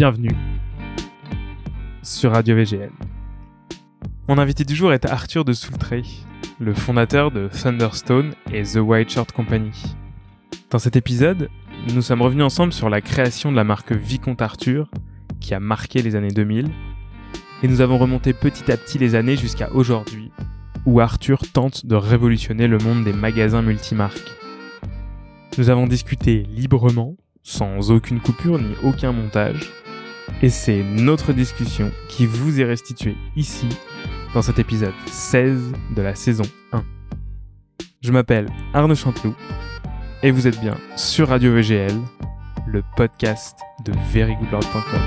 bienvenue 0.00 0.34
sur 2.02 2.32
Radio 2.32 2.56
VGL. 2.56 2.90
Mon 4.28 4.38
invité 4.38 4.64
du 4.64 4.74
jour 4.74 4.94
est 4.94 5.04
Arthur 5.04 5.44
de 5.44 5.52
Soultray, 5.52 6.04
le 6.58 6.72
fondateur 6.72 7.30
de 7.30 7.48
Thunderstone 7.48 8.32
et 8.50 8.62
The 8.62 8.76
White 8.76 9.10
Shirt 9.10 9.30
Company. 9.30 9.72
Dans 10.70 10.78
cet 10.78 10.96
épisode, 10.96 11.50
nous 11.94 12.00
sommes 12.00 12.22
revenus 12.22 12.46
ensemble 12.46 12.72
sur 12.72 12.88
la 12.88 13.02
création 13.02 13.50
de 13.50 13.56
la 13.56 13.64
marque 13.64 13.92
Vicomte 13.92 14.40
Arthur, 14.40 14.90
qui 15.38 15.52
a 15.52 15.60
marqué 15.60 16.00
les 16.00 16.16
années 16.16 16.28
2000, 16.28 16.70
et 17.62 17.68
nous 17.68 17.82
avons 17.82 17.98
remonté 17.98 18.32
petit 18.32 18.72
à 18.72 18.78
petit 18.78 18.96
les 18.96 19.14
années 19.14 19.36
jusqu'à 19.36 19.70
aujourd'hui, 19.70 20.30
où 20.86 21.00
Arthur 21.00 21.42
tente 21.52 21.84
de 21.84 21.94
révolutionner 21.94 22.68
le 22.68 22.78
monde 22.78 23.04
des 23.04 23.12
magasins 23.12 23.60
multimarques. 23.60 24.32
Nous 25.58 25.68
avons 25.68 25.86
discuté 25.86 26.44
librement, 26.48 27.16
sans 27.42 27.90
aucune 27.90 28.20
coupure 28.20 28.58
ni 28.58 28.74
aucun 28.82 29.12
montage, 29.12 29.70
et 30.42 30.48
c'est 30.48 30.82
notre 30.82 31.32
discussion 31.32 31.90
qui 32.08 32.26
vous 32.26 32.60
est 32.60 32.64
restituée 32.64 33.16
ici, 33.36 33.68
dans 34.34 34.42
cet 34.42 34.58
épisode 34.58 34.94
16 35.06 35.72
de 35.96 36.02
la 36.02 36.14
saison 36.14 36.44
1. 36.72 36.82
Je 38.00 38.12
m'appelle 38.12 38.46
Arnaud 38.72 38.94
Chanteloup, 38.94 39.34
et 40.22 40.30
vous 40.30 40.46
êtes 40.46 40.60
bien 40.60 40.76
sur 40.96 41.28
Radio 41.28 41.52
VGL, 41.52 41.98
le 42.66 42.82
podcast 42.96 43.58
de 43.84 43.92
verygoodlord.com. 44.12 45.00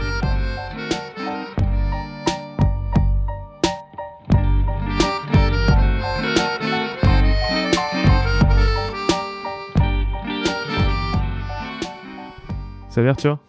Salut 12.90 13.10
Arthur? 13.10 13.40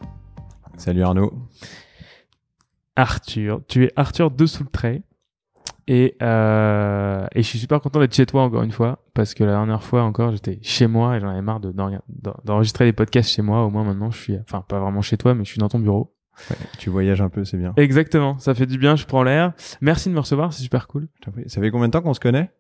Salut 0.78 1.02
Arnaud. 1.02 1.32
Arthur, 2.96 3.60
tu 3.68 3.84
es 3.84 3.92
Arthur 3.96 4.30
de 4.30 4.46
Soultray. 4.46 5.02
Et, 5.86 6.16
euh, 6.22 7.26
et 7.34 7.42
je 7.42 7.46
suis 7.46 7.58
super 7.58 7.78
content 7.80 8.00
d'être 8.00 8.14
chez 8.14 8.24
toi 8.24 8.42
encore 8.42 8.62
une 8.62 8.70
fois, 8.72 9.00
parce 9.12 9.34
que 9.34 9.44
la 9.44 9.52
dernière 9.52 9.82
fois 9.82 10.02
encore, 10.02 10.32
j'étais 10.32 10.58
chez 10.62 10.86
moi 10.86 11.16
et 11.16 11.20
j'en 11.20 11.28
avais 11.28 11.42
marre 11.42 11.60
de- 11.60 11.72
d'en- 11.72 11.90
d'enregistrer 12.44 12.86
des 12.86 12.94
podcasts 12.94 13.28
chez 13.30 13.42
moi. 13.42 13.64
Au 13.66 13.70
moins 13.70 13.84
maintenant, 13.84 14.10
je 14.10 14.18
suis, 14.18 14.38
enfin 14.40 14.64
pas 14.66 14.80
vraiment 14.80 15.02
chez 15.02 15.18
toi, 15.18 15.34
mais 15.34 15.44
je 15.44 15.50
suis 15.50 15.58
dans 15.58 15.68
ton 15.68 15.78
bureau. 15.78 16.14
Ouais, 16.50 16.56
tu 16.78 16.88
voyages 16.88 17.20
un 17.20 17.28
peu, 17.28 17.44
c'est 17.44 17.58
bien. 17.58 17.74
Exactement, 17.76 18.38
ça 18.38 18.54
fait 18.54 18.64
du 18.66 18.78
bien, 18.78 18.96
je 18.96 19.04
prends 19.04 19.22
l'air. 19.22 19.52
Merci 19.82 20.08
de 20.08 20.14
me 20.14 20.20
recevoir, 20.20 20.52
c'est 20.54 20.62
super 20.62 20.88
cool. 20.88 21.06
Ça 21.48 21.60
fait 21.60 21.70
combien 21.70 21.88
de 21.88 21.92
temps 21.92 22.00
qu'on 22.02 22.14
se 22.14 22.20
connaît? 22.20 22.50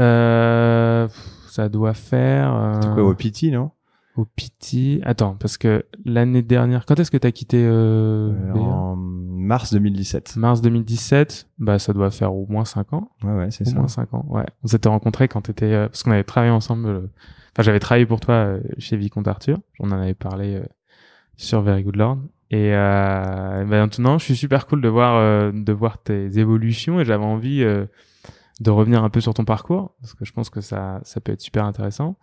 Euh, 0.00 1.06
ça 1.48 1.68
doit 1.68 1.94
faire... 1.94 2.52
Euh, 2.54 2.80
C'est 2.82 2.94
quoi 2.94 3.04
au 3.04 3.14
Pity, 3.14 3.52
non? 3.52 3.70
Au 4.16 4.24
PT. 4.26 5.00
Attends, 5.04 5.34
parce 5.36 5.56
que 5.58 5.84
l'année 6.04 6.42
dernière, 6.42 6.84
quand 6.86 6.98
est-ce 7.00 7.10
que 7.10 7.16
t'as 7.16 7.30
quitté 7.30 7.58
euh, 7.64 8.32
Euh? 8.32 8.52
En 8.58 8.96
mars 8.96 9.72
2017. 9.72 10.36
Mars 10.36 10.60
2017, 10.60 11.48
bah 11.58 11.78
ça 11.78 11.92
doit 11.92 12.10
faire 12.10 12.34
au 12.34 12.46
moins 12.48 12.64
5 12.64 12.92
ans. 12.92 13.10
Ouais, 13.24 13.32
ouais, 13.32 13.50
c'est 13.50 13.66
Au 13.66 13.70
ça. 13.70 13.76
moins 13.78 13.88
5 13.88 14.14
ans, 14.14 14.24
ouais. 14.28 14.44
On 14.62 14.68
s'était 14.68 14.88
rencontrés 14.88 15.28
quand 15.28 15.42
t'étais... 15.42 15.72
euh, 15.72 15.88
parce 15.88 16.02
qu'on 16.02 16.10
avait 16.12 16.24
travaillé 16.24 16.52
ensemble... 16.52 16.86
euh, 16.88 17.00
Enfin, 17.54 17.62
j'avais 17.64 17.80
travaillé 17.80 18.06
pour 18.06 18.20
toi 18.20 18.34
euh, 18.34 18.60
chez 18.78 18.96
Vicomte 18.96 19.28
Arthur. 19.28 19.58
On 19.78 19.90
en 19.90 19.98
avait 20.00 20.14
parlé 20.14 20.54
euh, 20.56 20.64
sur 21.36 21.60
Very 21.60 21.82
Good 21.82 21.96
Lord. 21.96 22.18
Et 22.50 22.72
euh, 22.74 23.64
bah, 23.64 23.78
maintenant, 23.80 24.16
je 24.18 24.24
suis 24.24 24.36
super 24.36 24.66
cool 24.66 24.80
de 24.80 24.88
voir, 24.88 25.16
euh, 25.16 25.52
de 25.52 25.72
voir 25.72 25.98
tes 26.02 26.38
évolutions 26.38 26.98
et 27.00 27.04
j'avais 27.04 27.24
envie 27.24 27.62
euh, 27.62 27.84
de 28.60 28.70
revenir 28.70 29.04
un 29.04 29.10
peu 29.10 29.20
sur 29.20 29.34
ton 29.34 29.44
parcours 29.44 29.94
parce 30.00 30.14
que 30.14 30.24
je 30.24 30.32
pense 30.32 30.48
que 30.50 30.60
ça, 30.62 31.00
ça 31.02 31.20
peut 31.20 31.32
être 31.32 31.40
super 31.42 31.64
intéressant. 31.66 32.16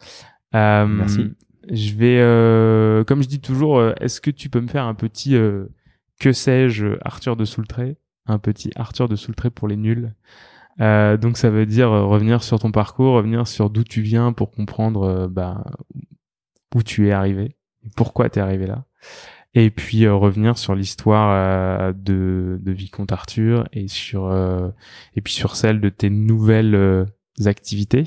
Euh, 0.55 0.85
Merci. 0.87 1.31
Je 1.67 1.93
vais, 1.93 2.19
euh, 2.19 3.03
comme 3.03 3.21
je 3.21 3.27
dis 3.27 3.41
toujours, 3.41 3.79
euh, 3.79 3.93
est-ce 3.99 4.21
que 4.21 4.31
tu 4.31 4.49
peux 4.49 4.61
me 4.61 4.67
faire 4.67 4.85
un 4.85 4.93
petit 4.93 5.35
euh, 5.35 5.65
que 6.19 6.31
sais-je 6.31 6.97
Arthur 7.01 7.35
de 7.35 7.45
Soultray, 7.45 7.97
un 8.25 8.39
petit 8.39 8.71
Arthur 8.75 9.09
de 9.09 9.15
Soultray 9.15 9.49
pour 9.49 9.67
les 9.67 9.75
nuls. 9.75 10.13
Euh, 10.79 11.17
donc 11.17 11.37
ça 11.37 11.49
veut 11.49 11.65
dire 11.65 11.91
euh, 11.91 12.05
revenir 12.05 12.43
sur 12.43 12.59
ton 12.59 12.71
parcours, 12.71 13.15
revenir 13.15 13.47
sur 13.47 13.69
d'où 13.69 13.83
tu 13.83 14.01
viens 14.01 14.31
pour 14.31 14.51
comprendre 14.51 15.27
bah, 15.27 15.65
où 16.73 16.83
tu 16.83 17.09
es 17.09 17.11
arrivé, 17.11 17.57
pourquoi 17.97 18.29
tu 18.29 18.39
es 18.39 18.41
arrivé 18.41 18.65
là, 18.65 18.85
et 19.53 19.69
puis 19.69 20.07
revenir 20.07 20.57
sur 20.57 20.75
l'histoire 20.75 21.93
de, 21.93 22.57
de 22.61 22.71
Vicomte 22.71 23.11
Arthur 23.11 23.67
et 23.73 23.89
sur 23.89 24.31
et 25.15 25.21
puis 25.21 25.33
sur 25.33 25.57
celle 25.57 25.81
de 25.81 25.89
tes 25.89 26.09
nouvelles 26.09 27.07
activités 27.45 28.05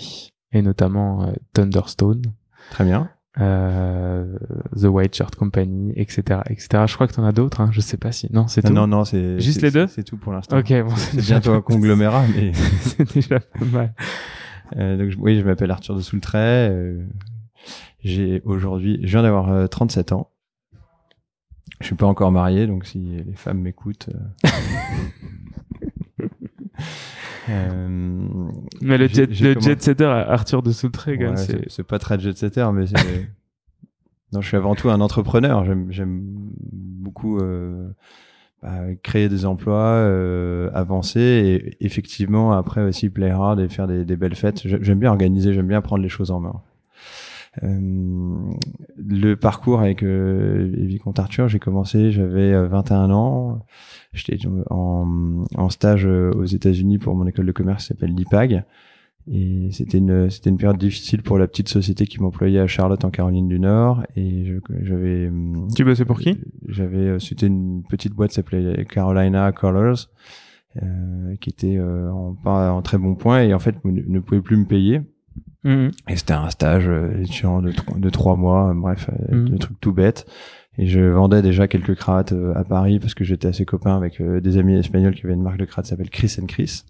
et 0.53 0.63
notamment 0.63 1.31
Thunderstone 1.53 2.23
Très 2.71 2.85
bien. 2.85 3.11
Euh, 3.41 4.37
The 4.77 4.85
White 4.85 5.15
Shirt 5.17 5.35
Company, 5.37 5.93
etc., 5.97 6.41
etc. 6.51 6.85
Je 6.87 6.95
crois 6.95 7.07
que 7.09 7.15
t'en 7.15 7.25
as 7.25 7.33
d'autres. 7.33 7.61
Hein. 7.61 7.71
Je 7.73 7.81
sais 7.81 7.97
pas 7.97 8.13
si. 8.13 8.29
Non, 8.33 8.47
c'est 8.47 8.63
tout. 8.63 8.73
non, 8.73 8.87
non, 8.87 9.05
c'est 9.05 9.41
Juste 9.41 9.63
les 9.63 9.71
deux 9.71 9.87
C'est 9.87 10.05
tout 10.05 10.17
pour 10.19 10.33
l'instant. 10.33 10.59
Ok, 10.59 10.73
bon, 10.83 10.95
c'est 10.97 11.21
bientôt 11.21 11.53
un 11.53 11.61
conglomérat, 11.63 12.25
mais 12.35 12.53
c'est 12.81 13.15
déjà 13.15 13.41
pas 13.41 13.65
mal. 13.65 13.95
euh, 14.77 14.97
donc 14.99 15.13
oui, 15.19 15.39
je 15.41 15.45
m'appelle 15.45 15.71
Arthur 15.71 15.95
de 15.97 16.01
Soultray. 16.03 16.71
euh, 16.71 17.07
j'ai 18.05 18.43
aujourd'hui, 18.45 18.99
je 19.03 19.09
viens 19.09 19.23
d'avoir 19.23 19.51
euh, 19.51 19.67
37 19.67 20.13
ans. 20.13 20.29
Je 21.81 21.87
suis 21.87 21.95
pas 21.95 22.07
encore 22.07 22.33
marié, 22.33 22.67
donc 22.67 22.85
si 22.85 23.23
les 23.27 23.35
femmes 23.35 23.61
m'écoutent. 23.61 24.09
euh, 27.49 28.29
Mais 28.81 28.99
le 28.99 29.07
jet, 29.09 29.27
le 29.27 29.55
comment- 29.55 29.67
jet 29.67 29.83
setter 29.83 30.05
Arthur 30.05 30.63
de 30.63 30.73
quand 31.19 31.31
Ouais, 31.31 31.37
c'est 31.37 31.71
c'est. 31.71 31.83
pas 31.83 31.99
très 31.99 32.19
jet 32.19 32.37
setter, 32.37 32.69
mais 32.73 32.87
c'est. 32.87 32.95
non, 34.33 34.41
je 34.41 34.49
suis 34.49 34.57
avant 34.57 34.75
tout 34.75 34.91
un 34.91 35.01
entrepreneur. 35.01 35.65
J'aime, 35.65 35.87
j'aime 35.91 36.21
beaucoup 36.23 37.39
euh, 37.39 37.89
bah, 38.63 38.81
créer 39.03 39.29
des 39.29 39.45
emplois, 39.45 39.77
euh, 39.97 40.71
avancer 40.73 41.21
et 41.81 41.85
effectivement 41.85 42.53
après 42.53 42.83
aussi 42.83 43.11
play 43.11 43.31
hard 43.31 43.59
et 43.61 43.69
faire 43.69 43.87
des, 43.89 44.05
des 44.05 44.17
belles 44.17 44.37
fêtes. 44.37 44.63
J'ai- 44.65 44.79
J'aime 44.83 44.99
bien 45.01 45.11
organiser, 45.11 45.53
j'aime 45.53 45.69
bien 45.69 45.81
prendre 45.81 46.03
les 46.03 46.09
choses 46.09 46.31
en 46.31 46.41
main. 46.41 46.63
Euh, 47.63 48.51
le 48.97 49.35
parcours 49.35 49.81
avec 49.81 50.03
euh, 50.03 50.71
Vicomte 50.73 51.19
Arthur, 51.19 51.49
j'ai 51.49 51.59
commencé, 51.59 52.11
j'avais 52.11 52.53
euh, 52.53 52.67
21 52.67 53.11
ans. 53.11 53.67
J'étais 54.13 54.39
en, 54.71 55.45
en 55.55 55.69
stage 55.69 56.07
euh, 56.07 56.33
aux 56.33 56.45
États-Unis 56.45 56.99
pour 56.99 57.15
mon 57.15 57.27
école 57.27 57.47
de 57.47 57.53
commerce 57.53 57.83
qui 57.85 57.89
s'appelle 57.89 58.15
l'IPAG. 58.15 58.65
Et 59.31 59.69
c'était 59.71 59.99
une, 59.99 60.31
c'était 60.31 60.51
une 60.51 60.57
période 60.57 60.79
difficile 60.79 61.23
pour 61.23 61.39
la 61.39 61.47
petite 61.47 61.69
société 61.69 62.07
qui 62.07 62.21
m'employait 62.21 62.59
à 62.59 62.67
Charlotte 62.67 63.05
en 63.05 63.11
Caroline 63.11 63.49
du 63.49 63.61
Nord. 63.61 64.03
Et 64.17 64.59
j'avais. 64.81 65.31
Tu 65.77 65.85
bossais 65.85 66.05
pour 66.05 66.19
qui? 66.19 66.39
J'avais, 66.69 66.97
euh, 66.97 67.19
c'était 67.19 67.47
une 67.47 67.85
petite 67.89 68.15
boîte 68.15 68.31
qui 68.31 68.37
s'appelait 68.37 68.85
Carolina 68.87 69.53
Colors, 69.53 70.09
euh, 70.83 71.37
qui 71.41 71.51
était 71.51 71.77
euh, 71.77 72.11
en, 72.11 72.37
en 72.45 72.83
très 72.83 72.99
bon 72.99 73.15
point 73.15 73.43
et 73.43 73.55
en 73.55 73.59
fait 73.61 73.77
ne, 73.85 74.01
ne 74.01 74.21
pouvait 74.21 74.41
plus 74.41 74.57
me 74.57 74.65
payer. 74.65 75.03
Mhm. 75.65 75.91
Et 76.09 76.17
c'était 76.17 76.33
un 76.33 76.51
stage 76.51 76.89
euh, 76.89 77.21
étudiant 77.23 77.63
de, 77.63 77.73
de 77.97 78.11
trois 78.11 78.37
mois, 78.37 78.71
euh, 78.71 78.75
bref, 78.75 79.09
Mhm. 79.31 79.49
des 79.51 79.59
trucs 79.59 79.81
tout 79.81 79.93
bêtes. 79.93 80.27
Et 80.79 80.87
je 80.87 81.01
vendais 81.01 81.43
déjà 81.43 81.69
quelques 81.69 81.95
cravates 81.95 82.35
à 82.55 82.65
Paris 82.65 82.99
parce 82.99 83.13
que 83.15 83.25
j'étais 83.25 83.49
assez 83.49 83.67
copain 83.67 83.95
avec 83.95 84.23
des 84.23 84.57
amis 84.57 84.75
espagnols 84.79 85.15
qui 85.15 85.25
avaient 85.27 85.35
une 85.35 85.43
marque 85.43 85.59
de 85.59 85.67
cravates 85.67 85.85
qui 85.85 85.91
s'appelle 85.91 86.09
Chris 86.09 86.35
Chris. 86.49 86.85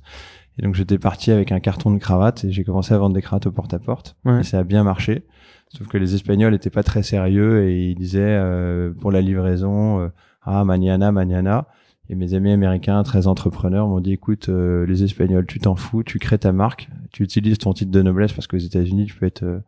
Et 0.59 0.63
donc 0.63 0.77
j'étais 0.77 0.99
parti 0.99 1.33
avec 1.33 1.51
un 1.51 1.59
carton 1.59 1.91
de 1.91 1.99
cravates 1.99 2.45
et 2.45 2.53
j'ai 2.53 2.63
commencé 2.63 2.95
à 2.95 2.99
vendre 2.99 3.15
des 3.17 3.23
cravates 3.23 3.47
au 3.47 3.51
porte-à-porte. 3.51 4.15
Ouais. 4.25 4.41
Et 4.41 4.43
ça 4.45 4.61
a 4.61 4.63
bien 4.63 4.85
marché. 4.85 5.25
Sauf 5.69 5.89
que 5.89 5.99
les 5.99 6.15
Espagnols 6.15 6.55
étaient 6.55 6.71
pas 6.71 6.85
très 6.85 7.03
sérieux 7.03 7.65
et 7.65 7.89
ils 7.91 7.95
disaient 7.97 8.21
euh, 8.23 8.93
pour 9.01 9.11
la 9.11 9.21
livraison 9.21 10.01
euh, 10.01 10.09
ah 10.43 10.65
mañana 10.65 11.11
mañana. 11.11 11.67
Et 12.13 12.15
mes 12.15 12.35
amis 12.35 12.51
américains 12.51 13.03
très 13.05 13.27
entrepreneurs 13.27 13.89
m'ont 13.89 14.01
dit 14.01 14.13
écoute 14.13 14.51
euh, 14.51 14.85
les 14.85 15.03
Espagnols 15.03 15.47
tu 15.47 15.61
t'en 15.61 15.77
fous, 15.77 16.03
tu 16.03 16.19
crées 16.19 16.37
ta 16.37 16.53
marque, 16.53 16.91
tu 17.11 17.23
utilises 17.23 17.57
ton 17.57 17.73
titre 17.73 17.91
de 17.91 18.03
noblesse 18.03 18.35
parce 18.35 18.47
qu'aux 18.47 18.59
États-Unis 18.59 19.07
tu 19.07 19.15
peux 19.15 19.25
être 19.25 19.45
euh, 19.45 19.61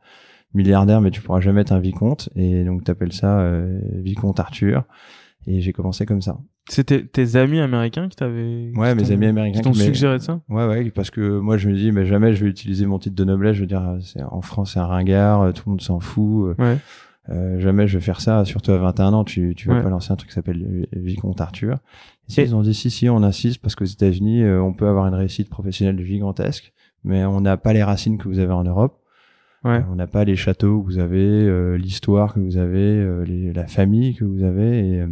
milliardaire 0.52 1.00
mais 1.00 1.10
tu 1.10 1.22
pourras 1.22 1.40
jamais 1.40 1.62
être 1.62 1.72
un 1.72 1.80
vicomte 1.80 2.28
et 2.36 2.62
donc 2.64 2.84
t'appelles 2.84 3.14
ça 3.14 3.40
euh, 3.40 3.80
vicomte 3.94 4.38
Arthur. 4.40 4.84
Et 5.46 5.62
j'ai 5.62 5.72
commencé 5.72 6.04
comme 6.04 6.20
ça. 6.20 6.38
C'était 6.69 7.02
tes 7.02 7.36
amis 7.36 7.60
américains 7.60 8.08
qui 8.08 8.16
t'avaient. 8.16 8.72
Ouais, 8.74 8.94
qui 8.94 9.02
mes 9.02 9.10
amis 9.12 9.26
américains 9.26 9.60
Qui 9.60 9.64
t'ont 9.64 9.74
suggéré 9.74 10.19
de 10.19 10.22
ça? 10.22 10.40
Ouais, 10.48 10.66
ouais, 10.66 10.90
parce 10.90 11.10
que 11.10 11.38
moi 11.38 11.56
je 11.58 11.69
me 11.69 11.74
dis, 11.74 11.92
mais 11.92 12.06
jamais 12.06 12.34
je 12.34 12.44
vais 12.44 12.50
utiliser 12.50 12.84
mon 12.84 12.98
titre 12.98 13.14
de 13.14 13.24
noblesse. 13.24 13.56
Je 13.56 13.60
veux 13.60 13.66
dire, 13.66 13.98
en 14.30 14.40
France 14.42 14.72
c'est 14.72 14.80
un 14.80 14.86
ringard, 14.86 15.52
tout 15.54 15.62
le 15.66 15.70
monde 15.70 15.80
s'en 15.80 16.00
fout. 16.00 16.56
Ouais. 16.58 16.76
Euh, 17.30 17.58
jamais 17.58 17.86
je 17.86 17.98
vais 17.98 18.04
faire 18.04 18.20
ça, 18.20 18.44
surtout 18.44 18.72
à 18.72 18.78
21 18.78 19.12
ans. 19.14 19.24
Tu, 19.24 19.54
tu 19.56 19.68
vas 19.68 19.76
Ouais. 19.76 19.82
pas 19.82 19.88
lancer 19.90 20.12
un 20.12 20.16
truc 20.16 20.28
qui 20.30 20.34
s'appelle 20.34 20.62
euh, 20.94 20.98
Vicomte 21.00 21.40
Arthur. 21.40 21.76
Et 22.28 22.32
si 22.32 22.40
Et- 22.40 22.44
ils 22.44 22.54
ont 22.54 22.62
dit 22.62 22.74
si, 22.74 22.90
si, 22.90 23.08
on 23.08 23.22
insiste 23.22 23.60
parce 23.62 23.74
qu'aux 23.74 23.84
États-Unis, 23.84 24.42
euh, 24.42 24.60
on 24.62 24.72
peut 24.72 24.86
avoir 24.88 25.06
une 25.06 25.14
réussite 25.14 25.48
professionnelle 25.48 26.02
gigantesque, 26.04 26.72
mais 27.04 27.24
on 27.24 27.40
n'a 27.40 27.56
pas 27.56 27.72
les 27.72 27.82
racines 27.82 28.18
que 28.18 28.28
vous 28.28 28.38
avez 28.38 28.52
en 28.52 28.64
Europe. 28.64 28.98
Ouais. 29.64 29.76
Euh, 29.78 29.82
On 29.90 29.94
n'a 29.94 30.06
pas 30.06 30.24
les 30.24 30.36
châteaux 30.36 30.82
que 30.82 30.86
vous 30.86 30.98
avez, 30.98 31.78
l'histoire 31.78 32.34
que 32.34 32.40
vous 32.40 32.58
avez, 32.58 33.24
les- 33.24 33.52
la 33.54 33.66
famille 33.66 34.14
que 34.14 34.24
vous 34.24 34.42
avez, 34.42 34.88
et, 34.98 35.04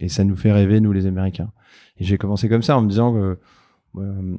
et 0.00 0.08
ça 0.08 0.24
nous 0.24 0.34
fait 0.34 0.50
rêver 0.52 0.80
nous 0.80 0.90
les 0.92 1.06
Américains. 1.06 1.52
Et 1.98 2.04
j'ai 2.04 2.18
commencé 2.18 2.48
comme 2.48 2.62
ça 2.62 2.76
en 2.76 2.82
me 2.82 2.88
disant 2.88 3.12
que 3.12 3.38
euh, 3.98 4.36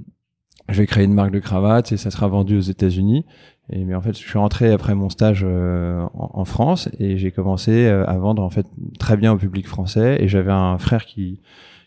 je 0.69 0.77
vais 0.77 0.87
créer 0.87 1.03
une 1.05 1.13
marque 1.13 1.31
de 1.31 1.39
cravate 1.39 1.91
et 1.91 1.97
ça 1.97 2.11
sera 2.11 2.27
vendu 2.27 2.57
aux 2.57 2.61
États-Unis. 2.61 3.25
Et 3.69 3.85
mais 3.85 3.95
en 3.95 4.01
fait, 4.01 4.13
je 4.13 4.23
suis 4.23 4.37
rentré 4.37 4.71
après 4.71 4.95
mon 4.95 5.09
stage 5.09 5.43
euh, 5.47 6.05
en, 6.13 6.45
France 6.45 6.89
et 6.99 7.17
j'ai 7.17 7.31
commencé 7.31 7.85
euh, 7.85 8.05
à 8.07 8.17
vendre 8.17 8.43
en 8.43 8.49
fait 8.49 8.65
très 8.99 9.17
bien 9.17 9.33
au 9.33 9.37
public 9.37 9.67
français. 9.67 10.17
Et 10.21 10.27
j'avais 10.27 10.51
un 10.51 10.77
frère 10.77 11.05
qui 11.05 11.41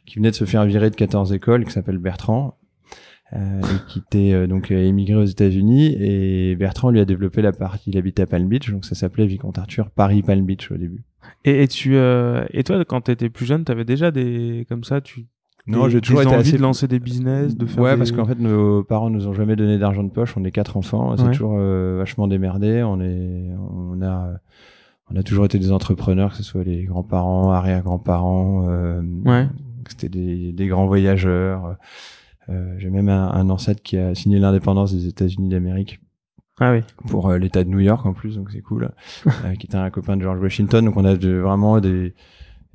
qui 0.07 0.17
venait 0.17 0.31
de 0.31 0.37
se 0.37 0.45
faire 0.45 0.65
virer 0.65 0.89
de 0.91 0.95
14 0.95 1.33
écoles, 1.33 1.65
qui 1.65 1.73
s'appelle 1.73 1.99
Bertrand, 1.99 2.57
euh, 3.33 3.61
qui 3.89 3.99
était 3.99 4.33
euh, 4.33 4.47
donc 4.47 4.71
émigré 4.71 5.17
aux 5.17 5.25
États-Unis. 5.25 5.97
Et 6.01 6.55
Bertrand 6.55 6.91
lui 6.91 7.01
a 7.01 7.05
développé 7.05 7.43
la 7.43 7.53
partie, 7.53 7.91
il 7.91 7.99
habitait 7.99 8.23
à 8.23 8.27
Palm 8.27 8.49
Beach, 8.49 8.71
donc 8.71 8.85
ça 8.85 8.95
s'appelait 8.95 9.27
Vicomte 9.27 9.59
Arthur 9.59 9.91
Paris 9.91 10.23
Palm 10.23 10.47
Beach 10.47 10.71
au 10.71 10.77
début. 10.77 11.03
Et, 11.45 11.63
et 11.63 11.69
tu 11.69 11.97
et 11.97 12.65
toi, 12.65 12.85
quand 12.85 13.03
tu 13.03 13.11
étais 13.11 13.29
plus 13.29 13.47
jeune, 13.47 13.65
tu 13.65 13.73
avais 13.73 13.85
déjà 13.85 14.11
des 14.13 14.65
comme 14.69 14.85
ça, 14.85 15.01
tu 15.01 15.27
non, 15.67 15.89
j'ai 15.89 16.01
toujours 16.01 16.23
été 16.23 16.31
envie 16.31 16.41
assez 16.49 16.57
de 16.59 16.63
lancer 16.63 16.87
des 16.89 16.99
business, 17.01 17.57
de 17.57 17.67
faire 17.67 17.83
ouais, 17.83 17.93
des- 17.93 17.97
parce 17.99 18.13
qu'en 18.13 18.25
fait, 18.25 18.39
nos 18.39 18.85
parents 18.85 19.11
nous 19.11 19.27
ont 19.27 19.33
jamais 19.33 19.57
donné 19.57 19.79
d'argent 19.79 20.03
de 20.05 20.11
poche. 20.11 20.37
On 20.37 20.45
est 20.45 20.51
quatre 20.53 20.77
enfants, 20.77 21.17
c'est 21.17 21.25
Ouais. 21.25 21.31
toujours 21.33 21.57
euh, 21.59 21.97
vachement 21.99 22.29
démerdé. 22.29 22.83
On 22.83 23.01
est, 23.01 23.51
on 23.75 24.01
a, 24.03 24.31
on 25.11 25.17
a 25.17 25.23
toujours 25.23 25.45
été 25.45 25.59
des 25.59 25.73
entrepreneurs, 25.73 26.31
que 26.31 26.37
ce 26.37 26.43
soit 26.43 26.63
les 26.65 26.85
grands-parents, 26.85 27.51
arrière-grands-parents. 27.53 28.67
Euh, 28.69 29.03
Ouais. 29.25 29.49
C'était 29.89 30.09
des, 30.09 30.53
des 30.53 30.67
grands 30.67 30.87
voyageurs. 30.87 31.77
Euh, 32.49 32.75
j'ai 32.79 32.91
même 32.91 33.09
un, 33.09 33.31
un 33.33 33.51
ancêtre 33.51 33.83
qui 33.83 33.97
a 33.99 34.15
signé 34.15 34.39
l'indépendance 34.39 34.93
des 34.95 35.07
États-Unis 35.09 35.49
d'Amérique 35.49 36.01
Ah 36.61 36.73
oui. 36.73 36.81
pour 37.09 37.29
euh, 37.31 37.39
l'État 37.39 37.63
de 37.65 37.69
New 37.69 37.81
York 37.81 38.05
en 38.07 38.13
plus, 38.13 38.37
donc 38.37 38.51
c'est 38.53 38.61
cool. 38.63 38.91
euh, 39.27 39.55
qui 39.59 39.67
était 39.67 39.77
un 39.77 39.91
copain 39.91 40.17
de 40.17 40.23
George 40.23 40.41
Washington, 40.41 40.85
donc 40.85 40.97
on 40.97 41.05
a 41.05 41.17
de, 41.17 41.31
vraiment 41.39 41.81
des 41.81 42.15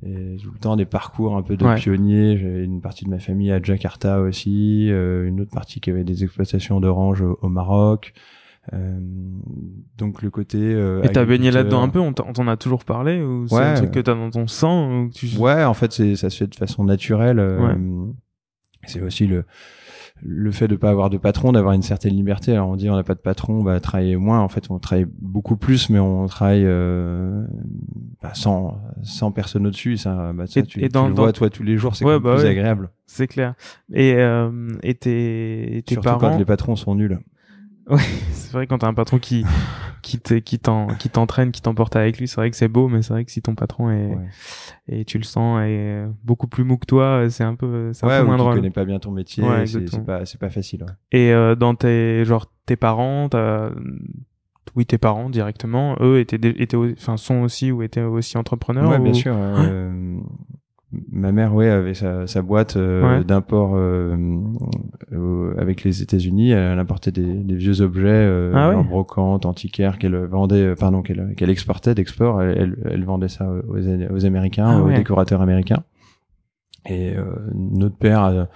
et 0.04 0.36
tout 0.42 0.50
le 0.52 0.58
temps 0.58 0.76
des 0.76 0.84
parcours 0.86 1.36
un 1.36 1.42
peu 1.42 1.56
de 1.56 1.64
Ouais. 1.64 1.76
pionniers. 1.76 2.36
J'avais 2.36 2.64
une 2.64 2.80
partie 2.80 3.04
de 3.04 3.10
ma 3.10 3.18
famille 3.18 3.52
à 3.52 3.62
Jakarta 3.62 4.20
aussi, 4.20 4.88
euh, 4.90 5.26
une 5.28 5.40
autre 5.40 5.52
partie 5.52 5.80
qui 5.80 5.90
avait 5.90 6.04
des 6.04 6.24
exploitations 6.24 6.80
d'oranges 6.80 7.22
au, 7.22 7.38
au 7.42 7.48
Maroc. 7.48 8.12
Euh, 8.72 8.98
donc 9.98 10.22
le 10.22 10.30
côté. 10.30 10.58
Euh, 10.60 11.02
Et 11.02 11.08
t'as 11.08 11.24
baigné 11.24 11.50
là-dedans 11.50 11.82
un 11.82 11.88
peu, 11.88 11.98
on 11.98 12.12
t'en 12.12 12.46
a 12.46 12.56
toujours 12.56 12.84
parlé 12.84 13.20
ou 13.22 13.46
c'est 13.48 13.54
Ouais. 13.56 13.62
un 13.62 13.74
truc 13.74 13.90
que 13.90 14.00
t'as 14.00 14.14
dans 14.14 14.30
ton 14.30 14.46
sang 14.46 15.02
ou 15.04 15.10
tu... 15.10 15.26
Ouais, 15.36 15.64
en 15.64 15.74
fait, 15.74 15.92
c'est 15.92 16.14
ça 16.16 16.30
se 16.30 16.36
fait 16.38 16.46
de 16.46 16.54
façon 16.54 16.84
naturelle. 16.84 17.38
euh, 17.40 17.74
C'est 18.84 19.00
aussi 19.00 19.26
le 19.26 19.44
le 20.24 20.52
fait 20.52 20.68
de 20.68 20.76
pas 20.76 20.90
avoir 20.90 21.10
de 21.10 21.18
patron, 21.18 21.52
d'avoir 21.52 21.74
une 21.74 21.82
certaine 21.82 22.14
liberté. 22.14 22.52
Alors 22.52 22.68
on 22.68 22.76
dit 22.76 22.88
on 22.88 22.94
n'a 22.96 23.02
pas 23.02 23.14
de 23.14 23.20
patron, 23.20 23.54
on 23.54 23.64
va 23.64 23.80
travailler 23.80 24.16
moins. 24.16 24.40
En 24.40 24.48
fait, 24.48 24.70
on 24.70 24.78
travaille 24.78 25.06
beaucoup 25.20 25.56
plus, 25.56 25.90
mais 25.90 25.98
on 25.98 26.26
travaille 26.26 26.64
euh, 26.64 27.44
bah, 28.22 28.30
sans 28.34 28.78
sans 29.02 29.32
personne 29.32 29.66
au-dessus. 29.66 29.96
Ça, 29.96 30.32
bah, 30.32 30.46
ça, 30.46 30.60
Et- 30.60 30.62
tu, 30.64 30.78
et 30.78 30.82
tu 30.84 30.88
dans- 30.90 31.08
le 31.08 31.14
dans- 31.14 31.22
vois 31.22 31.32
toi 31.32 31.50
tous 31.50 31.62
les 31.64 31.76
jours, 31.76 31.96
c'est 31.96 32.04
Ouais, 32.04 32.20
bah 32.20 32.34
plus 32.36 32.44
ouais. 32.44 32.50
agréable. 32.50 32.90
C'est 33.06 33.26
clair. 33.26 33.54
Et, 33.92 34.14
euh, 34.14 34.50
et 34.82 34.94
tes, 34.94 35.82
tes 35.86 35.94
Surtout 35.94 36.04
parents... 36.08 36.18
quand 36.18 36.38
les 36.38 36.44
patrons 36.44 36.76
sont 36.76 36.94
nuls. 36.94 37.18
C'est 38.32 38.52
vrai 38.52 38.66
quand 38.66 38.78
t'as 38.78 38.88
un 38.88 38.94
patron 38.94 39.18
qui 39.18 39.44
qui 40.02 40.18
qui 40.20 40.58
t'en- 40.58 40.88
qui 40.96 41.08
t'entraîne, 41.10 41.52
qui 41.52 41.62
t'emporte 41.62 41.94
avec 41.96 42.18
lui, 42.18 42.26
c'est 42.28 42.36
vrai 42.36 42.50
que 42.50 42.56
c'est 42.56 42.68
beau, 42.68 42.88
mais 42.88 43.02
c'est 43.02 43.12
vrai 43.12 43.24
que 43.24 43.30
si 43.30 43.40
ton 43.42 43.54
patron 43.54 43.90
est 43.90 44.14
Ouais. 44.14 44.28
et 44.88 45.04
tu 45.04 45.16
le 45.18 45.24
sens 45.24 45.60
est 45.62 46.04
beaucoup 46.24 46.48
plus 46.48 46.64
mou 46.64 46.76
que 46.76 46.86
toi, 46.86 47.26
c'est 47.30 47.44
un 47.44 47.54
peu 47.54 47.92
c'est 47.92 48.04
un 48.04 48.08
Ouais, 48.08 48.16
peu 48.18 48.22
ou 48.24 48.26
moins 48.26 48.36
drôle. 48.36 48.54
connaît 48.54 48.70
pas 48.70 48.84
bien 48.84 48.98
ton 48.98 49.10
métier, 49.12 49.44
Ouais, 49.44 49.66
c'est 49.66 50.04
pas 50.04 50.24
c'est 50.26 50.38
pas 50.40 50.50
facile. 50.50 50.82
ouais. 50.84 50.92
Et 51.12 51.32
euh, 51.32 51.54
dans 51.54 51.74
tes 51.74 52.24
genre 52.24 52.46
tes 52.66 52.76
parents, 52.76 53.28
oui 54.74 54.86
tes 54.86 54.98
parents 54.98 55.28
directement, 55.30 55.96
eux 56.00 56.18
étaient 56.18 56.38
étaient 56.60 56.76
enfin 56.76 57.16
sont 57.16 57.42
aussi 57.42 57.70
ou 57.72 57.82
étaient 57.82 58.02
aussi 58.02 58.38
entrepreneurs. 58.38 58.90
Ouais, 58.90 58.98
bien 59.00 59.12
sûr. 59.14 59.34
euh, 59.36 60.18
ma 61.10 61.32
mère, 61.32 61.54
ouais, 61.54 61.68
avait 61.70 61.94
sa, 61.94 62.26
sa 62.26 62.42
boîte 62.42 62.76
euh, 62.76 63.18
Ouais. 63.18 63.24
d'import 63.24 63.72
euh, 63.76 64.16
euh, 65.12 65.54
avec 65.58 65.84
les 65.84 66.02
États-Unis. 66.02 66.50
Elle 66.50 66.78
importait 66.78 67.12
des, 67.12 67.22
des 67.22 67.54
vieux 67.54 67.80
objets, 67.80 68.08
euh, 68.08 68.52
Ah 68.54 68.76
ouais. 68.76 68.82
brocantes, 68.84 69.46
antiquaires, 69.46 69.98
qu'elle 69.98 70.16
vendait, 70.26 70.66
euh, 70.66 70.74
pardon, 70.74 71.02
qu'elle 71.02 71.34
qu'elle 71.36 71.50
exportait 71.50 71.94
d'export. 71.94 72.42
Elle, 72.42 72.58
elle, 72.58 72.76
elle 72.92 73.04
vendait 73.04 73.28
ça 73.28 73.48
aux, 73.50 73.76
aux 74.14 74.24
Américains, 74.26 74.66
Ah 74.68 74.80
aux 74.82 74.86
ouais. 74.88 74.96
décorateurs 74.96 75.40
américains. 75.40 75.82
Et 76.86 77.16
euh, 77.16 77.24
notre 77.54 77.96
père 77.96 78.20
a, 78.20 78.48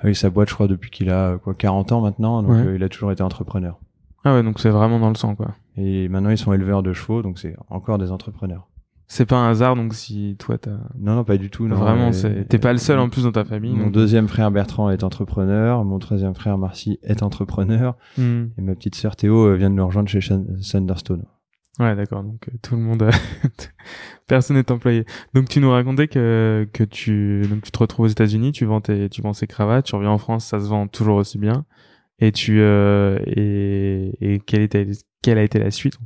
a 0.00 0.08
eu 0.08 0.14
sa 0.14 0.30
boîte, 0.30 0.48
je 0.48 0.54
crois, 0.54 0.66
depuis 0.68 0.90
qu'il 0.90 1.10
a 1.10 1.38
quoi 1.38 1.54
40 1.54 1.92
ans 1.92 2.00
maintenant. 2.00 2.42
Donc 2.42 2.56
il 2.74 2.82
a 2.82 2.88
toujours 2.88 3.12
été 3.12 3.22
entrepreneur. 3.22 3.78
Ah 4.24 4.34
ouais, 4.34 4.42
donc 4.42 4.58
c'est 4.60 4.70
vraiment 4.70 4.98
dans 4.98 5.08
le 5.08 5.14
sang 5.14 5.34
quoi. 5.36 5.54
Et 5.76 6.08
maintenant 6.08 6.30
ils 6.30 6.38
sont 6.38 6.52
éleveurs 6.52 6.82
de 6.82 6.92
chevaux, 6.92 7.22
donc 7.22 7.38
c'est 7.38 7.54
encore 7.70 7.98
des 7.98 8.10
entrepreneurs. 8.10 8.66
C'est 9.10 9.24
pas 9.24 9.36
un 9.36 9.48
hasard 9.50 9.74
donc 9.74 9.94
si 9.94 10.36
toi 10.38 10.58
t'as 10.58 10.76
Non, 10.98 11.14
non, 11.16 11.24
pas 11.24 11.38
du 11.38 11.48
tout. 11.48 11.66
Non, 11.66 11.76
vraiment 11.76 12.12
c'est 12.12 12.46
t'es 12.46 12.58
pas 12.58 12.72
le 12.72 12.78
seul 12.78 12.98
en 12.98 13.08
plus 13.08 13.24
dans 13.24 13.32
ta 13.32 13.44
famille. 13.44 13.74
Mon 13.74 13.84
donc- 13.84 13.92
deuxième 13.92 14.28
frère 14.28 14.50
Bertrand 14.50 14.90
est 14.90 15.02
entrepreneur, 15.02 15.82
mon 15.84 15.98
troisième 15.98 16.34
frère 16.34 16.58
Marcy 16.58 16.98
est 17.02 17.22
entrepreneur, 17.22 17.96
Hmm. 18.18 18.48
et 18.58 18.60
ma 18.60 18.74
petite 18.74 18.94
sœur 18.96 19.16
Théo 19.16 19.46
euh, 19.46 19.54
vient 19.56 19.70
de 19.70 19.74
nous 19.76 19.86
rejoindre 19.86 20.08
chez 20.10 20.20
Thunderstone. 20.20 21.24
Ouais, 21.80 21.94
d'accord. 21.96 22.22
Donc 22.22 22.48
euh, 22.48 22.56
tout 22.60 22.74
le 22.76 22.82
monde, 22.82 23.08
personne 24.26 24.56
n'est 24.56 24.70
employé. 24.70 25.04
Donc 25.34 25.48
tu 25.48 25.60
nous 25.60 25.70
racontais 25.70 26.08
que 26.08 26.68
que 26.72 26.84
tu 26.84 27.42
donc 27.48 27.62
tu 27.62 27.70
te 27.70 27.78
retrouves 27.78 28.06
aux 28.06 28.08
États-Unis, 28.10 28.52
tu 28.52 28.64
vends 28.64 28.80
tes 28.80 29.08
tu 29.08 29.22
vends 29.22 29.32
ces 29.32 29.46
cravates, 29.46 29.86
tu 29.86 29.94
reviens 29.94 30.10
en 30.10 30.18
France, 30.18 30.44
ça 30.44 30.60
se 30.60 30.66
vend 30.68 30.86
toujours 30.86 31.16
aussi 31.16 31.38
bien. 31.38 31.64
Et 32.18 32.32
tu 32.32 32.60
euh, 32.60 33.18
et 33.26 34.12
et 34.20 34.40
quelle 34.40 34.62
était 34.62 34.86
quelle 35.22 35.38
a 35.38 35.42
été 35.42 35.58
la 35.58 35.70
suite? 35.70 35.98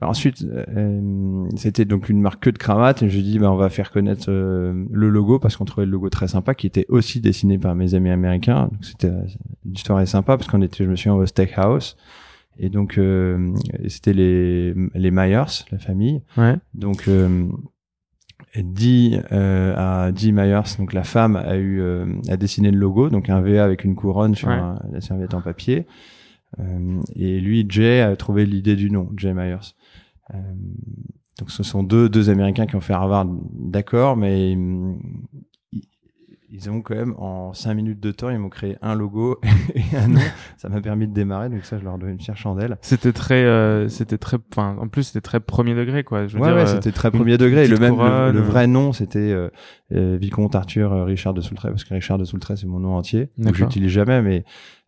Alors 0.00 0.10
ensuite, 0.10 0.42
euh, 0.44 1.46
c'était 1.56 1.84
donc 1.84 2.08
une 2.08 2.20
marque 2.20 2.42
que 2.44 2.50
de 2.50 2.58
cravate, 2.58 3.02
et 3.02 3.08
je 3.08 3.18
dis 3.20 3.38
bah 3.38 3.50
on 3.50 3.56
va 3.56 3.68
faire 3.70 3.90
connaître 3.90 4.26
euh, 4.28 4.84
le 4.90 5.08
logo 5.08 5.38
parce 5.38 5.56
qu'on 5.56 5.64
trouvait 5.64 5.86
le 5.86 5.92
logo 5.92 6.10
très 6.10 6.28
sympa, 6.28 6.54
qui 6.54 6.66
était 6.66 6.86
aussi 6.88 7.20
dessiné 7.20 7.56
par 7.58 7.74
mes 7.74 7.94
amis 7.94 8.10
américains. 8.10 8.68
Donc 8.72 8.84
c'était 8.84 9.08
euh, 9.08 9.22
l'histoire 9.64 10.00
est 10.00 10.06
sympa 10.06 10.36
parce 10.36 10.50
qu'on 10.50 10.60
était, 10.62 10.84
je 10.84 10.90
me 10.90 10.96
souviens, 10.96 11.14
au 11.14 11.24
Steakhouse. 11.26 11.96
Et 12.58 12.70
donc, 12.70 12.96
euh, 12.96 13.52
c'était 13.86 14.14
les, 14.14 14.72
les 14.94 15.10
Myers, 15.10 15.44
la 15.70 15.78
famille. 15.78 16.22
Ouais. 16.38 16.56
Donc, 16.74 17.06
euh, 17.06 17.46
Dee 18.56 19.20
euh, 19.32 19.74
à 19.76 20.10
Dee 20.12 20.32
Myers, 20.32 20.62
donc 20.78 20.94
la 20.94 21.04
femme 21.04 21.36
a 21.36 21.56
eu 21.56 21.80
euh, 21.82 22.06
a 22.30 22.36
dessiné 22.38 22.70
le 22.70 22.78
logo, 22.78 23.10
donc 23.10 23.28
un 23.28 23.40
VA 23.42 23.62
avec 23.62 23.84
une 23.84 23.94
couronne 23.94 24.34
sur 24.34 24.48
Ouais. 24.48 24.54
un- 24.54 24.80
la 24.90 25.00
serviette 25.02 25.34
en 25.34 25.42
papier. 25.42 25.86
Euh, 26.58 27.00
et 27.14 27.40
lui, 27.40 27.66
Jay 27.68 28.00
a 28.00 28.16
trouvé 28.16 28.46
l'idée 28.46 28.76
du 28.76 28.90
nom, 28.90 29.10
Jay 29.16 29.34
Myers. 29.34 29.74
Euh, 30.34 30.38
donc 31.38 31.50
ce 31.50 31.62
sont 31.62 31.82
deux 31.82 32.08
deux 32.08 32.30
Américains 32.30 32.66
qui 32.66 32.76
ont 32.76 32.80
fait 32.80 32.94
Harvard, 32.94 33.26
d'accord, 33.52 34.16
mais 34.16 34.56
ils, 36.56 36.70
ont 36.70 36.80
quand 36.80 36.94
même 36.94 37.14
en 37.18 37.52
cinq 37.52 37.74
minutes 37.74 38.00
de 38.00 38.10
temps, 38.12 38.30
ils 38.30 38.38
m'ont 38.38 38.48
créé 38.48 38.76
un 38.82 38.94
logo 38.94 39.40
et 39.74 39.96
un 39.96 40.08
nom. 40.08 40.20
Ça 40.56 40.68
m'a 40.68 40.80
permis 40.80 41.06
de 41.08 41.12
démarrer, 41.12 41.48
donc 41.48 41.64
ça, 41.64 41.78
je 41.78 41.84
leur 41.84 41.98
dois 41.98 42.10
une 42.10 42.20
fière 42.20 42.36
chandelle. 42.36 42.78
C'était 42.80 43.12
très 43.12 43.44
euh, 43.44 43.88
c'était 43.88 44.18
très 44.18 44.38
enfin 44.52 44.76
en 44.80 44.88
plus 44.88 45.04
c'était 45.04 45.20
très 45.20 45.40
premier 45.40 45.74
degré 45.74 46.04
quoi. 46.04 46.26
Je 46.26 46.36
veux 46.36 46.42
Ouais, 46.42 46.48
dire, 46.48 46.56
ouais, 46.56 46.62
euh, 46.62 46.66
c'était 46.66 46.92
très 46.92 47.10
premier 47.10 47.38
degré. 47.38 47.66
Le 47.68 47.78
même, 47.78 47.90
le, 47.92 47.96
couronne, 47.96 48.34
le 48.34 48.40
vrai 48.40 48.66
nom, 48.66 48.92
c'était 48.92 49.18
euh, 49.18 49.48
euh, 49.92 50.16
Vicomte 50.20 50.54
Arthur 50.54 50.92
euh, 50.92 51.04
Richard 51.04 51.34
de 51.34 51.40
Soultray, 51.40 51.70
parce 51.70 51.84
que 51.84 51.94
Richard 51.94 52.18
de 52.18 52.24
Soultray, 52.24 52.56
c'est 52.56 52.66
mon 52.66 52.80
nom 52.80 52.94
entier. 52.96 53.30
Donc 53.38 53.52
D'accord. 53.52 53.56
j'utilise 53.70 53.90
jamais, 53.90 54.22
mais 54.22 54.44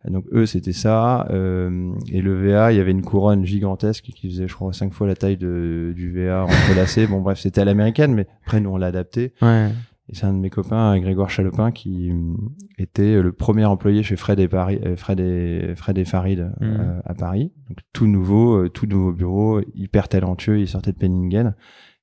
donc 0.07 0.25
eux, 0.31 0.45
c'était 0.45 0.71
ça. 0.71 1.27
euh, 1.29 1.91
et 2.11 2.21
le 2.21 2.33
VA, 2.33 2.71
il 2.71 2.77
y 2.77 2.79
avait 2.81 2.91
une 2.91 3.01
couronne 3.01 3.45
gigantesque 3.45 4.05
qui 4.05 4.29
faisait, 4.29 4.47
je 4.47 4.53
crois, 4.53 4.71
cinq 4.71 4.93
fois 4.93 5.07
la 5.07 5.15
taille 5.15 5.35
de, 5.37 5.91
du 5.95 6.11
VA 6.13 6.43
entrelacé. 6.45 7.05
bon, 7.05 7.19
bref, 7.19 7.39
c'était 7.39 7.59
à 7.61 7.65
l'américaine, 7.65 8.13
mais 8.13 8.25
après, 8.45 8.61
nous, 8.61 8.69
on 8.69 8.77
l'a 8.77 8.87
adapté. 8.87 9.33
ouais. 9.41 9.69
Et 10.11 10.15
c'est 10.15 10.25
un 10.25 10.33
de 10.33 10.39
mes 10.39 10.49
copains, 10.49 10.97
Grégoire 10.99 11.29
Chalopin, 11.29 11.71
qui 11.71 12.09
hum, 12.11 12.49
était 12.77 13.21
le 13.21 13.31
premier 13.31 13.65
employé 13.65 14.01
chez 14.03 14.15
Fred 14.15 14.39
et 14.39 14.47
Paris, 14.47 14.79
euh, 14.85 14.95
Fred 14.95 15.19
et 15.19 15.73
Fred 15.75 15.97
et 15.97 16.05
Farid 16.05 16.39
euh, 16.39 16.49
Mhm. 16.65 17.01
à 17.05 17.13
Paris. 17.13 17.51
Donc 17.69 17.77
tout 17.93 18.07
nouveau, 18.07 18.63
euh, 18.65 18.69
tout 18.69 18.87
nouveau 18.87 19.11
bureau, 19.11 19.61
hyper 19.75 20.07
talentueux. 20.09 20.59
Il 20.59 20.67
sortait 20.67 20.91
de 20.91 20.97
Penningen 20.97 21.53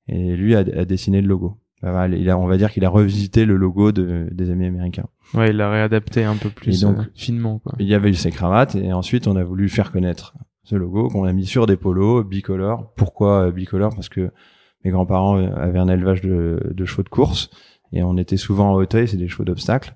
et 0.09 0.37
lui 0.37 0.55
a, 0.55 0.61
a 0.61 0.85
dessiné 0.85 1.21
le 1.21 1.27
logo. 1.29 1.59
Bah, 1.83 1.91
voilà, 1.91 2.17
il 2.17 2.31
a, 2.31 2.39
on 2.39 2.47
va 2.47 2.57
dire 2.57 2.71
qu'il 2.71 2.85
a 2.85 2.89
revisité 2.89 3.45
le 3.45 3.57
logo 3.57 3.91
de, 3.93 4.29
des 4.33 4.51
amis 4.51 4.67
américains. 4.67 5.09
Ouais, 5.35 5.51
il 5.51 5.57
l'a 5.57 5.69
réadapté 5.71 6.25
un 6.25 6.37
peu 6.37 6.49
plus 6.51 6.83
Et 6.83 6.87
donc- 6.87 6.99
euh, 7.01 7.11
finement 7.15 7.59
quoi. 7.59 7.75
Il 7.81 7.87
y 7.87 7.95
avait 7.95 8.11
eu 8.11 8.15
ses 8.15 8.31
cravates 8.31 8.77
et 8.77 8.93
ensuite 8.93 9.27
on 9.27 9.35
a 9.37 9.43
voulu 9.45 9.69
faire 9.69 9.91
connaître 9.93 10.35
ce 10.63 10.75
logo 10.77 11.09
qu'on 11.09 11.25
a 11.25 11.33
mis 11.33 11.45
sur 11.47 11.67
des 11.67 11.77
polos 11.77 12.25
bicolores. 12.25 12.93
Pourquoi 12.95 13.49
euh, 13.49 13.51
bicolore 13.53 13.95
Parce 13.95 14.09
que 14.09 14.31
mes 14.85 14.91
grands-parents 14.93 15.37
euh, 15.39 15.49
avaient 15.57 15.79
un 15.81 15.89
élevage 15.89 16.21
de, 16.23 16.73
de 16.73 16.85
chevaux 16.85 17.03
de 17.03 17.09
course 17.09 17.51
et 17.97 18.03
on 18.03 18.17
était 18.17 18.37
souvent 18.37 18.71
en 18.73 18.75
hauteuil, 18.75 19.09
c'est 19.09 19.17
des 19.17 19.29
chevaux 19.29 19.45
d'obstacle. 19.45 19.95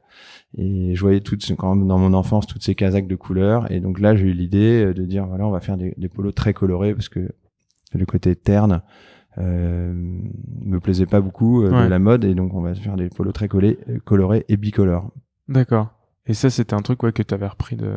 Et 0.59 0.95
je 0.97 1.01
voyais 1.01 1.21
toutes, 1.21 1.47
quand 1.57 1.75
même 1.75 1.87
dans 1.87 1.99
mon 1.99 2.13
enfance 2.13 2.47
toutes 2.47 2.63
ces 2.65 2.75
casaques 2.75 3.07
de 3.07 3.15
couleurs. 3.15 3.71
Et 3.71 3.79
donc 3.81 4.01
là, 4.01 4.17
j'ai 4.17 4.25
eu 4.27 4.33
l'idée 4.33 4.85
euh, 4.87 4.93
de 4.95 5.05
dire 5.05 5.27
voilà, 5.27 5.47
on 5.47 5.51
va 5.53 5.61
faire 5.61 5.77
des, 5.77 5.95
des 5.97 6.09
polos 6.09 6.35
très 6.35 6.53
colorés 6.55 6.93
parce 6.95 7.09
que 7.09 7.29
le 7.93 8.05
côté 8.07 8.35
terne 8.35 8.83
euh, 9.39 9.93
me 10.65 10.81
plaisait 10.81 11.07
pas 11.07 11.21
beaucoup 11.21 11.63
euh, 11.63 11.71
Ouais. 11.71 11.85
de 11.85 11.89
la 11.91 11.99
mode. 11.99 12.25
Et 12.25 12.35
donc 12.35 12.53
on 12.55 12.61
va 12.63 12.75
faire 12.75 12.97
des 12.97 13.09
polos 13.09 13.33
très 13.33 13.47
collés, 13.49 13.79
euh, 13.89 13.99
colorés 14.05 14.45
et 14.49 14.57
bicolores. 14.57 15.11
D'accord. 15.49 15.89
Et 16.27 16.35
ça 16.35 16.51
c'était 16.51 16.75
un 16.75 16.83
truc 16.83 17.03
ouais 17.03 17.13
que 17.13 17.23
t'avais 17.23 17.47
repris 17.47 17.77
de 17.77 17.93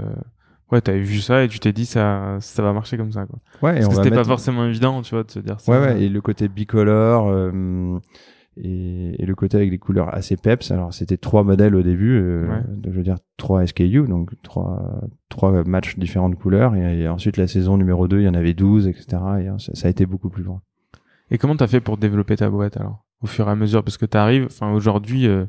ouais 0.71 0.81
t'avais 0.81 1.01
vu 1.01 1.19
ça 1.19 1.43
et 1.43 1.47
tu 1.47 1.59
t'es 1.59 1.73
dit 1.73 1.85
ça 1.85 2.37
ça 2.39 2.63
va 2.63 2.71
marcher 2.73 2.97
comme 2.97 3.11
ça 3.11 3.25
quoi. 3.25 3.39
Ouais, 3.61 3.77
et 3.77 3.81
Parce 3.81 3.97
que 3.97 4.03
c'était 4.03 4.15
pas 4.15 4.23
forcément 4.23 4.65
évident 4.65 5.01
tu 5.01 5.13
vois 5.15 5.23
de 5.23 5.31
se 5.31 5.39
dire 5.39 5.59
ça. 5.59 5.71
Ouais, 5.71 5.79
ouais, 5.79 6.03
et 6.03 6.09
le 6.09 6.21
côté 6.21 6.47
bicolore, 6.47 7.29
euh, 7.29 7.99
et, 8.57 9.21
et, 9.21 9.25
le 9.25 9.35
côté 9.35 9.57
avec 9.57 9.69
des 9.71 9.77
couleurs 9.77 10.13
assez 10.13 10.37
peps. 10.37 10.71
Alors 10.71 10.93
c'était 10.93 11.17
trois 11.17 11.43
modèles 11.43 11.75
au 11.75 11.81
début, 11.81 12.19
euh, 12.19 12.47
Ouais. 12.47 12.61
je 12.85 12.89
veux 12.91 13.03
dire 13.03 13.17
trois 13.37 13.65
SKU, 13.65 14.07
donc 14.07 14.31
trois 14.43 15.01
trois 15.29 15.63
matchs 15.63 15.97
différentes 15.97 16.35
couleurs. 16.35 16.75
Et, 16.75 17.01
et 17.01 17.07
ensuite 17.07 17.37
la 17.37 17.47
saison 17.47 17.77
numéro 17.77 18.07
2, 18.07 18.19
il 18.19 18.23
y 18.25 18.29
en 18.29 18.33
avait 18.35 18.53
12, 18.53 18.87
etc. 18.87 19.05
Et 19.39 19.49
euh, 19.49 19.57
ça, 19.57 19.73
ça 19.73 19.87
a 19.87 19.91
été 19.91 20.05
beaucoup 20.05 20.29
plus 20.29 20.43
loin. 20.43 20.61
Et 21.31 21.37
comment 21.37 21.55
t'as 21.55 21.67
fait 21.67 21.79
pour 21.79 21.97
développer 21.97 22.35
ta 22.35 22.49
boîte 22.49 22.77
alors 22.77 23.03
Au 23.21 23.27
fur 23.27 23.47
et 23.47 23.51
à 23.51 23.55
mesure, 23.55 23.83
parce 23.83 23.97
que 23.97 24.05
t'arrives, 24.05 24.45
enfin 24.45 24.71
aujourd'hui, 24.71 25.25
euh, 25.25 25.45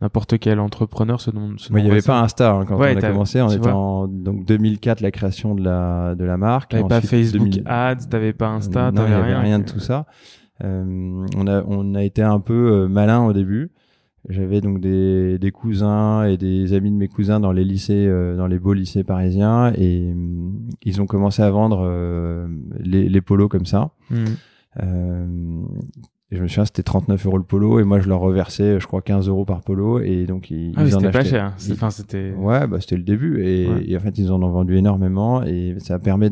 n'importe 0.00 0.38
quel 0.38 0.58
entrepreneur 0.60 1.20
se 1.20 1.30
demande. 1.30 1.60
se 1.60 1.70
Moi, 1.70 1.80
il 1.80 1.84
n'y 1.84 1.90
avait 1.90 2.02
pas 2.02 2.20
Insta 2.20 2.52
hein, 2.52 2.64
quand 2.66 2.76
Ouais, 2.76 2.94
on 2.94 2.98
a 2.98 3.08
commencé. 3.08 3.40
On 3.40 3.50
était 3.50 3.68
en 3.68 4.08
donc 4.08 4.44
2004 4.46 5.00
la 5.00 5.10
création 5.10 5.54
de 5.54 5.62
la 5.62 6.14
de 6.14 6.24
la 6.24 6.36
marque. 6.36 6.70
T'avais 6.70 6.84
pas 6.88 7.00
Facebook 7.00 7.48
2000 7.50 7.62
Ads, 7.66 8.06
t'avais 8.10 8.32
pas 8.32 8.48
Insta, 8.48 8.90
t'avais 8.94 9.16
rien. 9.16 9.40
rien 9.40 9.58
de 9.58 9.64
tout 9.64 9.80
ça. 9.80 10.06
Euh, 10.64 11.26
on 11.36 11.46
a 11.46 11.62
on 11.66 11.94
a 11.94 12.02
été 12.02 12.22
un 12.22 12.40
peu 12.40 12.72
euh, 12.72 12.88
malin 12.88 13.24
au 13.24 13.32
début. 13.32 13.70
J'avais 14.28 14.60
donc 14.60 14.80
des, 14.80 15.38
des 15.38 15.50
cousins 15.52 16.24
et 16.24 16.36
des 16.36 16.72
amis 16.74 16.90
de 16.90 16.96
mes 16.96 17.08
cousins 17.08 17.40
dans 17.40 17.52
les 17.52 17.64
lycées, 17.64 18.06
euh, 18.08 18.36
dans 18.36 18.46
les 18.46 18.58
beaux 18.58 18.74
lycées 18.74 19.04
parisiens, 19.04 19.72
et 19.74 20.10
hum, 20.12 20.68
ils 20.82 21.00
ont 21.00 21.06
commencé 21.06 21.40
à 21.40 21.50
vendre 21.50 21.80
euh, 21.82 22.46
les, 22.80 23.08
les 23.08 23.20
polos 23.20 23.48
comme 23.48 23.66
ça. 23.66 23.90
Mhm. 24.10 24.26
Et 26.30 26.36
je 26.36 26.42
me 26.42 26.48
souviens, 26.48 26.66
c'était 26.66 26.82
39 26.82 27.24
euros 27.24 27.38
le 27.38 27.42
polo, 27.42 27.80
et 27.80 27.84
moi 27.84 28.00
je 28.00 28.08
leur 28.08 28.20
reversais, 28.20 28.78
je 28.80 28.86
crois, 28.86 29.00
15 29.00 29.28
euros 29.28 29.46
par 29.46 29.62
polo, 29.62 29.98
et 30.00 30.26
donc 30.26 30.50
ils, 30.50 30.74
Ah 30.76 30.82
ils 30.84 30.94
en 30.94 30.98
c'était 31.00 31.10
pas 31.10 31.18
achetaient. 31.20 31.36
cher. 31.36 31.54
Ils- 31.66 31.72
Enfin, 31.72 31.88
c'était. 31.90 32.32
Ouais, 32.36 32.66
bah 32.66 32.76
c'était 32.80 32.98
le 32.98 33.02
début 33.02 33.42
et, 33.42 33.66
Ouais. 33.66 33.84
et 33.86 33.96
en 33.96 34.00
fait 34.00 34.18
ils 34.18 34.30
en 34.30 34.42
ont 34.42 34.50
vendu 34.50 34.76
énormément 34.76 35.42
et 35.42 35.76
ça 35.78 35.98
permet 35.98 36.28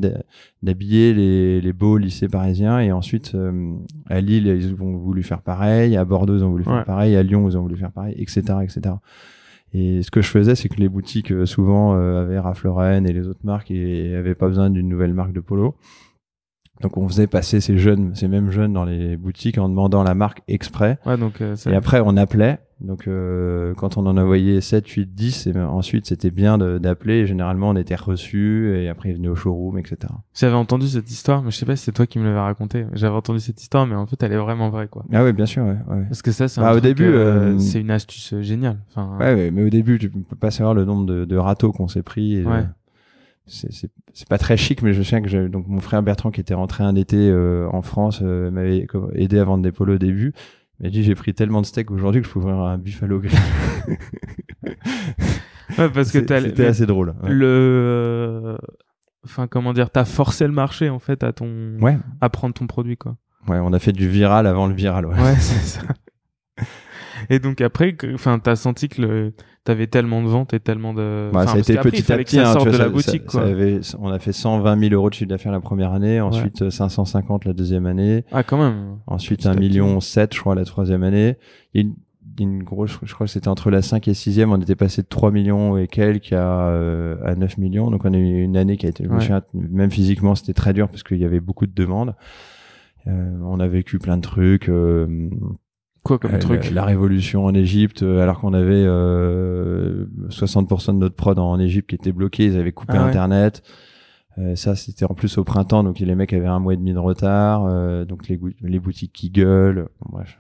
d'habiller 0.63 1.15
les, 1.15 1.63
les 1.63 1.73
beaux 1.73 1.97
lycées 1.97 2.29
parisiens 2.29 2.79
et 2.81 2.93
ensuite 2.93 3.35
euh, 3.35 3.73
à 4.11 4.21
Lille 4.21 4.47
ils 4.49 4.75
ont 4.83 4.97
voulu 4.99 5.23
faire 5.23 5.41
pareil, 5.41 5.97
à 5.97 6.05
Bordeaux 6.05 6.37
ils 6.37 6.45
ont 6.45 6.51
voulu 6.51 6.65
faire 6.65 6.75
Ouais. 6.75 6.85
pareil, 6.85 7.17
à 7.17 7.23
Lyon 7.23 7.49
ils 7.49 7.57
ont 7.57 7.63
voulu 7.63 7.77
faire 7.77 7.91
pareil, 7.93 8.15
etc., 8.19 8.43
etc. 8.63 8.97
Et 9.73 10.03
ce 10.03 10.11
que 10.11 10.21
je 10.21 10.29
faisais 10.29 10.55
c'est 10.57 10.69
que 10.69 10.77
les 10.79 10.91
boutiques 10.91 11.33
euh, 11.33 11.47
souvent 11.47 11.95
euh, 11.97 12.21
avaient 12.23 12.39
Ralph 12.39 12.65
Lauren 12.65 13.07
et 13.07 13.13
les 13.15 13.27
autres 13.29 13.45
marques 13.45 13.71
et, 13.71 14.15
avaient 14.15 14.35
pas 14.35 14.47
besoin 14.49 14.69
d'une 14.69 14.89
nouvelle 14.91 15.15
marque 15.15 15.33
de 15.33 15.41
polo. 15.41 15.75
Donc 16.83 16.97
on 16.97 17.09
faisait 17.09 17.27
passer 17.27 17.61
ces 17.61 17.79
jeunes, 17.79 18.15
ces 18.15 18.29
mêmes 18.29 18.51
jeunes 18.51 18.73
dans 18.73 18.85
les 18.85 19.17
boutiques 19.17 19.59
en 19.59 19.69
demandant 19.69 20.03
la 20.03 20.15
marque 20.15 20.43
exprès. 20.49 20.99
Ouais, 21.07 21.17
donc. 21.17 21.41
euh, 21.41 21.57
Et 21.71 21.75
après, 21.75 22.01
on 22.05 22.17
appelait. 22.17 22.59
Donc, 22.83 23.09
euh, 23.09 23.73
quand 23.73 23.97
on 23.97 24.05
en 24.05 24.19
envoyait 24.19 24.61
7, 24.61 24.87
8, 24.87 25.15
10, 25.15 25.47
et 25.47 25.53
ben, 25.55 25.65
ensuite, 25.65 26.05
c'était 26.05 26.31
bien 26.31 26.59
d'appeler. 26.59 27.27
Généralement, 27.27 27.71
on 27.71 27.77
était 27.77 27.95
reçus 27.95 28.77
et 28.77 28.91
après, 28.91 29.09
ils 29.09 29.17
venaient 29.17 29.29
au 29.29 29.35
showroom, 29.35 29.79
etc. 29.79 29.97
J'avais 30.35 30.57
entendu 30.57 30.87
cette 30.87 31.11
histoire, 31.11 31.43
mais 31.43 31.51
je 31.51 31.57
sais 31.57 31.65
pas 31.65 31.75
si 31.75 31.85
c'est 31.85 31.93
toi 31.93 32.07
qui 32.07 32.19
me 32.19 32.25
l'avais 32.27 32.39
raconté. 32.39 32.85
J'avais 32.93 33.15
entendu 33.17 33.41
cette 33.41 33.63
histoire, 33.63 33.87
mais 33.87 33.95
en 33.95 34.05
fait, 34.07 34.23
elle 34.23 34.33
est 34.33 34.37
vraiment 34.37 34.69
vraie, 34.69 34.89
quoi. 34.89 35.07
Ah 35.11 35.25
ouais, 35.25 35.33
bien 35.33 35.47
sûr, 35.47 35.63
ouais. 35.65 35.79
ouais. 35.89 36.05
Parce 36.11 36.21
que 36.21 36.33
ça, 36.33 36.49
c'est 36.49 36.61
Bah, 36.61 36.73
un 36.73 36.77
au 36.77 36.81
début, 36.81 37.05
euh, 37.07 37.55
euh, 37.55 37.59
c'est 37.59 37.81
une 37.81 37.91
astuce 37.91 38.35
euh, 38.35 38.43
géniale. 38.43 38.77
Enfin, 38.91 39.17
Ouais, 39.19 39.35
ouais, 39.35 39.51
mais 39.51 39.63
au 39.65 39.71
début, 39.71 39.99
tu 39.99 40.11
peux 40.11 40.37
pas 40.37 40.51
savoir 40.51 40.75
le 40.75 40.85
nombre 40.85 41.07
de, 41.07 41.25
de 41.25 41.37
râteaux 41.39 41.73
qu'on 41.73 41.89
s'est 41.89 42.03
pris. 42.03 42.35
Et, 42.37 42.45
Ouais. 42.45 42.65
C'est- 43.47 43.91
pas 44.29 44.39
très 44.39 44.57
chic, 44.57 44.83
mais 44.83 44.93
je 44.93 45.03
sais 45.03 45.21
que 45.23 45.47
donc 45.49 45.69
mon 45.69 45.81
frère 45.81 46.03
Bertrand 46.03 46.31
qui 46.31 46.41
était 46.41 46.55
rentré 46.55 46.83
un 46.85 46.95
été 46.97 47.17
euh, 47.31 47.69
en 47.73 47.83
France 47.83 48.21
euh, 48.23 48.51
m'avait 48.51 48.87
aidé 49.15 49.39
à 49.39 49.45
vendre 49.45 49.63
des 49.63 49.73
polos 49.73 49.97
au 49.97 49.99
début. 49.99 50.33
Il 50.81 50.85
m'a 50.85 50.91
dit 50.91 51.03
j'ai 51.05 51.15
pris 51.15 51.33
tellement 51.33 51.61
de 51.61 51.67
steak 51.67 51.91
aujourd'hui 51.91 52.21
que 52.23 52.27
je 52.29 52.33
peux 52.33 52.39
ouvrir 52.41 52.57
un 52.57 52.77
buffalo 52.79 53.21
grill. 53.21 53.39
ouais, 55.79 55.89
parce 55.91 56.11
que 56.13 56.21
C'était 56.21 56.67
assez 56.67 56.87
drôle. 56.87 57.15
ouais. 57.23 57.31
le, 57.31 57.47
euh, 57.47 58.57
enfin, 59.25 59.47
comment 59.47 59.73
dire, 59.73 59.91
t'as 59.91 60.05
forcé 60.05 60.47
le 60.47 60.53
marché 60.53 60.91
en 60.91 60.99
fait 60.99 61.23
à 61.25 61.33
ton, 61.33 61.79
Ouais, 61.81 61.97
à 62.21 62.29
prendre 62.29 62.55
ton 62.55 62.67
produit, 62.67 62.97
quoi. 62.97 63.17
ouais, 63.49 63.59
on 63.59 63.73
a 63.73 63.79
fait 63.79 63.93
du 63.93 64.09
viral 64.09 64.47
avant 64.47 64.67
le 64.67 64.75
viral. 64.75 65.07
Ouais. 65.07 65.15
Ouais, 65.21 65.37
c'est 65.39 65.79
ça. 65.81 65.83
Et 67.31 67.39
donc 67.39 67.61
après, 67.61 67.97
enfin, 68.15 68.39
t'as 68.39 68.57
senti 68.57 68.89
que 68.89 69.03
le, 69.03 69.33
t'avais 69.67 69.87
tellement 69.87 70.23
de 70.23 70.29
ventes 70.29 70.55
et 70.55 70.61
tellement 70.61 70.95
de. 70.95 71.29
Bah, 71.33 71.41
enfin, 71.43 71.47
ça 71.53 71.57
a 71.57 71.59
été 71.59 71.77
petit 71.77 72.11
à 72.13 72.17
petit. 72.17 72.39
hein, 72.41 72.55
tu 72.59 72.65
de 72.65 72.71
vois, 72.71 72.79
la 72.79 72.89
boutique, 72.89 73.23
ça- 73.27 73.41
quoi. 73.41 73.43
ça 73.43 73.47
avait- 73.49 73.81
on 74.01 74.09
a 74.11 74.19
fait 74.19 74.33
120 74.33 74.81
000 74.81 74.95
euros 74.95 75.11
de 75.11 75.15
chiffre 75.15 75.29
d'affaires 75.29 75.53
la 75.53 75.61
première 75.61 75.93
année, 75.93 76.21
ensuite 76.21 76.63
euh, 76.63 76.71
550 76.71 77.45
la 77.45 77.53
deuxième 77.53 77.85
année, 77.87 78.25
Ah, 78.33 78.43
quand 78.43 78.57
même. 78.59 78.97
ensuite 79.07 79.41
Petit 79.41 79.49
à 79.49 79.51
1 79.51 79.55
petit. 79.57 79.61
million 79.69 80.01
7 80.01 80.35
je 80.35 80.41
crois 80.41 80.55
la 80.55 80.65
troisième 80.65 81.03
année. 81.03 81.37
Une, 81.75 81.95
une 82.39 82.63
grosse, 82.63 82.99
je 83.03 83.15
crois 83.15 83.27
que 83.27 83.33
c'était 83.33 83.49
entre 83.49 83.71
la 83.71 83.81
5 83.83 84.09
et 84.09 84.15
6e, 84.15 84.53
on 84.53 84.61
était 84.61 84.75
passé 84.77 85.03
de 85.03 85.07
3 85.09 85.31
millions 85.31 85.77
et 85.79 85.87
quelques 85.89 86.33
à, 86.33 86.69
euh, 86.69 87.17
à 87.25 87.35
9 87.35 87.57
millions. 87.59 87.91
Donc 87.91 88.05
on 88.05 88.13
a 88.15 88.19
eu 88.19 88.43
une 88.43 88.57
année 88.57 88.77
qui 88.77 88.87
a 88.87 88.89
été, 88.91 89.07
Ouais. 89.09 89.19
même 89.55 89.91
physiquement 89.91 90.35
c'était 90.35 90.53
très 90.55 90.73
dur 90.73 90.89
parce 90.89 91.03
qu'il 91.03 91.19
y 91.19 91.25
avait 91.25 91.41
beaucoup 91.41 91.67
de 91.67 91.75
demandes. 91.75 92.15
Euh, 93.09 93.39
on 93.45 93.61
a 93.61 93.67
vécu 93.69 93.99
plein 93.99 94.17
de 94.17 94.23
trucs. 94.23 94.69
euh, 94.69 95.29
Quoi 96.07 96.19
comme 96.19 96.35
euh, 96.35 96.39
truc 96.39 96.65
La, 96.67 96.71
la 96.77 96.85
révolution 96.85 97.45
en 97.45 97.55
Égypte, 97.55 98.03
euh, 98.03 98.23
alors 98.23 98.41
qu'on 98.41 98.55
avait 98.55 98.85
euh, 98.87 100.07
60% 100.29 100.93
de 100.95 100.99
notre 100.99 101.17
prod 101.17 101.39
en 101.39 101.59
Égypte 101.59 101.89
qui 101.91 101.95
était 101.97 102.13
bloqué, 102.13 102.45
ils 102.45 102.57
avaient 102.59 102.73
coupé 102.73 102.95
Ah 102.97 103.03
ouais. 103.03 103.09
Internet. 103.09 103.63
Euh, 104.39 104.55
ça, 104.55 104.77
c'était 104.77 105.05
en 105.07 105.15
plus 105.15 105.39
au 105.39 105.45
printemps, 105.45 105.83
donc 105.83 105.99
les 105.99 106.15
mecs 106.15 106.33
avaient 106.33 106.47
un 106.47 106.59
mois 106.61 106.75
et 106.75 106.77
demi 106.77 106.93
de 106.93 106.99
retard. 106.99 107.65
euh, 107.67 108.05
donc 108.05 108.29
les, 108.29 108.79
boutiques 108.79 109.13
qui 109.13 109.31
gueulent. 109.31 109.89
Bon, 110.01 110.11
bref, 110.19 110.39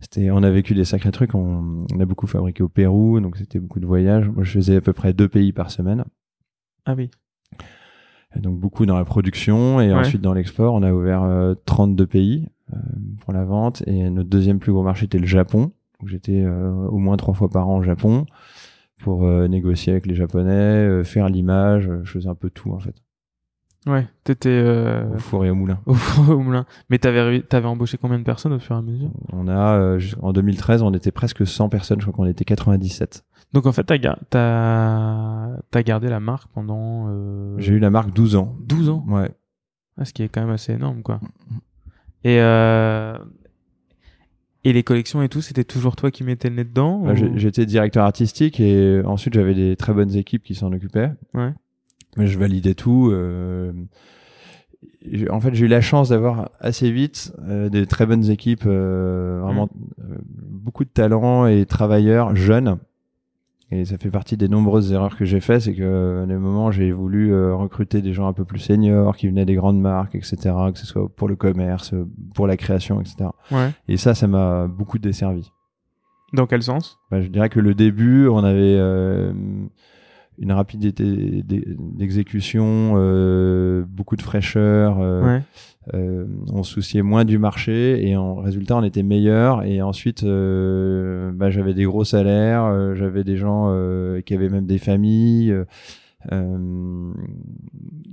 c'était, 0.00 0.30
on 0.30 0.42
a 0.42 0.50
vécu 0.50 0.74
des 0.74 0.84
sacrés 0.84 1.12
trucs. 1.12 1.34
On, 1.34 1.86
on 1.94 2.00
a 2.00 2.04
beaucoup 2.04 2.26
fabriqué 2.26 2.62
au 2.62 2.68
Pérou, 2.68 3.20
donc 3.20 3.36
c'était 3.36 3.60
beaucoup 3.60 3.80
de 3.80 3.86
voyages. 3.86 4.28
Moi, 4.28 4.42
je 4.42 4.50
faisais 4.50 4.76
à 4.76 4.80
peu 4.80 4.92
près 4.92 5.12
deux 5.12 5.28
pays 5.28 5.52
par 5.52 5.70
semaine. 5.70 6.04
Ah 6.86 6.94
oui. 6.96 7.10
Et 8.36 8.40
donc 8.40 8.58
beaucoup 8.58 8.84
dans 8.84 8.96
la 8.98 9.04
production 9.04 9.80
et 9.80 9.88
Ouais. 9.88 9.94
ensuite 10.00 10.20
dans 10.20 10.34
l'export. 10.34 10.74
On 10.74 10.82
a 10.82 10.92
ouvert 10.92 11.22
euh, 11.22 11.54
32 11.66 12.06
pays 12.08 12.48
pour 13.20 13.32
la 13.32 13.44
vente 13.44 13.82
et 13.86 14.08
notre 14.10 14.28
deuxième 14.28 14.58
plus 14.58 14.72
gros 14.72 14.82
marché 14.82 15.04
était 15.06 15.18
le 15.18 15.26
Japon. 15.26 15.72
Donc 16.00 16.08
j'étais 16.08 16.42
euh, 16.42 16.70
au 16.88 16.98
moins 16.98 17.16
trois 17.16 17.34
fois 17.34 17.48
par 17.48 17.68
an 17.68 17.78
au 17.78 17.82
Japon 17.82 18.26
pour 19.02 19.24
euh, 19.26 19.48
négocier 19.48 19.92
avec 19.92 20.06
les 20.06 20.14
Japonais, 20.14 20.50
euh, 20.52 21.04
faire 21.04 21.28
l'image. 21.28 21.88
euh, 21.88 22.00
Je 22.04 22.10
faisais 22.12 22.28
un 22.28 22.34
peu 22.34 22.50
tout 22.50 22.72
en 22.72 22.78
fait, 22.78 22.94
Ouais. 23.86 24.08
T'étais 24.24 24.48
euh, 24.48 25.14
au 25.14 25.18
four 25.18 25.44
et 25.44 25.50
au 25.50 25.54
moulin. 25.54 25.78
au 25.86 25.92
four 25.92 26.30
et 26.30 26.32
au 26.32 26.40
moulin. 26.40 26.64
Mais 26.88 26.98
t'avais, 26.98 27.42
t'avais 27.42 27.66
embauché 27.66 27.98
combien 27.98 28.18
de 28.18 28.24
personnes 28.24 28.54
au 28.54 28.58
fur 28.58 28.74
et 28.76 28.78
à 28.78 28.82
mesure? 28.82 29.10
On 29.30 29.46
a 29.46 29.76
euh, 29.78 30.00
en 30.22 30.32
2013, 30.32 30.80
on 30.82 30.92
était 30.94 31.10
presque 31.12 31.46
100 31.46 31.68
personnes. 31.68 32.00
Je 32.00 32.06
crois 32.06 32.14
qu'on 32.24 32.30
était 32.30 32.46
97. 32.46 33.24
Donc 33.52 33.66
en 33.66 33.72
fait, 33.72 33.84
t'as, 33.84 33.98
t'as, 34.30 35.56
t'as 35.70 35.82
gardé 35.82 36.08
la 36.08 36.18
marque 36.20 36.48
pendant 36.54 37.08
euh, 37.08 37.54
J'ai 37.58 37.74
eu 37.74 37.78
la 37.78 37.90
marque 37.90 38.10
12 38.14 38.36
ans. 38.36 38.56
12 38.60 38.88
ans? 38.88 39.04
Ouais. 39.06 39.30
Ah, 39.98 40.04
ce 40.06 40.12
qui 40.14 40.22
est 40.22 40.28
quand 40.28 40.40
même 40.40 40.50
assez 40.50 40.72
énorme, 40.72 41.02
quoi. 41.02 41.20
Et 42.24 42.40
euh... 42.40 43.16
et 44.64 44.72
les 44.72 44.82
collections 44.82 45.22
et 45.22 45.28
tout, 45.28 45.40
c'était 45.42 45.64
toujours 45.64 45.94
toi 45.94 46.10
qui 46.10 46.24
mettais 46.24 46.48
le 46.48 46.56
nez 46.56 46.64
dedans 46.64 47.00
Bah, 47.00 47.12
ou- 47.12 47.36
J'étais 47.38 47.66
directeur 47.66 48.04
artistique 48.04 48.60
et 48.60 49.02
ensuite 49.04 49.34
j'avais 49.34 49.54
des 49.54 49.76
très 49.76 49.92
bonnes 49.92 50.14
équipes 50.16 50.42
qui 50.42 50.54
s'en 50.54 50.72
occupaient. 50.72 51.10
Ouais. 51.34 51.52
Mais 52.16 52.26
je 52.26 52.38
validais 52.38 52.74
tout. 52.74 53.10
euh, 53.12 53.72
En 55.30 55.40
fait, 55.40 55.54
j'ai 55.54 55.66
eu 55.66 55.68
la 55.68 55.80
chance 55.82 56.08
d'avoir 56.10 56.50
assez 56.60 56.90
vite 56.90 57.32
euh, 57.46 57.68
des 57.68 57.86
très 57.86 58.06
bonnes 58.06 58.30
équipes, 58.30 58.64
euh, 58.66 59.40
vraiment 59.42 59.68
euh, 60.00 60.16
beaucoup 60.24 60.84
de 60.84 60.90
talents 60.90 61.46
et 61.46 61.66
travailleurs 61.66 62.34
jeunes. 62.36 62.78
Et 63.70 63.84
ça 63.84 63.98
fait 63.98 64.10
partie 64.10 64.36
des 64.36 64.48
nombreuses 64.48 64.92
erreurs 64.92 65.16
que 65.16 65.24
j'ai 65.24 65.40
fait, 65.40 65.58
c'est 65.58 65.74
que 65.74 66.22
à 66.22 66.26
des 66.26 66.36
moments 66.36 66.70
j'ai 66.70 66.92
voulu 66.92 67.32
euh, 67.32 67.54
recruter 67.54 68.02
des 68.02 68.12
gens 68.12 68.28
un 68.28 68.32
peu 68.32 68.44
plus 68.44 68.58
seniors 68.58 69.16
qui 69.16 69.26
venaient 69.26 69.46
des 69.46 69.54
grandes 69.54 69.80
marques, 69.80 70.14
etc., 70.14 70.36
que 70.72 70.78
ce 70.78 70.86
soit 70.86 71.08
pour 71.08 71.28
le 71.28 71.36
commerce, 71.36 71.94
euh, 71.94 72.06
pour 72.34 72.46
la 72.46 72.56
création, 72.56 73.00
etc. 73.00 73.30
Ouais. 73.50 73.70
Et 73.88 73.96
ça, 73.96 74.14
ça 74.14 74.26
m'a 74.26 74.66
beaucoup 74.66 74.98
desservi. 74.98 75.50
Dans 76.34 76.46
quel 76.46 76.62
sens? 76.62 76.98
Bah, 77.10 77.20
je 77.20 77.28
dirais 77.28 77.48
que 77.48 77.60
le 77.60 77.74
début, 77.74 78.28
on 78.28 78.44
avait 78.44 78.76
euh, 78.76 79.32
une 80.38 80.52
rapidité 80.52 81.42
d'e- 81.42 81.76
d'exécution, 81.78 82.94
euh, 82.96 83.84
beaucoup 83.88 84.16
de 84.16 84.22
fraîcheur. 84.22 84.98
euh, 85.00 85.22
Ouais. 85.22 85.42
euh, 85.94 86.26
on 86.52 86.62
se 86.62 86.72
souciait 86.72 87.02
moins 87.02 87.24
du 87.24 87.38
marché 87.38 88.06
et 88.08 88.16
en 88.16 88.36
résultat, 88.36 88.76
on 88.76 88.82
était 88.84 89.02
meilleur. 89.02 89.62
Et 89.64 89.82
ensuite, 89.82 90.22
bah, 90.24 91.50
j'avais 91.50 91.74
des 91.74 91.84
gros 91.84 92.04
salaires, 92.04 92.94
j'avais 92.94 93.24
des 93.24 93.36
gens 93.36 93.68
qui 94.24 94.34
avaient 94.34 94.48
même 94.48 94.66
des 94.66 94.78
familles. 94.78 95.54
euh, 96.32 97.12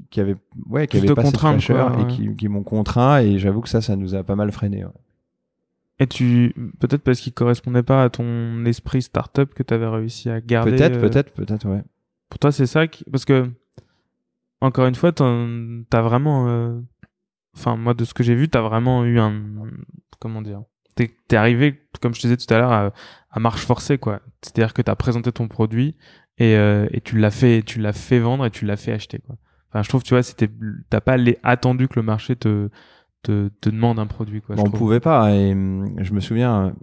qui 0.09 0.19
avaient 0.19 0.35
ouais 0.69 0.85
qui 0.87 0.97
pas 0.99 1.05
cette 1.07 1.15
contraintes, 1.15 1.61
fraîcheur 1.61 1.93
quoi, 1.93 2.01
et 2.01 2.07
qui, 2.07 2.35
qui 2.35 2.49
m'ont 2.49 2.61
contraint 2.63 3.21
et 3.21 3.39
j'avoue 3.39 3.61
que 3.61 3.69
ça 3.69 3.79
ça 3.79 3.95
nous 3.95 4.15
a 4.15 4.23
pas 4.23 4.35
mal 4.35 4.51
freiné 4.51 4.83
ouais. 4.83 4.91
Et 5.99 6.07
tu 6.07 6.53
peut-être 6.79 7.03
parce 7.03 7.21
qu'il 7.21 7.31
correspondait 7.31 7.83
pas 7.83 8.03
à 8.03 8.09
ton 8.09 8.65
esprit 8.65 9.01
startup 9.01 9.53
que 9.53 9.63
t'avais 9.63 9.87
réussi 9.87 10.29
à 10.29 10.41
garder. 10.41 10.71
peut-être 10.71 10.97
euh, 10.97 11.01
peut-être 11.09 11.31
peut-être 11.33 11.65
ouais 11.69 11.83
Pour 12.31 12.39
toi, 12.39 12.51
c'est 12.51 12.65
ça 12.65 12.87
qui... 12.87 13.03
parce 13.11 13.25
que 13.25 13.51
encore 14.61 14.87
une 14.87 14.95
fois, 14.95 15.11
t'as 15.11 16.01
vraiment, 16.01 16.47
euh, 16.47 16.79
enfin 17.55 17.75
moi 17.75 17.93
de 17.93 18.05
ce 18.05 18.13
que 18.13 18.23
j'ai 18.23 18.35
vu, 18.35 18.47
t'as 18.49 18.61
vraiment 18.61 19.03
eu 19.05 19.19
un, 19.19 19.33
comment 20.19 20.41
dire, 20.41 20.61
t'es 20.95 21.35
arrivé 21.35 21.81
comme 22.01 22.13
je 22.15 22.21
te 22.21 22.27
disais 22.27 22.37
tout 22.37 22.51
à 22.53 22.57
l'heure 22.57 22.71
à, 22.71 22.93
à 23.31 23.39
marche 23.39 23.65
forcée 23.65 23.97
quoi. 23.97 24.21
C'est-à-dire 24.41 24.73
que 24.73 24.81
t'as 24.81 24.95
présenté 24.95 25.31
ton 25.31 25.47
produit 25.47 25.95
et, 26.37 26.55
euh, 26.55 26.87
et 26.91 27.01
tu 27.01 27.17
l'as 27.17 27.31
fait, 27.31 27.63
tu 27.63 27.79
l'as 27.79 27.93
fait 27.93 28.19
vendre 28.19 28.45
et 28.45 28.51
tu 28.51 28.65
l'as 28.65 28.77
fait 28.77 28.91
acheter 28.91 29.19
quoi. 29.19 29.35
Enfin, 29.69 29.83
je 29.83 29.89
trouve, 29.89 30.03
tu 30.03 30.13
vois, 30.13 30.21
c'était, 30.23 30.49
t'as 30.89 31.01
pas 31.01 31.17
les- 31.17 31.39
attendu 31.43 31.87
que 31.87 31.95
le 31.95 32.03
marché 32.03 32.35
te 32.35 32.69
te, 33.23 33.49
te 33.61 33.69
demande 33.69 33.99
un 33.99 34.07
produit. 34.07 34.41
Quoi, 34.41 34.55
Bon, 34.55 34.63
je 34.63 34.67
on 34.67 34.69
trouve. 34.69 34.79
pouvait 34.79 34.99
pas. 34.99 35.31
Et 35.31 35.53
hum, 35.53 35.95
je 36.03 36.11
me 36.13 36.19
souviens, 36.19 36.73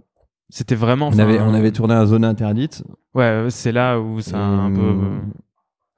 C'était 0.49 0.75
vraiment. 0.75 1.09
on 1.13 1.19
avait, 1.19 1.39
on 1.39 1.53
avait 1.53 1.71
tourné 1.71 1.93
à 1.93 2.05
zone 2.05 2.25
interdite. 2.25 2.83
Ouais, 3.13 3.45
c'est 3.49 3.71
là 3.71 3.99
où 3.99 4.19
ça 4.21 4.37
a 4.37 4.41
un 4.41 4.71
Et, 4.71 4.75
peu. 4.75 4.81
hum, 4.81 5.21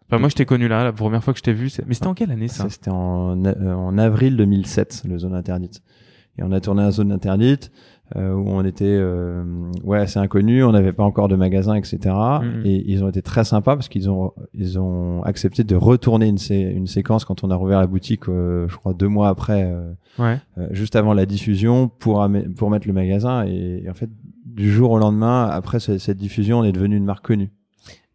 Enfin, 0.10 0.20
moi, 0.20 0.28
je 0.28 0.36
t'ai 0.36 0.44
connu 0.46 0.68
là, 0.68 0.84
la 0.84 0.92
première 0.92 1.24
fois 1.24 1.32
que 1.32 1.40
je 1.40 1.44
t'ai 1.44 1.54
vu. 1.54 1.70
c'est- 1.70 1.86
Mais 1.88 1.94
c'était 1.94 2.08
en 2.08 2.14
quelle 2.14 2.32
année 2.32 2.50
ça? 2.50 2.64
Ça, 2.64 2.70
c'était 2.70 2.92
en, 2.92 3.46
euh, 3.46 3.74
en 3.74 3.98
avril 3.98 4.36
2007, 4.36 5.04
le 5.08 5.18
zone 5.18 5.34
interdite. 5.34 5.82
Et 6.38 6.44
on 6.44 6.52
a 6.52 6.60
tourné 6.60 6.84
à 6.84 6.92
zone 6.92 7.12
interdite 7.14 7.72
euh, 8.18 8.34
où 8.34 8.44
on 8.50 8.64
était 8.66 8.84
euh, 8.88 9.44
ouais 9.86 10.00
assez 10.00 10.20
inconnu, 10.20 10.64
on 10.66 10.72
n'avait 10.74 10.92
pas 10.92 11.04
encore 11.04 11.30
de 11.30 11.36
magasin, 11.38 11.76
etc. 11.76 12.00
Mhm. 12.42 12.62
Et 12.66 12.84
ils 12.92 13.04
ont 13.06 13.10
été 13.10 13.22
très 13.22 13.46
sympas 13.46 13.76
parce 13.78 13.88
qu'ils 13.88 14.10
ont 14.10 14.34
ils 14.54 14.78
ont 14.80 15.24
accepté 15.24 15.64
de 15.64 15.76
retourner 15.76 16.28
une, 16.28 16.38
sé- 16.38 16.60
une 16.76 16.88
séquence 16.88 17.24
quand 17.24 17.46
on 17.46 17.52
a 17.52 17.56
rouvert 17.56 17.80
la 17.80 17.88
boutique, 17.88 18.28
euh, 18.28 18.68
je 18.68 18.76
crois 18.76 18.94
deux 18.94 19.08
mois 19.08 19.30
après, 19.30 19.64
euh, 19.64 19.94
Ouais. 20.20 20.40
euh, 20.58 20.68
juste 20.72 20.98
avant 20.98 21.14
la 21.14 21.26
diffusion 21.26 21.88
pour 21.88 22.28
pour 22.58 22.70
mettre 22.70 22.88
le 22.88 22.94
magasin. 22.94 23.46
Et, 23.46 23.84
et 23.86 23.90
en 23.90 23.94
fait, 23.94 24.10
du 24.56 24.72
jour 24.72 24.92
au 24.92 25.00
lendemain, 25.00 25.46
après 25.46 25.80
ce- 25.80 25.98
cette 25.98 26.18
diffusion, 26.18 26.60
on 26.60 26.64
est 26.64 26.72
devenu 26.72 26.96
une 26.98 27.06
marque 27.06 27.26
connue. 27.26 27.52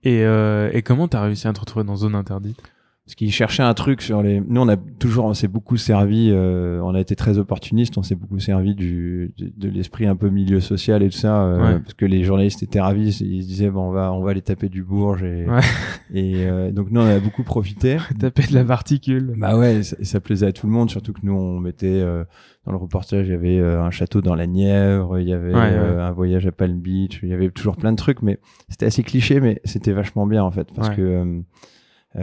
Et, 0.03 0.25
euh, 0.25 0.71
et 0.73 0.83
comment 0.83 1.09
t'as 1.09 1.23
réussi 1.23 1.49
à 1.49 1.53
te 1.53 1.61
retrouver 1.61 1.85
dans 1.85 1.97
Zone 1.97 2.15
Interdite? 2.15 2.63
Parce 3.07 3.15
qu'ils 3.15 3.31
cherchaient 3.33 3.63
un 3.63 3.73
truc 3.73 4.03
sur 4.03 4.21
les. 4.21 4.41
Nous, 4.41 4.61
on 4.61 4.67
a 4.69 4.77
toujours, 4.77 5.27
on 5.27 5.35
s'est 5.35 5.47
beaucoup 5.47 5.77
servi. 5.77 6.29
euh, 6.33 6.81
on 6.83 6.93
a 6.93 7.01
été 7.01 7.15
très 7.15 7.39
opportuniste. 7.39 7.97
On 7.99 8.03
s'est 8.03 8.17
beaucoup 8.17 8.41
servi 8.41 8.75
du 8.75 9.33
de, 9.39 9.53
de 9.57 9.69
l'esprit 9.69 10.07
un 10.07 10.17
peu 10.17 10.29
milieu 10.29 10.59
social 10.59 11.05
et 11.05 11.09
tout 11.11 11.17
ça, 11.17 11.45
euh, 11.45 11.57
Ouais. 11.75 11.79
parce 11.79 11.95
que 11.95 12.05
les 12.05 12.25
journalistes 12.25 12.65
étaient 12.65 12.81
ravis. 12.81 13.17
Ils 13.21 13.43
se 13.45 13.47
disaient 13.49 13.71
bon, 13.71 13.83
on 13.83 13.91
va, 13.93 14.13
on 14.13 14.23
va 14.25 14.33
aller 14.33 14.43
taper 14.43 14.69
du 14.69 14.83
Bourges 14.83 15.23
et 15.23 15.47
Ouais. 15.47 15.61
et 16.13 16.47
euh, 16.49 16.73
donc 16.73 16.91
nous, 16.91 17.01
on 17.01 17.05
a 17.07 17.21
beaucoup 17.21 17.45
profité. 17.45 17.99
Taper 18.19 18.49
de 18.49 18.55
la 18.55 18.65
particule. 18.65 19.35
Bah 19.39 19.57
ouais, 19.57 19.85
ça, 19.85 19.97
ça 20.03 20.19
plaisait 20.19 20.47
à 20.49 20.53
tout 20.53 20.67
le 20.67 20.73
monde, 20.73 20.91
surtout 20.91 21.13
que 21.13 21.21
nous, 21.23 21.33
on 21.33 21.61
mettait 21.61 21.87
euh, 21.87 22.25
dans 22.65 22.73
le 22.73 22.79
reportage, 22.79 23.29
il 23.29 23.31
y 23.31 23.35
avait 23.35 23.61
euh, 23.61 23.85
un 23.85 23.93
château 23.93 24.21
dans 24.21 24.35
la 24.35 24.49
Nièvre, 24.49 25.21
il 25.21 25.29
y 25.29 25.33
avait 25.33 25.55
Ouais, 25.55 25.61
euh, 25.75 26.05
un 26.05 26.11
voyage 26.11 26.45
à 26.49 26.51
Palm 26.51 26.81
Beach, 26.81 27.21
il 27.23 27.29
y 27.29 27.33
avait 27.35 27.51
toujours 27.51 27.77
plein 27.77 27.93
de 27.93 27.97
trucs, 27.97 28.21
mais 28.23 28.41
c'était 28.69 28.87
assez 28.87 29.05
cliché, 29.05 29.39
mais 29.41 29.61
c'était 29.65 29.93
vachement 29.93 30.27
bien 30.27 30.43
en 30.43 30.51
fait, 30.51 30.67
parce 30.75 30.91
que 30.91 31.43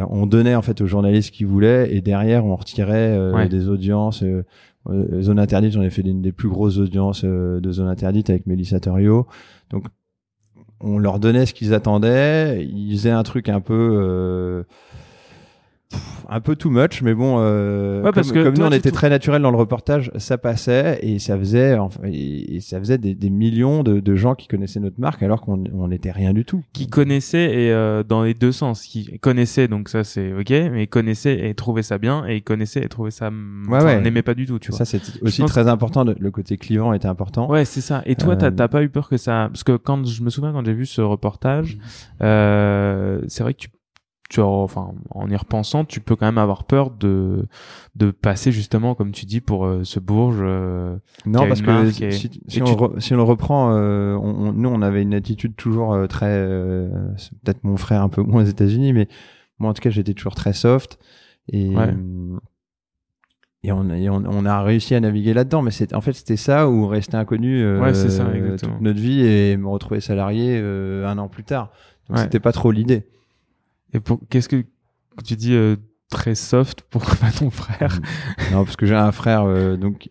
on 0.09 0.25
donnait 0.25 0.55
en 0.55 0.61
fait 0.61 0.81
aux 0.81 0.87
journalistes 0.87 1.31
qui 1.31 1.43
voulaient, 1.43 1.93
et 1.95 2.01
derrière 2.01 2.45
on 2.45 2.55
retirait 2.55 3.15
euh, 3.17 3.33
Ouais. 3.33 3.47
des 3.47 3.67
audiences. 3.69 4.23
euh, 4.23 4.43
euh, 4.89 5.21
Zone 5.21 5.39
interdite, 5.39 5.71
j'en 5.71 5.81
ai 5.81 5.89
fait 5.89 6.01
une 6.01 6.21
des 6.21 6.31
plus 6.33 6.49
grosses 6.49 6.77
audiences 6.77 7.21
euh, 7.23 7.59
de 7.61 7.71
Zone 7.71 7.87
interdite 7.87 8.29
avec 8.29 8.47
Mélissa 8.47 8.79
Theriot. 8.79 9.27
Donc 9.69 9.85
on 10.81 10.97
leur 10.97 11.19
donnait 11.19 11.45
ce 11.45 11.53
qu'ils 11.53 11.73
attendaient, 11.73 12.65
ils 12.65 12.91
faisaient 12.97 13.09
un 13.11 13.23
truc 13.23 13.47
un 13.49 13.61
peu 13.61 13.73
euh, 14.01 14.63
un 16.29 16.41
peu 16.41 16.55
too 16.55 16.69
much, 16.69 17.01
mais 17.01 17.13
bon, 17.13 17.35
euh, 17.39 18.01
Ouais, 18.01 18.11
parce 18.11 18.31
comme, 18.31 18.41
que 18.41 18.43
comme 18.49 18.57
nous 18.57 18.65
on 18.65 18.71
était 18.71 18.91
très 18.91 19.09
naturel 19.09 19.41
dans 19.41 19.51
le 19.51 19.57
reportage, 19.57 20.11
ça 20.17 20.37
passait 20.37 20.99
et 21.01 21.19
ça 21.19 21.37
faisait, 21.37 21.77
enfin, 21.77 22.01
et, 22.05 22.55
et 22.55 22.59
ça 22.59 22.79
faisait 22.79 22.97
des, 22.97 23.13
des 23.13 23.29
millions 23.29 23.83
de, 23.83 23.99
de 23.99 24.15
gens 24.15 24.33
qui 24.35 24.47
connaissaient 24.47 24.79
notre 24.79 24.99
marque 24.99 25.21
alors 25.23 25.41
qu'on 25.41 25.63
on 25.73 25.87
n'était 25.89 26.11
rien 26.11 26.33
du 26.33 26.45
tout. 26.45 26.63
Qui 26.73 26.87
connaissait 26.87 27.53
et 27.53 27.71
euh, 27.71 28.03
dans 28.03 28.23
les 28.23 28.33
deux 28.33 28.51
sens. 28.51 28.83
Qui 28.83 29.19
connaissait, 29.19 29.67
donc 29.67 29.89
ça 29.89 30.03
c'est 30.03 30.33
ok, 30.33 30.49
mais 30.71 30.87
connaissait 30.87 31.49
et 31.49 31.53
trouvait 31.53 31.83
ça 31.83 31.97
bien, 31.97 32.25
et 32.25 32.41
connaissait 32.41 32.83
et 32.83 32.89
trouvait 32.89 33.11
ça. 33.11 33.29
Ouais, 33.69 33.83
ouais. 33.83 34.01
N'aimait 34.01 34.21
pas 34.23 34.33
du 34.33 34.45
tout, 34.45 34.59
tu 34.59 34.71
vois. 34.71 34.77
Ça 34.77 34.85
c'est 34.85 35.01
aussi 35.21 35.43
très 35.45 35.67
important. 35.67 36.03
le 36.03 36.31
côté 36.31 36.57
client 36.57 36.93
était 36.93 37.07
important. 37.07 37.49
Ouais, 37.49 37.65
c'est 37.65 37.81
ça. 37.81 38.01
Et 38.05 38.15
toi, 38.15 38.35
t'as 38.35 38.47
Euh, 38.47 38.51
t'as 38.51 38.67
pas 38.67 38.83
eu 38.83 38.89
peur 38.89 39.09
que 39.09 39.17
ça 39.17 39.49
Parce 39.51 39.63
que 39.63 39.75
quand 39.77 40.05
je 40.05 40.23
me 40.23 40.29
souviens 40.29 40.51
quand 40.51 40.65
j'ai 40.65 40.73
vu 40.73 40.85
ce 40.85 41.01
reportage, 41.01 41.77
euh, 42.21 43.21
c'est 43.27 43.43
vrai 43.43 43.53
que 43.53 43.59
tu, 43.59 43.69
tu 44.33 44.41
as- 44.41 44.45
enfin, 44.45 44.93
en 45.11 45.29
y 45.29 45.35
repensant, 45.35 45.85
tu 45.85 45.99
peux 45.99 46.15
quand 46.15 46.25
même 46.25 46.37
avoir 46.39 46.63
peur 46.63 46.89
de 46.89 47.45
de 47.95 48.09
passer 48.11 48.51
justement, 48.51 48.95
comme 48.95 49.11
tu 49.11 49.25
dis, 49.25 49.41
pour 49.41 49.65
euh, 49.65 49.83
ce 49.83 49.99
Bourges. 49.99 50.39
euh, 50.41 50.95
Non, 51.25 51.47
parce 51.47 51.61
que 51.61 51.91
si, 51.91 52.03
et- 52.05 52.11
si, 52.11 52.27
et 52.57 52.61
on, 52.61 52.65
tu- 52.65 52.73
re- 52.73 52.99
si 52.99 53.13
on 53.13 53.17
le 53.17 53.23
reprend, 53.23 53.71
euh, 53.73 54.15
on, 54.15 54.47
on- 54.49 54.53
nous 54.53 54.69
on 54.69 54.81
avait 54.81 55.01
une 55.03 55.13
attitude 55.13 55.55
toujours 55.55 55.95
très, 56.07 56.47
c'est 57.17 57.37
peut-être 57.41 57.63
mon 57.63 57.77
frère 57.77 58.01
un 58.01 58.09
peu 58.09 58.21
moins 58.23 58.41
aux 58.43 58.47
États-Unis, 58.47 58.93
mais 58.93 59.07
moi 59.59 59.69
en 59.69 59.73
tout 59.73 59.81
cas 59.81 59.91
j'étais 59.91 60.13
toujours 60.13 60.35
très 60.35 60.53
soft 60.53 60.97
et 61.49 61.69
Ouais. 61.75 61.93
et, 63.63 63.71
on, 63.71 63.89
et 63.91 64.09
on, 64.09 64.23
on 64.25 64.45
a 64.45 64.61
réussi 64.63 64.95
à 64.95 64.99
naviguer 64.99 65.33
là-dedans. 65.33 65.61
Mais 65.61 65.71
c'est 65.71 65.93
en 65.93 66.01
fait 66.01 66.13
c'était 66.13 66.37
ça 66.37 66.67
ou 66.69 66.87
rester 66.87 67.15
inconnu 67.17 67.77
Ouais, 67.79 67.93
ça, 67.93 68.25
toute 68.57 68.81
notre 68.81 68.99
vie 68.99 69.21
et 69.25 69.55
me 69.57 69.67
retrouver 69.67 70.01
salarié 70.01 70.57
un 70.57 71.17
an 71.17 71.27
plus 71.29 71.43
tard. 71.43 71.71
Donc 72.09 72.17
Ouais. 72.17 72.23
c'était 72.23 72.39
pas 72.41 72.51
trop 72.51 72.71
l'idée. 72.71 73.05
Et 73.93 73.99
pour 73.99 74.19
qu'est-ce 74.29 74.49
que 74.49 74.63
tu 75.25 75.35
dis 75.35 75.53
euh, 75.53 75.75
très 76.09 76.35
soft 76.35 76.81
pour 76.89 77.03
pas 77.03 77.31
ton 77.37 77.49
frère 77.49 77.99
non, 78.51 78.63
parce 78.63 78.75
que 78.75 78.85
j'ai 78.85 78.95
un 78.95 79.11
frère, 79.11 79.43
euh, 79.43 79.77
donc, 79.77 80.09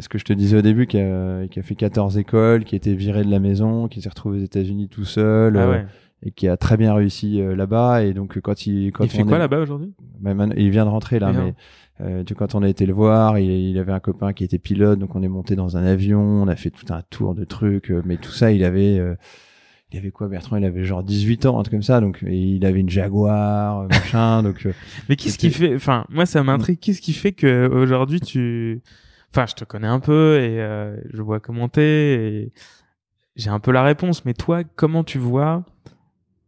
ce 0.00 0.08
que 0.08 0.18
je 0.18 0.24
te 0.24 0.32
disais 0.32 0.58
au 0.58 0.62
début, 0.62 0.86
qui 0.86 0.98
a, 0.98 1.46
qui 1.48 1.58
a 1.58 1.62
fait 1.62 1.74
14 1.74 2.18
écoles, 2.18 2.64
qui 2.64 2.74
a 2.74 2.78
été 2.78 2.94
viré 2.94 3.24
de 3.24 3.30
la 3.30 3.40
maison, 3.40 3.88
qui 3.88 4.00
s'est 4.00 4.08
retrouvé 4.08 4.38
aux 4.38 4.44
États-Unis 4.44 4.88
tout 4.88 5.04
seul, 5.04 5.56
Ah 5.56 5.60
euh, 5.60 5.72
et 6.22 6.30
qui 6.32 6.48
a 6.48 6.56
très 6.56 6.76
bien 6.76 6.94
réussi 6.94 7.40
euh, 7.40 7.54
là-bas. 7.54 8.02
Et 8.04 8.12
donc, 8.12 8.38
quand 8.40 8.66
il, 8.66 8.90
quand 8.92 9.04
Il 9.04 9.10
fait 9.10 9.22
on 9.22 9.26
quoi 9.26 9.36
est- 9.36 9.40
là-bas 9.40 9.58
aujourd'hui? 9.60 9.92
Bah, 10.20 10.32
il 10.56 10.70
vient 10.70 10.84
de 10.84 10.90
rentrer 10.90 11.18
là, 11.20 11.32
mais 11.44 11.54
euh, 12.00 12.24
tu- 12.24 12.34
quand 12.34 12.54
on 12.56 12.62
a 12.62 12.68
été 12.68 12.86
le 12.86 12.92
voir, 12.92 13.38
il, 13.38 13.50
il 13.50 13.78
avait 13.78 13.92
un 13.92 14.00
copain 14.00 14.32
qui 14.32 14.42
était 14.44 14.58
pilote, 14.58 14.98
donc 14.98 15.14
on 15.16 15.22
est 15.22 15.28
monté 15.28 15.54
dans 15.56 15.76
un 15.76 15.84
avion, 15.84 16.20
on 16.20 16.48
a 16.48 16.56
fait 16.56 16.70
tout 16.70 16.92
un 16.92 17.02
tour 17.10 17.34
de 17.34 17.44
trucs, 17.44 17.90
euh, 17.90 18.02
mais 18.04 18.16
tout 18.16 18.32
ça, 18.32 18.50
il 18.52 18.64
avait, 18.64 18.98
euh, 18.98 19.14
il 19.92 19.98
avait 19.98 20.10
quoi, 20.10 20.28
Bertrand? 20.28 20.56
Il 20.56 20.64
avait 20.64 20.84
genre 20.84 21.02
18 21.02 21.46
ans, 21.46 21.58
un 21.58 21.62
truc 21.62 21.72
comme 21.72 21.82
ça, 21.82 22.00
donc 22.00 22.22
et 22.22 22.36
il 22.36 22.64
avait 22.66 22.80
une 22.80 22.90
Jaguar, 22.90 23.80
euh, 23.80 23.88
machin, 23.88 24.42
donc. 24.44 24.66
euh, 24.66 24.72
Mais 25.08 25.16
qu'est-ce 25.16 25.38
qui 25.38 25.50
fait 25.50 25.74
Enfin, 25.74 26.04
moi, 26.10 26.26
ça 26.26 26.42
m'intrigue. 26.42 26.78
Qu'est-ce 26.78 27.00
qui 27.00 27.12
fait 27.12 27.32
que 27.32 27.68
aujourd'hui 27.68 28.20
tu 28.20 28.82
Enfin, 29.30 29.46
je 29.46 29.54
te 29.54 29.64
connais 29.64 29.86
un 29.88 30.00
peu 30.00 30.38
et 30.40 30.60
euh, 30.60 30.96
je 31.12 31.20
vois 31.22 31.38
commenter 31.40 32.42
et 32.42 32.52
j'ai 33.36 33.50
un 33.50 33.60
peu 33.60 33.72
la 33.72 33.82
réponse. 33.82 34.24
Mais 34.24 34.34
toi, 34.34 34.64
comment 34.64 35.04
tu 35.04 35.18
vois 35.18 35.64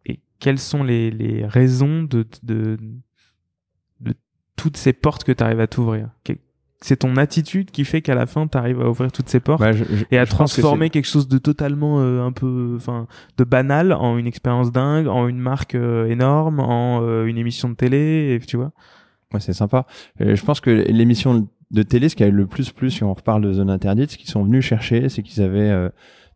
et 0.06 0.20
quelles 0.38 0.58
sont 0.58 0.82
les, 0.82 1.10
les 1.10 1.46
raisons 1.46 2.02
de, 2.02 2.26
de 2.42 2.78
de 4.00 4.14
toutes 4.56 4.76
ces 4.78 4.92
portes 4.94 5.24
que 5.24 5.32
tu 5.32 5.42
arrives 5.44 5.60
à 5.60 5.66
t'ouvrir? 5.66 6.08
C'est 6.82 6.96
ton 6.96 7.16
attitude 7.16 7.70
qui 7.70 7.84
fait 7.84 8.00
qu'à 8.00 8.14
la 8.14 8.24
fin, 8.26 8.46
tu 8.46 8.56
arrives 8.56 8.80
à 8.80 8.88
ouvrir 8.88 9.12
toutes 9.12 9.28
ces 9.28 9.38
portes 9.40 9.60
bah, 9.60 9.72
je- 9.72 9.84
je- 9.84 10.04
et 10.10 10.18
à 10.18 10.24
que 10.24 10.30
transformer 10.30 10.88
quelque 10.88 11.06
chose 11.06 11.28
de 11.28 11.36
totalement 11.38 12.00
euh, 12.00 12.22
un 12.22 12.32
peu 12.32 12.72
enfin 12.76 13.06
de 13.36 13.44
banal 13.44 13.92
en 13.92 14.16
une 14.16 14.26
expérience 14.26 14.72
dingue 14.72 15.06
en 15.06 15.28
une 15.28 15.38
marque 15.38 15.74
euh, 15.74 16.06
énorme 16.06 16.58
en 16.60 17.02
euh, 17.02 17.26
une 17.26 17.36
émission 17.36 17.68
de 17.68 17.74
télé 17.74 18.34
et 18.40 18.46
tu 18.46 18.56
vois 18.56 18.72
Ouais, 19.34 19.40
c'est 19.40 19.52
sympa. 19.52 19.86
Euh, 20.22 20.34
je 20.34 20.44
pense 20.44 20.60
que 20.60 20.70
l'émission 20.70 21.46
de 21.70 21.82
télé, 21.82 22.08
ce 22.08 22.16
qui 22.16 22.24
a 22.24 22.26
eu 22.26 22.32
le 22.32 22.46
plus 22.46 22.72
plus, 22.72 22.90
si 22.90 23.04
on 23.04 23.12
reparle 23.14 23.42
de 23.42 23.52
zone 23.52 23.70
interdite, 23.70 24.10
ce 24.10 24.16
qu'ils 24.18 24.28
sont 24.30 24.42
venus 24.42 24.64
chercher, 24.64 25.08
c'est 25.08 25.22
qu'ils 25.22 25.40
avaient 25.42 25.70
euh, 25.70 25.88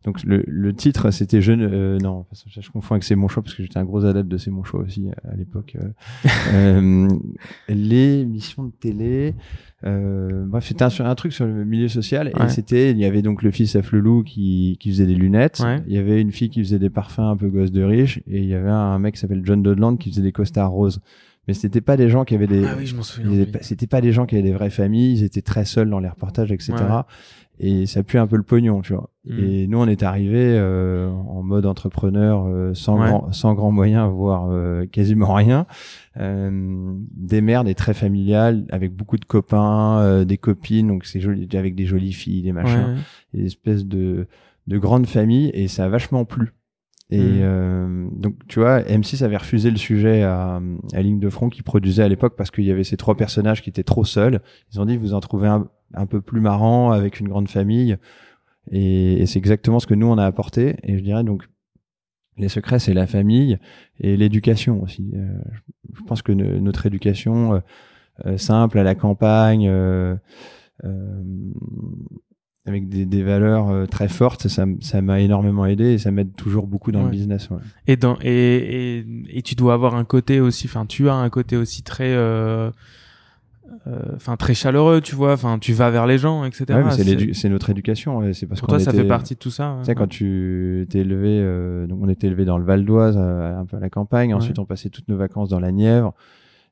donc 0.05 0.23
le, 0.23 0.43
le 0.47 0.73
titre, 0.73 1.11
c'était 1.11 1.41
jeune. 1.41 1.61
euh, 1.61 1.97
non, 1.97 2.25
je, 2.47 2.61
je 2.61 2.69
confonds 2.71 2.93
avec 2.95 3.03
C'est 3.03 3.15
mon 3.15 3.27
choix 3.27 3.41
parce 3.43 3.55
que 3.55 3.63
j'étais 3.63 3.79
un 3.79 3.83
gros 3.83 4.05
adepte 4.05 4.29
de 4.29 4.37
C'est 4.37 4.51
mon 4.51 4.63
choix 4.63 4.81
aussi 4.81 5.07
à, 5.25 5.31
à 5.31 5.35
l'époque. 5.35 5.75
euh. 5.81 5.89
Euh, 6.53 7.09
l'émission 7.67 8.63
de 8.65 8.71
télé. 8.71 9.33
Euh, 9.85 10.45
bref, 10.47 10.65
c'était 10.65 10.83
un, 10.83 11.15
truc 11.15 11.33
sur 11.33 11.45
le 11.45 11.65
milieu 11.65 11.87
social 11.87 12.31
Ouais. 12.35 12.45
et 12.45 12.49
c'était 12.49 12.91
il 12.91 12.97
y 12.97 13.05
avait 13.05 13.21
donc 13.21 13.43
le 13.43 13.51
fils 13.51 13.75
à 13.75 13.81
Flelou 13.83 14.23
qui, 14.23 14.77
qui 14.79 14.89
faisait 14.89 15.05
des 15.05 15.15
lunettes. 15.15 15.59
Ouais. 15.63 15.81
Il 15.87 15.93
y 15.93 15.97
avait 15.97 16.21
une 16.21 16.31
fille 16.31 16.49
qui 16.49 16.59
faisait 16.63 16.79
des 16.79 16.89
parfums 16.89 17.19
un 17.19 17.37
peu 17.37 17.49
gosse 17.49 17.71
de 17.71 17.83
riche 17.83 18.19
et 18.27 18.39
il 18.41 18.45
y 18.45 18.53
avait 18.55 18.69
un 18.69 18.97
mec 18.99 19.15
qui 19.15 19.19
s'appelle 19.19 19.41
John 19.43 19.61
Dodland 19.61 19.97
qui 19.97 20.09
faisait 20.09 20.21
des 20.21 20.31
costards 20.31 20.71
roses. 20.71 21.01
Mais 21.47 21.53
c'était 21.53 21.81
pas 21.81 21.95
des 21.97 22.09
gens 22.09 22.23
qui 22.25 22.33
avaient 22.35 22.47
des 22.47 22.65
ah 22.65 22.75
oui 22.77 22.91
oui. 23.23 23.47
C'était 23.61 23.87
pas 23.87 24.01
des 24.01 24.11
gens 24.11 24.25
qui 24.25 24.35
avaient 24.35 24.43
des 24.43 24.53
vraies 24.53 24.69
familles, 24.69 25.19
ils 25.19 25.23
étaient 25.23 25.41
très 25.41 25.65
seuls 25.65 25.89
dans 25.89 25.99
les 25.99 26.09
reportages, 26.09 26.51
etc. 26.51 26.73
Ouais. 26.73 27.01
Et 27.57 27.85
ça 27.85 28.03
pue 28.03 28.17
un 28.17 28.27
peu 28.27 28.35
le 28.35 28.43
pognon, 28.43 28.81
tu 28.81 28.93
vois. 28.93 29.09
Mm. 29.25 29.39
Et 29.39 29.67
nous, 29.67 29.77
on 29.77 29.87
est 29.87 30.03
arrivés 30.03 30.57
euh, 30.57 31.09
en 31.09 31.41
mode 31.41 31.65
entrepreneur, 31.65 32.45
euh, 32.47 32.73
sans 32.73 32.99
Ouais. 32.99 33.07
grand, 33.07 33.31
sans 33.31 33.53
grand 33.53 33.71
moyen, 33.71 34.07
voire 34.07 34.49
euh, 34.51 34.85
quasiment 34.87 35.33
rien. 35.33 35.65
Euh, 36.17 36.93
des 37.15 37.41
mères, 37.41 37.63
des 37.63 37.75
très 37.75 37.93
familiales, 37.93 38.65
avec 38.71 38.93
beaucoup 38.93 39.17
de 39.17 39.23
copains, 39.25 39.99
euh, 39.99 40.25
des 40.25 40.37
copines, 40.37 40.87
donc 40.87 41.05
c'est 41.05 41.19
joli, 41.21 41.47
avec 41.53 41.75
des 41.75 41.85
jolies 41.85 42.13
filles, 42.13 42.41
des 42.41 42.51
machins, 42.51 42.95
Ouais. 42.95 43.39
des 43.39 43.45
espèces 43.45 43.85
de 43.85 44.27
de 44.67 44.77
grandes 44.79 45.05
familles, 45.05 45.51
et 45.53 45.67
ça 45.67 45.85
a 45.85 45.89
vachement 45.89 46.25
plu. 46.25 46.51
Et 47.11 47.19
Mm. 47.19 47.39
euh, 47.41 48.07
donc, 48.13 48.35
tu 48.47 48.59
vois, 48.59 48.81
M6 48.81 49.23
avait 49.23 49.37
refusé 49.37 49.69
le 49.69 49.77
sujet 49.77 50.23
à, 50.23 50.59
à 50.93 51.01
Ligne 51.01 51.19
de 51.19 51.29
Front 51.29 51.49
qui 51.49 51.61
produisait 51.61 52.01
à 52.03 52.07
l'époque 52.07 52.35
parce 52.35 52.49
qu'il 52.51 52.63
y 52.65 52.71
avait 52.71 52.83
ces 52.83 52.97
trois 52.97 53.15
personnages 53.15 53.61
qui 53.61 53.69
étaient 53.69 53.83
trop 53.83 54.03
seuls. 54.05 54.41
Ils 54.73 54.81
ont 54.81 54.85
dit, 54.85 54.97
vous 54.97 55.13
en 55.13 55.19
trouvez 55.19 55.47
un, 55.47 55.67
un 55.93 56.05
peu 56.07 56.19
plus 56.21 56.41
marrant 56.41 56.91
avec 56.91 57.19
une 57.19 57.27
grande 57.27 57.47
famille. 57.47 57.97
Et, 58.71 59.21
et 59.21 59.25
c'est 59.27 59.37
exactement 59.37 59.79
ce 59.79 59.85
que 59.85 59.93
nous, 59.93 60.07
on 60.07 60.17
a 60.17 60.25
apporté. 60.25 60.77
Et 60.83 60.97
je 60.97 61.03
dirais 61.03 61.23
donc, 61.23 61.47
les 62.37 62.49
secrets, 62.49 62.79
c'est 62.79 62.93
la 62.95 63.05
famille 63.07 63.59
et 63.99 64.17
l'éducation 64.17 64.81
aussi. 64.81 65.11
Euh, 65.15 65.37
je, 65.93 66.01
pense 66.07 66.21
que 66.23 66.31
ne- 66.31 66.59
notre 66.59 66.87
éducation 66.87 67.53
euh, 67.53 67.59
euh, 68.25 68.37
simple 68.37 68.79
à 68.79 68.83
la 68.83 68.95
campagne, 68.95 69.67
euh, 69.69 70.15
euh, 70.83 71.23
avec 72.67 72.89
des, 72.89 73.05
des 73.05 73.21
valeurs 73.23 73.69
euh, 73.69 73.85
très 73.85 74.07
fortes, 74.07 74.47
ça 74.47 75.01
m'a 75.01 75.19
énormément 75.21 75.65
aidé 75.65 75.93
et 75.93 75.97
ça 75.99 76.09
m'aide 76.11 76.33
toujours 76.35 76.65
beaucoup 76.67 76.91
dans 76.91 76.99
Ouais. 76.99 77.05
le 77.05 77.11
business. 77.11 77.49
Ouais. 77.51 77.57
et 77.87 77.95
dans 77.95 78.17
et, 78.21 78.97
et 78.99 79.05
et 79.37 79.41
tu 79.43 79.53
dois 79.55 79.73
avoir 79.75 79.95
un 79.95 80.03
côté 80.05 80.39
aussi 80.39 80.65
enfin 80.67 80.85
tu 80.87 81.07
as 81.09 81.13
un 81.13 81.29
côté 81.29 81.57
aussi 81.57 81.83
très 81.83 82.11
euh, 82.13 82.71
enfin 84.15 84.35
très 84.37 84.53
chaleureux, 84.53 85.01
tu 85.01 85.15
vois. 85.15 85.33
Enfin, 85.33 85.57
tu 85.59 85.73
vas 85.73 85.89
vers 85.89 86.05
les 86.07 86.17
gens, 86.17 86.43
etc. 86.45 86.65
Ouais, 86.69 86.91
c'est 86.91 87.33
c'est 87.33 87.49
notre 87.49 87.69
éducation. 87.69 88.17
ouais, 88.19 88.33
C'est 88.33 88.45
parce 88.45 88.59
Pour 88.61 88.69
toi, 88.69 88.79
ça 88.79 88.91
fait 88.93 89.03
partie 89.07 89.33
de 89.35 89.39
tout 89.39 89.49
ça. 89.51 89.73
ouais. 89.73 89.79
Tu 89.79 89.85
sais, 89.85 89.95
quand 89.95 90.07
tu 90.07 90.85
t'es 90.89 90.99
élevé, 90.99 91.39
euh, 91.41 91.87
donc 91.87 91.99
on 92.01 92.09
était 92.09 92.27
élevé 92.27 92.45
dans 92.45 92.57
le 92.57 92.63
Val 92.63 92.85
d'Oise, 92.85 93.15
euh, 93.17 93.59
un 93.59 93.65
peu 93.65 93.77
à 93.77 93.79
la 93.79 93.89
campagne. 93.89 94.33
Ensuite, 94.33 94.59
on 94.59 94.65
passait 94.65 94.89
toutes 94.89 95.07
nos 95.07 95.17
vacances 95.17 95.49
dans 95.49 95.59
la 95.59 95.71
Nièvre. 95.71 96.13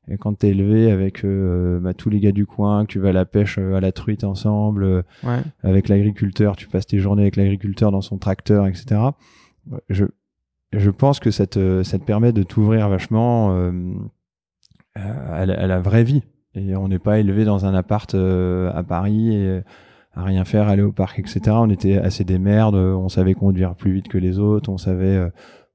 Et 0.08 0.18
quand 0.18 0.34
t'es 0.38 0.48
élevé 0.50 0.90
avec 0.90 1.24
euh, 1.24 1.80
bah, 1.80 1.94
tous 1.94 2.10
les 2.10 2.20
gars 2.20 2.32
du 2.32 2.44
coin, 2.46 2.84
que 2.84 2.92
tu 2.92 2.98
vas 2.98 3.08
à 3.08 3.12
la 3.12 3.24
pêche 3.24 3.56
euh, 3.58 3.74
à 3.74 3.80
la 3.80 3.90
truite 3.92 4.22
ensemble, 4.24 4.84
euh, 4.84 5.02
Ouais. 5.24 5.38
avec 5.62 5.88
l'agriculteur, 5.88 6.56
tu 6.56 6.68
passes 6.68 6.86
tes 6.86 6.98
journées 6.98 7.22
avec 7.22 7.36
l'agriculteur 7.36 7.90
dans 7.90 8.02
son 8.02 8.18
tracteur, 8.18 8.66
etc. 8.66 9.00
Je, 9.88 10.04
je 10.72 10.90
pense 10.90 11.20
que 11.20 11.30
ça 11.30 11.46
te, 11.46 11.82
ça 11.82 11.98
te 11.98 12.04
permet 12.04 12.32
de 12.32 12.42
t'ouvrir 12.42 12.88
vachement 12.90 13.56
euh, 13.56 13.72
à, 14.94 15.46
la, 15.46 15.54
à 15.60 15.66
la 15.66 15.80
vraie 15.80 16.04
vie. 16.04 16.22
Et 16.54 16.76
on 16.76 16.88
n'est 16.88 16.98
pas 16.98 17.18
élevé 17.18 17.44
dans 17.44 17.64
un 17.66 17.74
appart 17.74 18.14
euh, 18.14 18.70
à 18.74 18.82
Paris 18.82 19.34
et 19.34 19.60
à 20.14 20.22
rien 20.22 20.44
faire, 20.44 20.68
aller 20.68 20.82
au 20.82 20.92
parc, 20.92 21.18
etc. 21.18 21.40
On 21.48 21.70
était 21.70 21.96
assez 21.96 22.22
des 22.24 22.38
merdes, 22.38 22.76
on 22.76 23.08
savait 23.08 23.34
conduire 23.34 23.74
plus 23.74 23.92
vite 23.92 24.08
que 24.08 24.18
les 24.18 24.38
autres, 24.38 24.70
on 24.70 24.78
savait... 24.78 25.30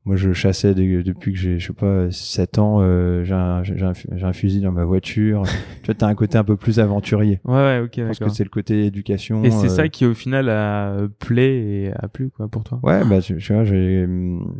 euh, 0.06 0.10
moi, 0.10 0.16
je 0.16 0.34
chassais 0.34 0.74
depuis 0.74 1.34
que 1.34 1.38
j'ai, 1.40 1.60
je 1.60 1.68
sais 1.68 1.74
pas, 1.74 2.10
7 2.12 2.58
ans, 2.58 2.78
euh, 2.82 3.24
j'ai 3.24 3.34
un, 3.34 3.64
j'ai 3.64 3.82
un, 3.84 3.94
j'ai 3.94 4.26
un 4.26 4.34
fusil 4.34 4.62
dans 4.62 4.72
ma 4.72 4.86
voiture. 4.86 5.44
tu 5.82 5.86
vois, 5.88 5.96
t'as 5.96 6.08
un 6.08 6.16
côté 6.16 6.38
un 6.38 6.44
peu 6.44 6.58
plus 6.58 6.80
aventurier. 6.80 7.40
Ouais, 7.46 7.54
ouais, 7.54 7.80
ok, 7.80 7.94
Je 7.98 8.04
pense 8.04 8.20
que 8.20 8.30
c'est 8.30 8.44
le 8.44 8.50
côté 8.50 8.86
éducation. 8.86 9.44
Et 9.44 9.52
c'est 9.52 9.66
euh, 9.68 9.70
ça 9.70 9.88
qui 9.90 10.06
au 10.06 10.14
final 10.14 10.50
a 10.50 11.08
plaît 11.20 11.58
et 11.60 11.92
a 11.94 12.08
plu 12.08 12.30
quoi 12.30 12.48
pour 12.48 12.64
toi? 12.64 12.80
Ouais, 12.84 13.04
bah 13.06 13.22
tu, 13.22 13.38
tu 13.38 13.54
vois, 13.54 13.64
j'ai 13.64 14.04
hum, 14.06 14.54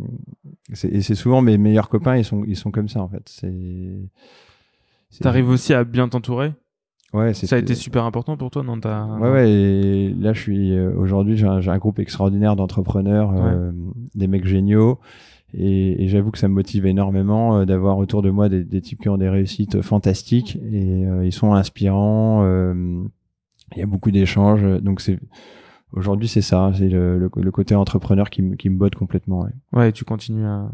c'est- 0.74 0.90
et 0.90 1.02
c'est 1.02 1.16
souvent 1.16 1.42
mes 1.42 1.58
meilleurs 1.58 1.90
copains, 1.90 2.18
ils 2.18 2.26
sont 2.26 2.44
ils 2.46 2.56
sont 2.56 2.72
comme 2.72 2.90
ça 2.90 3.02
en 3.02 3.08
fait. 3.10 3.24
C'est 3.28 3.52
c'est- 5.10 5.24
T'arrives 5.24 5.50
aussi 5.50 5.74
à 5.74 5.84
bien 5.84 6.08
t'entourer? 6.08 6.54
Ouais, 7.14 7.34
Ça 7.34 7.56
a 7.56 7.60
été 7.60 7.74
super 7.74 8.04
important 8.06 8.38
pour 8.38 8.52
toi 8.52 8.64
dans 8.64 8.80
ta. 8.80 9.06
Ouais, 9.06 9.32
ouais. 9.32 9.50
Et 9.52 10.14
là, 10.14 10.34
je 10.34 10.40
suis 10.42 10.78
euh, 10.78 10.94
aujourd'hui, 10.96 11.38
j'ai 11.38 11.48
un, 11.48 11.78
groupe 11.80 12.00
extraordinaire 12.00 12.56
d'entrepreneurs, 12.56 13.32
euh, 13.36 13.72
des 14.16 14.28
mecs 14.28 14.46
géniaux. 14.46 15.00
Et, 15.56 16.04
et 16.04 16.08
j'avoue 16.08 16.30
que 16.30 16.38
ça 16.38 16.48
me 16.48 16.54
motive 16.54 16.86
énormément 16.86 17.58
euh, 17.58 17.66
d'avoir 17.66 17.98
autour 17.98 18.22
de 18.22 18.30
moi 18.30 18.50
des, 18.50 18.64
des 18.64 18.82
types 18.82 19.02
qui 19.02 19.10
ont 19.10 19.18
des 19.18 19.30
réussites 19.30 19.82
fantastiques 19.82 20.58
et 20.72 21.06
euh, 21.08 21.26
ils 21.26 21.32
sont 21.32 21.54
inspirants. 21.54 22.44
Il 23.76 23.80
y 23.80 23.82
a 23.82 23.86
beaucoup 23.88 24.12
d'échanges, 24.12 24.64
donc 24.82 25.00
c'est 25.02 25.20
aujourd'hui 25.94 26.28
c'est 26.28 26.42
ça, 26.42 26.72
c'est 26.76 26.90
le, 26.90 27.18
le, 27.20 27.30
le 27.36 27.52
côté 27.52 27.76
entrepreneur 27.76 28.30
qui, 28.30 28.42
me- 28.42 28.56
botte 28.70 28.96
complètement. 28.96 29.42
Ouais. 29.42 29.52
Ouais, 29.74 29.92
tu 29.92 30.06
continues 30.06 30.46
à, 30.46 30.70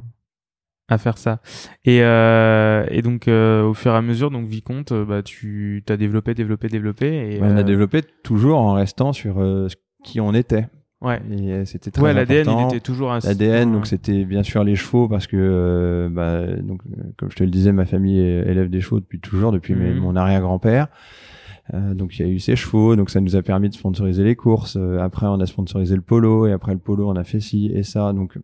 à 0.87 0.97
faire 0.97 1.17
ça. 1.17 1.39
Et, 1.83 2.01
euh, 2.03 2.85
et 2.89 3.01
donc, 3.01 3.27
euh, 3.27 3.63
au 3.63 3.73
fur 3.73 3.91
et 3.93 3.95
à 3.95 4.01
mesure, 4.01 4.29
donc 4.31 4.47
Vicomte, 4.47 4.91
euh, 4.91 5.05
bah, 5.05 5.23
tu 5.23 5.81
t'as 5.85 5.97
développé, 5.97 6.33
développé, 6.33 6.67
développé. 6.67 7.07
Et, 7.35 7.39
On 7.41 7.45
euh, 7.45 7.57
a 7.57 7.63
développé 7.63 8.01
toujours 8.23 8.59
en 8.59 8.73
restant 8.73 9.11
sur 9.13 9.39
euh, 9.39 9.67
ce- 9.69 9.75
qui 10.03 10.19
on 10.21 10.33
était. 10.33 10.67
Ouais. 11.01 11.19
Et 11.31 11.51
euh, 11.51 11.65
c'était 11.65 11.91
très 11.91 12.01
Ouais, 12.03 12.13
l'ADN, 12.13 12.47
il 12.59 12.65
était 12.67 12.79
toujours 12.79 13.11
à 13.11 13.19
L'ADN, 13.19 13.69
ouais. 13.69 13.73
donc 13.75 13.87
c'était 13.87 14.23
bien 14.25 14.43
sûr 14.43 14.63
les 14.63 14.75
chevaux 14.75 15.07
parce 15.07 15.27
que, 15.27 15.35
euh, 15.37 16.09
bah, 16.09 16.45
donc, 16.61 16.81
euh, 16.97 17.01
comme 17.17 17.29
je 17.31 17.35
te 17.35 17.43
le 17.43 17.49
disais, 17.49 17.71
ma 17.71 17.85
famille 17.85 18.19
élève 18.19 18.69
des 18.69 18.81
chevaux 18.81 18.99
depuis 18.99 19.19
toujours, 19.19 19.51
depuis 19.51 19.75
mes- 19.75 19.91
Mhm. 19.93 19.99
mon 19.99 20.15
arrière-grand-père. 20.15 20.87
Euh, 21.73 21.95
donc 21.95 22.17
il 22.19 22.25
y 22.25 22.29
a 22.29 22.31
eu 22.31 22.37
ces 22.39 22.55
chevaux, 22.55 22.95
donc 22.95 23.09
ça 23.09 23.19
nous 23.21 23.35
a 23.35 23.41
permis 23.41 23.69
de 23.69 23.73
sponsoriser 23.73 24.23
les 24.23 24.35
courses. 24.35 24.77
Euh, 24.79 24.99
après, 24.99 25.25
on 25.25 25.39
a 25.39 25.45
sponsorisé 25.47 25.95
le 25.95 26.01
polo 26.03 26.45
et 26.45 26.51
après 26.51 26.73
le 26.73 26.79
polo, 26.79 27.09
on 27.09 27.15
a 27.15 27.23
fait 27.23 27.39
ci 27.39 27.71
et 27.73 27.81
ça. 27.83 28.13
Donc 28.13 28.37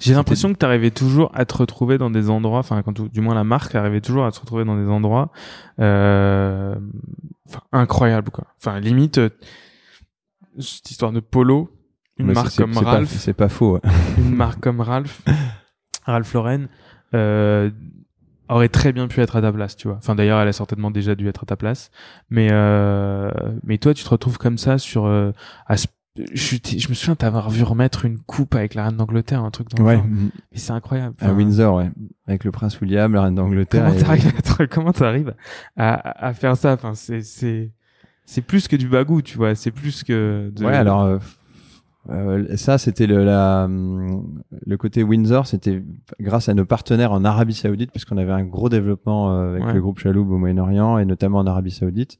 J'ai 0.00 0.14
l'impression 0.14 0.52
que 0.52 0.58
tu 0.58 0.64
arrivais 0.66 0.90
toujours 0.90 1.30
à 1.34 1.44
te 1.44 1.56
retrouver 1.56 1.98
dans 1.98 2.10
des 2.10 2.30
endroits, 2.30 2.58
enfin, 2.60 2.82
quand 2.82 2.92
tu- 2.92 3.08
du 3.08 3.20
moins 3.20 3.34
la 3.34 3.44
marque 3.44 3.74
arrivait 3.74 4.00
toujours 4.00 4.24
à 4.24 4.30
se 4.30 4.40
retrouver 4.40 4.64
dans 4.64 4.76
des 4.76 4.88
endroits, 4.88 5.30
euh, 5.80 6.74
enfin, 7.48 7.60
incroyables, 7.72 8.30
quoi. 8.30 8.44
Enfin, 8.58 8.80
limite, 8.80 9.18
euh, 9.18 9.30
cette 10.58 10.90
histoire 10.90 11.12
de 11.12 11.20
polo, 11.20 11.70
une 12.18 12.26
mais 12.28 12.34
marque 12.34 12.54
comme 12.56 12.72
c'est 12.74 12.82
pas- 12.84 12.90
Ralph, 12.90 13.10
c'est 13.10 13.32
pas 13.34 13.48
faux. 13.48 13.74
ouais. 13.74 13.80
une 14.18 14.34
marque 14.34 14.60
comme 14.60 14.80
Ralph, 14.80 15.22
Ralph 16.06 16.32
Lauren, 16.34 16.66
euh, 17.14 17.70
aurait 18.48 18.68
très 18.68 18.92
bien 18.92 19.08
pu 19.08 19.20
être 19.20 19.36
à 19.36 19.40
ta 19.40 19.50
place, 19.52 19.74
tu 19.76 19.88
vois. 19.88 19.96
Enfin, 19.96 20.14
d'ailleurs, 20.14 20.38
elle 20.40 20.48
a 20.48 20.52
certainement 20.52 20.90
déjà 20.90 21.14
dû 21.14 21.28
être 21.28 21.44
à 21.44 21.46
ta 21.46 21.56
place. 21.56 21.90
Mais, 22.28 22.48
euh, 22.52 23.30
mais 23.64 23.78
toi, 23.78 23.94
tu 23.94 24.04
te 24.04 24.08
retrouves 24.10 24.36
comme 24.38 24.58
ça 24.58 24.78
sur, 24.78 25.06
euh, 25.06 25.32
à 25.66 25.76
ce- 25.76 25.86
je, 26.16 26.56
je 26.78 26.88
me 26.88 26.94
souviens 26.94 27.16
t'avoir 27.16 27.50
vu 27.50 27.62
remettre 27.64 28.04
une 28.04 28.18
coupe 28.18 28.54
avec 28.54 28.74
la 28.74 28.84
reine 28.84 28.96
d'Angleterre, 28.96 29.42
un 29.42 29.50
truc 29.50 29.68
dans 29.70 29.82
le 29.82 29.88
Ouais. 29.88 30.02
Mais 30.06 30.58
c'est 30.58 30.72
incroyable. 30.72 31.16
à 31.20 31.32
Windsor, 31.32 31.74
ouais, 31.76 31.90
avec 32.26 32.44
le 32.44 32.50
prince 32.52 32.80
William, 32.80 33.12
la 33.12 33.22
reine 33.22 33.34
d'Angleterre. 33.34 33.86
Comment 33.86 33.98
et- 33.98 34.02
t'arrives 34.02 34.32
à, 34.38 34.42
te- 34.42 34.62
comment 34.72 34.92
t'arrives 34.92 35.34
à, 35.76 36.26
à 36.26 36.32
faire 36.34 36.56
ça? 36.56 36.74
Enfin, 36.74 36.94
c'est 36.94 37.20
c'est 37.22 37.72
c'est 38.26 38.42
plus 38.42 38.68
que 38.68 38.76
du 38.76 38.88
bagou, 38.88 39.22
tu 39.22 39.36
vois. 39.36 39.54
C'est 39.54 39.70
plus 39.72 40.04
que. 40.04 40.50
De... 40.54 40.64
Ouais, 40.64 40.74
alors 40.76 41.02
euh, 41.02 41.18
euh, 42.10 42.56
ça 42.56 42.78
c'était 42.78 43.06
le 43.06 43.24
la 43.24 43.64
hum, 43.64 44.42
le 44.66 44.76
côté 44.76 45.02
Windsor, 45.02 45.46
c'était 45.46 45.82
grâce 46.20 46.48
à 46.48 46.54
nos 46.54 46.64
partenaires 46.66 47.12
en 47.12 47.24
Arabie 47.24 47.54
Saoudite 47.54 47.90
parce 47.92 48.04
qu'on 48.04 48.18
avait 48.18 48.30
un 48.32 48.44
gros 48.44 48.68
développement 48.68 49.32
euh, 49.32 49.50
avec 49.52 49.64
Ouais. 49.64 49.72
le 49.74 49.80
groupe 49.80 49.98
Chaloub 49.98 50.30
au 50.30 50.38
Moyen-Orient 50.38 50.98
et 50.98 51.04
notamment 51.06 51.38
en 51.38 51.46
Arabie 51.46 51.70
Saoudite. 51.70 52.18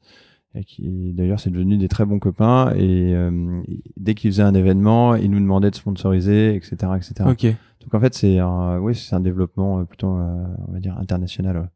Et 0.57 0.63
qui 0.63 1.13
d'ailleurs 1.13 1.39
c'est 1.39 1.49
devenu 1.49 1.77
des 1.77 1.89
très 1.89 2.05
bons 2.05 2.19
copains 2.19 2.71
et 2.75 3.13
euh, 3.13 3.61
dès 3.97 4.15
qu'ils 4.15 4.31
faisaient 4.31 4.43
un 4.43 4.53
événement 4.53 5.15
ils 5.15 5.29
nous 5.29 5.39
demandaient 5.39 5.69
de 5.69 5.75
sponsoriser 5.75 6.55
etc 6.55 6.93
etc 6.95 7.29
Ok. 7.29 7.43
Et 7.43 7.57
donc 7.81 7.93
en 7.93 7.99
fait 7.99 8.13
c'est 8.13 8.39
un 8.39 8.79
oui 8.79 8.95
c'est 8.95 9.15
un 9.15 9.19
développement 9.19 9.79
euh, 9.79 9.83
plutôt 9.83 10.15
euh, 10.15 10.45
on 10.67 10.71
va 10.71 10.79
dire 10.79 10.97
international 10.97 11.57
ouais. 11.57 11.67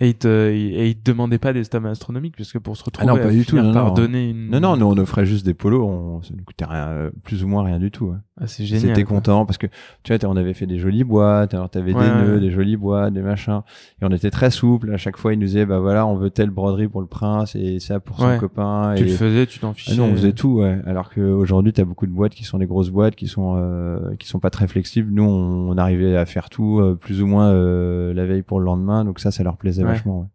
Il 0.00 0.14
te 0.14 0.50
et 0.50 0.88
il 0.88 0.96
te 0.96 1.10
demandait 1.10 1.38
pas 1.38 1.52
des 1.54 1.64
stammes 1.64 1.86
astronomiques 1.86 2.36
parce 2.36 2.52
que 2.52 2.58
pour 2.58 2.76
se 2.76 2.84
retrouver 2.84 3.08
Ah 3.10 3.14
non, 3.16 3.18
pas 3.22 3.28
à 3.28 3.32
du 3.32 3.46
tout, 3.46 3.56
non, 3.56 3.72
par 3.72 3.86
non. 3.86 3.94
donner 3.94 4.28
une. 4.30 4.50
non 4.50 4.60
non 4.60 4.76
nous 4.76 4.86
on 4.86 4.98
offrait 4.98 5.24
juste 5.24 5.46
des 5.46 5.54
polos 5.54 5.82
on 5.88 6.22
ça 6.22 6.34
nous 6.36 6.44
coûtait 6.44 6.66
rien 6.66 6.88
euh, 6.88 7.10
plus 7.24 7.42
ou 7.44 7.48
moins 7.48 7.64
rien 7.64 7.78
du 7.78 7.90
tout 7.90 8.06
ouais. 8.06 8.16
Ah, 8.38 8.46
c'est 8.46 8.66
génial. 8.66 8.88
C'était 8.88 9.04
content 9.04 9.46
parce 9.46 9.56
que 9.56 9.66
tu 10.02 10.14
vois, 10.14 10.30
on 10.30 10.36
avait 10.36 10.52
fait 10.52 10.66
des 10.66 10.78
jolies 10.78 11.04
boîtes, 11.04 11.54
alors 11.54 11.70
t'avais 11.70 11.94
Ouais, 11.94 12.02
des 12.04 12.10
ouais. 12.10 12.22
nœuds, 12.22 12.38
des 12.40 12.50
jolies 12.50 12.76
boîtes, 12.76 13.14
des 13.14 13.22
machins, 13.22 13.62
et 14.02 14.04
on 14.04 14.10
était 14.10 14.28
très 14.30 14.50
souple. 14.50 14.92
À 14.92 14.98
chaque 14.98 15.16
fois, 15.16 15.32
ils 15.32 15.38
nous 15.38 15.46
disaient, 15.46 15.64
bah 15.64 15.78
voilà, 15.78 16.06
on 16.06 16.16
veut 16.16 16.28
telle 16.28 16.50
broderie 16.50 16.86
pour 16.88 17.00
le 17.00 17.06
prince 17.06 17.56
et 17.56 17.80
ça 17.80 17.98
pour 17.98 18.18
son 18.20 18.36
copain. 18.38 18.92
Tu 18.94 19.04
et... 19.04 19.06
le 19.06 19.12
faisais, 19.12 19.46
tu 19.46 19.58
t'en 19.58 19.70
Ah 19.70 19.74
fichais. 19.74 19.96
non, 19.96 20.04
on 20.08 20.12
faisait 20.12 20.34
tout, 20.34 20.56
ouais. 20.60 20.78
Alors 20.84 21.08
qu'aujourd'hui, 21.08 21.72
t'as 21.72 21.84
beaucoup 21.84 22.04
de 22.06 22.10
boîtes 22.12 22.34
qui 22.34 22.44
sont 22.44 22.58
des 22.58 22.66
grosses 22.66 22.90
boîtes, 22.90 23.14
qui 23.16 23.26
sont 23.26 23.54
euh, 23.56 24.14
qui 24.18 24.28
sont 24.28 24.38
pas 24.38 24.50
très 24.50 24.68
flexibles. 24.68 25.10
Nous, 25.10 25.24
on, 25.24 25.70
on 25.70 25.78
arrivait 25.78 26.14
à 26.18 26.26
faire 26.26 26.50
tout 26.50 26.78
euh, 26.80 26.94
plus 26.94 27.22
ou 27.22 27.26
moins 27.26 27.48
euh, 27.48 28.12
la 28.12 28.26
veille 28.26 28.42
pour 28.42 28.58
le 28.60 28.66
lendemain, 28.66 29.06
donc 29.06 29.18
ça, 29.18 29.30
ça 29.30 29.44
leur 29.44 29.56
plaisait 29.56 29.82
Ouais. 29.86 29.92
vachement. 29.94 30.20
ouais. 30.20 30.26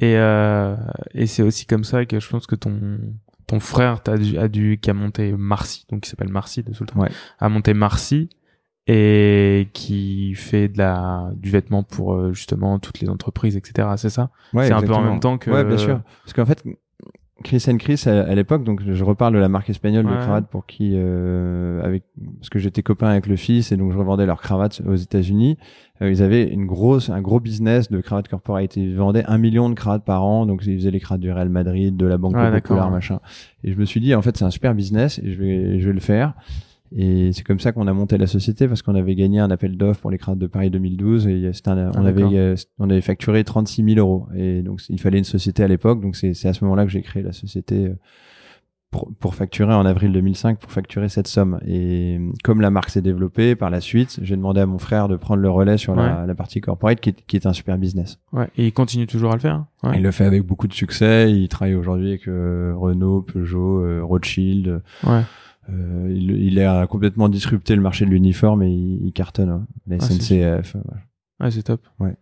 Et 0.00 0.16
euh, 0.16 0.76
et 1.12 1.26
c'est 1.26 1.42
aussi 1.42 1.66
comme 1.66 1.84
ça 1.84 2.04
que 2.04 2.18
je 2.20 2.28
pense 2.28 2.46
que 2.46 2.54
ton 2.56 2.98
ton 3.46 3.60
frère 3.60 4.02
t'a 4.02 4.16
dû, 4.16 4.38
a 4.38 4.48
dû 4.48 4.78
qui 4.80 4.90
a 4.90 4.94
monté 4.94 5.32
Marcy, 5.32 5.84
donc 5.90 6.00
qui 6.02 6.10
s'appelle 6.10 6.30
Marcy 6.30 6.62
de 6.62 6.72
Sultan, 6.72 6.98
Ouais. 7.00 7.10
a 7.38 7.48
monté 7.48 7.74
Marcy 7.74 8.28
et 8.86 9.68
qui 9.72 10.34
fait 10.34 10.68
de 10.68 10.78
la 10.78 11.30
du 11.36 11.50
vêtement 11.50 11.82
pour 11.82 12.14
euh, 12.14 12.32
justement 12.32 12.78
toutes 12.78 13.00
les 13.00 13.08
entreprises, 13.08 13.56
etc. 13.56 13.88
C'est 13.96 14.10
ça? 14.10 14.30
Ouais, 14.52 14.66
C'est 14.66 14.72
un 14.72 14.82
peu 14.82 14.92
en 14.92 15.02
même 15.02 15.20
temps 15.20 15.38
que- 15.38 15.50
Ouais, 15.50 15.64
bien 15.64 15.78
sûr. 15.78 16.00
Parce 16.24 16.32
qu'en 16.34 16.44
fait, 16.46 16.62
Chris 17.42 17.64
and 17.68 17.78
Chris 17.78 18.04
à, 18.06 18.22
à 18.22 18.34
l'époque, 18.34 18.62
donc 18.62 18.80
je 18.86 19.04
reparle 19.04 19.34
de 19.34 19.38
la 19.38 19.48
marque 19.48 19.68
espagnole 19.68 20.04
de 20.04 20.16
cravates 20.16 20.46
pour 20.46 20.66
qui, 20.66 20.92
euh, 20.94 21.82
avec, 21.82 22.04
parce 22.38 22.48
que 22.48 22.60
j'étais 22.60 22.82
copain 22.82 23.08
avec 23.08 23.26
le 23.26 23.34
fils 23.36 23.72
et 23.72 23.76
donc 23.76 23.92
je 23.92 23.98
revendais 23.98 24.24
leurs 24.24 24.40
cravates 24.40 24.80
aux 24.86 24.94
États-Unis. 24.94 25.58
Euh, 26.00 26.10
ils 26.10 26.22
avaient 26.22 26.44
une 26.44 26.66
grosse, 26.66 27.10
un 27.10 27.20
gros 27.20 27.40
business 27.40 27.90
de 27.90 28.00
cravates 28.00 28.28
corporate. 28.28 28.76
Ils 28.76 28.96
vendaient 28.96 29.24
un 29.26 29.38
million 29.38 29.68
de 29.68 29.74
cravates 29.74 30.04
par 30.04 30.22
an, 30.22 30.46
donc 30.46 30.62
ils 30.64 30.76
faisaient 30.78 30.92
les 30.92 31.00
cravates 31.00 31.20
du 31.22 31.32
Real 31.32 31.48
Madrid, 31.48 31.96
de 31.96 32.06
la 32.06 32.18
Banque 32.18 32.36
Ouais, 32.36 32.50
Populaire, 32.52 32.90
machin. 32.90 33.20
Et 33.64 33.72
je 33.72 33.78
me 33.78 33.84
suis 33.84 34.00
dit, 34.00 34.14
en 34.14 34.22
fait, 34.22 34.36
c'est 34.36 34.44
un 34.44 34.50
super 34.50 34.74
business 34.74 35.18
et 35.18 35.32
je 35.32 35.38
vais, 35.38 35.80
je 35.80 35.86
vais 35.86 35.92
le 35.92 36.00
faire. 36.00 36.34
Et 36.96 37.32
c'est 37.32 37.42
comme 37.42 37.58
ça 37.58 37.72
qu'on 37.72 37.88
a 37.88 37.92
monté 37.92 38.16
la 38.18 38.28
société 38.28 38.68
parce 38.68 38.82
qu'on 38.82 38.94
avait 38.94 39.16
gagné 39.16 39.40
un 39.40 39.50
appel 39.50 39.76
d'offres 39.76 40.00
pour 40.00 40.10
les 40.12 40.18
cravates 40.18 40.38
de 40.38 40.46
Paris 40.46 40.70
2012 40.70 41.26
et 41.26 41.50
un- 41.66 41.76
on 41.76 42.04
Ah, 42.04 42.08
avait 42.08 42.12
d'accord. 42.22 42.30
euh, 42.34 42.54
on 42.78 42.88
avait 42.88 43.00
facturé 43.00 43.42
36 43.42 43.82
000 43.84 43.98
euros 43.98 44.28
et 44.36 44.62
donc 44.62 44.80
il 44.88 45.00
fallait 45.00 45.18
une 45.18 45.24
société 45.24 45.64
à 45.64 45.68
l'époque 45.68 46.00
donc 46.00 46.14
c'est 46.14 46.34
c'est 46.34 46.46
à 46.48 46.52
ce 46.52 46.62
moment-là 46.64 46.84
que 46.84 46.90
j'ai 46.92 47.02
créé 47.02 47.22
la 47.24 47.32
société 47.32 47.86
euh, 47.86 47.94
pour, 48.92 49.10
pour 49.18 49.34
facturer 49.34 49.74
en 49.74 49.84
avril 49.84 50.12
2005 50.12 50.60
pour 50.60 50.70
facturer 50.70 51.08
cette 51.08 51.26
somme 51.26 51.58
et 51.66 52.20
comme 52.44 52.60
la 52.60 52.70
marque 52.70 52.90
s'est 52.90 53.02
développée 53.02 53.56
par 53.56 53.70
la 53.70 53.80
suite 53.80 54.20
j'ai 54.22 54.36
demandé 54.36 54.60
à 54.60 54.66
mon 54.66 54.78
frère 54.78 55.08
de 55.08 55.16
prendre 55.16 55.42
le 55.42 55.50
relais 55.50 55.78
sur 55.78 55.96
la, 55.96 56.26
la 56.26 56.34
partie 56.36 56.60
corporate 56.60 57.00
qui 57.00 57.08
est, 57.10 57.26
qui 57.26 57.34
est 57.34 57.46
un 57.46 57.52
super 57.52 57.76
business 57.76 58.20
Ouais. 58.32 58.46
Et 58.56 58.66
il 58.66 58.72
continue 58.72 59.08
toujours 59.08 59.32
à 59.32 59.34
le 59.34 59.40
faire. 59.40 59.54
hein 59.56 59.66
Ouais. 59.82 59.96
il 59.96 60.02
le 60.04 60.12
fait 60.12 60.24
avec 60.26 60.44
beaucoup 60.44 60.68
de 60.68 60.72
succès 60.74 61.32
il 61.32 61.48
travaille 61.48 61.74
aujourd'hui 61.74 62.10
avec 62.10 62.28
euh, 62.28 62.72
Renault 62.76 63.22
Peugeot 63.22 63.80
euh, 63.84 64.00
Rothschild 64.04 64.80
Ouais. 65.04 65.22
Euh, 65.70 66.08
il, 66.10 66.30
il 66.30 66.60
a 66.60 66.86
complètement 66.86 67.28
disrupté 67.28 67.74
le 67.76 67.82
marché 67.82 68.04
de 68.04 68.10
l'uniforme 68.10 68.62
et 68.62 68.70
il, 68.70 69.06
il 69.06 69.12
cartonne 69.12 69.50
hein. 69.50 69.66
la 69.86 69.96
Ah, 69.96 70.00
SNCF 70.00 70.32
euh, 70.32 70.60
voilà. 70.72 71.00
Ouais, 71.40 71.50
c'est 71.50 71.62
top. 71.62 71.80
Ouais. 71.98 72.14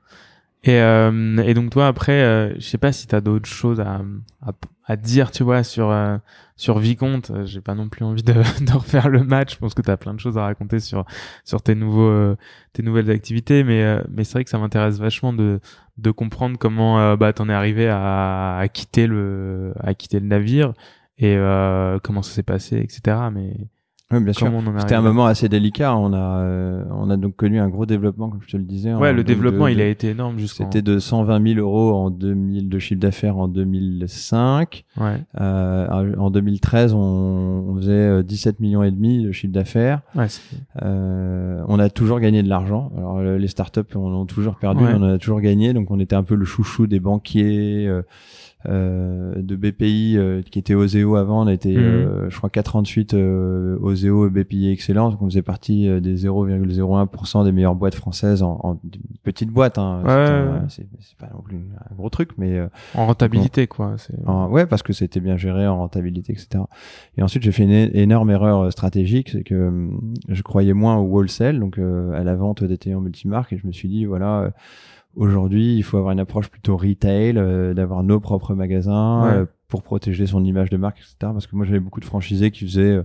Et, 0.65 0.81
euh, 0.81 1.39
et 1.39 1.55
donc 1.55 1.71
toi 1.71 1.89
après, 1.89 2.23
euh, 2.23 2.55
je 2.55 2.61
sais 2.61 2.79
pas 2.79 2.93
si 2.93 3.09
t'as 3.09 3.21
d'autres 3.21 3.49
choses 3.49 3.81
à, 3.81 4.01
à, 4.47 4.53
à 4.85 4.97
dire, 4.97 5.33
tu 5.33 5.43
vois, 5.43 5.65
sur 5.65 5.91
euh, 5.91 6.19
sur 6.55 6.79
Vicomte. 6.79 7.33
Euh, 7.33 7.45
j'ai 7.45 7.61
pas 7.61 7.75
non 7.75 7.89
plus 7.89 8.05
envie 8.05 8.23
de, 8.23 8.33
de 8.65 8.73
refaire 8.73 9.09
le 9.09 9.25
match. 9.25 9.55
Je 9.55 9.59
pense 9.59 9.75
que 9.75 9.83
tu 9.83 9.91
as 9.91 9.97
plein 9.97 10.15
de 10.15 10.21
choses 10.21 10.39
à 10.39 10.43
raconter 10.43 10.79
sur 10.79 11.05
sur 11.45 11.63
tes 11.63 11.75
nouveaux 11.75 12.09
euh, 12.09 12.37
tes 12.75 12.85
nouvelles 12.85 13.11
activités, 13.11 13.65
mais 13.65 13.99
mais 14.09 14.23
c'est 14.23 14.35
vrai 14.35 14.45
que 14.45 14.51
ça 14.51 14.59
m'intéresse 14.59 15.01
vachement 15.01 15.33
de 15.33 15.59
de 15.99 16.11
comprendre 16.13 16.57
comment 16.59 17.17
bah 17.17 17.33
t'en 17.33 17.49
es 17.49 17.53
arrivé 17.53 17.89
à, 17.89 18.57
à 18.57 18.69
quitter 18.69 19.09
le 19.09 19.73
à 19.81 19.95
quitter 19.95 20.21
le 20.21 20.27
navire 20.27 20.75
et 21.19 21.37
comment 22.03 22.23
ça 22.23 22.33
s'est 22.33 22.43
passé, 22.43 22.79
etc. 22.79 23.17
Mais 23.33 23.69
oui, 24.13 24.23
bien 24.23 24.33
sûr. 24.33 24.51
C'était 24.79 24.95
un 24.95 25.01
moment 25.01 25.27
assez 25.27 25.49
délicat. 25.49 25.97
On 25.97 26.13
a, 26.13 26.43
euh, 26.43 26.85
on 26.91 27.09
a 27.09 27.17
donc 27.17 27.37
connu 27.37 27.59
un 27.59 27.69
gros 27.69 27.87
développement, 27.87 28.29
comme 28.29 28.43
je 28.43 28.53
te 28.53 28.57
le 28.57 28.65
disais. 28.65 28.93
Ouais, 28.95 29.13
le 29.13 29.25
développement, 29.25 29.69
il 29.69 29.81
a 29.81 29.87
été 29.87 30.11
énorme. 30.11 30.39
C'était 30.41 30.83
de 30.83 30.99
120 30.99 31.55
000 31.55 31.61
euros 31.61 31.95
en 31.95 32.11
2000 32.11 32.69
de 32.69 32.79
chiffre 32.79 33.01
d'affaires 33.01 33.39
en 33.39 33.49
2005. 33.49 34.85
Ouais. 34.99 35.23
Euh, 35.41 36.15
en 36.19 36.31
2013, 36.31 36.93
on, 36.95 36.99
on, 36.99 37.77
faisait 37.77 38.23
17 38.23 38.55
euh, 38.55 38.57
millions 38.61 38.83
et 38.83 38.91
demi 38.91 39.25
de 39.25 39.33
chiffre 39.33 39.53
d'affaires. 39.53 40.03
Ouais, 40.15 40.27
euh, 40.83 41.63
on 41.69 41.79
a 41.79 41.89
toujours 41.89 42.21
gagné 42.21 42.43
de 42.43 42.49
l'argent. 42.49 42.93
Alors 42.97 43.23
les 43.23 43.49
startups, 43.49 43.81
on 43.95 44.23
a 44.23 44.27
toujours 44.27 44.57
perdu, 44.57 44.85
on 44.85 45.03
en 45.03 45.15
a 45.15 45.19
toujours 45.19 45.41
gagné. 45.41 45.73
Donc 45.73 45.91
on 45.91 45.99
était 45.99 46.17
un 46.17 46.23
peu 46.23 46.35
le 46.35 46.45
chouchou 46.45 46.87
des 46.87 47.01
banquiers. 47.01 47.89
Euh, 48.69 49.33
de 49.37 49.57
BPI 49.57 50.17
euh, 50.17 50.41
qui 50.43 50.59
était 50.59 50.75
Oseo 50.75 51.17
avant. 51.17 51.43
On 51.43 51.47
mhm. 51.47 51.59
euh, 51.67 52.31
je 52.31 52.37
crois, 52.37 52.49
48 52.49 53.15
euh, 53.15 53.77
Oseo 53.81 54.27
et 54.29 54.31
BPI 54.31 54.71
excellent. 54.71 55.11
Donc 55.11 55.21
on 55.23 55.27
faisait 55.27 55.43
partie 55.43 55.89
des 56.01 56.17
0,01% 56.17 57.45
des 57.45 57.53
meilleures 57.53 57.75
boîtes 57.75 57.97
françaises 57.97 58.43
en, 58.43 58.61
en 58.63 58.79
petite 59.25 59.51
boîte. 59.51 59.79
Hein. 59.79 60.03
C'est 60.69 60.87
pas 61.19 61.31
non 61.35 61.43
plus 61.43 61.57
un 61.57 61.95
gros 61.97 62.09
truc, 62.09 62.31
mais 62.39 62.61
en 62.95 63.07
rentabilité 63.07 63.67
quoi. 63.67 63.97
ouais, 64.49 64.67
parce 64.67 64.83
que 64.83 64.93
c'était 64.93 65.21
bien 65.21 65.37
géré 65.37 65.67
en 65.67 65.79
rentabilité, 65.79 66.33
etc. 66.33 66.65
Et 67.17 67.23
ensuite 67.23 67.43
j'ai 67.43 67.53
fait 67.53 67.65
une 67.65 67.73
énorme 67.73 68.31
erreur 68.31 68.71
stratégique, 68.71 69.31
c'est 69.31 69.43
que 69.43 69.89
je 70.29 70.43
croyais 70.43 70.73
moins 70.73 70.97
au 70.97 71.05
wholesale, 71.05 71.59
donc 71.59 71.79
à 71.79 72.23
la 72.23 72.35
vente 72.37 72.63
des 72.63 72.79
clients 72.79 73.01
multimarques, 73.01 73.53
et 73.53 73.59
je 73.59 73.67
me 73.67 73.73
suis 73.73 73.89
dit 73.89 74.05
voilà 74.05 74.53
Aujourd'hui, 75.15 75.77
il 75.77 75.83
faut 75.83 75.99
avoir 75.99 76.13
une 76.13 76.21
approche 76.21 76.49
plutôt 76.49 76.77
retail, 76.77 77.35
euh, 77.37 77.75
d'avoir 77.75 78.03
nos 78.03 78.19
propres 78.19 78.55
magasins 78.55 79.27
euh, 79.27 79.47
pour 79.69 79.83
protéger 79.83 80.27
son 80.27 80.43
image 80.43 80.71
de 80.71 80.79
marque, 80.79 80.99
etc. 80.99 81.15
Parce 81.21 81.47
que 81.47 81.55
moi, 81.55 81.67
j'avais 81.67 81.81
beaucoup 81.81 82.01
de 82.01 82.07
franchisés 82.07 82.51
qui 82.51 82.65
faisaient 82.65 82.97
euh, 82.97 83.03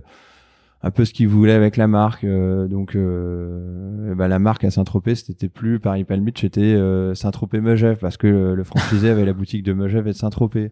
un 0.82 0.90
peu 0.90 1.04
ce 1.04 1.12
qu'ils 1.12 1.28
voulaient 1.28 1.52
avec 1.52 1.76
la 1.76 1.86
marque. 1.86 2.24
donc, 2.24 2.96
bah, 2.96 4.28
la 4.28 4.38
marque 4.38 4.64
à 4.64 4.70
Saint-Tropez, 4.70 5.16
c'était 5.16 5.48
plus 5.48 5.80
Paris 5.80 6.04
Palm 6.04 6.24
Beach, 6.24 6.40
c'était 6.40 6.80
Saint-Tropez 7.14 7.60
Megève 7.60 7.98
parce 7.98 8.16
que 8.16 8.28
le 8.28 8.62
franchisé 8.62 9.10
avait 9.10 9.24
la 9.24 9.32
boutique 9.32 9.64
de 9.64 9.72
Megève 9.72 10.06
et 10.06 10.12
de 10.12 10.16
Saint-Tropez 10.16 10.70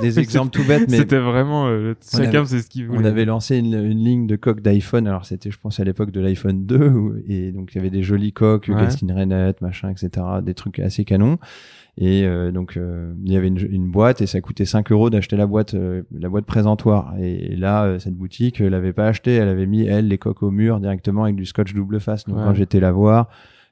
des 0.00 0.18
exemples 0.18 0.50
tout 0.50 0.64
bêtes, 0.64 0.90
mais 0.90 0.98
c'était 0.98 1.18
vraiment 1.18 1.66
euh, 1.66 1.94
chacun 2.10 2.44
c'est 2.44 2.60
ce 2.60 2.68
qu'il 2.68 2.86
voulait. 2.86 2.98
On 2.98 3.04
avait 3.04 3.24
lancé 3.24 3.56
une, 3.56 3.74
une 3.74 4.04
ligne 4.04 4.26
de 4.26 4.36
coques 4.36 4.60
d'iPhone. 4.60 5.06
Alors 5.06 5.24
c'était, 5.24 5.50
je 5.50 5.58
pense, 5.58 5.80
à 5.80 5.84
l'époque 5.84 6.10
de 6.10 6.20
l'iPhone 6.20 6.66
2, 6.66 7.24
et 7.28 7.52
donc 7.52 7.70
il 7.72 7.76
y 7.76 7.78
avait 7.80 7.90
des 7.90 8.02
jolies 8.02 8.32
coques, 8.32 8.66
ouais. 8.68 8.74
Gaskin 8.74 9.06
machin, 9.60 9.90
etc., 9.90 10.26
des 10.42 10.54
trucs 10.54 10.78
assez 10.78 11.04
canons. 11.04 11.38
Et 11.96 12.24
euh, 12.24 12.50
donc 12.50 12.76
euh, 12.76 13.12
il 13.24 13.32
y 13.32 13.36
avait 13.36 13.46
une, 13.46 13.58
une, 13.70 13.88
boîte 13.88 14.20
et 14.20 14.26
ça 14.26 14.40
coûtait 14.40 14.64
5 14.64 14.90
euros 14.90 15.10
d'acheter 15.10 15.36
la 15.36 15.46
boîte, 15.46 15.76
la 16.12 16.28
boîte 16.28 16.44
présentoir. 16.44 17.14
Et, 17.20 17.54
là, 17.54 17.98
cette 18.00 18.16
boutique 18.16 18.58
l'avait 18.58 18.92
pas 18.92 19.06
acheté, 19.06 19.34
elle 19.34 19.48
avait 19.48 19.66
mis 19.66 19.86
elle 19.86 20.08
les 20.08 20.18
coques 20.18 20.42
au 20.42 20.50
mur 20.50 20.80
directement 20.80 21.24
avec 21.24 21.36
du 21.36 21.46
scotch 21.46 21.72
double 21.72 22.00
face. 22.00 22.24
Donc 22.24 22.36
quand 22.36 22.54
j'étais 22.54 22.80
la 22.80 22.92
voir 22.92 23.28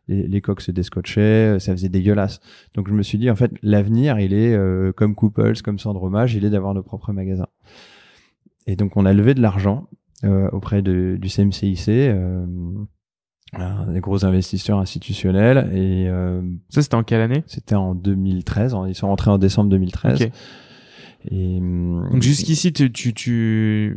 les, 0.08 0.26
les 0.26 0.40
coques 0.40 0.60
se 0.60 0.70
descotchaient, 0.70 1.54
euh, 1.54 1.58
ça 1.58 1.72
faisait 1.72 1.88
dégueulasse. 1.88 2.40
Donc 2.74 2.88
je 2.88 2.94
me 2.94 3.02
suis 3.02 3.18
dit 3.18 3.30
en 3.30 3.36
fait 3.36 3.52
l'avenir 3.62 4.18
il 4.18 4.32
est 4.32 4.54
euh, 4.54 4.92
comme 4.92 5.14
Couples, 5.14 5.60
comme 5.62 5.78
Sandromage, 5.78 6.34
il 6.34 6.44
est 6.44 6.50
d'avoir 6.50 6.74
nos 6.74 6.82
propres 6.82 7.12
magasins. 7.12 7.48
Et 8.66 8.76
donc 8.76 8.96
on 8.96 9.06
a 9.06 9.12
levé 9.12 9.34
de 9.34 9.40
l'argent 9.40 9.88
euh, 10.24 10.48
auprès 10.50 10.82
de, 10.82 11.18
du 11.20 11.28
CMCIC, 11.28 11.88
euh, 11.88 12.46
des 13.88 14.00
gros 14.00 14.24
investisseurs 14.24 14.78
institutionnels. 14.78 15.70
Et 15.74 16.08
ça 16.68 16.82
c'était 16.82 16.94
en 16.94 17.02
quelle 17.02 17.20
année? 17.20 17.44
C'était 17.46 17.74
en 17.74 17.94
2013. 17.94 18.76
Ils 18.88 18.94
sont 18.94 19.08
rentrés 19.08 19.30
en 19.30 19.38
décembre 19.38 19.70
2013. 19.70 20.30
Et, 21.30 21.60
Donc 21.60 22.20
jusqu'ici, 22.22 22.72
tu, 22.72 22.90
tu, 22.90 23.14
tu, 23.14 23.96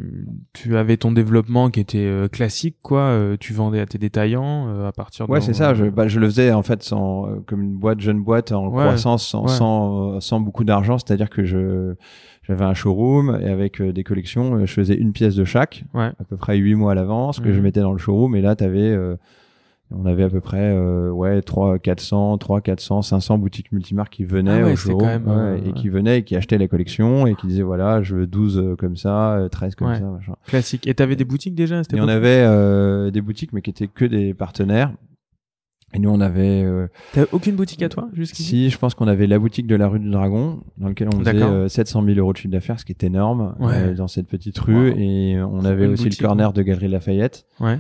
tu, 0.54 0.78
avais 0.78 0.98
ton 0.98 1.12
développement 1.12 1.70
qui 1.70 1.80
était 1.80 1.98
euh, 1.98 2.28
classique, 2.28 2.78
quoi. 2.84 3.00
Euh, 3.00 3.38
tu 3.40 3.54
vendais 3.54 3.80
à 3.80 3.86
tes 3.86 3.98
détaillants 3.98 4.68
euh, 4.68 4.88
à 4.88 4.92
partir 4.92 5.28
de. 5.28 5.32
Ouais, 5.32 5.42
c'est 5.42 5.54
ça. 5.54 5.74
Je, 5.74 5.86
bah, 5.86 6.08
je 6.08 6.20
le 6.20 6.28
faisais 6.28 6.52
en 6.52 6.62
fait 6.62 6.84
sans, 6.84 7.28
comme 7.48 7.64
une 7.64 7.78
boîte, 7.78 8.00
jeune 8.00 8.22
boîte 8.24 8.52
en 8.52 8.70
croissance, 8.70 9.26
sans, 9.28 9.48
sans, 9.48 10.20
sans, 10.20 10.40
beaucoup 10.40 10.64
d'argent. 10.64 10.98
C'est-à-dire 10.98 11.30
que 11.30 11.44
je 11.44 11.96
j'avais 12.44 12.66
un 12.66 12.76
showroom 12.76 13.40
et 13.42 13.50
avec 13.50 13.82
des 13.82 14.04
collections, 14.04 14.64
je 14.64 14.72
faisais 14.72 14.94
une 14.94 15.14
pièce 15.14 15.36
de 15.36 15.46
chaque, 15.46 15.84
à 15.96 16.14
peu 16.30 16.38
près 16.38 16.58
huit 16.58 16.76
mois 16.76 16.92
à 16.92 16.96
l'avance, 16.96 17.40
que 17.40 17.52
je 17.52 17.58
mhm. 17.58 17.64
mettais 17.64 17.82
dans 17.82 17.92
le 17.92 17.98
showroom. 17.98 18.36
Et 18.36 18.42
là, 18.42 18.56
tu 18.56 18.64
avais 18.64 18.96
on 19.92 20.06
avait 20.06 20.24
à 20.24 20.30
peu 20.30 20.42
près 20.42 20.74
euh, 20.74 21.12
ouais 21.12 21.42
3 21.42 21.78
400 21.78 22.38
3 22.40 22.62
400 22.62 23.02
500 23.04 23.38
boutiques 23.38 23.72
multimarques 23.72 24.14
qui 24.14 24.26
venaient 24.26 24.64
ah 24.64 24.68
au 24.68 24.76
jour. 24.76 25.02
euh, 25.04 25.60
et 25.64 25.74
qui 25.74 25.90
venaient 25.90 26.20
et 26.20 26.24
qui 26.24 26.36
achetaient 26.36 26.58
la 26.58 26.68
collection 26.68 27.28
et 27.28 27.36
qui 27.36 27.48
disaient 27.48 27.62
voilà 27.62 28.02
je 28.02 28.16
veux 28.16 28.28
12 28.28 28.58
euh, 28.58 28.76
comme 28.76 28.96
ça 28.96 29.48
13 29.52 29.76
comme 29.76 29.94
ça 29.94 30.02
machin. 30.02 30.36
classique. 30.48 30.88
Et 30.88 30.94
t'avais 30.96 31.16
des 31.16 31.26
boutiques 31.26 31.56
déjà 31.56 31.82
et 31.82 32.02
on 32.02 32.08
avait 32.08 33.12
des 33.12 33.22
boutiques 33.22 33.54
mais 33.54 33.62
qui 33.62 33.70
étaient 33.70 33.88
que 33.88 34.06
des 34.06 34.34
partenaires. 34.34 34.92
Et 35.94 36.00
nous 36.00 36.10
on 36.10 36.20
avait 36.20 36.66
t'as 37.14 37.24
aucune 37.32 37.56
boutique 37.56 37.84
à 37.84 37.88
toi 37.88 38.10
jusqu'ici? 38.12 38.50
Si 38.50 38.70
je 38.70 38.78
pense 38.78 38.96
qu'on 38.96 39.08
avait 39.08 39.28
la 39.28 39.40
boutique 39.40 39.68
de 39.68 39.76
la 39.76 39.88
rue 39.88 40.00
du 40.00 40.10
Dragon 40.10 40.62
dans 40.78 40.90
lequel 40.90 41.10
on 41.14 41.24
faisait 41.24 41.70
700 41.70 42.04
000 42.04 42.18
euros 42.18 42.34
de 42.34 42.38
chiffre 42.38 42.52
d'affaires 42.52 42.80
ce 42.80 42.86
qui 42.86 42.92
est 42.92 43.04
énorme 43.04 43.56
dans 43.96 44.08
cette 44.08 44.28
petite 44.28 44.58
rue. 44.58 44.94
Et 44.98 45.40
on 45.40 45.64
avait 45.64 45.86
aussi 45.86 46.10
le 46.10 46.16
corner 46.16 46.54
de 46.54 46.64
Galerie 46.64 46.88
Lafayette. 46.88 47.46
Ouais 47.60 47.78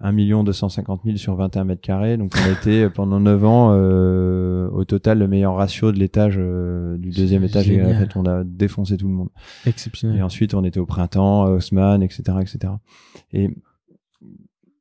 1 0.00 0.12
million 0.12 0.44
250 0.44 1.02
000 1.04 1.16
sur 1.16 1.34
21 1.34 1.64
mètres 1.64 1.80
carrés. 1.80 2.16
Donc 2.16 2.32
on 2.36 2.48
a 2.48 2.52
été 2.52 2.84
euh, 2.84 2.90
pendant 2.90 3.18
9 3.20 3.44
ans 3.44 3.70
euh, 3.72 4.68
au 4.70 4.84
total 4.84 5.18
le 5.18 5.26
meilleur 5.26 5.56
ratio 5.56 5.90
de 5.92 5.98
l'étage 5.98 6.36
euh, 6.38 6.96
du 6.98 7.10
deuxième 7.10 7.44
étage. 7.44 7.68
Et 7.70 7.82
en 7.82 7.98
fait, 7.98 8.16
on 8.16 8.24
a 8.24 8.44
défoncé 8.44 8.96
tout 8.96 9.08
le 9.08 9.14
monde. 9.14 9.28
Exceptionnel. 9.66 10.18
Et 10.18 10.22
ensuite 10.22 10.54
on 10.54 10.64
était 10.64 10.80
au 10.80 10.86
printemps, 10.86 11.44
à 11.44 11.50
Haussmann, 11.50 12.02
etc., 12.02 12.22
etc. 12.40 12.72
Et 13.32 13.50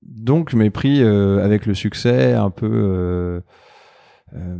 donc 0.03 0.51
je 0.51 0.57
m'ai 0.57 0.69
pris 0.69 1.01
euh, 1.01 1.43
avec 1.43 1.65
le 1.65 1.73
succès 1.73 2.33
un 2.33 2.51
peu. 2.51 3.41
Euh, 4.35 4.57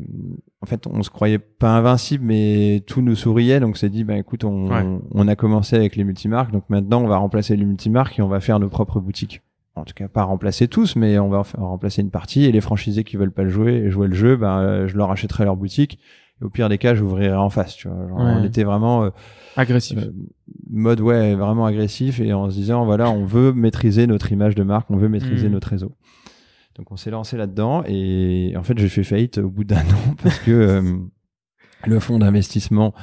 en 0.61 0.65
fait, 0.65 0.87
on 0.87 1.03
se 1.03 1.09
croyait 1.09 1.39
pas 1.39 1.77
invincible, 1.77 2.23
mais 2.23 2.83
tout 2.87 3.01
nous 3.01 3.15
souriait. 3.15 3.59
Donc, 3.59 3.75
c'est 3.77 3.89
dit, 3.89 4.05
ben 4.05 4.15
écoute, 4.15 4.45
on, 4.45 4.71
on, 4.71 5.01
on, 5.11 5.27
a 5.27 5.35
commencé 5.35 5.75
avec 5.75 5.97
les 5.97 6.05
multimarques, 6.05 6.51
donc 6.51 6.63
maintenant 6.69 7.03
on 7.03 7.07
va 7.07 7.17
remplacer 7.17 7.57
les 7.57 7.65
multimarques 7.65 8.17
et 8.17 8.21
on 8.21 8.29
va 8.29 8.39
faire 8.39 8.59
nos 8.59 8.69
propres 8.69 9.01
boutiques 9.01 9.41
en 9.77 9.85
tout 9.85 9.93
cas 9.93 10.07
pas 10.07 10.23
remplacer 10.23 10.67
tous, 10.67 10.95
mais 10.95 11.19
on 11.19 11.29
va 11.29 11.43
en 11.57 11.69
remplacer 11.69 12.01
une 12.01 12.11
partie. 12.11 12.45
Et 12.45 12.51
les 12.51 12.61
franchisés 12.61 13.03
qui 13.03 13.17
veulent 13.17 13.31
pas 13.31 13.43
le 13.43 13.49
jouer 13.49 13.73
et 13.73 13.89
jouer 13.89 14.07
le 14.07 14.15
jeu, 14.15 14.35
ben 14.35 14.87
je 14.87 14.97
leur 14.97 15.11
achèterai 15.11 15.45
leur 15.45 15.55
boutique. 15.55 15.99
Et 16.41 16.45
au 16.45 16.49
pire 16.49 16.69
des 16.69 16.77
cas, 16.77 16.95
j'ouvrirai 16.95 17.35
en 17.35 17.49
face. 17.49 17.75
Tu 17.75 17.87
vois, 17.87 17.97
on 18.11 18.43
était 18.43 18.63
vraiment 18.63 19.05
euh, 19.05 19.09
agressif, 19.55 19.97
euh, 19.97 20.11
mode 20.69 21.01
ouais, 21.01 21.35
vraiment 21.35 21.65
agressif, 21.65 22.19
et 22.19 22.33
en 22.33 22.49
se 22.49 22.55
disant 22.55 22.85
voilà, 22.85 23.09
on 23.09 23.25
veut 23.25 23.53
maîtriser 23.53 24.07
notre 24.07 24.31
image 24.31 24.55
de 24.55 24.63
marque, 24.63 24.89
on 24.91 24.97
veut 24.97 25.09
maîtriser 25.09 25.49
hmm. 25.49 25.53
notre 25.53 25.69
réseau. 25.69 25.93
Donc 26.75 26.91
on 26.91 26.97
s'est 26.97 27.09
lancé 27.09 27.37
là-dedans, 27.37 27.83
et 27.87 28.53
en 28.55 28.63
fait 28.63 28.77
j'ai 28.77 28.89
fait 28.89 29.03
faillite 29.03 29.39
au 29.39 29.49
bout 29.49 29.63
d'un 29.63 29.77
an 29.81 30.15
parce 30.21 30.39
que 30.39 30.51
euh, 30.51 30.97
le 31.85 31.99
fonds 31.99 32.19
d'investissement 32.19 32.93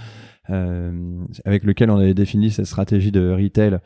avec 0.48 1.64
lequel 1.64 1.90
on 1.90 1.96
avait 1.96 2.14
défini 2.14 2.50
cette 2.50 2.66
stratégie 2.66 3.12
de 3.12 3.30
retail 3.30 3.80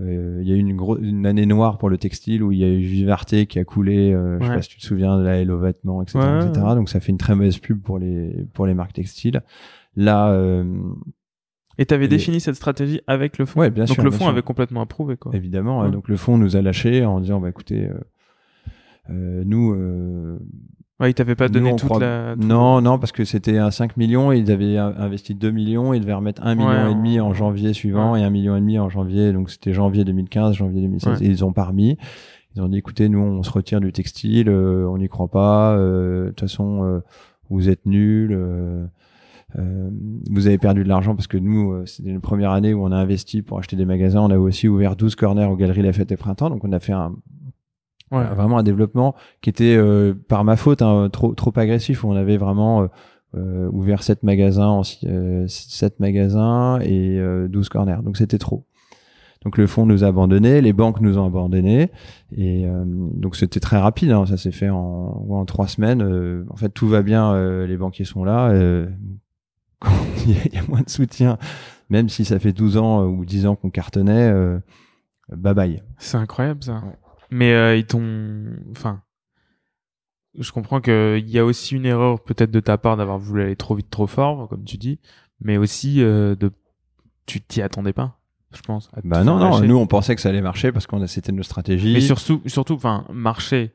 euh, 0.00 0.40
il 0.42 0.48
y 0.48 0.52
a 0.52 0.56
eu 0.56 0.58
une, 0.58 0.78
une 1.00 1.26
année 1.26 1.46
noire 1.46 1.78
pour 1.78 1.88
le 1.88 1.98
textile 1.98 2.42
où 2.42 2.52
il 2.52 2.58
y 2.58 2.64
a 2.64 2.68
eu 2.68 2.80
Vivarté 2.80 3.46
qui 3.46 3.58
a 3.58 3.64
coulé, 3.64 4.12
euh, 4.12 4.38
je 4.40 4.46
sais 4.46 4.54
pas 4.54 4.62
si 4.62 4.68
tu 4.68 4.78
te 4.78 4.84
souviens 4.84 5.18
de 5.18 5.22
la 5.22 5.36
Hello 5.36 5.58
vêtements, 5.58 6.02
etc., 6.02 6.18
etc. 6.42 6.66
Donc 6.74 6.88
ça 6.88 7.00
fait 7.00 7.12
une 7.12 7.18
très 7.18 7.34
mauvaise 7.34 7.58
pub 7.58 7.80
pour 7.80 7.98
les 7.98 8.46
pour 8.52 8.66
les 8.66 8.74
marques 8.74 8.92
textiles. 8.92 9.42
Là. 9.94 10.30
Euh, 10.30 10.64
et 11.78 11.84
tu 11.84 11.92
avais 11.92 12.08
défini 12.08 12.40
cette 12.40 12.54
stratégie 12.54 13.00
avec 13.06 13.38
le 13.38 13.44
fond. 13.44 13.60
Ouais, 13.60 13.70
bien 13.70 13.84
donc 13.84 13.94
sûr. 13.94 14.04
le 14.04 14.10
fond 14.10 14.28
avait 14.28 14.42
complètement 14.42 14.80
approuvé, 14.80 15.16
quoi. 15.16 15.34
Évidemment. 15.34 15.88
Donc 15.90 16.08
le 16.08 16.16
fond 16.16 16.38
nous 16.38 16.56
a 16.56 16.62
lâché 16.62 17.04
en 17.04 17.20
disant, 17.20 17.38
bah 17.38 17.50
écoutez, 17.50 17.90
euh, 19.10 19.42
nous, 19.44 19.74
Ouais, 20.98 21.10
ils 21.10 21.14
t'avaient 21.14 21.34
pas 21.34 21.48
donné 21.48 21.76
toute 21.76 22.00
la. 22.00 22.36
Non, 22.36 22.80
non, 22.80 22.98
parce 22.98 23.12
que 23.12 23.24
c'était 23.24 23.58
un 23.58 23.70
5 23.70 23.98
millions 23.98 24.32
et 24.32 24.38
ils 24.38 24.50
avaient 24.50 24.78
investi 24.78 25.34
2 25.34 25.50
millions. 25.50 25.92
Ils 25.92 26.00
devaient 26.00 26.14
remettre 26.14 26.42
1 26.44 26.54
million 26.54 26.88
et 26.88 26.94
demi 26.94 27.20
en 27.20 27.34
janvier 27.34 27.74
suivant 27.74 28.16
et 28.16 28.22
1 28.22 28.30
million 28.30 28.56
et 28.56 28.60
demi 28.60 28.78
en 28.78 28.88
janvier. 28.88 29.32
Donc 29.32 29.50
c'était 29.50 29.74
janvier 29.74 30.04
2015, 30.04 30.54
janvier 30.54 30.80
2016. 30.80 31.22
Et 31.22 31.26
ils 31.26 31.44
ont 31.44 31.52
pas 31.52 31.64
remis. 31.64 31.98
Ils 32.54 32.62
ont 32.62 32.68
dit 32.68 32.78
écoutez, 32.78 33.10
nous 33.10 33.18
on 33.18 33.42
se 33.42 33.50
retire 33.50 33.80
du 33.80 33.92
textile, 33.92 34.48
euh, 34.48 34.88
on 34.88 34.96
n'y 34.96 35.08
croit 35.08 35.28
pas. 35.28 35.76
Euh, 35.76 36.24
de 36.24 36.28
toute 36.30 36.40
façon, 36.40 36.84
euh, 36.84 37.00
vous 37.50 37.68
êtes 37.68 37.84
nuls. 37.84 38.34
vous 39.54 40.46
avez 40.46 40.56
perdu 40.56 40.82
de 40.82 40.88
l'argent 40.88 41.14
parce 41.14 41.26
que 41.26 41.36
nous, 41.36 41.84
c'était 41.84 42.08
une 42.08 42.22
première 42.22 42.52
année 42.52 42.72
où 42.72 42.82
on 42.82 42.92
a 42.92 42.96
investi 42.96 43.42
pour 43.42 43.58
acheter 43.58 43.76
des 43.76 43.84
magasins. 43.84 44.22
On 44.22 44.30
a 44.30 44.38
aussi 44.38 44.66
ouvert 44.66 44.96
12 44.96 45.14
corners 45.16 45.44
aux 45.44 45.56
Galeries 45.56 45.82
La 45.82 45.92
Fête 45.92 46.10
et 46.10 46.16
Printemps. 46.16 46.48
Donc 46.48 46.64
on 46.64 46.72
a 46.72 46.80
fait 46.80 46.94
un, 46.94 47.14
Ouais. 48.12 48.24
Vraiment 48.24 48.58
un 48.58 48.62
développement 48.62 49.16
qui 49.40 49.50
était 49.50 49.76
euh, 49.76 50.14
par 50.28 50.44
ma 50.44 50.56
faute 50.56 50.80
hein, 50.80 51.08
trop 51.12 51.34
trop 51.34 51.52
agressif 51.56 52.04
où 52.04 52.08
on 52.08 52.14
avait 52.14 52.36
vraiment 52.36 52.82
euh, 52.82 52.86
euh, 53.36 53.68
ouvert 53.72 54.02
sept 54.04 54.22
magasins, 54.22 54.68
en, 54.68 54.82
euh, 55.04 55.44
sept 55.48 55.98
magasins 55.98 56.78
et 56.82 57.20
12 57.48 57.68
corners. 57.68 57.98
Donc 58.04 58.16
c'était 58.16 58.38
trop. 58.38 58.64
Donc 59.44 59.58
le 59.58 59.66
fonds 59.66 59.86
nous 59.86 60.04
a 60.04 60.08
abandonnés, 60.08 60.60
les 60.60 60.72
banques 60.72 61.00
nous 61.00 61.18
ont 61.18 61.26
abandonnés 61.26 61.90
et 62.36 62.66
donc 62.86 63.36
c'était 63.36 63.60
très 63.60 63.78
rapide. 63.78 64.10
Hein, 64.10 64.26
ça 64.26 64.36
s'est 64.36 64.50
fait 64.50 64.70
en, 64.70 64.76
en 64.78 65.44
trois 65.44 65.68
semaines. 65.68 66.02
en 66.50 66.56
fait 66.56 66.70
tout 66.70 66.88
va 66.88 67.02
bien, 67.02 67.64
les 67.64 67.76
banquiers 67.76 68.04
sont 68.04 68.24
là. 68.24 68.52
il 70.26 70.54
y 70.54 70.56
a 70.56 70.62
moins 70.68 70.80
de 70.80 70.90
soutien, 70.90 71.38
même 71.90 72.08
si 72.08 72.24
ça 72.24 72.40
fait 72.40 72.52
12 72.52 72.76
ans 72.76 73.04
ou 73.04 73.24
10 73.24 73.46
ans 73.46 73.54
qu'on 73.54 73.70
cartonnait, 73.70 74.32
bye 75.30 75.54
bye. 75.54 75.82
C'est 75.98 76.16
incroyable 76.16 76.64
ça. 76.64 76.82
Mais 77.30 77.78
ils 77.78 77.86
t'ont, 77.86 78.44
enfin, 78.70 79.02
je 80.38 80.52
comprends 80.52 80.80
qu'il 80.80 81.28
y 81.28 81.38
a 81.38 81.44
aussi 81.44 81.74
une 81.74 81.86
erreur 81.86 82.20
peut-être 82.20 82.50
de 82.50 82.60
ta 82.60 82.78
part 82.78 82.96
d'avoir 82.96 83.18
voulu 83.18 83.42
aller 83.42 83.56
trop 83.56 83.74
vite, 83.74 83.90
trop 83.90 84.06
fort, 84.06 84.48
comme 84.48 84.64
tu 84.64 84.76
dis, 84.76 84.98
mais 85.40 85.56
aussi 85.56 86.02
euh, 86.02 86.34
de 86.34 86.50
tu 87.26 87.40
t'y 87.40 87.62
attendais 87.62 87.92
pas, 87.92 88.18
je 88.54 88.62
pense. 88.62 88.90
Bah 89.04 89.24
non, 89.24 89.38
non, 89.38 89.60
nous 89.60 89.76
on 89.76 89.86
pensait 89.86 90.14
que 90.14 90.20
ça 90.20 90.28
allait 90.28 90.42
marcher 90.42 90.72
parce 90.72 90.86
qu'on 90.86 91.04
c'était 91.06 91.32
nos 91.32 91.42
stratégies. 91.42 91.92
Mais 91.92 92.00
surtout, 92.00 92.42
surtout, 92.46 92.74
enfin, 92.74 93.04
marcher. 93.12 93.72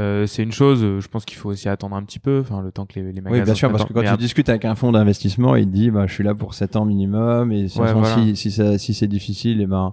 Euh, 0.00 0.26
c'est 0.26 0.42
une 0.42 0.50
chose, 0.50 0.82
euh, 0.82 0.98
je 0.98 1.06
pense 1.06 1.24
qu'il 1.24 1.38
faut 1.38 1.50
aussi 1.50 1.68
attendre 1.68 1.94
un 1.94 2.02
petit 2.02 2.18
peu, 2.18 2.40
enfin 2.40 2.60
le 2.60 2.72
temps 2.72 2.84
que 2.84 2.98
les, 2.98 3.12
les 3.12 3.20
magasins. 3.20 3.42
Oui, 3.42 3.44
bien 3.44 3.54
sûr, 3.54 3.70
parce 3.70 3.84
que 3.84 3.92
quand 3.92 4.02
tu 4.02 4.16
discutes 4.16 4.48
avec 4.48 4.64
un 4.64 4.74
fonds 4.74 4.90
d'investissement, 4.90 5.54
il 5.54 5.66
te 5.66 5.72
dit, 5.72 5.92
bah, 5.92 6.08
je 6.08 6.12
suis 6.12 6.24
là 6.24 6.34
pour 6.34 6.54
7 6.54 6.74
ans 6.74 6.84
minimum, 6.84 7.52
et 7.52 7.68
si, 7.68 8.34
si, 8.34 8.50
si 8.50 8.94
c'est 8.94 9.06
difficile, 9.06 9.60
et 9.60 9.64
eh 9.64 9.66
ben, 9.66 9.92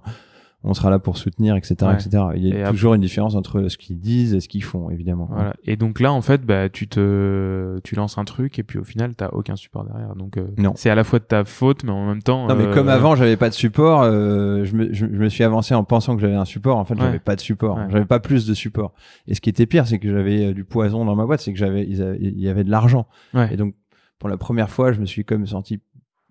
on 0.64 0.74
sera 0.74 0.90
là 0.90 0.98
pour 0.98 1.16
soutenir, 1.16 1.56
etc., 1.56 1.74
etc. 1.92 2.24
Il 2.36 2.46
y 2.46 2.62
a 2.62 2.70
toujours 2.70 2.94
une 2.94 3.00
différence 3.00 3.34
entre 3.34 3.68
ce 3.68 3.76
qu'ils 3.76 3.98
disent 3.98 4.34
et 4.34 4.40
ce 4.40 4.48
qu'ils 4.48 4.62
font, 4.62 4.90
évidemment. 4.90 5.28
Voilà. 5.30 5.54
Et 5.64 5.76
donc 5.76 5.98
là, 5.98 6.12
en 6.12 6.22
fait, 6.22 6.42
bah, 6.42 6.68
tu 6.68 6.86
te, 6.86 7.80
tu 7.82 7.96
lances 7.96 8.16
un 8.16 8.24
truc 8.24 8.58
et 8.58 8.62
puis 8.62 8.78
au 8.78 8.84
final, 8.84 9.14
t'as 9.16 9.28
aucun 9.30 9.56
support 9.56 9.84
derrière. 9.84 10.14
Donc, 10.14 10.36
euh, 10.36 10.46
non. 10.58 10.72
c'est 10.76 10.90
à 10.90 10.94
la 10.94 11.02
fois 11.02 11.18
de 11.18 11.24
ta 11.24 11.44
faute, 11.44 11.82
mais 11.82 11.90
en 11.90 12.06
même 12.06 12.22
temps. 12.22 12.46
Non, 12.46 12.54
mais 12.54 12.70
comme 12.70 12.88
euh, 12.88 12.94
avant, 12.94 13.16
j'avais 13.16 13.36
pas 13.36 13.48
de 13.48 13.54
support, 13.54 14.02
euh, 14.02 14.64
je, 14.64 14.74
me, 14.74 14.92
je, 14.92 15.06
me 15.06 15.28
suis 15.28 15.42
avancé 15.42 15.74
en 15.74 15.82
pensant 15.82 16.14
que 16.14 16.22
j'avais 16.22 16.36
un 16.36 16.44
support. 16.44 16.78
En 16.78 16.84
fait, 16.84 16.96
j'avais 16.96 17.18
pas 17.18 17.34
de 17.34 17.40
support. 17.40 17.78
J'avais 17.90 18.06
pas 18.06 18.20
plus 18.20 18.46
de 18.46 18.54
support. 18.54 18.92
Et 19.26 19.34
ce 19.34 19.40
qui 19.40 19.50
était 19.50 19.66
pire, 19.66 19.86
c'est 19.86 19.98
que 19.98 20.10
j'avais 20.10 20.54
du 20.54 20.64
poison 20.64 21.04
dans 21.04 21.16
ma 21.16 21.26
boîte, 21.26 21.40
c'est 21.40 21.52
que 21.52 21.58
j'avais, 21.58 21.84
il 21.84 22.40
y 22.40 22.48
avait 22.48 22.64
de 22.64 22.70
l'argent. 22.70 23.06
Et 23.50 23.56
donc, 23.56 23.74
pour 24.18 24.28
la 24.28 24.36
première 24.36 24.70
fois, 24.70 24.92
je 24.92 25.00
me 25.00 25.06
suis 25.06 25.24
comme 25.24 25.46
senti 25.48 25.80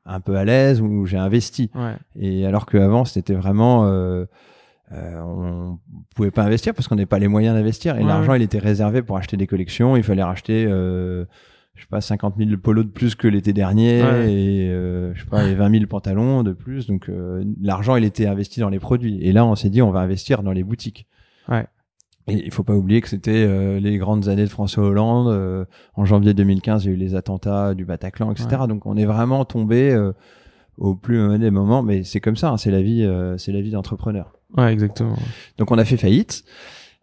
un 0.06 0.20
peu 0.20 0.36
à 0.36 0.46
l'aise 0.46 0.82
où 0.82 1.06
j'ai 1.06 1.18
investi. 1.18 1.70
Et 2.16 2.46
alors 2.46 2.66
qu'avant, 2.66 3.06
c'était 3.06 3.34
vraiment 3.34 3.86
euh, 3.86 4.26
euh, 4.94 5.22
on 5.22 5.80
pouvait 6.16 6.32
pas 6.32 6.44
investir 6.44 6.74
parce 6.74 6.88
qu'on 6.88 6.96
n'avait 6.96 7.06
pas 7.06 7.20
les 7.20 7.28
moyens 7.28 7.56
d'investir 7.56 7.98
et 7.98 8.04
l'argent 8.04 8.34
il 8.34 8.42
était 8.42 8.60
réservé 8.60 9.02
pour 9.02 9.18
acheter 9.18 9.38
des 9.38 9.48
collections. 9.48 9.96
Il 9.96 10.04
fallait 10.04 10.24
racheter, 10.24 10.66
euh, 10.68 11.26
je 11.76 11.82
sais 11.82 11.88
pas, 11.90 12.02
50 12.02 12.36
000 12.38 12.58
polos 12.58 12.86
de 12.86 12.92
plus 12.92 13.16
que 13.16 13.28
l'été 13.28 13.54
dernier 13.54 14.00
et 14.00 14.70
euh, 14.70 15.14
je 15.14 15.22
sais 15.22 15.30
pas, 15.30 15.46
20 15.46 15.72
000 15.72 15.86
pantalons 15.86 16.44
de 16.44 16.52
plus. 16.52 16.88
Donc 16.88 17.08
euh, 17.10 17.44
l'argent 17.62 17.96
il 17.96 18.04
était 18.04 18.28
investi 18.28 18.60
dans 18.60 18.70
les 18.70 18.80
produits. 18.80 19.20
Et 19.22 19.32
là 19.32 19.46
on 19.46 19.56
s'est 19.56 19.70
dit 19.70 19.82
on 19.82 19.92
va 19.92 20.02
investir 20.02 20.44
dans 20.44 20.52
les 20.52 20.64
boutiques. 20.64 21.08
Ouais. 21.48 21.66
Et 22.28 22.46
il 22.46 22.52
faut 22.52 22.64
pas 22.64 22.76
oublier 22.76 23.02
que 23.02 23.10
c'était 23.10 23.46
euh, 23.48 23.80
les 23.80 23.98
grandes 23.98 24.28
années 24.28 24.44
de 24.44 24.50
François 24.50 24.84
Hollande. 24.84 25.28
Euh, 25.28 25.66
en 25.96 26.06
janvier 26.06 26.34
2015, 26.34 26.84
il 26.84 26.88
y 26.88 26.92
a 26.92 26.94
eu 26.94 26.98
les 26.98 27.16
attentats 27.16 27.74
du 27.74 27.86
Bataclan, 27.86 28.32
etc. 28.32 28.64
Donc 28.68 28.86
on 28.86 28.96
est 28.96 29.06
vraiment 29.06 29.46
tombé 29.46 29.98
au 30.78 30.96
plus 30.96 31.20
mauvais 31.20 31.40
des 31.40 31.52
moments. 31.52 31.84
Mais 31.84 32.04
c'est 32.04 32.20
comme 32.20 32.36
ça, 32.36 32.52
hein, 32.52 32.58
c'est 32.58 32.72
la 32.72 32.82
vie, 32.82 33.10
c'est 33.38 33.52
la 33.52 33.62
vie 33.62 33.72
d'entrepreneur. 33.72 34.34
Ouais, 34.58 34.72
exactement. 34.72 35.16
Donc 35.58 35.72
on 35.72 35.78
a 35.78 35.86
fait 35.86 35.98
faillite. 35.98 36.44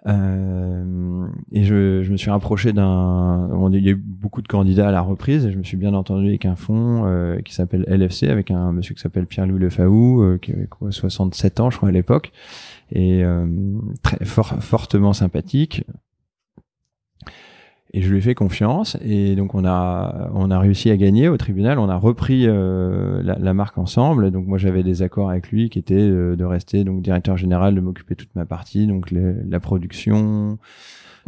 Euh, 0.06 1.26
et 1.50 1.64
je, 1.64 2.02
je, 2.02 2.12
me 2.12 2.16
suis 2.16 2.30
rapproché 2.30 2.72
d'un. 2.72 3.50
Il 3.72 3.84
y 3.84 3.88
a 3.88 3.92
eu 3.92 3.96
beaucoup 3.96 4.42
de 4.42 4.48
candidats 4.48 4.88
à 4.88 4.92
la 4.92 5.00
reprise 5.00 5.44
et 5.44 5.50
je 5.50 5.58
me 5.58 5.64
suis 5.64 5.76
bien 5.76 5.92
entendu 5.92 6.28
avec 6.28 6.44
un 6.44 6.54
fonds 6.54 7.04
euh, 7.04 7.40
qui 7.40 7.52
s'appelle 7.52 7.84
LFC, 7.88 8.28
avec 8.28 8.50
un 8.50 8.72
monsieur 8.72 8.94
qui 8.94 9.00
s'appelle 9.00 9.26
Pierre-Louis 9.26 9.58
Lefaou, 9.58 10.22
euh, 10.22 10.38
qui 10.38 10.52
avait 10.52 10.66
quoi, 10.66 10.92
67 10.92 11.60
ans, 11.60 11.70
je 11.70 11.76
crois, 11.78 11.88
à 11.88 11.92
l'époque, 11.92 12.32
et 12.92 13.24
euh, 13.24 13.46
très 14.02 14.24
fort, 14.24 14.62
fortement 14.62 15.12
sympathique, 15.12 15.84
et 17.94 18.02
je 18.02 18.10
lui 18.10 18.18
ai 18.18 18.20
fait 18.20 18.34
confiance. 18.34 18.96
Et 19.02 19.34
donc 19.36 19.54
on 19.54 19.64
a 19.64 20.30
on 20.34 20.50
a 20.50 20.58
réussi 20.58 20.90
à 20.90 20.96
gagner 20.96 21.28
au 21.28 21.36
tribunal. 21.36 21.78
On 21.78 21.88
a 21.88 21.96
repris 21.96 22.44
euh, 22.46 23.22
la, 23.22 23.38
la, 23.38 23.54
marque 23.54 23.78
ensemble. 23.78 24.30
Donc 24.30 24.46
moi 24.46 24.58
j'avais 24.58 24.82
des 24.82 25.02
accords 25.02 25.30
avec 25.30 25.50
lui 25.50 25.70
qui 25.70 25.78
étaient 25.78 25.94
euh, 25.94 26.36
de 26.36 26.44
rester 26.44 26.84
donc 26.84 27.02
directeur 27.02 27.36
général 27.36 27.74
de 27.74 27.80
m'occuper 27.80 28.14
toute 28.14 28.34
ma 28.34 28.44
partie. 28.44 28.86
Donc 28.86 29.10
la 29.10 29.60
production 29.60 30.58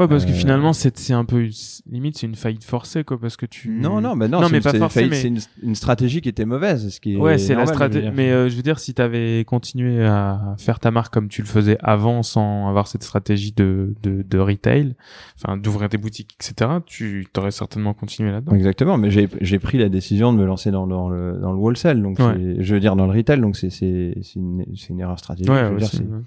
Ouais, 0.00 0.08
parce 0.08 0.24
que 0.24 0.30
euh, 0.30 0.34
finalement, 0.34 0.72
c'est 0.72 1.12
un 1.12 1.26
peu 1.26 1.46
limite, 1.90 2.16
c'est 2.16 2.26
une 2.26 2.34
faillite 2.34 2.64
forcée, 2.64 3.04
quoi, 3.04 3.20
parce 3.20 3.36
que 3.36 3.44
tu. 3.44 3.68
Non, 3.68 4.00
non, 4.00 4.16
bah 4.16 4.28
non, 4.28 4.48
mais 4.48 4.62
pas 4.62 4.72
forcément. 4.72 5.10
C'est 5.12 5.30
une, 5.62 5.74
stratégie 5.74 6.22
qui 6.22 6.30
était 6.30 6.46
mauvaise, 6.46 6.88
ce 6.88 7.00
qui. 7.00 7.18
Ouais, 7.18 7.36
c'est 7.36 7.54
la 7.54 7.66
stratégie. 7.66 8.08
Mais 8.14 8.30
euh, 8.30 8.48
je 8.48 8.56
veux 8.56 8.62
dire, 8.62 8.78
si 8.78 8.94
t'avais 8.94 9.44
continué 9.44 10.02
à 10.06 10.54
faire 10.58 10.80
ta 10.80 10.90
marque 10.90 11.12
comme 11.12 11.28
tu 11.28 11.42
le 11.42 11.46
faisais 11.46 11.76
avant, 11.82 12.22
sans 12.22 12.66
avoir 12.68 12.86
cette 12.86 13.02
stratégie 13.02 13.52
de 13.52 13.94
de, 14.02 14.22
de 14.22 14.38
retail, 14.38 14.94
enfin 15.36 15.58
d'ouvrir 15.58 15.90
des 15.90 15.98
boutiques, 15.98 16.34
etc., 16.40 16.70
tu 16.86 17.26
t'aurais 17.30 17.50
certainement 17.50 17.92
continué 17.92 18.30
là-dedans. 18.30 18.56
Exactement, 18.56 18.96
mais 18.96 19.10
j'ai 19.10 19.28
j'ai 19.42 19.58
pris 19.58 19.76
la 19.76 19.90
décision 19.90 20.32
de 20.32 20.38
me 20.38 20.46
lancer 20.46 20.70
dans, 20.70 20.86
dans 20.86 21.10
le 21.10 21.38
dans 21.42 21.52
le 21.52 21.58
wholesale, 21.58 22.00
donc 22.00 22.18
je 22.18 22.74
veux 22.74 22.80
dire 22.80 22.96
dans 22.96 23.06
le 23.06 23.12
retail, 23.12 23.40
donc 23.40 23.54
c'est 23.54 23.68
c'est 23.68 24.14
c'est 24.22 24.36
une, 24.36 24.64
une 24.88 25.00
erreur 25.00 25.18
stratégique. 25.18 25.52
Ouais, 25.52 25.66
je 25.66 25.72
veux 25.72 25.78
dire, 25.78 26.22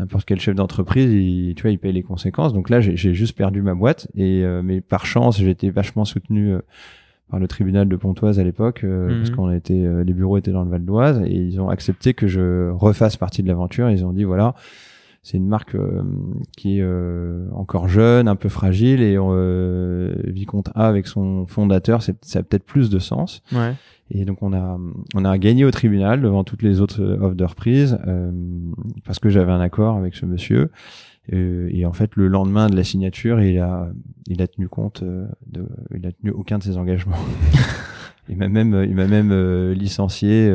n'importe 0.00 0.24
quel 0.24 0.40
chef 0.40 0.54
d'entreprise, 0.54 1.12
il, 1.12 1.54
tu 1.54 1.62
vois, 1.62 1.70
il 1.70 1.78
paye 1.78 1.92
les 1.92 2.02
conséquences. 2.02 2.52
Donc 2.52 2.70
là, 2.70 2.80
j'ai 2.80 3.14
juste 3.14 3.36
perdu 3.36 3.62
ma 3.62 3.74
boîte. 3.74 4.08
Et 4.16 4.42
euh, 4.44 4.62
mais 4.62 4.80
par 4.80 5.06
chance, 5.06 5.38
j'ai 5.38 5.50
été 5.50 5.70
vachement 5.70 6.04
soutenu 6.04 6.52
euh, 6.52 6.60
par 7.30 7.38
le 7.38 7.46
tribunal 7.46 7.88
de 7.88 7.96
Pontoise 7.96 8.40
à 8.40 8.44
l'époque, 8.44 8.82
euh, 8.82 9.18
parce 9.18 9.30
mhm. 9.30 9.36
qu'on 9.36 9.52
était, 9.52 10.04
les 10.04 10.12
bureaux 10.12 10.38
étaient 10.38 10.50
dans 10.50 10.64
le 10.64 10.70
Val 10.70 10.84
d'Oise, 10.84 11.22
et 11.24 11.34
ils 11.34 11.60
ont 11.60 11.68
accepté 11.68 12.14
que 12.14 12.26
je 12.26 12.70
refasse 12.70 13.16
partie 13.16 13.42
de 13.42 13.48
l'aventure. 13.48 13.88
Ils 13.90 14.04
ont 14.04 14.12
dit 14.12 14.24
voilà, 14.24 14.54
c'est 15.22 15.36
une 15.36 15.48
marque 15.48 15.76
qui 16.56 16.78
est 16.78 16.86
encore 17.52 17.88
jeune, 17.88 18.26
un 18.28 18.36
peu 18.36 18.48
fragile, 18.48 19.02
et 19.02 19.18
Vicomte 20.30 20.70
A 20.74 20.86
avec 20.86 21.06
son 21.06 21.46
fondateur, 21.46 22.02
ça 22.02 22.12
a 22.12 22.42
peut-être 22.42 22.64
plus 22.64 22.90
de 22.90 22.98
sens. 22.98 23.42
Ouais. 23.52 23.74
Et 24.10 24.24
donc 24.24 24.42
on 24.42 24.52
a 24.52 24.78
on 25.14 25.24
a 25.24 25.38
gagné 25.38 25.64
au 25.64 25.70
tribunal 25.70 26.20
devant 26.20 26.42
toutes 26.42 26.62
les 26.62 26.80
autres 26.80 27.02
offres 27.20 27.36
de 27.36 27.44
reprise 27.44 27.98
euh, 28.08 28.32
parce 29.04 29.20
que 29.20 29.28
j'avais 29.28 29.52
un 29.52 29.60
accord 29.60 29.96
avec 29.96 30.14
ce 30.16 30.26
monsieur. 30.26 30.70
Euh, 31.32 31.68
et 31.72 31.86
en 31.86 31.92
fait, 31.92 32.16
le 32.16 32.28
lendemain 32.28 32.68
de 32.68 32.76
la 32.76 32.84
signature, 32.84 33.40
il 33.40 33.58
a 33.58 33.88
il 34.26 34.42
a 34.42 34.48
tenu 34.48 34.68
compte 34.68 35.02
euh, 35.02 35.26
de 35.46 35.66
il 35.94 36.06
a 36.06 36.12
tenu 36.12 36.30
aucun 36.30 36.58
de 36.58 36.62
ses 36.62 36.76
engagements. 36.76 37.18
il 38.28 38.36
m'a 38.36 38.48
même 38.48 38.84
il 38.88 38.94
m'a 38.94 39.06
même 39.06 39.30
euh, 39.32 39.74
licencié. 39.74 40.52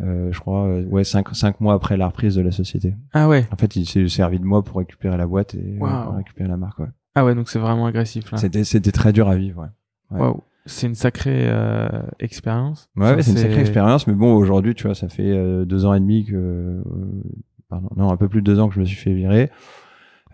Euh, 0.00 0.32
je 0.32 0.40
crois, 0.40 0.68
ouais, 0.80 1.04
cinq, 1.04 1.34
cinq 1.34 1.60
mois 1.60 1.74
après 1.74 1.96
la 1.96 2.08
reprise 2.08 2.34
de 2.34 2.42
la 2.42 2.50
société. 2.50 2.94
Ah 3.12 3.28
ouais. 3.28 3.46
En 3.52 3.56
fait, 3.56 3.76
il 3.76 3.86
s'est 3.86 4.08
servi 4.08 4.38
de 4.40 4.44
moi 4.44 4.62
pour 4.64 4.78
récupérer 4.78 5.16
la 5.16 5.26
boîte 5.26 5.54
et 5.54 5.78
récupérer 6.16 6.48
la 6.48 6.56
marque. 6.56 6.80
Ouais. 6.80 6.88
Ah 7.14 7.24
ouais, 7.24 7.34
donc 7.34 7.48
c'est 7.48 7.60
vraiment 7.60 7.86
agressif. 7.86 8.30
là. 8.32 8.38
C'était, 8.38 8.64
c'était 8.64 8.92
très 8.92 9.12
dur 9.12 9.28
à 9.28 9.36
vivre. 9.36 9.68
Ouais. 10.10 10.20
ouais. 10.20 10.32
C'est 10.66 10.86
une 10.86 10.94
sacrée 10.94 11.44
euh, 11.46 11.88
expérience. 12.20 12.88
Ouais, 12.96 13.22
c'est 13.22 13.32
une 13.32 13.36
sacrée 13.36 13.60
expérience, 13.60 14.06
mais 14.06 14.14
bon, 14.14 14.34
aujourd'hui, 14.34 14.74
tu 14.74 14.86
vois, 14.86 14.94
ça 14.94 15.08
fait 15.08 15.30
euh, 15.30 15.66
deux 15.66 15.84
ans 15.84 15.92
et 15.92 16.00
demi 16.00 16.24
que, 16.24 16.34
euh, 16.34 16.82
pardon, 17.68 17.90
non, 17.96 18.10
un 18.10 18.16
peu 18.16 18.28
plus 18.28 18.40
de 18.40 18.46
deux 18.46 18.58
ans 18.58 18.68
que 18.68 18.74
je 18.74 18.80
me 18.80 18.86
suis 18.86 18.96
fait 18.96 19.12
virer. 19.12 19.50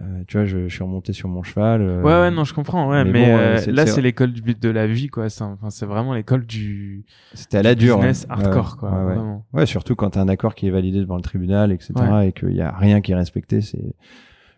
Euh, 0.02 0.24
tu 0.26 0.38
vois, 0.38 0.46
je, 0.46 0.68
je, 0.68 0.74
suis 0.74 0.82
remonté 0.82 1.12
sur 1.12 1.28
mon 1.28 1.42
cheval. 1.42 1.82
ouais, 1.82 2.02
ouais, 2.02 2.30
non, 2.30 2.44
je 2.44 2.54
comprends, 2.54 2.88
ouais, 2.88 3.04
mais, 3.04 3.66
là, 3.66 3.86
c'est 3.86 4.00
l'école 4.00 4.32
du 4.32 4.42
but 4.42 4.60
de 4.60 4.70
la 4.70 4.86
vie, 4.86 5.08
quoi. 5.08 5.28
C'est 5.28 5.44
enfin, 5.44 5.70
c'est 5.70 5.86
vraiment 5.86 6.14
l'école 6.14 6.46
du. 6.46 7.04
C'était 7.34 7.58
à 7.58 7.62
la 7.62 7.74
dure. 7.74 7.96
Business 7.96 8.26
hardcore, 8.28 8.76
quoi. 8.76 8.90
Ouais, 8.90 9.14
vraiment. 9.14 9.46
ouais, 9.52 9.66
surtout 9.66 9.96
quand 9.96 10.10
t'as 10.10 10.22
un 10.22 10.28
accord 10.28 10.54
qui 10.54 10.66
est 10.66 10.70
validé 10.70 11.00
devant 11.00 11.16
le 11.16 11.22
tribunal, 11.22 11.72
etc., 11.72 11.92
et 12.24 12.32
qu'il 12.32 12.54
y 12.54 12.62
a 12.62 12.74
rien 12.76 13.00
qui 13.00 13.12
est 13.12 13.16
respecté, 13.16 13.60
c'est. 13.60 13.94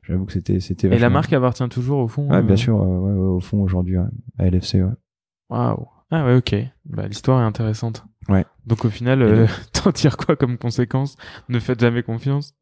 J'avoue 0.02 0.24
que 0.24 0.32
c'était, 0.32 0.58
c'était. 0.60 0.88
Et 0.88 0.98
la 0.98 1.10
marque 1.10 1.32
appartient 1.32 1.68
toujours 1.68 2.00
au 2.00 2.08
fond. 2.08 2.28
Ouais, 2.28 2.42
bien 2.42 2.56
sûr, 2.56 2.76
ouais, 2.76 3.12
au 3.12 3.40
fond 3.40 3.62
aujourd'hui, 3.62 3.96
à 3.96 4.46
LFC, 4.46 4.82
ouais. 4.82 4.90
Waouh. 5.48 5.86
Ah 6.10 6.26
ouais, 6.26 6.36
ok. 6.36 6.54
Bah, 6.84 7.06
l'histoire 7.06 7.40
est 7.40 7.46
intéressante. 7.46 8.04
Ouais. 8.28 8.44
Donc 8.66 8.84
au 8.84 8.90
final, 8.90 9.22
euh, 9.22 9.46
t'en 9.72 9.92
tires 9.92 10.16
quoi 10.16 10.36
comme 10.36 10.58
conséquence? 10.58 11.16
Ne 11.48 11.58
faites 11.58 11.80
jamais 11.80 12.02
confiance. 12.02 12.54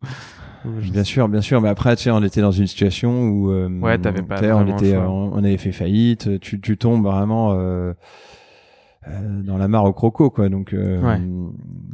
Bien 0.65 1.05
sûr, 1.05 1.29
bien 1.29 1.41
sûr. 1.41 1.61
Mais 1.61 1.69
après, 1.69 1.97
tu 1.97 2.05
sais, 2.05 2.11
on 2.11 2.23
était 2.23 2.41
dans 2.41 2.51
une 2.51 2.67
situation 2.67 3.29
où 3.29 3.51
euh, 3.51 3.69
ouais, 3.81 3.99
t'avais 3.99 4.23
pas. 4.23 4.41
On 4.55 4.67
était, 4.67 4.97
on, 4.97 5.39
avait 5.39 5.57
fait 5.57 5.73
faillite. 5.73 6.41
Tu, 6.41 6.61
tu 6.61 6.77
tombes 6.77 7.05
vraiment 7.05 7.53
euh, 7.53 7.93
euh, 9.09 9.43
dans 9.43 9.57
la 9.57 9.69
mare 9.69 9.85
au 9.85 9.93
croco, 9.93 10.31
quoi. 10.31 10.49
Donc 10.49 10.75
euh, 10.75 11.01
ouais. 11.01 11.19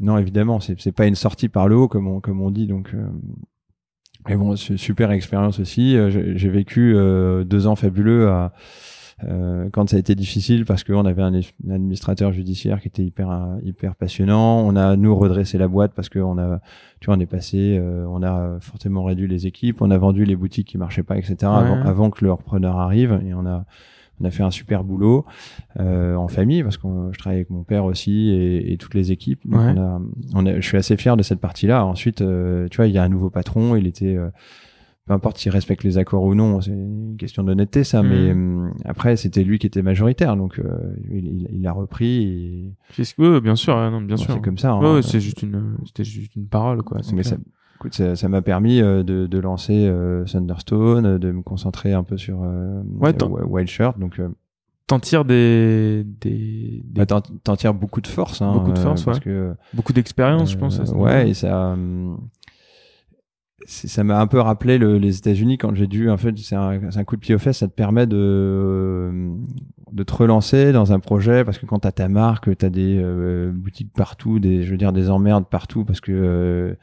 non, 0.00 0.18
évidemment, 0.18 0.58
c'est 0.58 0.80
c'est 0.80 0.92
pas 0.92 1.06
une 1.06 1.14
sortie 1.14 1.48
par 1.48 1.68
le 1.68 1.76
haut 1.76 1.88
comme 1.88 2.08
on 2.08 2.20
comme 2.20 2.40
on 2.40 2.50
dit. 2.50 2.66
Donc 2.66 2.90
euh, 2.94 3.06
mais 4.28 4.36
bon, 4.36 4.56
c'est 4.56 4.76
super 4.76 5.12
expérience 5.12 5.60
aussi. 5.60 5.96
J'ai 6.10 6.48
vécu 6.48 6.94
deux 7.44 7.66
ans 7.68 7.76
fabuleux 7.76 8.28
à 8.28 8.32
euh, 8.32 8.48
quand 9.20 9.88
ça 9.88 9.96
a 9.96 9.98
été 9.98 10.14
difficile 10.14 10.66
parce 10.66 10.84
qu'on 10.84 11.06
avait 11.06 11.22
un, 11.22 11.32
administrateur 11.70 12.32
judiciaire 12.32 12.80
qui 12.80 12.88
était 12.88 13.04
hyper 13.04 13.56
hyper 13.62 13.94
passionnant. 13.94 14.60
On 14.66 14.76
a 14.76 14.96
nous 14.96 15.16
redressé 15.16 15.56
la 15.56 15.68
boîte 15.68 15.92
parce 15.94 16.08
qu'on 16.08 16.38
a, 16.38 16.60
tu 17.00 17.06
vois, 17.06 17.16
on 17.16 17.20
est 17.20 17.26
passé, 17.26 17.78
euh, 17.78 18.06
on 18.08 18.22
a 18.22 18.58
fortement 18.60 19.04
réduit 19.04 19.26
les 19.26 19.46
équipes, 19.46 19.80
on 19.80 19.90
a 19.90 19.98
vendu 19.98 20.24
les 20.24 20.36
boutiques 20.36 20.68
qui 20.68 20.78
marchaient 20.78 21.02
pas, 21.02 21.16
etc. 21.16 21.36
Avant, 21.44 21.80
avant, 21.82 22.10
que 22.10 22.24
le 22.24 22.32
repreneur 22.32 22.78
arrive 22.78 23.20
et 23.26 23.32
on 23.32 23.46
a 23.46 23.64
on 24.18 24.24
a 24.24 24.30
fait 24.30 24.42
un 24.42 24.50
super 24.50 24.82
boulot 24.82 25.26
en 25.78 26.28
famille 26.28 26.62
parce 26.62 26.78
que 26.78 26.88
je 27.12 27.18
travaille 27.18 27.36
avec 27.36 27.50
mon 27.50 27.64
père 27.64 27.84
aussi 27.84 28.30
et, 28.30 28.72
et 28.72 28.78
toutes 28.78 28.94
les 28.94 29.12
équipes. 29.12 29.40
Donc 29.46 29.60
on 29.60 29.78
a, 29.78 30.00
on 30.34 30.46
a, 30.46 30.54
je 30.58 30.66
suis 30.66 30.78
assez 30.78 30.96
fier 30.96 31.18
de 31.18 31.22
cette 31.22 31.40
partie-là. 31.40 31.84
Ensuite, 31.84 32.18
tu 32.18 32.76
vois, 32.76 32.86
il 32.86 32.94
y 32.94 32.98
a 32.98 33.02
un 33.02 33.10
nouveau 33.10 33.28
patron. 33.28 33.76
Il 33.76 33.86
était 33.86 34.16
peu 35.06 35.12
importe 35.12 35.38
s'il 35.38 35.52
respecte 35.52 35.84
les 35.84 35.98
accords 35.98 36.24
ou 36.24 36.34
non, 36.34 36.60
c'est 36.60 36.72
une 36.72 37.16
question 37.16 37.44
d'honnêteté 37.44 37.84
ça. 37.84 38.02
Mais 38.02 38.32
hum, 38.32 38.72
après, 38.84 39.16
c'était 39.16 39.44
lui 39.44 39.58
qui 39.58 39.66
était 39.66 39.82
majoritaire, 39.82 40.36
donc 40.36 40.60
il, 41.10 41.48
il, 41.52 41.66
a 41.66 41.72
repris. 41.72 42.74
Et... 42.98 43.04
Oui, 43.18 43.40
bien 43.40 43.56
sûr, 43.56 43.76
non, 43.90 44.00
bien 44.00 44.16
sûr. 44.16 44.34
C'est 44.34 44.42
comme 44.42 44.58
ça. 44.58 44.72
Hein. 44.72 45.02
c'est 45.02 45.20
juste 45.20 45.42
une, 45.42 45.76
c'était 45.86 46.04
juste 46.04 46.34
une 46.34 46.48
parole, 46.48 46.82
quoi. 46.82 46.98
Mais 47.12 47.22
ça, 47.22 47.36
écoute, 47.76 47.94
ça 47.94 48.28
m'a 48.28 48.42
permis 48.42 48.80
de, 48.80 49.02
de, 49.02 49.38
lancer 49.38 49.90
Thunderstone, 50.26 51.18
de 51.18 51.32
me 51.32 51.42
concentrer 51.42 51.92
un 51.92 52.02
peu 52.02 52.16
sur 52.16 52.40
ouais, 52.40 53.14
Wild 53.44 53.68
Shirt, 53.68 53.98
donc. 53.98 54.20
T'en 54.86 55.00
tires 55.00 55.24
des, 55.24 56.04
des, 56.20 56.84
des... 56.84 57.04
Bah, 57.04 57.06
t'en 57.06 57.56
tires 57.56 57.74
beaucoup 57.74 58.00
de 58.00 58.06
force, 58.06 58.40
hein, 58.40 58.52
beaucoup 58.52 58.70
de 58.70 58.78
force, 58.78 59.02
parce 59.02 59.18
ouais. 59.18 59.24
que 59.24 59.54
beaucoup 59.74 59.92
d'expérience, 59.92 60.52
je 60.52 60.58
pense. 60.58 60.78
À 60.78 60.86
ce 60.86 60.94
ouais, 60.94 61.30
et 61.30 61.34
ça. 61.34 61.76
Ça 63.64 64.04
m'a 64.04 64.20
un 64.20 64.26
peu 64.26 64.38
rappelé 64.38 64.76
le, 64.76 64.98
les 64.98 65.16
États-Unis 65.16 65.56
quand 65.56 65.74
j'ai 65.74 65.86
dû 65.86 66.10
en 66.10 66.18
fait 66.18 66.36
c'est 66.38 66.54
un, 66.54 67.04
coup 67.04 67.16
de 67.16 67.22
pied 67.22 67.34
aux 67.34 67.38
fesses 67.38 67.58
ça 67.58 67.68
te 67.68 67.72
permet 67.72 68.06
de 68.06 69.10
te 70.06 70.12
relancer 70.12 70.72
dans 70.72 70.92
un 70.92 71.00
projet 71.00 71.42
parce 71.42 71.56
que 71.58 71.64
quand 71.64 71.78
t'as 71.78 71.92
ta 71.92 72.08
marque 72.08 72.54
t'as 72.58 72.68
des 72.68 72.98
euh, 72.98 73.50
boutiques 73.52 73.94
partout 73.94 74.40
des 74.40 74.62
je 74.62 74.70
veux 74.70 74.76
dire 74.76 74.92
des 74.92 75.08
emmerdes 75.08 75.46
partout 75.48 75.86
parce 75.86 76.02
que 76.02 76.12
euh, 76.12 76.74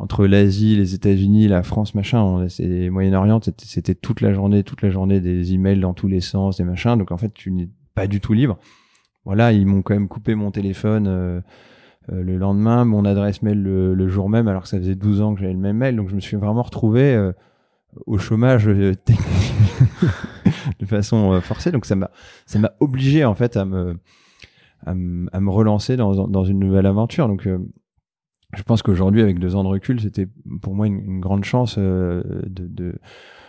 entre 0.00 0.26
l'Asie 0.26 0.74
les 0.74 0.94
États-Unis 0.94 1.46
la 1.46 1.62
France 1.62 1.94
machin 1.94 2.48
c'est 2.48 2.90
Moyen-Orient 2.90 3.40
c'était 3.62 3.94
toute 3.94 4.20
la 4.20 4.34
journée 4.34 4.64
toute 4.64 4.82
la 4.82 4.90
journée 4.90 5.20
des 5.20 5.54
emails 5.54 5.78
dans 5.78 5.94
tous 5.94 6.08
les 6.08 6.20
sens 6.20 6.56
des 6.56 6.64
machins. 6.64 6.98
Donc 6.98 7.12
en 7.12 7.16
fait 7.16 7.32
tu 7.32 7.52
n'es 7.52 7.68
pas 7.94 8.08
du 8.08 8.20
tout 8.20 8.32
libre. 8.32 8.58
Voilà 9.24 9.52
ils 9.52 9.66
m'ont 9.66 9.82
quand 9.82 9.94
même 9.94 10.08
coupé 10.08 10.34
mon 10.34 10.50
téléphone 10.50 11.06
euh, 11.06 11.40
le 12.10 12.36
lendemain, 12.36 12.84
mon 12.84 13.04
adresse 13.04 13.42
mail 13.42 13.62
le, 13.62 14.08
jour 14.08 14.28
même, 14.28 14.48
alors 14.48 14.62
que 14.62 14.68
ça 14.68 14.78
faisait 14.78 14.94
12 14.94 15.20
ans 15.22 15.34
que 15.34 15.40
j'avais 15.40 15.52
le 15.52 15.58
même 15.58 15.76
mail. 15.76 15.96
Donc 15.96 16.08
je 16.08 16.14
me 16.14 16.20
suis 16.20 16.36
vraiment 16.36 16.62
retrouvé 16.62 17.14
euh, 17.14 17.32
au 18.06 18.18
chômage 18.18 18.68
euh, 18.68 18.94
technique 19.04 19.54
de 20.80 20.86
façon 20.86 21.40
forcée. 21.40 21.70
Donc 21.70 21.84
ça 21.84 21.96
m'a 21.96 22.10
ça 22.46 22.58
m'a 22.58 22.72
obligé 22.80 23.24
en 23.24 23.34
fait 23.34 23.56
à 23.56 23.64
me 23.64 23.98
à 24.86 24.94
me, 24.94 25.50
relancer 25.50 25.96
dans, 25.96 26.28
dans 26.28 26.44
une 26.44 26.60
nouvelle 26.60 26.86
aventure. 26.86 27.26
Donc 27.26 27.48
je 28.54 28.62
pense 28.62 28.82
qu'aujourd'hui, 28.82 29.20
avec 29.20 29.38
deux 29.38 29.56
ans 29.56 29.64
de 29.64 29.68
recul, 29.68 30.00
c'était 30.00 30.28
pour 30.62 30.74
moi 30.74 30.86
une, 30.86 31.20
grande 31.20 31.44
chance 31.44 31.78
de, 31.78 32.22
de 32.46 32.94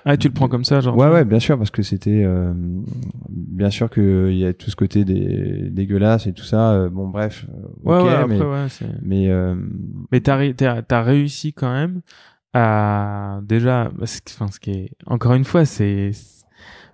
ah, 0.06 0.18
tu 0.18 0.28
le 0.28 0.34
prends 0.34 0.48
comme 0.48 0.64
ça, 0.64 0.82
genre 0.82 0.96
Ouais, 0.98 1.10
ouais, 1.10 1.26
bien 1.26 1.40
sûr, 1.40 1.58
parce 1.58 1.72
que 1.72 1.82
c'était 1.82 2.24
euh, 2.24 2.54
bien 3.30 3.70
sûr 3.70 3.90
qu'il 3.90 4.36
y 4.36 4.46
a 4.46 4.54
tout 4.54 4.70
ce 4.70 4.76
côté 4.76 5.06
des 5.06 5.70
dégueulasse 5.70 6.28
et 6.28 6.34
tout 6.34 6.44
ça. 6.44 6.72
Euh, 6.72 6.90
bon, 6.90 7.08
bref. 7.08 7.46
Euh, 7.50 7.68
ouais, 7.84 8.04
ouais, 8.04 8.28
mais, 8.28 8.36
après, 8.36 8.48
ouais, 8.48 8.68
mais 9.02 9.30
mais 10.12 10.22
t'as 10.22 10.82
as, 10.90 11.02
réussi 11.02 11.54
quand 11.54 11.72
même 11.72 12.02
à 12.54 13.42
déjà, 13.44 13.92
enfin, 14.02 14.48
ce 14.52 14.60
qui 14.60 14.72
est 14.72 14.92
encore 15.06 15.34
une 15.34 15.46
fois, 15.46 15.66
c'est 15.66 16.12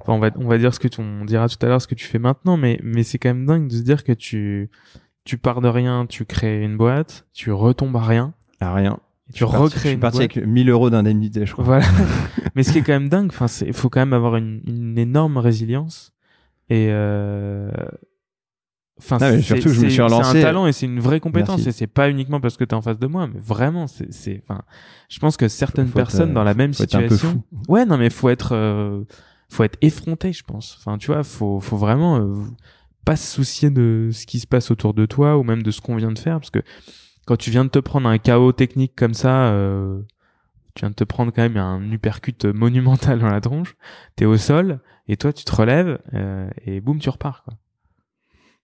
Enfin, 0.08 0.14
on 0.14 0.20
va 0.20 0.30
on 0.36 0.48
va 0.48 0.60
dire 0.60 0.72
ce 0.72 0.80
que 0.80 0.88
tu, 0.88 1.02
on 1.02 1.26
dira 1.26 1.50
tout 1.50 1.58
à 1.64 1.66
l'heure 1.66 1.82
ce 1.82 1.88
que 1.88 1.96
tu 1.96 2.06
fais 2.06 2.20
maintenant 2.20 2.58
mais 2.58 2.80
mais 2.84 3.02
c'est 3.02 3.18
quand 3.18 3.30
même 3.30 3.48
dingue 3.48 3.68
de 3.68 3.74
se 3.74 3.82
dire 3.82 4.04
que 4.04 4.12
tu 4.12 4.70
tu 5.24 5.40
pars 5.40 5.62
de 5.62 5.68
rien 5.68 6.06
tu 6.06 6.26
crées 6.26 6.62
une 6.62 6.78
boîte 6.78 7.26
tu 7.34 7.52
retombes 7.52 7.96
à 7.96 8.04
rien 8.04 8.36
à 8.60 8.72
rien 8.76 9.00
tu 9.34 9.44
recrées. 9.44 9.70
Je 9.70 9.88
suis 9.90 9.98
parti 9.98 10.20
avec 10.20 10.38
1000 10.38 10.70
euros 10.70 10.90
d'indemnité, 10.90 11.46
je 11.46 11.54
crois. 11.54 11.66
Voilà. 11.66 11.86
Mais 12.56 12.64
ce 12.64 12.72
qui 12.72 12.80
est 12.80 12.84
quand 12.84 12.94
même 12.94 13.10
dingue, 13.10 13.30
enfin, 13.30 13.48
il 13.66 13.74
faut 13.74 13.90
quand 13.90 14.00
même 14.00 14.14
avoir 14.14 14.36
une, 14.36 14.62
une 14.66 14.98
énorme 14.98 15.38
résilience. 15.38 16.14
Et 16.70 16.88
euh... 16.90 17.70
Enfin, 18.98 19.20
c'est 19.20 19.42
surtout 19.42 19.70
je 19.70 19.82
me 19.82 19.90
suis 19.90 20.02
relancé. 20.02 20.32
C'est 20.32 20.40
un 20.40 20.42
talent 20.42 20.68
et 20.68 20.72
c'est 20.72 20.86
une 20.86 21.02
vraie 21.02 21.20
compétence 21.20 21.68
et 21.68 21.74
c'est 21.74 21.88
pas 21.88 22.10
uniquement 22.10 22.40
parce 22.40 22.56
que 22.56 22.64
tu 22.64 22.70
es 22.70 22.74
en 22.74 22.82
face 22.82 22.98
de 22.98 23.08
moi, 23.08 23.28
mais 23.28 23.40
vraiment, 23.40 23.88
c'est, 23.88 24.42
enfin, 24.42 24.62
je 25.10 25.20
pense 25.20 25.36
que 25.36 25.50
certaines 25.50 25.90
personnes 25.90 26.34
dans 26.34 26.44
la 26.44 26.54
même 26.54 26.74
situation. 26.74 27.44
Ouais, 27.68 27.86
non, 27.86 27.98
mais 27.98 28.10
faut 28.10 28.30
être, 28.30 28.54
euh, 28.54 29.04
faut 29.50 29.64
être 29.64 29.78
effronté, 29.82 30.32
je 30.32 30.44
pense. 30.44 30.78
Enfin, 30.80 30.98
tu 30.98 31.08
vois, 31.08 31.24
faut, 31.24 31.60
faut 31.60 31.76
vraiment 31.76 32.20
euh, 32.20 32.36
pas 33.04 33.18
se 33.18 33.36
soucier 33.36 33.70
de 33.70 34.12
ce 34.14 34.26
qui 34.26 34.40
se 34.40 34.48
passe 34.48 34.72
autour 34.72 34.94
de 34.94 35.06
toi 35.06 35.38
ou 35.38 35.44
même 35.44 35.62
de 35.62 35.72
ce 35.72 35.82
qu'on 35.82 35.98
vient 35.98 36.14
de 36.14 36.20
faire, 36.20 36.40
parce 36.40 36.52
que 36.52 36.62
quand 37.26 37.38
tu 37.38 37.50
viens 37.50 37.66
de 37.66 37.70
te 37.70 37.80
prendre 37.80 38.08
un 38.08 38.18
chaos 38.18 38.52
technique 38.52 38.94
comme 38.96 39.14
ça, 39.14 39.48
euh, 39.48 40.00
tu 40.76 40.82
viens 40.82 40.90
de 40.90 40.96
te 40.96 41.04
prendre 41.04 41.32
quand 41.32 41.42
même 41.42 41.58
un 41.58 41.92
uppercut 41.92 42.46
monumental 42.46 43.20
dans 43.20 43.30
la 43.30 43.42
tronche, 43.42 43.76
t'es 44.16 44.26
au 44.26 44.38
sol, 44.38 44.80
et 45.08 45.18
toi 45.18 45.34
tu 45.34 45.44
te 45.44 45.56
relèves, 45.56 46.00
euh, 46.14 46.50
et 46.66 46.82
boum, 46.82 47.00
tu 47.00 47.10
repars. 47.10 47.44
Quoi. 47.44 47.56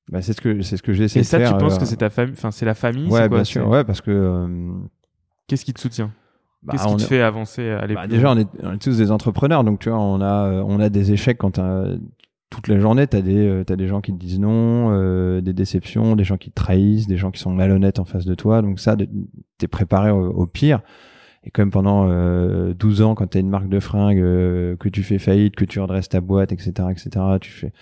Bah, 0.09 0.21
c'est 0.21 0.33
ce 0.33 0.41
que 0.41 0.61
c'est 0.61 0.77
ce 0.77 0.83
que 0.83 0.93
j'ai 0.93 1.05
essayé 1.05 1.23
de 1.23 1.27
faire. 1.27 1.41
Et 1.41 1.45
ça, 1.45 1.53
tu 1.53 1.57
penses 1.57 1.77
que 1.77 1.83
euh, 1.83 1.87
c'est 1.87 1.97
ta 1.97 2.09
famille, 2.09 2.33
enfin 2.33 2.51
c'est 2.51 2.65
la 2.65 2.75
famille, 2.75 3.05
ouais, 3.05 3.27
quoi, 3.27 3.29
bien 3.29 3.43
sûr, 3.43 3.67
ouais, 3.67 3.83
parce 3.83 4.01
que. 4.01 4.69
Qu'est-ce 5.47 5.65
qui 5.65 5.73
te 5.73 5.81
soutient? 5.81 6.11
bah, 6.63 6.73
Qu'est-ce 6.73 6.87
qui 6.87 6.95
te 6.97 7.03
fait 7.03 7.21
avancer 7.21 7.69
à 7.69 7.87
bah, 7.87 8.07
Déjà, 8.07 8.31
on 8.31 8.37
est, 8.37 8.47
on 8.61 8.73
est, 8.73 8.77
tous 8.77 8.97
des 8.97 9.11
entrepreneurs, 9.11 9.63
donc 9.63 9.79
tu 9.79 9.89
vois, 9.89 9.99
on 9.99 10.21
a 10.21 10.63
on 10.63 10.79
a 10.79 10.89
des 10.89 11.11
échecs 11.11 11.37
quand 11.37 11.59
toute 12.51 12.67
la 12.67 12.79
journée, 12.79 13.07
tu 13.07 13.15
as 13.15 13.21
des, 13.21 13.47
euh, 13.47 13.63
des 13.63 13.87
gens 13.87 14.01
qui 14.01 14.11
te 14.11 14.17
disent 14.17 14.39
non, 14.39 14.91
euh, 14.91 15.41
des 15.41 15.53
déceptions, 15.53 16.15
des 16.17 16.25
gens 16.25 16.37
qui 16.37 16.49
te 16.49 16.55
trahissent, 16.55 17.07
des 17.07 17.17
gens 17.17 17.31
qui 17.31 17.39
sont 17.39 17.51
malhonnêtes 17.51 17.97
en 17.97 18.05
face 18.05 18.25
de 18.25 18.35
toi. 18.35 18.61
Donc 18.61 18.79
ça, 18.79 18.95
t'es 19.57 19.67
préparé 19.67 20.11
au, 20.11 20.45
pire. 20.45 20.81
Et 21.43 21.49
comme 21.49 21.71
pendant 21.71 22.07
euh, 22.09 22.73
12 22.73 23.01
ans, 23.01 23.15
quand 23.15 23.27
tu 23.27 23.37
as 23.37 23.41
une 23.41 23.49
marque 23.49 23.69
de 23.69 23.79
fringues, 23.79 24.19
euh, 24.19 24.75
que 24.75 24.89
tu 24.89 25.01
fais 25.01 25.17
faillite, 25.17 25.55
que 25.55 25.65
tu 25.65 25.79
redresses 25.79 26.09
ta 26.09 26.19
boîte, 26.19 26.51
etc., 26.51 26.71
etc., 26.91 27.09
tu 27.39 27.51
fais, 27.51 27.73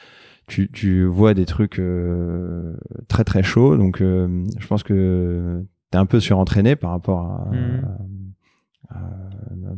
tu, 0.47 0.69
tu 0.71 1.03
vois 1.03 1.33
des 1.33 1.45
trucs 1.45 1.79
euh, 1.79 2.77
très 3.07 3.23
très 3.23 3.41
chauds. 3.41 3.75
Donc 3.75 3.97
je 3.99 4.67
pense 4.67 4.83
que 4.83 5.63
tu 5.91 5.97
es 5.97 5.99
un 5.99 6.05
peu 6.05 6.19
surentraîné 6.19 6.75
par 6.75 6.91
rapport 6.91 7.21
à, 7.21 7.49
mmh. 7.51 7.85
à, 8.89 8.95
à, 8.95 9.75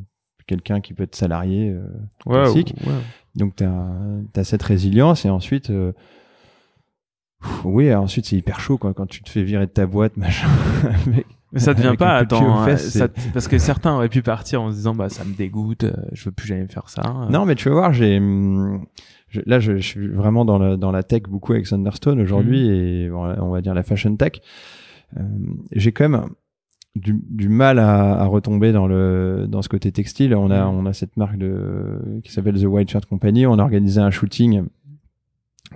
quelqu'un 0.52 0.82
qui 0.82 0.94
peut 0.94 1.04
être 1.04 1.16
salarié 1.16 1.74
classique. 2.26 2.76
Ouais. 2.86 2.94
Donc 3.36 3.56
tu 3.56 3.64
as, 3.64 4.44
cette 4.44 4.64
résilience 4.64 5.26
et 5.26 5.30
ensuite 5.30 5.70
euh, 5.70 5.94
oui, 7.64 7.94
ensuite 7.94 8.26
c'est 8.26 8.36
hyper 8.36 8.60
chaud 8.60 8.78
quoi 8.78 8.94
quand 8.94 9.08
tu 9.08 9.24
te 9.24 9.30
fais 9.30 9.44
virer 9.44 9.66
de 9.66 9.72
ta 9.72 9.86
boîte 9.86 10.18
machin. 10.18 10.48
mais 11.08 11.60
ça 11.60 11.74
devient 11.74 11.96
pas 11.98 12.16
attends 12.16 12.64
hein, 12.64 12.76
parce 13.34 13.48
que 13.48 13.58
certains 13.58 13.96
auraient 13.96 14.10
pu 14.10 14.22
partir 14.22 14.62
en 14.62 14.72
se 14.72 14.76
disant 14.76 14.96
bah 14.96 15.10
ça 15.10 15.24
me 15.24 15.34
dégoûte, 15.34 15.86
euh, 15.86 15.94
je 16.12 16.26
veux 16.26 16.32
plus 16.32 16.48
jamais 16.48 16.68
faire 16.68 16.90
ça. 16.90 17.02
Non, 17.30 17.46
mais 17.46 17.56
tu 17.56 17.70
vas 17.70 17.76
voir, 17.76 17.94
j'ai 17.94 18.20
là 19.46 19.60
je, 19.60 19.78
suis 19.78 20.08
vraiment 20.10 20.44
dans 20.44 20.60
la 20.60 20.76
dans 20.76 20.92
la 20.92 21.04
tech 21.04 21.24
beaucoup 21.24 21.54
avec 21.54 21.66
Thunderstone 21.66 22.20
aujourd'hui 22.20 22.68
mmh. 22.68 22.74
et 22.74 23.12
on 23.12 23.50
va 23.50 23.62
dire 23.62 23.74
la 23.74 23.84
fashion 23.84 24.16
tech. 24.16 24.34
Euh, 25.18 25.24
j'ai 25.72 25.92
quand 25.92 26.08
même 26.08 26.30
du, 26.96 27.20
du 27.30 27.50
mal 27.50 27.80
à, 27.80 28.20
à, 28.20 28.26
retomber 28.26 28.72
dans 28.72 28.88
le 28.88 29.46
dans 29.48 29.62
ce 29.62 29.70
côté 29.70 29.92
textile. 29.92 30.36
On 30.36 30.52
a 30.52 30.66
mm. 30.66 30.76
on 30.76 30.86
a 30.86 30.94
cette 30.94 31.18
marque 31.18 31.38
de 31.38 32.22
qui 32.24 32.32
s'appelle 32.32 32.60
The 32.60 32.66
White 32.66 32.90
Shirt 32.90 33.06
Company. 33.06 33.46
On 33.46 33.60
a 33.60 33.64
organisé 33.64 34.02
un 34.02 34.12
shooting. 34.12 34.66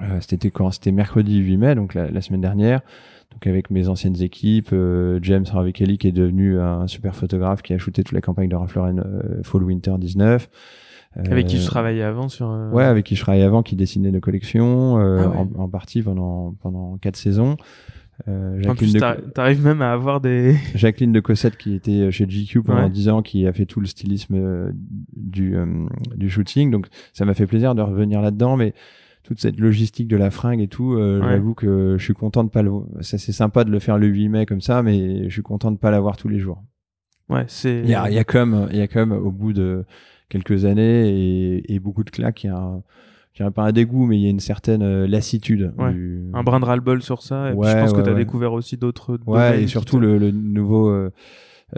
Euh, 0.01 0.17
c'était 0.19 0.51
quand? 0.51 0.71
C'était 0.71 0.91
mercredi 0.91 1.37
8 1.37 1.57
mai, 1.57 1.75
donc 1.75 1.93
la, 1.93 2.11
la, 2.11 2.21
semaine 2.21 2.41
dernière. 2.41 2.81
Donc 3.31 3.47
avec 3.47 3.69
mes 3.69 3.87
anciennes 3.87 4.21
équipes, 4.21 4.69
euh, 4.73 5.19
James 5.21 5.45
Harvey 5.51 5.71
Kelly 5.71 5.97
qui 5.97 6.07
est 6.09 6.11
devenu 6.11 6.59
un 6.59 6.87
super 6.87 7.15
photographe 7.15 7.61
qui 7.61 7.73
a 7.73 7.77
shooté 7.77 8.03
toute 8.03 8.13
la 8.13 8.21
campagne 8.21 8.49
de 8.49 8.55
Ralph 8.55 8.75
Lauren 8.75 8.97
euh, 8.97 9.41
Fall 9.43 9.63
Winter 9.63 9.95
19. 9.97 10.49
Avec 11.17 11.47
qui 11.47 11.57
je 11.61 11.65
travaillais 11.65 12.03
avant 12.03 12.27
sur. 12.27 12.49
Ouais, 12.73 12.83
avec 12.83 13.05
qui 13.05 13.15
je 13.15 13.21
travaillais 13.21 13.45
avant, 13.45 13.63
qui 13.63 13.77
dessinait 13.77 14.11
nos 14.11 14.19
collections 14.19 14.97
ah 14.97 15.29
en, 15.29 15.49
en, 15.57 15.69
partie 15.69 16.01
pendant 16.01 16.55
pendant 16.61 16.97
quatre 16.97 17.15
saisons. 17.15 17.55
Euh, 18.27 18.61
Jacqueline 18.61 19.03
en 19.03 19.15
t'arrives 19.33 19.63
même 19.63 19.81
à 19.81 19.91
avoir 19.91 20.21
des. 20.21 20.55
Jacqueline 20.75 21.11
de 21.11 21.19
Cossette 21.19 21.57
qui 21.57 21.75
était 21.75 22.11
chez 22.11 22.25
GQ 22.25 22.63
pendant 22.63 22.89
10 22.89 23.09
ans, 23.09 23.21
qui 23.21 23.45
a 23.45 23.53
fait 23.53 23.65
tout 23.65 23.79
le 23.79 23.87
stylisme 23.87 24.35
euh, 24.35 24.71
du, 25.15 25.57
euh, 25.57 25.85
du 26.15 26.29
shooting. 26.29 26.71
Donc 26.71 26.87
ça 27.13 27.25
m'a 27.25 27.33
fait 27.33 27.45
plaisir 27.45 27.75
de 27.75 27.81
revenir 27.81 28.21
là-dedans, 28.21 28.55
mais 28.55 28.73
toute 29.23 29.39
cette 29.41 29.59
logistique 29.59 30.07
de 30.07 30.15
la 30.15 30.31
fringue 30.31 30.61
et 30.61 30.67
tout, 30.67 30.93
euh, 30.93 31.21
j'avoue 31.21 31.53
que 31.55 31.95
je 31.97 32.03
suis 32.03 32.13
content 32.13 32.43
de 32.43 32.49
pas 32.49 32.61
le. 32.61 32.71
Ça 33.01 33.17
c'est 33.17 33.33
sympa 33.33 33.63
de 33.63 33.71
le 33.71 33.79
faire 33.79 33.97
le 33.97 34.07
8 34.07 34.29
mai 34.29 34.45
comme 34.45 34.61
ça, 34.61 34.81
mais 34.81 35.25
je 35.25 35.33
suis 35.33 35.43
content 35.43 35.71
de 35.71 35.77
pas 35.77 35.91
l'avoir 35.91 36.15
tous 36.15 36.29
les 36.29 36.39
jours. 36.39 36.63
Ouais, 37.27 37.43
c'est. 37.47 37.79
Il 37.79 37.89
y 37.89 37.95
a, 37.95 38.09
y 38.09 38.19
a 38.19 38.23
comme, 38.23 38.67
il 38.71 38.77
y 38.77 38.81
a 38.81 38.87
comme 38.87 39.11
au 39.11 39.31
bout 39.31 39.51
de 39.51 39.83
quelques 40.29 40.63
années 40.63 41.09
et, 41.09 41.73
et 41.73 41.79
beaucoup 41.79 42.03
de 42.03 42.11
claques, 42.11 42.43
il 42.45 42.47
y 42.47 42.49
a 42.49 42.57
un 42.57 42.83
dirais 43.35 43.51
pas 43.51 43.63
un 43.63 43.71
dégoût, 43.71 44.05
mais 44.05 44.17
il 44.17 44.23
y 44.23 44.27
a 44.27 44.29
une 44.29 44.39
certaine 44.39 44.81
euh, 44.81 45.07
lassitude. 45.07 45.73
Un 45.77 46.43
brin 46.43 46.59
de 46.59 46.65
ras-le-bol 46.65 47.01
sur 47.01 47.21
ça. 47.21 47.49
Et 47.49 47.51
je 47.51 47.79
pense 47.79 47.93
que 47.93 48.01
tu 48.01 48.09
as 48.09 48.13
découvert 48.13 48.53
aussi 48.53 48.77
d'autres. 48.77 49.19
Ouais, 49.25 49.63
et 49.63 49.67
surtout 49.67 49.99
le, 49.99 50.17
le, 50.17 50.31
nouveau. 50.31 50.89
Euh, 50.89 51.11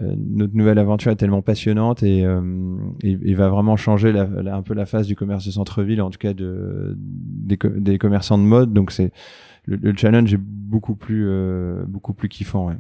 euh, 0.02 0.14
notre 0.18 0.54
nouvelle 0.54 0.80
aventure 0.80 1.14
est 1.14 1.16
tellement 1.16 1.42
passionnante 1.42 2.04
et 2.04 2.26
il, 3.04 3.36
va 3.38 3.48
vraiment 3.48 3.78
changer 3.78 4.12
la, 4.12 4.28
un 4.54 4.62
peu 4.62 4.74
la 4.74 4.86
face 4.86 5.08
du 5.08 5.16
commerce 5.16 5.46
de 5.46 5.52
centre-ville, 5.52 6.02
en 6.02 6.10
tout 6.10 6.20
cas 6.20 6.34
de, 6.34 6.94
des, 6.98 7.58
des 7.78 7.98
commerçants 7.98 8.38
de 8.38 8.44
mode. 8.44 8.74
Donc 8.74 8.92
c'est 8.92 9.14
le, 9.68 9.76
le 9.76 9.96
challenge 9.96 10.34
est 10.34 10.40
beaucoup 10.42 10.96
plus 10.96 11.26
euh, 11.28 11.84
beaucoup 11.88 12.14
plus 12.14 12.28
kiffant. 12.30 12.68
Ouais. 12.70 12.78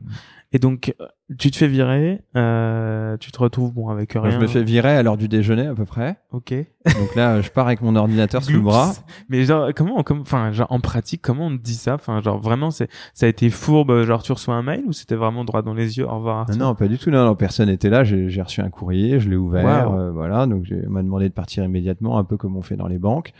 Et 0.53 0.59
donc, 0.59 0.95
euh, 1.01 1.05
tu 1.37 1.51
te 1.51 1.57
fais 1.57 1.67
virer, 1.67 2.21
euh, 2.37 3.17
tu 3.17 3.33
te 3.33 3.39
retrouves 3.39 3.73
bon 3.73 3.89
avec 3.89 4.13
rien. 4.13 4.29
Je 4.31 4.37
me 4.37 4.47
fais 4.47 4.63
virer 4.63 4.95
à 4.95 5.03
l'heure 5.03 5.17
du 5.17 5.27
déjeuner 5.27 5.67
à 5.67 5.75
peu 5.75 5.83
près. 5.83 6.17
Ok. 6.31 6.53
Donc 6.53 7.15
là, 7.15 7.41
je 7.41 7.49
pars 7.49 7.67
avec 7.67 7.81
mon 7.81 7.95
ordinateur 7.97 8.41
sous 8.43 8.53
le 8.53 8.61
bras. 8.61 8.93
Mais 9.27 9.43
genre, 9.43 9.69
comment, 9.75 10.01
comme, 10.03 10.21
enfin, 10.21 10.53
genre 10.53 10.71
en 10.71 10.79
pratique, 10.79 11.21
comment 11.21 11.47
on 11.47 11.57
te 11.57 11.61
dit 11.61 11.73
ça? 11.75 11.95
Enfin, 11.95 12.21
genre 12.21 12.39
vraiment, 12.39 12.71
c'est, 12.71 12.89
ça 13.13 13.25
a 13.25 13.29
été 13.29 13.49
fourbe. 13.49 14.03
Genre, 14.03 14.23
tu 14.23 14.31
reçois 14.31 14.55
un 14.55 14.63
mail 14.63 14.83
ou 14.87 14.93
c'était 14.93 15.15
vraiment 15.15 15.43
droit 15.43 15.61
dans 15.61 15.73
les 15.73 15.97
yeux 15.97 16.05
Au 16.07 16.15
revoir. 16.15 16.35
Non, 16.37 16.41
Arthur? 16.51 16.57
Non, 16.59 16.75
pas 16.75 16.87
du 16.87 16.97
tout. 16.97 17.09
Non, 17.11 17.25
non 17.25 17.35
personne 17.35 17.67
n'était 17.67 17.89
là. 17.89 18.05
J'ai 18.05 18.41
reçu 18.41 18.61
un 18.61 18.69
courrier, 18.69 19.19
je 19.19 19.29
l'ai 19.29 19.35
ouvert, 19.35 19.91
Wow. 19.91 19.99
euh, 19.99 20.11
voilà. 20.11 20.47
Donc 20.47 20.63
j'ai- 20.63 20.83
on 20.87 20.91
m'a 20.91 21.03
demandé 21.03 21.27
de 21.27 21.33
partir 21.33 21.65
immédiatement, 21.65 22.17
un 22.17 22.23
peu 22.23 22.37
comme 22.37 22.55
on 22.55 22.61
fait 22.61 22.77
dans 22.77 22.87
les 22.87 22.99
banques. 22.99 23.33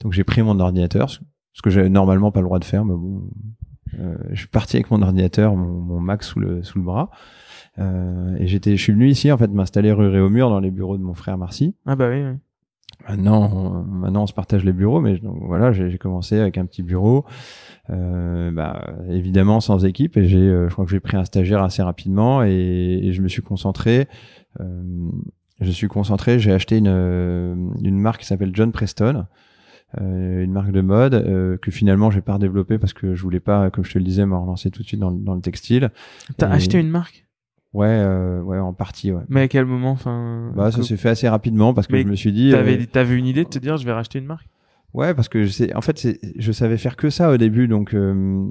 Donc 0.00 0.12
j'ai 0.14 0.24
pris 0.24 0.42
mon 0.42 0.58
ordinateur, 0.60 1.10
ce 1.58 1.62
que 1.62 1.70
j'avais 1.70 1.88
normalement 1.88 2.30
pas 2.30 2.38
le 2.38 2.46
droit 2.46 2.60
de 2.60 2.64
faire, 2.64 2.84
mais 2.84 2.94
bon, 2.94 3.24
euh, 3.98 4.14
je 4.30 4.36
suis 4.36 4.46
parti 4.46 4.76
avec 4.76 4.92
mon 4.92 5.02
ordinateur, 5.02 5.56
mon, 5.56 5.80
mon 5.80 5.98
Mac 5.98 6.22
sous 6.22 6.38
le 6.38 6.62
sous 6.62 6.78
le 6.78 6.84
bras. 6.84 7.10
Euh, 7.80 8.36
et 8.38 8.46
j'étais, 8.46 8.76
je 8.76 8.82
suis 8.82 8.92
venu 8.92 9.08
ici 9.08 9.32
en 9.32 9.36
fait 9.36 9.48
m'installer 9.48 9.90
rue 9.90 10.06
Réaumur 10.08 10.50
dans 10.50 10.60
les 10.60 10.70
bureaux 10.70 10.96
de 10.96 11.02
mon 11.02 11.14
frère 11.14 11.36
Marcy. 11.36 11.74
Ah 11.84 11.96
bah 11.96 12.08
oui. 12.10 12.22
oui. 12.22 12.36
Maintenant, 13.08 13.50
on, 13.52 13.82
maintenant 13.82 14.22
on 14.22 14.26
se 14.28 14.34
partage 14.34 14.64
les 14.64 14.72
bureaux, 14.72 15.00
mais 15.00 15.18
donc, 15.18 15.38
voilà, 15.42 15.72
j'ai 15.72 15.98
commencé 15.98 16.38
avec 16.38 16.58
un 16.58 16.66
petit 16.66 16.84
bureau, 16.84 17.24
euh, 17.90 18.52
bah, 18.52 18.94
évidemment 19.08 19.58
sans 19.60 19.84
équipe, 19.84 20.16
et 20.16 20.28
j'ai, 20.28 20.38
euh, 20.38 20.68
je 20.68 20.72
crois 20.74 20.84
que 20.84 20.92
j'ai 20.92 21.00
pris 21.00 21.16
un 21.16 21.24
stagiaire 21.24 21.62
assez 21.64 21.82
rapidement, 21.82 22.44
et, 22.44 23.00
et 23.02 23.12
je 23.12 23.20
me 23.20 23.28
suis 23.28 23.42
concentré. 23.42 24.06
euh, 24.60 25.10
je 25.60 25.72
suis 25.72 25.88
concentré. 25.88 26.38
J'ai 26.38 26.52
acheté 26.52 26.78
une 26.78 26.86
euh, 26.88 27.56
une 27.82 27.98
marque 27.98 28.20
qui 28.20 28.26
s'appelle 28.26 28.50
John 28.54 28.70
Preston, 28.70 29.26
une 29.96 30.52
marque 30.52 30.70
de 30.70 30.80
mode 30.82 31.14
euh, 31.14 31.56
que 31.56 31.70
finalement 31.70 32.10
j'ai 32.10 32.20
pas 32.20 32.34
redéveloppée 32.34 32.78
parce 32.78 32.92
que 32.92 33.14
je 33.14 33.22
voulais 33.22 33.40
pas, 33.40 33.70
comme 33.70 33.84
je 33.84 33.92
te 33.92 33.98
le 33.98 34.04
disais, 34.04 34.26
me 34.26 34.36
relancer 34.36 34.70
tout 34.70 34.82
de 34.82 34.86
suite 34.86 35.00
dans, 35.00 35.10
le- 35.10 35.18
dans 35.18 35.34
le 35.34 35.40
textile. 35.40 35.90
T'as 36.36 36.48
Et- 36.48 36.52
acheté 36.52 36.78
une 36.78 36.90
marque? 36.90 37.24
Ouais, 37.74 37.86
euh, 37.86 38.40
ouais, 38.42 38.58
en 38.58 38.72
partie, 38.72 39.12
ouais. 39.12 39.22
Mais 39.28 39.42
à 39.42 39.48
quel 39.48 39.64
moment 39.66 39.90
Enfin. 39.92 40.52
Bah, 40.54 40.70
ça 40.72 40.82
s'est 40.82 40.96
fait 40.96 41.10
assez 41.10 41.28
rapidement 41.28 41.74
parce 41.74 41.86
que 41.86 41.92
Mais 41.94 42.02
je 42.02 42.08
me 42.08 42.16
suis 42.16 42.32
dit. 42.32 42.50
T'avais, 42.50 42.78
euh, 42.78 42.86
t'avais 42.90 43.16
une 43.16 43.26
idée 43.26 43.44
de 43.44 43.48
te 43.48 43.58
dire, 43.58 43.76
je 43.76 43.84
vais 43.84 43.92
racheter 43.92 44.18
une 44.18 44.24
marque? 44.26 44.46
Ouais, 44.94 45.12
parce 45.14 45.28
que 45.28 45.46
sais, 45.46 45.74
en 45.74 45.82
fait, 45.82 45.98
c'est, 45.98 46.18
je 46.38 46.50
savais 46.52 46.78
faire 46.78 46.96
que 46.96 47.10
ça 47.10 47.30
au 47.30 47.36
début, 47.36 47.68
donc 47.68 47.94
euh, 47.94 48.46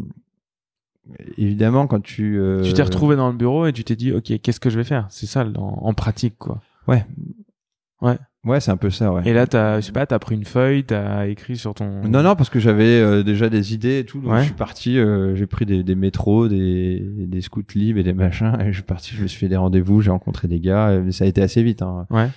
évidemment 1.38 1.88
quand 1.88 2.02
tu. 2.02 2.38
euh, 2.40 2.62
Tu 2.64 2.74
t'es 2.74 2.84
retrouvé 2.84 3.16
dans 3.16 3.32
le 3.32 3.38
bureau 3.38 3.66
et 3.66 3.74
tu 3.74 3.84
t'es 3.84 3.96
dit, 3.96 4.12
ok, 4.12 4.40
qu'est-ce 4.42 4.60
que 4.60 4.70
je 4.70 4.78
vais 4.78 4.84
faire? 4.84 5.08
C'est 5.10 5.26
ça, 5.26 5.46
en, 5.46 5.62
en 5.62 5.94
pratique, 5.94 6.38
quoi. 6.38 6.62
Ouais, 8.48 8.60
c'est 8.62 8.72
un 8.72 8.78
peu 8.78 8.90
ça, 8.90 9.12
ouais. 9.14 9.22
Et 9.26 9.34
là, 9.34 9.46
t'as, 9.46 9.82
je 9.82 9.86
sais 9.86 9.92
pas, 9.92 10.06
t'as 10.06 10.20
pris 10.20 10.36
une 10.36 10.46
feuille, 10.46 10.84
t'as 10.86 11.28
écrit 11.28 11.58
sur 11.58 11.74
ton. 11.74 12.02
Non, 12.08 12.24
non, 12.24 12.36
parce 12.36 12.50
que 12.50 12.60
j'avais 12.60 12.86
euh, 13.02 13.22
déjà 13.24 13.50
des 13.50 13.74
idées 13.74 14.00
et 14.00 14.06
tout, 14.06 14.20
donc 14.22 14.32
Ouais. 14.32 14.40
je 14.40 14.46
suis 14.46 14.54
parti, 14.54 14.98
euh, 14.98 15.36
j'ai 15.36 15.46
pris 15.48 15.66
des, 15.66 15.84
des 15.84 15.96
métros, 15.96 16.48
des, 16.48 17.00
des 17.02 17.42
scouts 17.42 17.62
libres 17.76 18.00
et 18.00 18.04
des 18.04 18.14
machins, 18.14 18.58
et 18.62 18.68
je 18.68 18.76
suis 18.78 18.84
parti, 18.84 19.14
je 19.16 19.22
me 19.22 19.28
suis 19.28 19.40
fait 19.40 19.50
des 19.50 19.58
rendez-vous, 19.58 20.02
j'ai 20.02 20.12
rencontré 20.12 20.48
des 20.48 20.60
gars, 20.60 21.00
mais 21.04 21.12
ça 21.12 21.26
a 21.26 21.28
été 21.28 21.42
assez 21.42 21.62
vite. 21.62 21.82
Hein. 21.82 22.08
Ouais. 22.10 22.30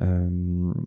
Euh, 0.00 0.26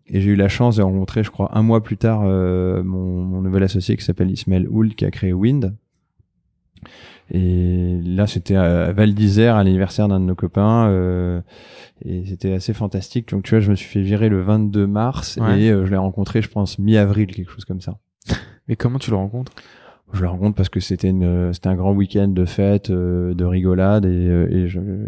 et 0.08 0.20
j'ai 0.22 0.32
eu 0.32 0.36
la 0.36 0.48
chance 0.48 0.78
de 0.78 0.82
rencontrer, 0.82 1.24
je 1.24 1.30
crois, 1.30 1.56
un 1.58 1.62
mois 1.62 1.84
plus 1.84 1.98
tard, 1.98 2.22
euh, 2.26 2.82
mon, 2.84 3.24
mon 3.24 3.42
nouvel 3.42 3.62
associé 3.64 3.96
qui 3.98 4.04
s'appelle 4.04 4.32
Ismaël 4.32 4.68
Houl, 4.70 4.96
qui 4.96 5.06
a 5.06 5.12
créé 5.12 5.32
Wind. 5.34 5.76
Et 7.32 8.00
là, 8.04 8.28
c'était 8.28 8.56
à 8.56 8.92
Val 8.92 9.14
d'Isère, 9.14 9.56
à 9.56 9.64
l'anniversaire 9.64 10.08
d'un 10.08 10.20
de 10.20 10.26
nos 10.26 10.36
copains, 10.36 10.88
euh, 10.90 11.42
et 12.04 12.24
c'était 12.26 12.54
assez 12.54 12.74
fantastique. 12.74 13.30
Donc, 13.30 13.44
tu 13.44 13.52
vois, 13.52 13.60
je 13.62 13.72
me 13.72 13.76
suis 13.76 13.88
fait 13.90 14.02
virer 14.02 14.30
le 14.30 14.42
22 14.42 14.86
mars, 14.88 15.38
Ouais. 15.42 15.60
et 15.62 15.72
euh, 15.72 15.86
je 15.86 15.92
l'ai 15.92 15.98
rencontré, 15.98 16.42
je 16.42 16.50
pense, 16.50 16.78
mi-avril, 16.78 17.28
quelque 17.28 17.50
chose 17.52 17.66
comme 17.66 17.82
ça. 17.82 17.98
Mais 18.68 18.76
comment 18.76 19.00
tu 19.00 19.10
le 19.12 19.18
rencontres? 19.18 19.52
Je 20.14 20.22
le 20.22 20.28
rencontre 20.30 20.56
parce 20.56 20.70
que 20.70 20.80
c'était 20.80 21.10
une, 21.10 21.52
c'était 21.52 21.68
un 21.68 21.74
grand 21.76 21.92
week-end 21.94 22.28
de 22.28 22.46
fête, 22.46 22.92
euh, 22.92 23.34
de 23.34 23.44
rigolade, 23.44 24.06
et, 24.06 24.10
euh, 24.10 24.48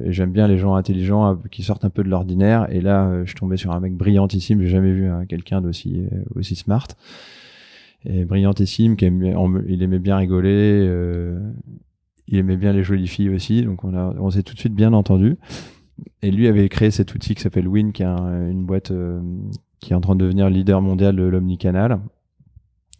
et 0.04 0.12
j'aime 0.12 0.32
bien 0.32 0.48
les 0.48 0.58
gens 0.58 0.74
intelligents 0.74 1.34
euh, 1.34 1.36
qui 1.52 1.62
sortent 1.62 1.86
un 1.86 1.92
peu 1.92 2.04
de 2.04 2.10
l'ordinaire. 2.10 2.66
Et 2.72 2.82
là, 2.82 3.06
euh, 3.06 3.24
je 3.26 3.36
tombais 3.36 3.58
sur 3.58 3.72
un 3.72 3.80
mec 3.80 3.94
brillantissime. 3.94 4.60
J'ai 4.64 4.70
jamais 4.70 4.92
vu 4.92 5.08
hein, 5.08 5.26
quelqu'un 5.30 5.62
d'aussi 5.62 6.08
euh, 6.12 6.18
aussi 6.36 6.56
smart 6.56 6.88
et 8.06 8.26
brillantissime. 8.26 8.96
Qui 8.96 9.06
on- 9.36 9.62
il 9.68 9.84
aimait 9.84 10.00
bien 10.00 10.18
rigoler. 10.18 10.90
Il 12.28 12.38
aimait 12.38 12.58
bien 12.58 12.74
les 12.74 12.84
jolies 12.84 13.08
filles 13.08 13.30
aussi. 13.30 13.64
Donc 13.64 13.84
on 13.84 13.94
a, 13.96 14.14
on 14.20 14.30
s'est 14.30 14.44
tout 14.44 14.54
de 14.54 14.60
suite 14.60 14.76
bien 14.76 14.94
entendu. 14.94 15.38
Et 16.22 16.30
lui 16.32 16.48
avait 16.48 16.70
créé 16.70 16.92
cet 16.92 17.16
outil 17.16 17.34
qui 17.36 17.42
s'appelle 17.42 17.68
Win, 17.68 17.92
qui 17.92 18.04
est 18.04 18.06
un- 18.06 18.50
une 18.50 18.66
boîte 18.66 18.92
euh, 18.92 19.20
qui 19.80 19.94
est 19.94 19.96
en 19.96 20.02
train 20.02 20.16
de 20.16 20.24
devenir 20.24 20.50
leader 20.50 20.82
mondial 20.82 21.16
de 21.16 21.24
l'omnicanal. 21.24 22.00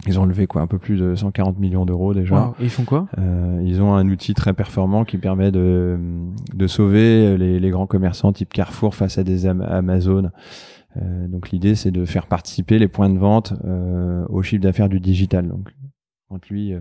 Ils 0.06 0.20
ont 0.20 0.26
levé 0.26 0.46
quoi, 0.48 0.62
un 0.62 0.68
peu 0.68 0.78
plus 0.78 0.98
de 0.98 1.16
140 1.16 1.58
millions 1.60 1.86
d'euros 1.86 2.14
déjà. 2.14 2.36
Wow. 2.48 2.56
Et 2.60 2.66
ils 2.66 2.70
font 2.70 2.86
quoi? 2.86 3.08
Euh, 3.18 3.62
ils 3.66 3.82
ont 3.82 3.96
un 3.96 4.08
outil 4.10 4.34
très 4.36 4.54
performant 4.54 5.06
qui 5.06 5.18
permet 5.18 5.52
de, 5.52 5.98
de 6.54 6.68
sauver 6.68 7.36
les, 7.38 7.60
les 7.60 7.70
grands 7.72 7.88
commerçants 7.88 8.32
type 8.32 8.54
Carrefour 8.54 8.94
face 8.96 9.18
à 9.18 9.24
des 9.24 9.48
Am- 9.48 9.62
Amazon. 9.68 10.30
Euh, 10.98 11.28
donc 11.28 11.50
l'idée 11.52 11.74
c'est 11.76 11.92
de 11.92 12.06
faire 12.06 12.28
participer 12.28 12.78
les 12.80 12.88
points 12.88 13.10
de 13.10 13.18
vente 13.18 13.54
au 14.30 14.42
chiffre 14.44 14.62
d'affaires 14.62 14.90
du 14.90 15.00
digital. 15.00 15.48
Donc 15.48 15.70
quand 16.30 16.48
lui, 16.50 16.74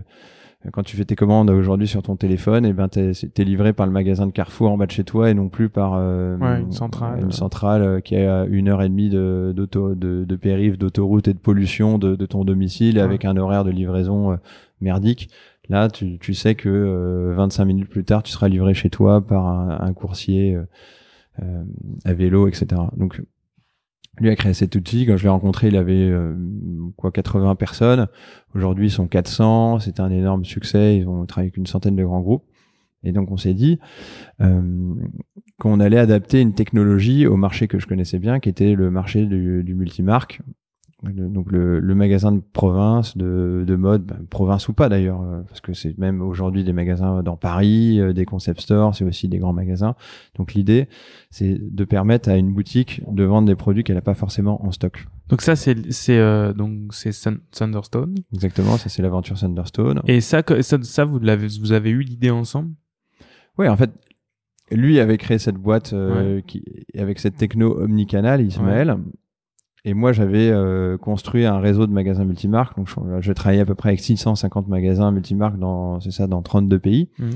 quand 0.71 0.83
tu 0.83 0.95
fais 0.97 1.05
tes 1.05 1.15
commandes 1.15 1.49
aujourd'hui 1.49 1.87
sur 1.87 2.01
ton 2.03 2.15
téléphone, 2.15 2.65
et 2.65 2.73
ben 2.73 2.87
t'es 2.87 3.11
es 3.11 3.43
livré 3.43 3.73
par 3.73 3.85
le 3.85 3.91
magasin 3.91 4.25
de 4.27 4.31
Carrefour 4.31 4.71
en 4.71 4.77
bas 4.77 4.85
de 4.85 4.91
chez 4.91 5.03
toi 5.03 5.29
et 5.29 5.33
non 5.33 5.49
plus 5.49 5.69
par 5.69 5.93
euh, 5.95 6.37
Ouais, 6.37 6.61
une 6.61 6.71
centrale. 6.71 7.19
une 7.21 7.31
centrale 7.31 7.81
euh, 7.81 7.99
qui 7.99 8.15
est 8.15 8.27
à 8.27 8.45
une 8.45 8.67
heure 8.69 8.81
et 8.81 8.89
demie 8.89 9.09
de 9.09 9.53
d'auto 9.55 9.95
de, 9.95 10.25
de 10.25 10.35
périph, 10.35 10.77
d'autoroute 10.77 11.27
et 11.27 11.33
de 11.33 11.39
pollution 11.39 11.97
de, 11.97 12.15
de 12.15 12.25
ton 12.25 12.43
domicile 12.43 12.95
Ouais. 12.97 13.01
avec 13.03 13.25
un 13.25 13.37
horaire 13.37 13.63
de 13.63 13.71
livraison 13.71 14.31
euh, 14.33 14.35
merdique. 14.81 15.29
Là, 15.69 15.89
tu, 15.89 16.17
tu 16.19 16.33
sais 16.33 16.55
que 16.55 16.69
euh, 16.69 17.33
25 17.35 17.65
minutes 17.65 17.89
plus 17.89 18.05
tard, 18.05 18.23
tu 18.23 18.31
seras 18.31 18.47
livré 18.47 18.73
chez 18.73 18.89
toi 18.89 19.19
par 19.25 19.45
un, 19.47 19.77
un 19.81 19.93
coursier 19.93 20.57
euh, 21.41 21.63
à 22.05 22.13
vélo, 22.13 22.47
etc. 22.47 22.67
Donc, 22.95 23.21
lui 24.19 24.29
a 24.29 24.35
créé 24.35 24.53
cet 24.53 24.75
outil. 24.75 25.05
Quand 25.05 25.17
je 25.17 25.23
l'ai 25.23 25.29
rencontré, 25.29 25.67
il 25.67 25.77
avait 25.77 26.09
euh, 26.09 26.35
quoi 26.95 27.11
80 27.11 27.55
personnes. 27.55 28.07
Aujourd'hui, 28.55 28.87
ils 28.87 28.91
sont 28.91 29.07
400. 29.07 29.79
C'était 29.79 30.01
un 30.01 30.11
énorme 30.11 30.45
succès. 30.45 30.97
Ils 30.97 31.07
ont 31.07 31.25
travaillé 31.25 31.47
avec 31.47 31.57
une 31.57 31.67
centaine 31.67 31.95
de 31.95 32.03
grands 32.03 32.21
groupes. 32.21 32.43
Et 33.03 33.11
donc, 33.11 33.31
on 33.31 33.37
s'est 33.37 33.53
dit 33.53 33.79
euh, 34.41 34.95
qu'on 35.59 35.79
allait 35.79 35.99
adapter 35.99 36.41
une 36.41 36.53
technologie 36.53 37.27
au 37.27 37.37
marché 37.37 37.67
que 37.67 37.79
je 37.79 37.87
connaissais 37.87 38.19
bien, 38.19 38.39
qui 38.39 38.49
était 38.49 38.73
le 38.73 38.89
marché 38.89 39.25
du, 39.25 39.63
du 39.63 39.75
multimarque. 39.75 40.41
Le- 41.03 41.29
donc 41.29 41.51
le, 41.51 41.79
le 41.79 41.93
magasin 41.95 42.31
de 42.31 42.41
province, 42.53 43.15
de, 43.17 43.63
de 43.67 43.75
mode, 43.75 44.03
ben, 44.03 44.17
province 44.31 44.67
ou 44.67 44.73
pas 44.73 44.89
d'ailleurs, 44.89 45.21
euh, 45.21 45.41
parce 45.47 45.61
que 45.61 45.73
c'est 45.73 45.95
même 45.99 46.23
aujourd'hui 46.23 46.63
des 46.63 46.73
magasins 46.73 47.21
dans 47.21 47.37
Paris, 47.37 47.99
euh, 47.99 48.13
des 48.13 48.25
concept 48.25 48.61
stores, 48.61 48.95
c'est 48.95 49.05
aussi 49.05 49.27
des 49.27 49.37
grands 49.37 49.53
magasins. 49.53 49.93
Donc 50.37 50.55
l'idée, 50.55 50.89
c'est 51.29 51.55
de 51.59 51.83
permettre 51.85 52.29
à 52.29 52.35
une 52.37 52.51
boutique 52.51 53.03
de 53.11 53.23
vendre 53.23 53.47
des 53.47 53.55
produits 53.55 53.83
qu'elle 53.83 53.95
n'a 53.95 54.01
pas 54.01 54.15
forcément 54.15 54.65
en 54.65 54.71
stock. 54.71 55.05
Donc 55.29 55.43
ça, 55.43 55.55
c'est, 55.55 55.91
c'est 55.91 56.17
euh, 56.17 56.51
donc 56.53 56.91
c'est 56.95 57.11
Thunderstone. 57.51 58.15
Exactement, 58.33 58.77
ça 58.77 58.89
c'est 58.89 59.03
l'aventure 59.03 59.37
Thunderstone. 59.37 60.01
Et 60.07 60.19
ça, 60.19 60.41
ça, 60.61 60.77
ça 60.81 61.05
vous 61.05 61.19
l'avez, 61.19 61.47
vous 61.59 61.73
avez 61.73 61.91
eu 61.91 62.01
l'idée 62.01 62.31
ensemble? 62.31 62.71
Oui, 63.59 63.67
en 63.67 63.77
fait, 63.77 63.91
lui 64.71 64.99
avait 64.99 65.17
créé 65.19 65.37
cette 65.37 65.57
boîte 65.57 65.93
euh, 65.93 66.41
qui, 66.41 66.63
avec 66.97 67.19
cette 67.19 67.35
techno 67.37 67.79
omnicanal, 67.79 68.41
Ismaël. 68.41 68.97
Et 69.87 69.93
moi, 69.93 70.11
j'avais 70.11 70.49
euh, 70.49 70.97
construit 70.97 71.45
un 71.45 71.59
réseau 71.59 71.87
de 71.87 71.93
magasins 71.93 72.25
multimarques. 72.25 72.75
Donc, 72.75 72.89
je, 72.89 73.21
je 73.21 73.31
travaillais 73.31 73.61
à 73.61 73.65
peu 73.65 73.73
près 73.73 73.87
avec 73.87 74.01
650 74.01 74.67
magasins 74.67 75.11
multimarques 75.11 75.57
dans, 75.57 76.01
c'est 76.01 76.11
ça, 76.11 76.27
dans 76.27 76.41
32 76.41 76.77
pays. 76.77 77.09
Mhm. 77.19 77.29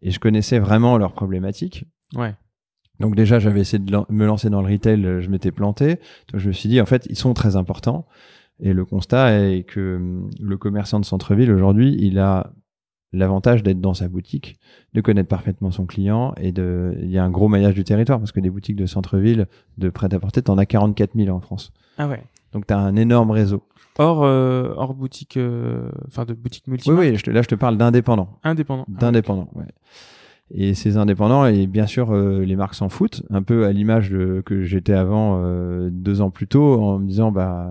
Et 0.00 0.10
je 0.10 0.18
connaissais 0.18 0.58
vraiment 0.58 0.96
leurs 0.96 1.12
problématiques. 1.12 1.84
Ouais. 2.16 2.34
Donc 2.98 3.14
déjà, 3.14 3.38
j'avais 3.38 3.60
essayé 3.60 3.78
de 3.78 4.04
me 4.08 4.24
lancer 4.24 4.48
dans 4.48 4.62
le 4.62 4.72
retail, 4.72 5.04
euh, 5.04 5.20
je 5.20 5.28
m'étais 5.28 5.50
planté. 5.50 5.96
Donc 6.32 6.40
je 6.40 6.48
me 6.48 6.52
suis 6.54 6.70
dit, 6.70 6.80
en 6.80 6.86
fait, 6.86 7.06
ils 7.10 7.16
sont 7.16 7.34
très 7.34 7.56
importants. 7.56 8.06
Et 8.58 8.72
le 8.72 8.86
constat 8.86 9.38
est 9.46 9.64
que 9.64 9.96
hum, 9.96 10.30
le 10.40 10.56
commerçant 10.56 11.00
de 11.00 11.04
centre-ville, 11.04 11.52
aujourd'hui, 11.52 11.94
il 12.00 12.18
a 12.18 12.54
l'avantage 13.12 13.62
d'être 13.62 13.80
dans 13.80 13.94
sa 13.94 14.08
boutique, 14.08 14.58
de 14.94 15.00
connaître 15.00 15.28
parfaitement 15.28 15.70
son 15.70 15.86
client 15.86 16.34
et 16.40 16.52
de, 16.52 16.94
il 17.02 17.10
y 17.10 17.18
a 17.18 17.24
un 17.24 17.30
gros 17.30 17.48
maillage 17.48 17.74
du 17.74 17.84
territoire 17.84 18.18
parce 18.18 18.32
que 18.32 18.40
des 18.40 18.50
boutiques 18.50 18.76
de 18.76 18.86
centre-ville 18.86 19.46
de 19.78 19.88
prêt-à-porter, 19.90 20.42
t'en 20.42 20.58
as 20.58 20.66
44 20.66 21.12
000 21.16 21.28
en 21.34 21.40
France. 21.40 21.72
Ah 21.96 22.08
ouais. 22.08 22.22
Donc 22.52 22.66
t'as 22.66 22.78
un 22.78 22.96
énorme 22.96 23.30
réseau. 23.30 23.62
Hors, 23.98 24.22
euh, 24.24 24.72
hors 24.76 24.94
boutique, 24.94 25.36
euh, 25.36 25.88
enfin 26.06 26.24
de 26.24 26.32
boutique 26.34 26.68
multi. 26.68 26.90
Oui, 26.90 26.96
oui, 27.10 27.16
je 27.16 27.24
te- 27.24 27.30
là 27.30 27.42
je 27.42 27.48
te 27.48 27.54
parle 27.56 27.76
d'indépendants. 27.76 28.28
Indépendant. 28.44 28.84
Ah, 28.88 29.00
d'indépendants. 29.00 29.48
Ouais. 29.54 29.64
Et 30.50 30.72
ces 30.74 30.96
indépendants, 30.96 31.44
et 31.46 31.66
bien 31.66 31.86
sûr, 31.86 32.10
euh, 32.14 32.42
les 32.44 32.56
marques 32.56 32.74
s'en 32.74 32.88
foutent, 32.88 33.22
un 33.28 33.42
peu 33.42 33.66
à 33.66 33.72
l'image 33.72 34.10
de 34.10 34.40
que 34.46 34.62
j'étais 34.62 34.92
avant 34.94 35.40
euh, 35.42 35.90
deux 35.92 36.20
ans 36.22 36.30
plus 36.30 36.46
tôt, 36.46 36.80
en 36.80 36.98
me 37.00 37.06
disant 37.06 37.32
bah 37.32 37.68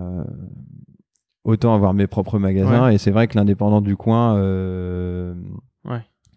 autant 1.48 1.74
avoir 1.74 1.94
mes 1.94 2.06
propres 2.06 2.38
magasins. 2.38 2.88
Et 2.90 2.98
c'est 2.98 3.10
vrai 3.10 3.26
que 3.26 3.36
l'indépendant 3.36 3.80
du 3.80 3.96
coin, 3.96 4.36
euh, 4.36 5.34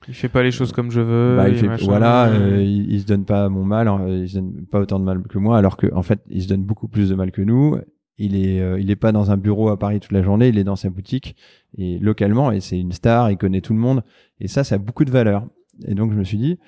Il 0.08 0.16
fait 0.16 0.30
pas 0.30 0.42
les 0.42 0.52
choses 0.52 0.72
comme 0.72 0.90
je 0.90 1.00
veux. 1.02 1.36
bah, 1.38 1.44
il 1.50 1.56
fait- 1.60 1.68
voilà, 1.86 2.28
euh, 2.30 2.64
il, 2.64 2.92
il 2.92 3.02
se 3.02 3.06
donne 3.06 3.24
pas 3.26 3.50
mon 3.50 3.64
mal, 3.64 3.88
hein, 3.88 4.04
il 4.08 4.28
se 4.28 4.36
donne 4.36 4.66
pas 4.72 4.80
autant 4.80 5.00
de 5.00 5.04
mal 5.06 5.22
que 5.22 5.38
moi, 5.38 5.58
alors 5.60 5.78
que 5.78 5.94
en 5.94 6.02
fait, 6.02 6.22
il 6.30 6.42
se 6.42 6.48
donne 6.48 6.64
beaucoup 6.64 6.88
plus 6.88 7.10
de 7.10 7.16
mal 7.16 7.32
que 7.32 7.42
nous. 7.44 7.78
il 8.18 8.36
est, 8.36 8.62
euh, 8.62 8.80
il 8.80 8.90
est 8.92 8.96
pas 8.96 9.12
dans 9.12 9.32
un 9.32 9.38
bureau 9.38 9.70
à 9.70 9.78
Paris 9.80 10.00
toute 10.00 10.12
la 10.12 10.22
journée, 10.24 10.48
il 10.50 10.58
est 10.60 10.64
dans 10.64 10.76
sa 10.76 10.90
boutique 10.90 11.36
et 11.78 11.98
localement 12.00 12.52
et 12.52 12.60
c'est 12.62 12.80
une 12.80 12.92
star, 12.92 13.32
il 13.32 13.38
connaît 13.38 13.62
tout 13.62 13.74
le 13.74 13.80
monde 13.80 14.04
et 14.40 14.48
ça, 14.48 14.64
ça 14.64 14.76
a 14.76 14.78
beaucoup 14.78 15.06
de 15.06 15.12
valeur. 15.12 15.46
Et 15.88 15.94
donc 15.96 16.12
je 16.14 16.18
me 16.18 16.24
suis 16.24 16.38
dit, 16.38 16.60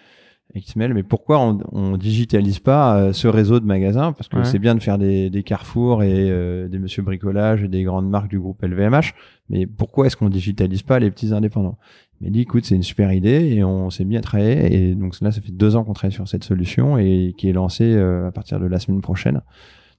XML, 0.56 0.93
mais 0.93 1.04
pourquoi 1.04 1.39
on, 1.39 1.60
on 1.72 1.97
digitalise 1.97 2.60
pas 2.60 2.97
euh, 2.97 3.14
ce 3.14 3.28
réseau 3.28 3.60
de 3.60 3.66
magasins? 3.66 4.12
Parce 4.14 4.28
que 4.28 4.38
Ouais. 4.38 4.45
c'est 4.45 4.60
bien 4.60 4.76
de 4.76 4.80
faire 4.82 4.97
des, 4.97 5.30
des 5.30 5.43
Carrefour 5.43 6.04
et 6.04 6.30
euh, 6.30 6.68
des 6.68 6.80
Monsieur 6.80 7.01
Bricolage 7.01 7.64
et 7.64 7.68
des 7.68 7.84
grandes 7.84 8.10
marques 8.10 8.30
du 8.30 8.39
groupe 8.39 8.62
LVMH, 8.62 9.14
mais 9.49 9.66
pourquoi 9.66 10.06
est-ce 10.08 10.16
qu'on 10.18 10.30
digitalise 10.30 10.84
pas 10.84 10.99
les 10.99 11.10
petits 11.12 11.34
indépendants? 11.34 11.78
Il 12.22 12.26
m'a 12.28 12.32
dit, 12.32 12.41
écoute, 12.41 12.64
c'est 12.66 12.76
une 12.76 12.84
super 12.84 13.12
idée 13.12 13.54
et 13.56 13.64
on 13.64 13.89
s'est 13.89 14.06
mis 14.06 14.16
à 14.16 14.22
travailler. 14.22 14.74
Et 14.91 14.95
donc 14.95 15.20
là, 15.22 15.32
ça 15.32 15.41
fait 15.41 15.51
deux 15.51 15.76
ans 15.76 15.84
qu'on 15.84 15.93
travaille 15.93 16.14
sur 16.14 16.28
cette 16.28 16.43
solution 16.45 16.97
et 16.97 17.34
qui 17.38 17.49
est 17.49 17.54
lancée 17.54 17.95
euh, 17.95 18.28
à 18.28 18.32
partir 18.32 18.60
de 18.60 18.66
la 18.68 18.80
semaine 18.80 19.01
prochaine. 19.01 19.41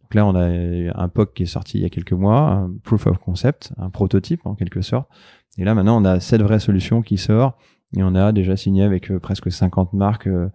Donc 0.03 0.15
là, 0.15 0.25
on 0.27 0.35
a 0.35 0.47
un 1.03 1.09
POC 1.09 1.35
qui 1.35 1.43
est 1.43 1.47
sorti 1.47 1.79
il 1.79 1.83
y 1.83 1.87
a 1.87 1.91
quelques 1.91 2.13
mois, 2.13 2.41
un 2.51 2.71
proof 2.85 3.07
of 3.09 3.19
concept, 3.19 3.73
un 3.79 3.91
prototype 3.91 4.41
en 4.47 4.55
quelque 4.55 4.81
sorte. 4.81 5.09
Et 5.59 5.65
là, 5.65 5.75
maintenant, 5.75 6.01
on 6.01 6.05
a 6.05 6.21
cette 6.21 6.43
vraie 6.43 6.61
solution 6.61 7.03
qui 7.03 7.17
sort 7.19 7.57
et 7.97 8.03
on 8.03 8.15
a 8.15 8.33
déjà 8.33 8.57
signé 8.57 8.83
avec 8.83 9.11
euh, 9.11 9.19
presque 9.19 9.51
50 9.51 9.93
marques 9.93 10.27
euh, 10.27 10.49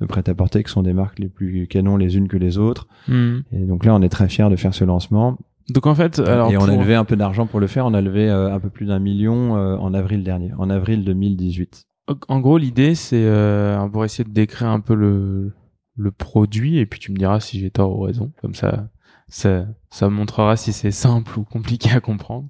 de 0.00 0.06
prêt-à-porter 0.06 0.64
qui 0.64 0.72
sont 0.72 0.82
des 0.82 0.92
marques 0.92 1.18
les 1.18 1.28
plus 1.28 1.66
canons 1.66 1.96
les 1.96 2.16
unes 2.16 2.28
que 2.28 2.36
les 2.36 2.58
autres. 2.58 2.88
Hmm. 3.08 3.40
Et 3.52 3.64
donc 3.64 3.84
là, 3.84 3.94
on 3.94 4.02
est 4.02 4.08
très 4.08 4.28
fiers 4.28 4.50
de 4.50 4.56
faire 4.56 4.74
ce 4.74 4.84
lancement. 4.84 5.38
Donc 5.70 5.86
en 5.86 5.94
fait, 5.94 6.18
alors 6.18 6.50
et 6.50 6.56
on 6.56 6.64
a 6.64 6.76
levé 6.76 6.94
un 6.94 7.04
peu 7.04 7.16
d'argent 7.16 7.46
pour 7.46 7.58
le 7.58 7.66
faire. 7.66 7.86
On 7.86 7.94
a 7.94 8.00
levé 8.00 8.28
euh, 8.28 8.52
un 8.52 8.60
peu 8.60 8.68
plus 8.68 8.86
d'un 8.86 8.98
million 8.98 9.56
euh, 9.56 9.76
en 9.76 9.94
avril 9.94 10.22
dernier, 10.22 10.52
en 10.58 10.68
avril 10.68 11.04
2018. 11.04 11.86
En 12.28 12.40
gros, 12.40 12.58
l'idée, 12.58 12.94
c'est 12.94 13.24
euh, 13.24 13.88
pour 13.88 14.04
essayer 14.04 14.24
de 14.24 14.34
décrire 14.34 14.68
un 14.68 14.80
peu 14.80 14.94
le, 14.94 15.54
le 15.96 16.10
produit, 16.10 16.78
et 16.78 16.84
puis 16.84 17.00
tu 17.00 17.12
me 17.12 17.16
diras 17.16 17.40
si 17.40 17.60
j'ai 17.60 17.70
tort 17.70 17.96
ou 17.96 18.02
raison. 18.02 18.30
Comme 18.42 18.54
ça, 18.54 18.88
ça, 19.28 19.66
ça 19.88 20.10
montrera 20.10 20.56
si 20.56 20.74
c'est 20.74 20.90
simple 20.90 21.38
ou 21.38 21.44
compliqué 21.44 21.90
à 21.92 22.00
comprendre. 22.00 22.48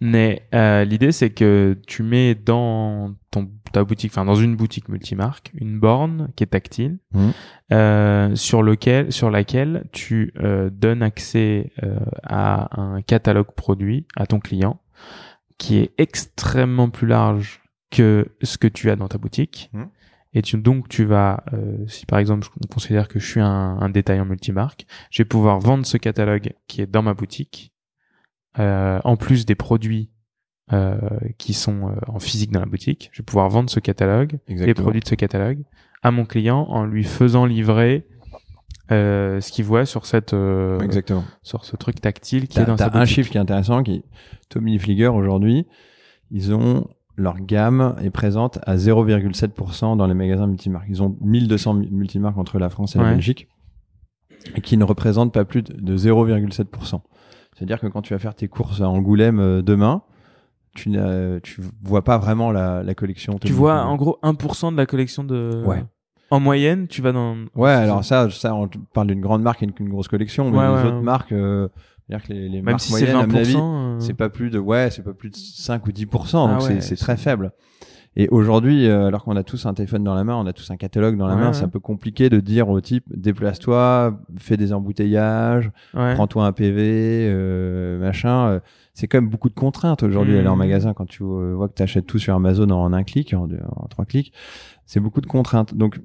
Mais 0.00 0.46
euh, 0.54 0.84
l'idée, 0.84 1.12
c'est 1.12 1.28
que 1.30 1.78
tu 1.86 2.02
mets 2.02 2.34
dans 2.34 3.14
ton, 3.30 3.50
ta 3.72 3.84
boutique, 3.84 4.12
enfin 4.12 4.24
dans 4.24 4.34
une 4.34 4.56
boutique 4.56 4.88
multimarque, 4.88 5.52
une 5.54 5.78
borne 5.78 6.30
qui 6.36 6.44
est 6.44 6.46
tactile, 6.48 6.98
Mhm. 7.12 7.32
euh, 7.72 8.34
sur 8.34 8.62
lequel, 8.62 9.12
sur 9.12 9.30
laquelle 9.30 9.84
tu 9.92 10.32
euh, 10.40 10.70
donnes 10.70 11.02
accès 11.02 11.70
euh, 11.82 11.98
à 12.22 12.80
un 12.80 13.02
catalogue 13.02 13.52
produit 13.54 14.06
à 14.16 14.26
ton 14.26 14.40
client, 14.40 14.80
qui 15.58 15.76
est 15.78 15.92
extrêmement 15.98 16.88
plus 16.88 17.06
large 17.06 17.60
que 17.90 18.26
ce 18.42 18.56
que 18.56 18.68
tu 18.68 18.88
as 18.90 18.96
dans 18.96 19.08
ta 19.08 19.18
boutique. 19.18 19.70
Mhm. 19.74 19.88
Et 20.32 20.42
tu, 20.42 20.56
donc 20.56 20.88
tu 20.88 21.04
vas, 21.04 21.42
euh, 21.52 21.76
si 21.88 22.06
par 22.06 22.20
exemple 22.20 22.46
je 22.62 22.66
considère 22.68 23.08
que 23.08 23.18
je 23.18 23.26
suis 23.26 23.40
un, 23.40 23.76
un 23.80 23.88
détaillant 23.90 24.24
multimarque, 24.24 24.86
je 25.10 25.22
vais 25.22 25.26
pouvoir 25.28 25.58
vendre 25.58 25.84
ce 25.84 25.96
catalogue 25.98 26.52
qui 26.68 26.80
est 26.80 26.86
dans 26.86 27.02
ma 27.02 27.14
boutique, 27.14 27.72
en 28.58 29.16
plus 29.16 29.46
des 29.46 29.54
produits 29.54 30.10
euh, 30.72 30.98
qui 31.38 31.52
sont 31.52 31.88
euh, 31.88 31.92
en 32.08 32.18
physique 32.18 32.52
dans 32.52 32.60
la 32.60 32.66
boutique. 32.66 33.10
Je 33.12 33.22
vais 33.22 33.24
pouvoir 33.26 33.48
vendre 33.48 33.70
ce 33.70 33.80
catalogue, 33.80 34.38
les 34.48 34.74
produits 34.82 35.00
de 35.00 35.08
ce 35.08 35.14
catalogue, 35.14 35.62
à 36.02 36.10
mon 36.10 36.24
client 36.24 36.66
en 36.68 36.84
lui 36.84 37.04
faisant 37.04 37.44
livrer 37.44 38.06
euh, 38.92 39.40
ce 39.40 39.52
qu'il 39.52 39.64
voit 39.64 39.84
sur 39.86 40.06
cette 40.06 40.32
euh, 40.34 40.78
Exactement. 40.80 41.24
sur 41.42 41.64
ce 41.64 41.76
truc 41.76 42.00
tactile 42.00 42.48
qui 42.48 42.58
est 42.58 42.64
dans 42.64 42.76
sa 42.76 42.90
t'as 42.90 42.98
un 42.98 43.04
chiffre 43.04 43.30
qui 43.30 43.36
est 43.36 43.40
intéressant, 43.40 43.82
qui 43.82 44.04
Tommy 44.48 44.74
Hilfiger 44.74 45.08
aujourd'hui, 45.08 45.66
ils 46.30 46.52
ont 46.54 46.88
leur 47.16 47.36
gamme 47.38 47.94
est 48.02 48.10
présente 48.10 48.58
à 48.62 48.76
0,7% 48.76 49.96
dans 49.96 50.06
les 50.06 50.14
magasins 50.14 50.46
multimarques. 50.46 50.86
Ils 50.88 51.02
ont 51.02 51.16
1200 51.20 51.74
mu- 51.74 51.88
multimarques 51.90 52.38
entre 52.38 52.58
la 52.58 52.70
France 52.70 52.96
et 52.96 52.98
la. 52.98 53.12
Belgique, 53.12 53.46
et 54.56 54.60
qui 54.62 54.76
ne 54.76 54.84
représentent 54.84 55.34
pas 55.34 55.44
plus 55.44 55.62
de 55.62 55.96
0,7%. 55.98 57.00
C'est-à-dire 57.60 57.78
que 57.78 57.88
quand 57.88 58.00
tu 58.00 58.14
vas 58.14 58.18
faire 58.18 58.34
tes 58.34 58.48
courses 58.48 58.80
à 58.80 58.88
Angoulême 58.88 59.38
euh, 59.38 59.60
demain, 59.60 60.00
tu 60.74 60.90
tu 61.42 61.60
vois 61.82 62.02
pas 62.02 62.16
vraiment 62.16 62.52
la, 62.52 62.82
la 62.82 62.94
collection. 62.94 63.38
Tu 63.38 63.52
vois 63.52 63.82
en 63.82 63.96
gros 63.96 64.18
1% 64.22 64.72
de 64.72 64.78
la 64.78 64.86
collection 64.86 65.24
de 65.24 65.62
Ouais. 65.66 65.84
en 66.30 66.40
moyenne, 66.40 66.86
tu 66.88 67.02
vas 67.02 67.12
dans 67.12 67.36
Ouais, 67.54 67.70
alors 67.70 68.02
ça, 68.02 68.30
ça, 68.30 68.54
on 68.54 68.66
parle 68.94 69.08
d'une 69.08 69.20
grande 69.20 69.42
marque 69.42 69.62
et 69.62 69.66
d'une 69.66 69.90
grosse 69.90 70.08
collection, 70.08 70.50
mais 70.50 70.56
Ouais, 70.58 70.64
les 70.68 70.72
ouais, 70.72 70.84
autres 70.86 70.96
ouais. 70.96 71.02
marques, 71.02 71.32
euh, 71.32 71.68
c'est-à-dire 72.08 72.26
que 72.26 72.32
les, 72.32 72.48
les 72.48 72.56
même 72.62 72.64
marques 72.64 72.80
si 72.80 72.92
c'est 72.94 73.12
moyennes, 73.12 73.16
à 73.16 73.26
mon 73.26 73.34
20%, 73.34 73.40
avis, 73.40 73.56
euh, 73.58 74.00
c'est 74.00 74.14
pas 74.14 74.30
plus 74.30 74.48
de 74.48 74.58
ouais 74.58 74.88
c'est 74.90 75.02
pas 75.02 75.12
plus 75.12 75.28
de 75.28 75.36
5 75.36 75.86
ou 75.86 75.90
10% 75.92 76.46
Ah 76.48 76.52
donc 76.58 76.62
c'est- 76.82 76.96
très 76.96 77.18
faible 77.18 77.52
et 78.16 78.28
aujourd'hui 78.30 78.86
euh, 78.88 79.06
alors 79.06 79.22
qu'on 79.24 79.36
a 79.36 79.42
tous 79.44 79.66
un 79.66 79.74
téléphone 79.74 80.02
dans 80.02 80.14
la 80.14 80.24
main 80.24 80.34
on 80.34 80.46
a 80.46 80.52
tous 80.52 80.70
un 80.70 80.76
catalogue 80.76 81.16
dans 81.16 81.26
la 81.28 81.34
Ouais, 81.34 81.40
main 81.40 81.46
ouais. 81.48 81.52
c'est 81.54 81.64
un 81.64 81.68
peu 81.68 81.78
compliqué 81.80 82.28
de 82.28 82.40
dire 82.40 82.68
au 82.68 82.80
type 82.80 83.04
déplace-toi 83.14 84.18
fais 84.38 84.56
des 84.56 84.72
embouteillages 84.72 85.70
ouais. 85.94 86.14
prends-toi 86.14 86.46
un 86.46 86.52
PV 86.52 87.28
euh, 87.30 87.98
machin 88.00 88.48
euh, 88.48 88.60
c'est 88.94 89.06
quand 89.06 89.20
même 89.20 89.30
beaucoup 89.30 89.48
de 89.48 89.54
contraintes 89.54 90.02
aujourd'hui 90.02 90.34
Mhm. 90.34 90.38
aller 90.40 90.48
en 90.48 90.56
magasin 90.56 90.92
quand 90.92 91.06
tu 91.06 91.22
euh, 91.22 91.54
vois 91.54 91.68
que 91.68 91.74
tu 91.74 91.82
achètes 91.82 92.06
tout 92.06 92.18
sur 92.18 92.34
Amazon 92.34 92.68
en 92.70 92.92
un 92.92 93.04
clic 93.04 93.32
en, 93.34 93.46
deux- 93.46 93.60
en 93.76 93.86
trois 93.86 94.04
clics 94.04 94.32
c'est 94.86 95.00
beaucoup 95.00 95.20
de 95.20 95.26
contraintes 95.26 95.74
donc 95.74 96.00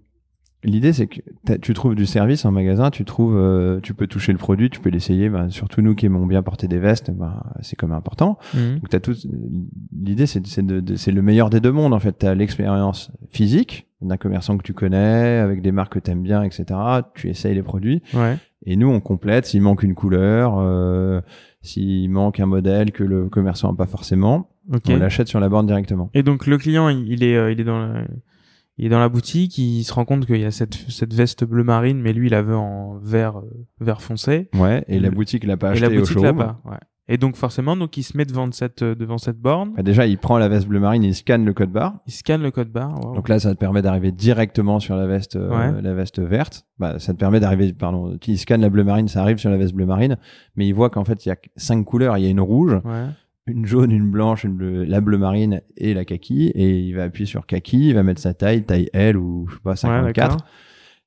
L'idée, 0.65 0.91
c'est 0.93 1.07
que 1.07 1.21
tu 1.61 1.73
trouves 1.73 1.95
du 1.95 2.05
service 2.05 2.43
en 2.43 2.51
magasin, 2.51 2.89
tu 2.89 3.05
trouves, 3.05 3.37
euh, 3.37 3.79
tu 3.81 3.93
peux 3.93 4.07
toucher 4.07 4.31
le 4.31 4.37
produit, 4.37 4.69
tu 4.69 4.79
peux 4.79 4.89
l'essayer. 4.89 5.29
Ben, 5.29 5.49
surtout 5.49 5.81
nous 5.81 5.95
qui 5.95 6.07
aimons 6.07 6.25
bien 6.25 6.41
porter 6.43 6.67
des 6.67 6.79
vestes, 6.79 7.11
ben, 7.11 7.41
c'est 7.61 7.75
comme 7.75 7.91
important. 7.93 8.37
Mhm. 8.53 8.75
Donc 8.79 8.89
t'as 8.89 8.99
tout. 8.99 9.13
L'idée, 9.95 10.25
c'est 10.25 10.45
c'est 10.47 10.65
de- 10.65 10.79
de- 10.79 10.95
c'est 10.95 11.11
le 11.11 11.21
meilleur 11.21 11.49
des 11.49 11.59
deux 11.59 11.71
mondes 11.71 11.93
en 11.93 11.99
fait. 11.99 12.13
T'as 12.13 12.33
l'expérience 12.35 13.11
physique 13.29 13.87
d'un 14.01 14.17
commerçant 14.17 14.57
que 14.57 14.63
tu 14.63 14.73
connais, 14.73 15.37
avec 15.39 15.61
des 15.61 15.71
marques 15.71 15.93
que 15.93 15.99
t'aimes 15.99 16.21
bien, 16.21 16.43
etc. 16.43 16.65
Tu 17.15 17.29
essayes 17.29 17.55
les 17.55 17.63
produits, 17.63 18.01
Ouais. 18.13 18.37
et 18.65 18.75
nous 18.75 18.87
on 18.89 18.99
complète 18.99 19.45
s'il 19.45 19.61
manque 19.61 19.83
une 19.83 19.95
couleur, 19.95 20.55
euh, 20.59 21.21
s'il 21.61 22.09
manque 22.11 22.39
un 22.39 22.45
modèle 22.45 22.91
que 22.91 23.03
le 23.03 23.29
commerçant 23.29 23.71
n'a 23.71 23.77
pas 23.77 23.87
forcément, 23.87 24.49
Ok. 24.73 24.83
on 24.89 24.97
l'achète 24.97 25.27
sur 25.27 25.39
la 25.39 25.49
borne 25.49 25.65
directement. 25.65 26.09
Et 26.13 26.21
donc 26.23 26.45
le 26.45 26.57
client, 26.57 26.89
il 26.89 27.11
il 27.11 27.23
est, 27.23 27.35
euh, 27.35 27.51
il 27.51 27.59
est 27.61 27.63
dans 27.63 27.79
la, 27.79 28.03
il 28.77 28.85
est 28.85 28.89
dans 28.89 28.99
la 28.99 29.09
boutique, 29.09 29.57
il 29.57 29.83
se 29.83 29.93
rend 29.93 30.05
compte 30.05 30.25
qu'il 30.25 30.39
y 30.39 30.45
a 30.45 30.51
cette, 30.51 30.73
cette 30.89 31.13
veste 31.13 31.43
bleu 31.45 31.63
marine, 31.63 31.99
mais 32.01 32.13
lui, 32.13 32.27
il 32.27 32.31
la 32.31 32.41
veut 32.41 32.55
en 32.57 32.97
vert, 33.01 33.37
euh, 33.39 33.49
vert 33.79 34.01
foncé. 34.01 34.49
Ouais. 34.53 34.83
Et 34.87 34.99
la 34.99 35.11
boutique 35.11 35.43
l'a 35.45 35.57
pas 35.57 35.69
et 35.69 35.71
acheté 35.71 35.89
la 35.89 35.95
au 35.95 35.99
boutique 36.01 36.21
l'a 36.21 36.33
pas. 36.33 36.61
Ouais. 36.65 36.77
Et 37.07 37.17
donc 37.17 37.35
forcément, 37.35 37.77
donc 37.77 37.97
il 37.97 38.03
se 38.03 38.17
met 38.17 38.25
devant 38.25 38.51
cette, 38.51 38.81
euh, 38.81 38.95
devant 38.95 39.19
cette 39.19 39.37
borne, 39.37 39.73
Bah, 39.77 39.83
déjà, 39.83 40.07
il 40.07 40.17
prend 40.17 40.39
la 40.39 40.47
veste 40.49 40.67
bleu 40.67 40.79
marine, 40.79 41.03
il 41.03 41.13
scanne 41.13 41.45
le 41.45 41.53
code 41.53 41.71
barre. 41.71 41.93
il 42.07 42.11
scanne 42.13 42.41
le 42.41 42.49
code 42.49 42.69
barre. 42.71 42.95
wow. 43.05 43.13
Donc 43.13 43.29
là, 43.29 43.39
ça 43.39 43.53
te 43.53 43.59
permet 43.59 43.83
d'arriver 43.83 44.11
directement 44.11 44.79
sur 44.79 44.95
la 44.95 45.05
veste, 45.05 45.35
euh, 45.35 45.49
Ouais. 45.75 45.81
la 45.83 45.93
veste 45.93 46.19
verte. 46.19 46.65
Bah, 46.79 46.97
ça 46.97 47.13
te 47.13 47.19
permet 47.19 47.39
d'arriver, 47.39 47.71
pardon, 47.73 48.17
il 48.25 48.39
scanne 48.39 48.61
la 48.61 48.69
bleu 48.71 48.83
marine, 48.83 49.07
ça 49.07 49.21
arrive 49.21 49.37
sur 49.37 49.51
la 49.51 49.57
veste 49.57 49.75
bleu 49.75 49.85
marine, 49.85 50.17
mais 50.55 50.65
il 50.67 50.73
voit 50.73 50.89
qu'en 50.89 51.05
fait, 51.05 51.25
il 51.25 51.29
y 51.29 51.31
a 51.31 51.37
cinq 51.57 51.83
couleurs. 51.85 52.17
Il 52.17 52.23
y 52.23 52.27
a 52.27 52.29
une 52.31 52.41
rouge, 52.41 52.73
ouais. 52.83 53.05
Une 53.47 53.65
jaune, 53.65 53.91
une 53.91 54.09
blanche, 54.09 54.43
une 54.43 54.53
bleue, 54.53 54.83
la 54.85 55.01
bleu 55.01 55.17
marine 55.17 55.61
et 55.77 55.93
la 55.93 56.05
kaki. 56.05 56.47
Et 56.55 56.79
il 56.79 56.93
va 56.95 57.03
appuyer 57.03 57.25
sur 57.27 57.45
kaki, 57.45 57.89
il 57.89 57.93
va 57.93 58.03
mettre 58.03 58.21
sa 58.21 58.33
taille, 58.33 58.63
taille 58.63 58.89
L 58.93 59.17
ou 59.17 59.47
je 59.49 59.53
sais 59.55 59.59
pas, 59.63 59.69
Ouais, 59.71 59.75
54. 59.75 60.13
d'accord. 60.37 60.47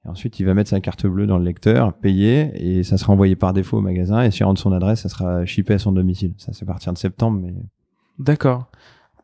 et 0.05 0.09
ensuite, 0.09 0.39
il 0.39 0.47
va 0.47 0.55
mettre 0.55 0.70
sa 0.70 0.80
carte 0.80 1.07
bleue 1.07 1.26
dans 1.26 1.39
le 1.39 1.45
lecteur, 1.45 1.93
payer, 1.95 2.51
et 2.55 2.84
ça 2.84 2.97
sera 2.97 3.12
envoyé 3.12 3.34
par 3.36 3.53
défaut 3.53 3.78
au 3.78 3.80
magasin. 3.80 4.22
Et 4.22 4.30
s'il 4.30 4.45
rentre 4.47 4.61
son 4.61 4.72
adresse, 4.72 5.01
ça 5.03 5.09
sera 5.09 5.45
shippé 5.47 5.74
à 5.74 5.78
son 5.78 5.93
domicile. 5.93 6.34
Ça, 6.39 6.53
c'est 6.53 6.62
à 6.62 6.66
partir 6.66 6.93
de 6.93 6.99
septembre, 6.99 7.41
mais 7.43 7.55
D'accord. 8.18 8.70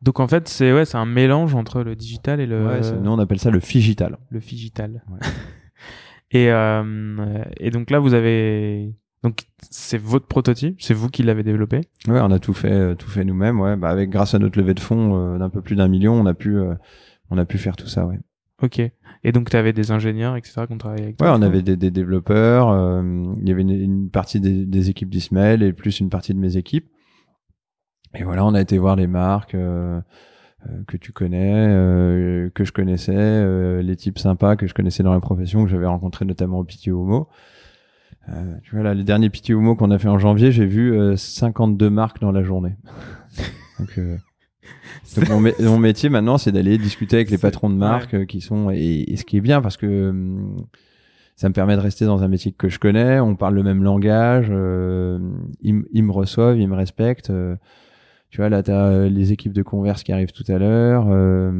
Donc 0.02 0.20
en 0.20 0.28
fait, 0.28 0.48
c'est 0.48 0.72
ouais, 0.72 0.84
c'est 0.84 0.98
un 0.98 1.06
mélange 1.06 1.54
entre 1.54 1.82
le 1.82 1.96
digital 1.96 2.38
et 2.40 2.46
le, 2.46 2.66
ouais, 2.66 2.80
nous, 3.02 3.10
on 3.10 3.18
appelle 3.18 3.38
ça 3.38 3.50
le 3.50 3.60
figital. 3.60 4.18
le 4.28 4.38
figital. 4.40 5.02
Ouais. 5.10 5.18
et 6.30 6.50
euh, 6.50 7.42
et 7.58 7.70
donc 7.70 7.90
là, 7.90 8.00
vous 8.00 8.12
avez 8.12 8.92
donc 9.24 9.40
c'est 9.70 9.98
votre 9.98 10.26
prototype, 10.26 10.80
c'est 10.80 10.94
vous 10.94 11.08
qui 11.08 11.24
l'avez 11.24 11.42
développé? 11.42 11.80
Ouais, 12.06 12.20
on 12.20 12.30
a 12.30 12.38
tout 12.38 12.54
fait, 12.54 12.70
euh, 12.70 12.94
tout 12.94 13.08
fait 13.10 13.24
nous-mêmes. 13.24 13.60
Ouais, 13.60 13.74
bah 13.74 13.88
avec 13.88 14.10
grâce 14.10 14.34
à 14.34 14.38
notre 14.38 14.56
levée 14.56 14.74
de 14.74 14.80
fonds 14.80 15.16
euh, 15.34 15.38
d'un 15.38 15.48
peu 15.48 15.62
plus 15.62 15.74
d'un 15.74 15.88
million, 15.88 16.12
on 16.14 16.26
a 16.26 16.34
pu, 16.34 16.56
euh, 16.56 16.74
on 17.30 17.38
a 17.38 17.44
pu 17.44 17.58
faire 17.58 17.74
tout 17.74 17.88
ça. 17.88 18.06
Ouais. 18.06 18.20
Ok. 18.62 18.78
Et 18.78 19.32
donc 19.32 19.50
tu 19.50 19.56
avais 19.56 19.72
des 19.72 19.90
ingénieurs, 19.90 20.36
etc. 20.36 20.66
qui 20.66 20.72
ont 20.74 20.78
travaillé 20.78 21.02
avec 21.02 21.16
toi. 21.16 21.26
Ouais, 21.26 21.36
on 21.36 21.42
avait 21.42 21.62
des, 21.62 21.76
des 21.76 21.90
développeurs. 21.90 22.68
euh, 22.68 23.02
il 23.40 23.48
y 23.48 23.50
avait 23.50 23.62
une, 23.62 23.70
une 23.70 24.10
partie 24.10 24.38
des, 24.38 24.64
des 24.66 24.90
équipes 24.90 25.10
d'Ismaël 25.10 25.62
et 25.62 25.72
plus 25.72 25.98
une 25.98 26.10
partie 26.10 26.34
de 26.34 26.38
mes 26.38 26.56
équipes. 26.56 26.86
Et 28.14 28.22
voilà, 28.22 28.44
on 28.44 28.54
a 28.54 28.60
été 28.60 28.78
voir 28.78 28.94
les 28.94 29.08
marques 29.08 29.54
euh, 29.56 30.00
euh, 30.68 30.84
que 30.86 30.96
tu 30.96 31.12
connais, 31.12 31.66
euh, 31.68 32.48
que 32.50 32.64
je 32.64 32.72
connaissais, 32.72 33.12
euh, 33.16 33.82
les 33.82 33.96
types 33.96 34.18
sympas 34.18 34.54
que 34.54 34.66
je 34.66 34.74
connaissais 34.74 35.02
dans 35.02 35.12
la 35.12 35.20
profession, 35.20 35.64
que 35.64 35.70
j'avais 35.70 35.86
rencontrés 35.86 36.24
notamment 36.24 36.58
au 36.58 36.64
Pitié 36.64 36.92
Homo. 36.92 37.28
Euh, 38.30 38.54
tu 38.62 38.74
vois 38.74 38.84
là, 38.84 38.94
les 38.94 39.04
derniers 39.04 39.28
Pitié 39.30 39.54
Homo 39.54 39.76
qu'on 39.76 39.90
a 39.90 39.98
fait 39.98 40.08
en 40.08 40.18
janvier, 40.18 40.50
j'ai 40.52 40.66
vu 40.66 40.92
euh, 40.98 41.16
52 41.16 41.90
marques 41.90 42.20
dans 42.20 42.32
la 42.32 42.42
journée. 42.42 42.76
Donc, 43.78 43.98
euh, 43.98 44.16
donc 45.16 45.28
mon, 45.28 45.40
mé- 45.42 45.54
mon 45.62 45.78
métier 45.78 46.08
maintenant, 46.08 46.38
c'est 46.38 46.52
d'aller 46.52 46.78
discuter 46.78 47.16
avec 47.16 47.30
les 47.30 47.36
patrons 47.38 47.68
de 47.68 47.74
marques 47.74 48.14
euh, 48.14 48.24
qui 48.24 48.40
sont 48.40 48.70
et, 48.70 49.04
et 49.08 49.16
ce 49.16 49.24
qui 49.24 49.36
est 49.36 49.40
bien 49.42 49.60
parce 49.60 49.76
que 49.76 50.08
hum, 50.10 50.64
ça 51.36 51.48
me 51.48 51.54
permet 51.54 51.74
de 51.76 51.80
rester 51.80 52.04
dans 52.06 52.22
un 52.22 52.28
métier 52.28 52.52
que 52.52 52.68
je 52.68 52.78
connais. 52.78 53.18
On 53.20 53.34
parle 53.36 53.54
le 53.56 53.62
même 53.64 53.82
langage. 53.82 54.46
euh, 54.50 55.18
ils, 55.60 55.74
me 56.02 56.12
reçoivent, 56.12 56.56
ils 56.58 56.68
me 56.68 56.76
respectent. 56.76 57.30
euh, 57.30 57.56
tu 58.30 58.38
vois, 58.40 58.48
là, 58.48 58.62
t'as 58.62 58.86
euh, 58.86 59.08
les 59.08 59.32
équipes 59.32 59.52
de 59.52 59.62
Converse 59.62 60.02
qui 60.04 60.12
arrivent 60.12 60.32
tout 60.32 60.44
à 60.48 60.58
l'heure. 60.58 61.06
euh, 61.10 61.50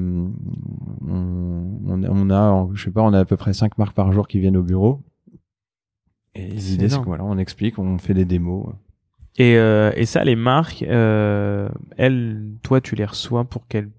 on, 1.06 1.78
on 1.86 2.02
a- 2.04 2.08
on 2.10 2.30
a, 2.30 2.40
en- 2.40 2.74
je 2.74 2.84
sais 2.84 2.90
pas, 2.90 3.02
on 3.02 3.12
a 3.12 3.18
à 3.20 3.24
peu 3.24 3.36
près 3.36 3.52
cinq 3.52 3.76
marques 3.78 3.94
par 3.94 4.12
jour 4.12 4.28
qui 4.28 4.38
viennent 4.40 4.56
au 4.56 4.62
bureau. 4.62 5.02
Et 6.34 6.58
C'est 6.58 6.70
l'idée, 6.72 6.88
c'est 6.88 6.98
que 7.00 7.04
voilà, 7.04 7.24
on 7.24 7.38
explique, 7.38 7.78
on 7.78 7.98
fait 7.98 8.14
des 8.14 8.24
démos. 8.24 8.66
Et, 9.36 9.56
euh, 9.56 9.90
et 9.96 10.04
ça, 10.06 10.24
les 10.24 10.36
marques, 10.36 10.82
euh, 10.82 11.68
elles, 11.96 12.40
toi, 12.62 12.80
tu 12.80 12.94
les 12.94 13.04
reçois 13.04 13.44
pour 13.44 13.66
qu'elles, 13.66 13.90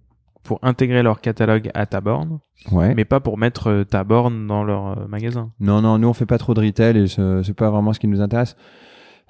pour 0.43 0.59
intégrer 0.61 1.01
leur 1.03 1.21
catalogue 1.21 1.69
à 1.73 1.85
ta 1.85 2.01
borne, 2.01 2.39
Ouais. 2.71 2.93
mais 2.95 3.03
pas 3.05 3.19
pour 3.19 3.37
mettre 3.37 3.67
euh, 3.67 3.83
ta 3.83 4.03
borne 4.03 4.47
dans 4.47 4.63
leur 4.63 4.97
euh, 4.99 5.07
magasin. 5.07 5.51
Non, 5.59 5.81
non, 5.81 5.97
nous 5.97 6.07
on 6.07 6.13
fait 6.13 6.25
pas 6.25 6.37
trop 6.37 6.53
de 6.53 6.61
retail 6.61 6.97
et 6.97 7.07
c'est 7.07 7.53
pas 7.53 7.69
vraiment 7.69 7.93
ce 7.93 7.99
qui 7.99 8.07
nous 8.07 8.21
intéresse. 8.21 8.55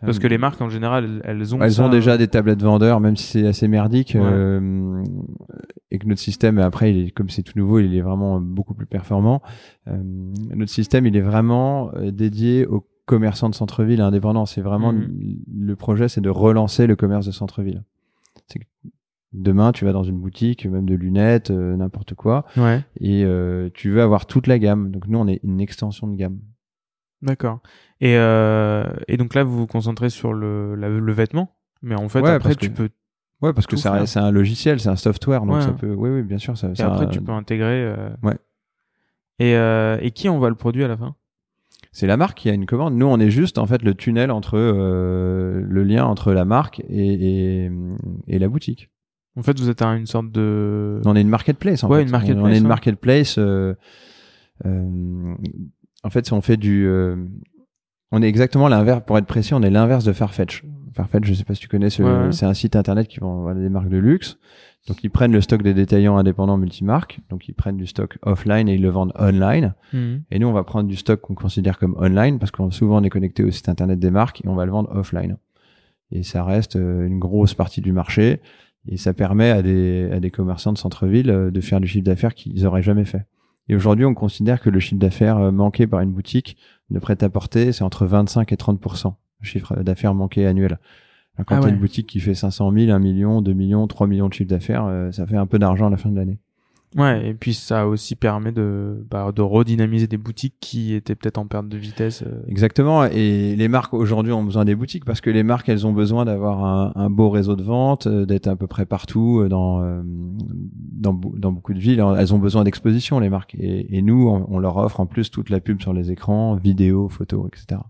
Parce 0.02 0.18
Euh, 0.18 0.20
que 0.22 0.28
les 0.28 0.38
marques, 0.38 0.62
en 0.62 0.70
général, 0.70 1.22
elles, 1.24 1.56
ont 1.56 1.62
Elles 1.62 1.72
ça, 1.74 1.84
ont 1.86 1.90
déjà 1.90 2.12
euh, 2.14 2.18
des 2.18 2.28
tablettes 2.28 2.62
vendeurs, 2.62 3.00
même 3.00 3.16
si 3.16 3.26
c'est 3.28 3.48
assez 3.48 3.68
merdique, 3.68 4.12
Ouais. 4.16 4.22
euh, 4.24 5.04
et 5.90 5.98
que 5.98 6.06
notre 6.06 6.20
système, 6.22 6.58
après, 6.60 6.92
il 6.94 7.08
est, 7.08 7.12
comme 7.12 7.30
c'est 7.30 7.44
tout 7.44 7.58
nouveau, 7.58 7.80
il 7.80 7.96
est 7.96 8.02
vraiment 8.02 8.40
beaucoup 8.42 8.74
plus 8.74 8.86
performant. 8.86 9.42
Euh, 9.88 9.96
notre 10.54 10.72
système, 10.72 11.06
il 11.06 11.16
est 11.16 11.22
vraiment 11.22 11.92
euh, 11.96 12.12
dédié 12.12 12.68
aux 12.68 12.86
commerçants 13.06 13.50
de 13.50 13.56
centre-ville 13.56 14.02
indépendants. 14.02 14.46
C'est 14.46 14.62
vraiment 14.62 14.92
Mhm. 14.94 15.38
le 15.56 15.76
projet, 15.76 16.08
c'est 16.10 16.22
de 16.22 16.30
relancer 16.30 16.88
le 16.88 16.96
commerce 16.96 17.26
de 17.26 17.32
centre-ville. 17.32 17.84
Demain, 19.34 19.74
tu 19.74 19.84
vas 19.84 19.92
dans 19.92 20.04
une 20.04 20.18
boutique, 20.18 20.66
même 20.66 20.86
de 20.86 20.96
lunettes, 20.96 21.52
euh, 21.52 21.76
n'importe 21.76 22.14
quoi, 22.14 22.46
Ouais, 22.56 22.82
et 23.02 23.26
euh, 23.26 23.70
tu 23.74 23.90
veux 23.92 24.02
avoir 24.02 24.28
toute 24.28 24.48
la 24.48 24.58
gamme. 24.60 24.92
Donc 24.92 25.08
nous, 25.10 25.20
on 25.20 25.28
est 25.28 25.42
une 25.44 25.60
extension 25.60 26.08
de 26.08 26.16
gamme. 26.16 26.40
d'accord. 27.22 27.60
Et, 28.00 28.16
euh, 28.18 28.86
et 29.10 29.18
donc 29.18 29.34
là, 29.36 29.44
vous 29.44 29.58
vous 29.58 29.68
concentrez 29.68 30.10
sur 30.10 30.32
le, 30.32 30.76
la- 30.76 30.88
le 30.88 31.12
vêtement, 31.12 31.54
mais 31.82 31.96
en 31.96 32.08
fait, 32.08 32.22
Ouais, 32.22 32.30
après, 32.32 32.56
tu 32.56 32.70
que- 32.70 32.76
peux, 32.76 32.90
Ouais, 33.42 33.52
parce 33.52 33.68
que 33.68 33.76
c'est 33.76 34.20
un 34.20 34.32
logiciel, 34.32 34.80
c'est 34.80 34.88
un 34.90 34.96
software, 34.96 35.42
donc 35.46 35.56
Ouais. 35.58 35.62
ça 35.62 35.74
peut. 35.74 35.94
Oui, 35.94 36.10
oui, 36.10 36.24
bien 36.24 36.38
sûr, 36.38 36.58
ça. 36.58 36.70
et 36.70 36.82
après, 36.82 37.10
tu 37.10 37.20
peux 37.22 37.34
intégrer. 37.34 37.84
euh, 37.84 38.10
Ouais. 38.24 38.38
Et, 39.40 39.56
euh, 39.58 39.98
et 40.02 40.12
qui 40.12 40.30
envoie 40.30 40.48
le 40.50 40.56
produit 40.56 40.86
à 40.86 40.88
la 40.88 40.96
fin? 40.96 41.14
C'est 41.98 42.08
la 42.08 42.18
marque 42.18 42.38
qui 42.40 42.50
a 42.50 42.54
une 42.54 42.66
commande. 42.66 42.96
Nous, 42.96 43.06
on 43.06 43.18
est 43.22 43.30
juste 43.30 43.58
en 43.58 43.66
fait 43.68 43.82
le 43.82 43.94
tunnel 43.94 44.30
entre 44.30 44.58
euh, 44.58 45.62
le 45.66 45.84
lien 45.86 46.04
entre 46.06 46.34
la 46.34 46.44
marque 46.44 46.82
et, 46.90 47.64
et, 47.66 47.72
et 48.28 48.38
la 48.38 48.50
boutique. 48.50 48.90
En 49.38 49.44
fait, 49.44 49.58
vous 49.58 49.70
êtes 49.70 49.82
une 49.82 50.06
sorte 50.06 50.30
de. 50.30 51.00
On 51.06 51.16
est 51.16 51.22
une 51.22 51.30
marketplace. 51.30 51.86
En 51.86 51.90
Ouais, 51.90 52.00
fait. 52.00 52.04
une 52.04 52.12
marketplace, 52.12 52.44
On 52.44 52.50
est 52.50 52.58
une 52.58 52.68
marketplace. 52.68 53.36
euh, 53.38 53.76
euh, 54.66 55.36
en 56.04 56.10
fait, 56.10 56.26
si 56.26 56.34
on 56.34 56.42
fait 56.42 56.58
du, 56.58 56.86
euh, 56.86 57.16
on 58.12 58.22
est 58.22 58.28
exactement 58.28 58.68
l'inverse. 58.68 59.02
Pour 59.08 59.18
être 59.18 59.26
précis, 59.26 59.54
on 59.54 59.62
est 59.62 59.70
l'inverse 59.70 60.04
de 60.04 60.12
Farfetch. 60.12 60.66
Farfetch, 60.96 61.26
je 61.26 61.34
sais 61.34 61.44
pas 61.46 61.56
si 61.56 61.62
tu 61.62 61.68
connais, 61.70 61.90
ce- 61.90 62.04
Ouais. 62.04 62.32
c'est 62.32 62.46
un 62.46 62.54
site 62.54 62.76
internet 62.76 63.08
qui 63.08 63.20
vend 63.22 63.42
voilà, 63.42 63.60
des 63.62 63.70
marques 63.70 63.90
de 63.90 63.98
luxe. 63.98 64.38
Donc 64.88 65.04
ils 65.04 65.10
prennent 65.10 65.32
le 65.32 65.42
stock 65.42 65.64
des 65.64 65.74
détaillants 65.74 66.18
indépendants 66.18 66.58
multimarques. 66.58 67.20
Donc 67.30 67.48
ils 67.48 67.54
prennent 67.54 67.78
du 67.78 67.88
stock 67.88 68.18
offline 68.22 68.70
et 68.70 68.76
ils 68.76 68.82
le 68.82 68.90
vendent 68.90 69.14
online. 69.20 69.74
Mhm. 69.94 70.24
Et 70.32 70.40
nous, 70.40 70.48
on 70.48 70.54
va 70.54 70.64
prendre 70.64 70.88
du 70.88 70.96
stock 70.96 71.22
qu'on 71.22 71.36
considère 71.36 71.80
comme 71.80 71.96
online 72.00 72.38
parce 72.40 72.52
qu'on 72.52 72.70
souvent 72.72 73.02
on 73.02 73.04
est 73.04 73.10
connecté 73.10 73.44
au 73.44 73.52
site 73.52 73.68
internet 73.70 74.00
des 74.00 74.12
marques 74.12 74.44
et 74.46 74.48
on 74.48 74.56
va 74.56 74.66
le 74.66 74.72
vendre 74.72 74.96
offline. 74.96 75.38
Et 76.12 76.24
ça 76.24 76.44
reste 76.44 76.76
euh, 76.76 77.08
une 77.08 77.20
grosse 77.20 77.56
partie 77.56 77.82
du 77.82 77.92
marché 77.92 78.42
et 78.88 78.98
ça 78.98 79.14
permet 79.14 79.50
à 79.50 79.64
des, 79.64 80.10
à 80.12 80.20
des 80.20 80.30
commerçants 80.30 80.74
de 80.74 80.78
centre-ville 80.78 81.32
euh, 81.32 81.52
de 81.52 81.62
faire 81.62 81.82
du 81.82 81.88
chiffre 81.88 82.06
d'affaires 82.06 82.36
qu'ils 82.36 82.66
auraient 82.68 82.84
jamais 82.84 83.06
fait. 83.06 83.26
Et 83.68 83.76
aujourd'hui, 83.76 84.06
on 84.06 84.14
considère 84.14 84.62
que 84.62 84.70
le 84.70 84.80
chiffre 84.80 85.00
d'affaires 85.00 85.38
euh, 85.38 85.52
manqué 85.52 85.88
par 85.88 86.02
une 86.02 86.12
boutique 86.12 86.58
de 86.92 87.00
prêt-à-porter, 87.00 87.72
c'est 87.72 87.84
entre 87.84 88.06
25 88.06 88.52
et 88.52 88.58
30 88.58 88.80
le 89.42 89.46
chiffre 89.46 89.76
d'affaires 89.82 90.14
manqué 90.14 90.46
annuel. 90.46 90.80
Quand 91.44 91.62
Ah 91.64 91.70
une 91.70 91.78
boutique 91.78 92.08
qui 92.08 92.20
fait 92.20 92.36
500 92.36 92.72
000, 92.72 92.92
1 92.92 93.00
million, 93.00 93.42
2 93.42 93.54
millions, 93.54 93.88
3 93.88 94.08
millions 94.08 94.30
de 94.30 94.34
chiffre 94.34 94.50
d'affaires, 94.50 94.86
euh, 94.86 95.12
ça 95.12 95.26
fait 95.28 95.38
un 95.38 95.46
peu 95.46 95.60
d'argent 95.60 95.88
à 95.88 95.90
la 95.90 95.98
fin 95.98 96.10
de 96.10 96.16
l'année. 96.16 96.40
Ouais, 96.96 97.28
et 97.28 97.34
puis 97.34 97.54
ça 97.54 97.88
aussi 97.88 98.16
permet 98.16 98.54
de, 98.54 99.06
bah, 99.12 99.34
de 99.34 99.42
redynamiser 99.42 100.08
des 100.08 100.18
boutiques 100.18 100.56
qui 100.62 100.94
étaient 100.94 101.16
peut-être 101.16 101.38
en 101.38 101.46
perte 101.46 101.68
de 101.68 101.78
vitesse. 101.78 102.24
euh. 102.26 102.42
Exactement. 102.48 103.04
Et 103.04 103.58
les 103.58 103.68
marques 103.68 103.94
aujourd'hui 103.94 104.32
ont 104.32 104.46
besoin 104.46 104.64
des 104.64 104.76
boutiques 104.76 105.04
parce 105.04 105.20
que 105.20 105.30
les 105.30 105.44
marques, 105.44 105.68
elles 105.68 105.86
ont 105.86 105.92
besoin 105.92 106.24
d'avoir 106.24 106.64
un, 106.64 106.94
un 106.96 107.10
beau 107.10 107.30
réseau 107.30 107.58
de 107.58 107.64
vente, 107.64 108.08
euh, 108.08 108.26
d'être 108.26 108.48
à 108.48 108.56
peu 108.56 108.68
près 108.68 108.86
partout 108.86 109.46
dans, 109.50 109.84
euh, 109.84 110.02
dans, 110.06 111.14
beaucoup 111.14 111.74
de 111.74 111.80
villes. 111.80 112.02
Elles 112.18 112.34
ont 112.34 112.40
besoin 112.40 112.64
d'exposition, 112.64 113.20
les 113.20 113.30
marques. 113.30 113.56
Et, 113.60 113.98
et 113.98 114.02
nous, 114.02 114.30
on, 114.30 114.46
on 114.50 114.60
leur 114.60 114.78
offre 114.78 115.02
en 115.02 115.06
plus 115.06 115.30
toute 115.30 115.50
la 115.50 115.60
pub 115.60 115.82
sur 115.82 115.92
les 115.92 116.12
écrans, 116.12 116.56
vidéos, 116.56 117.10
photos, 117.10 117.50
etc. 117.50 117.82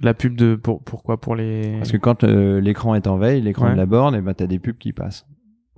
La 0.00 0.14
pub 0.14 0.36
de 0.36 0.54
pour 0.54 0.82
pourquoi 0.82 1.20
pour 1.20 1.34
les 1.34 1.74
Parce 1.78 1.90
que 1.92 1.96
quand 1.96 2.22
euh, 2.24 2.60
l'écran 2.60 2.94
est 2.94 3.06
en 3.08 3.16
veille, 3.18 3.40
l'écran 3.40 3.66
Ouais. 3.66 3.72
de 3.72 3.76
la 3.76 3.86
borne, 3.86 4.14
et 4.14 4.20
ben 4.20 4.32
t'as 4.34 4.46
des 4.46 4.58
pubs 4.58 4.78
qui 4.78 4.92
passent. 4.92 5.26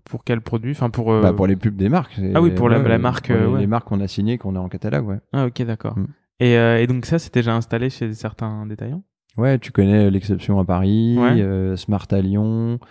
pour 0.04 0.24
quel 0.24 0.40
produit? 0.40 0.72
Enfin 0.72 0.90
pour. 0.90 1.12
euh, 1.12 1.22
Bah, 1.22 1.32
pour 1.32 1.46
les 1.46 1.56
pubs 1.56 1.76
des 1.76 1.88
marques. 1.88 2.18
Ah 2.34 2.42
oui, 2.42 2.50
pour 2.50 2.68
la- 2.68 2.78
la 2.82 2.98
marque, 2.98 3.28
pour 3.28 3.36
les, 3.36 3.42
euh, 3.42 3.48
ouais. 3.48 3.60
les 3.60 3.66
marques 3.66 3.86
qu'on 3.88 4.00
a 4.00 4.08
signées, 4.08 4.38
qu'on 4.38 4.56
a 4.56 4.58
en 4.58 4.68
catalogue, 4.68 5.06
ouais. 5.06 5.18
Ah 5.32 5.46
ok 5.46 5.62
d'accord. 5.62 5.96
Mm. 5.96 6.06
Et, 6.40 6.56
euh, 6.56 6.80
et 6.80 6.86
donc 6.86 7.06
ça 7.06 7.18
c'est 7.18 7.32
déjà 7.32 7.54
installé 7.54 7.90
chez 7.90 8.12
certains 8.14 8.66
détaillants? 8.66 9.02
Ouais, 9.36 9.58
tu 9.58 9.70
connais 9.72 10.10
l'exception 10.10 10.58
à 10.58 10.64
Paris, 10.64 11.16
euh, 11.18 11.76
Smart 11.76 12.06
à 12.10 12.20
Lyon, 12.20 12.78
euh, 12.82 12.86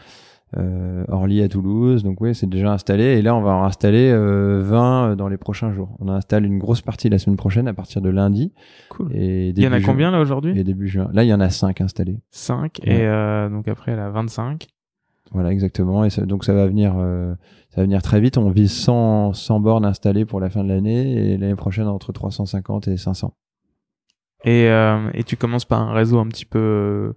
Orly 1.08 1.42
à 1.42 1.48
Toulouse. 1.48 2.04
Donc 2.04 2.20
oui, 2.22 2.34
c'est 2.36 2.50
déjà 2.50 2.72
installé. 2.72 3.04
Et 3.04 3.22
là, 3.22 3.36
on 3.36 3.42
va 3.42 3.52
en 3.52 3.64
installer 3.64 4.10
euh, 4.12 4.62
20 4.64 5.16
dans 5.16 5.28
les 5.28 5.38
prochains 5.38 5.72
jours. 5.74 5.96
On 6.00 6.08
installe 6.10 6.46
une 6.46 6.58
grosse 6.60 6.82
partie 6.82 7.10
la 7.10 7.20
semaine 7.20 7.38
prochaine 7.38 7.68
à 7.68 7.74
partir 7.74 8.02
de 8.02 8.10
lundi. 8.10 8.54
Cool. 8.90 9.10
Et 9.14 9.50
Il 9.50 9.60
y 9.62 9.68
en 9.68 9.72
a 9.72 9.82
combien 9.82 10.12
là 10.12 10.20
aujourd'hui? 10.22 10.58
Et 10.60 10.64
début 10.64 10.88
juin. 10.88 11.10
Là, 11.14 11.24
il 11.24 11.28
y 11.28 11.34
en 11.34 11.40
a 11.40 11.50
5 11.50 11.82
installés. 11.82 12.20
5 12.32 12.80
Ouais. 12.86 12.94
et 12.94 13.02
euh, 13.06 13.50
donc 13.50 13.68
après 13.68 13.92
elle 13.92 14.00
a 14.00 14.10
25. 14.10 14.68
Voilà, 15.32 15.52
exactement. 15.52 16.04
Et 16.06 16.10
ça- 16.10 16.26
donc 16.26 16.44
ça 16.44 16.54
va 16.56 16.66
venir, 16.66 16.96
euh, 16.98 17.36
ça 17.70 17.82
va 17.82 17.84
venir 17.84 18.02
très 18.02 18.20
vite. 18.20 18.38
On 18.40 18.50
vise 18.50 18.72
100, 18.72 19.34
100 19.34 19.60
bornes 19.60 19.86
installées 19.86 20.26
pour 20.26 20.40
la 20.40 20.50
fin 20.50 20.64
de 20.64 20.70
l'année 20.70 21.34
et 21.34 21.38
l'année 21.38 21.54
prochaine 21.56 21.88
entre 21.88 22.12
350 22.12 22.88
et 22.88 22.98
500. 22.98 23.34
Et, 24.46 24.68
euh, 24.70 25.10
et 25.14 25.24
tu 25.24 25.36
commences 25.38 25.66
par 25.66 25.82
un 25.82 25.94
réseau 25.94 26.18
un 26.18 26.28
petit 26.28 26.46
peu, 26.46 27.14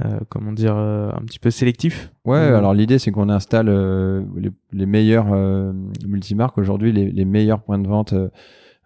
euh, 0.00 0.04
euh, 0.04 0.20
comment 0.28 0.52
dire, 0.52 0.74
euh, 0.76 1.10
un 1.12 1.24
petit 1.24 1.38
peu 1.38 1.50
sélectif. 1.50 2.12
Ouais, 2.24 2.50
Ou- 2.50 2.54
alors 2.54 2.74
l'idée 2.74 2.98
c'est 2.98 3.10
qu'on 3.10 3.28
installe 3.28 3.68
euh, 3.68 4.22
les, 4.36 4.50
les 4.72 4.86
meilleurs 4.86 5.32
euh, 5.32 5.72
multimarques 6.06 6.58
aujourd'hui, 6.58 6.92
les, 6.92 7.10
les 7.10 7.24
meilleurs 7.24 7.62
points 7.62 7.78
de 7.78 7.88
vente 7.88 8.12
euh, 8.12 8.28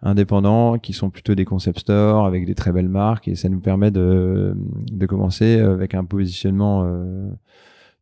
indépendants 0.01 0.77
qui 0.79 0.91
sont 0.93 1.09
plutôt 1.09 1.35
des 1.35 1.45
concept 1.45 1.79
stores 1.79 2.25
avec 2.25 2.45
des 2.45 2.55
très 2.55 2.71
belles 2.71 2.89
marques 2.89 3.27
et 3.27 3.35
ça 3.35 3.47
nous 3.49 3.61
permet 3.61 3.91
de, 3.91 4.55
de 4.91 5.05
commencer 5.05 5.59
avec 5.59 5.95
un 5.95 6.03
positionnement 6.03 6.83
euh, 6.85 7.29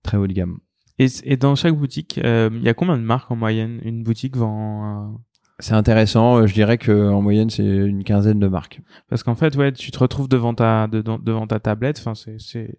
très 0.04 0.18
haut 0.18 0.28
de 0.28 0.34
gamme. 0.34 0.58
Et, 1.00 1.08
et 1.24 1.38
dans 1.38 1.56
chaque 1.56 1.76
boutique, 1.76 2.20
euh, 2.24 2.50
il 2.54 2.64
y 2.64 2.70
a 2.70 2.74
combien 2.74 2.98
de 2.98 3.04
marques 3.04 3.32
en 3.32 3.36
moyenne? 3.36 3.80
Une 3.84 4.04
boutique 4.04 4.38
vend. 4.38 5.20
C'est 5.62 5.74
intéressant, 5.74 6.38
euh, 6.40 6.48
je 6.48 6.54
dirais 6.54 6.78
que 6.78 7.10
en 7.10 7.22
moyenne 7.22 7.50
c'est 7.50 7.64
une 7.66 8.04
quinzaine 8.04 8.40
de 8.40 8.48
marques. 8.48 8.82
Parce 9.10 9.24
qu'en 9.24 9.36
fait, 9.36 9.56
ouais, 9.56 9.72
tu 9.72 9.92
te 9.92 10.00
retrouves 10.00 10.28
devant 10.28 10.54
ta 10.54 10.88
de- 10.88 11.02
de- 11.02 11.18
devant 11.24 11.48
ta 11.48 11.60
tablette. 11.60 11.98
Enfin, 12.00 12.16
c'est 12.16 12.36
c'est 12.40 12.78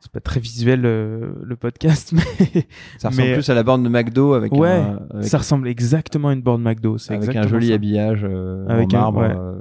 c'est 0.00 0.12
pas 0.12 0.20
très 0.20 0.38
visuel 0.38 0.82
euh, 0.84 1.32
le 1.42 1.56
podcast, 1.56 2.12
mais 2.12 2.66
Ça 2.98 3.08
ressemble 3.08 3.26
Mais- 3.28 3.34
plus 3.34 3.50
à 3.50 3.54
la 3.54 3.62
borne 3.64 3.82
de 3.82 3.88
McDo 3.88 4.34
avec, 4.34 4.52
Ouais, 4.52 4.68
un, 4.70 5.00
avec, 5.10 5.24
ça 5.26 5.38
ressemble 5.38 5.66
exactement 5.66 6.28
à 6.28 6.32
une 6.34 6.42
borne 6.42 6.62
McDo. 6.62 6.98
C'est 6.98 7.14
avec 7.14 7.34
un 7.34 7.48
joli 7.48 7.68
ça. 7.68 7.74
habillage 7.74 8.20
euh, 8.24 8.64
Avec 8.68 8.94
en 8.94 8.96
un- 8.96 9.00
marbre. 9.00 9.20
ouais. 9.22 9.34
euh, 9.36 9.60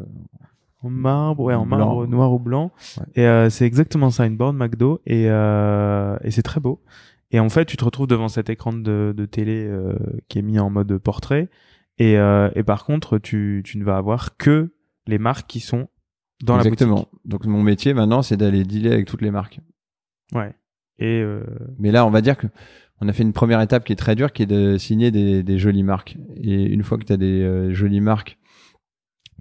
En 0.83 0.89
marbre, 0.91 1.43
ouais, 1.45 1.55
en 1.55 1.65
Blanc. 1.65 1.77
marbre 1.77 2.05
noir 2.07 2.31
ou 2.33 2.37
blanc. 2.39 2.71
Ouais. 2.97 3.03
Et 3.15 3.25
euh, 3.27 3.49
c'est 3.49 3.65
exactement 3.65 4.11
ça, 4.11 4.27
une 4.27 4.37
borne 4.37 4.57
McDo. 4.57 5.01
Et, 5.07 5.25
euh, 5.27 6.15
et 6.23 6.29
c'est 6.31 6.43
très 6.43 6.59
beau. 6.59 6.81
Et 7.31 7.39
en 7.39 7.49
fait, 7.49 7.65
tu 7.65 7.75
te 7.77 7.83
retrouves 7.83 8.07
devant 8.07 8.27
cet 8.27 8.49
écran 8.51 8.73
de, 8.73 9.13
de 9.17 9.25
télé 9.25 9.65
euh, 9.67 9.95
qui 10.29 10.37
est 10.39 10.43
mis 10.43 10.59
en 10.59 10.69
mode 10.69 10.95
portrait. 10.99 11.49
Et, 11.99 12.17
euh, 12.17 12.49
et 12.55 12.63
par 12.63 12.85
contre, 12.85 13.17
tu, 13.17 13.61
tu 13.65 13.77
ne 13.77 13.83
vas 13.83 13.97
avoir 13.97 14.37
que 14.37 14.73
les 15.07 15.17
marques 15.17 15.47
qui 15.47 15.59
sont 15.59 15.87
dans 16.43 16.57
Exactement. 16.57 16.95
la 16.95 17.01
boutique. 17.01 17.19
Donc 17.25 17.45
mon 17.45 17.63
métier 17.63 17.93
maintenant 17.93 18.21
c'est 18.21 18.37
d'aller 18.37 18.63
dealer 18.63 18.91
avec 18.93 19.07
toutes 19.07 19.21
les 19.23 19.31
marques. 19.31 19.59
Ouais. 20.33 20.53
Et 20.99 21.21
euh, 21.21 21.43
Mais 21.79 21.91
là, 21.91 22.05
on 22.05 22.09
va 22.11 22.21
dire 22.21 22.37
que 22.37 22.47
on 22.99 23.07
a 23.07 23.13
fait 23.13 23.23
une 23.23 23.33
première 23.33 23.61
étape 23.61 23.83
qui 23.85 23.93
est 23.93 23.97
très 23.97 24.15
dure, 24.15 24.31
qui 24.33 24.43
est 24.43 24.47
de 24.47 24.77
signer 24.77 25.11
des, 25.11 25.43
des 25.43 25.57
jolies 25.59 25.83
marques. 25.83 26.17
Et 26.35 26.63
une 26.63 26.83
fois 26.83 26.97
que 26.97 27.03
tu 27.05 27.13
as 27.13 27.17
des 27.17 27.41
euh, 27.43 27.71
jolies 27.73 28.01
marques, 28.01 28.37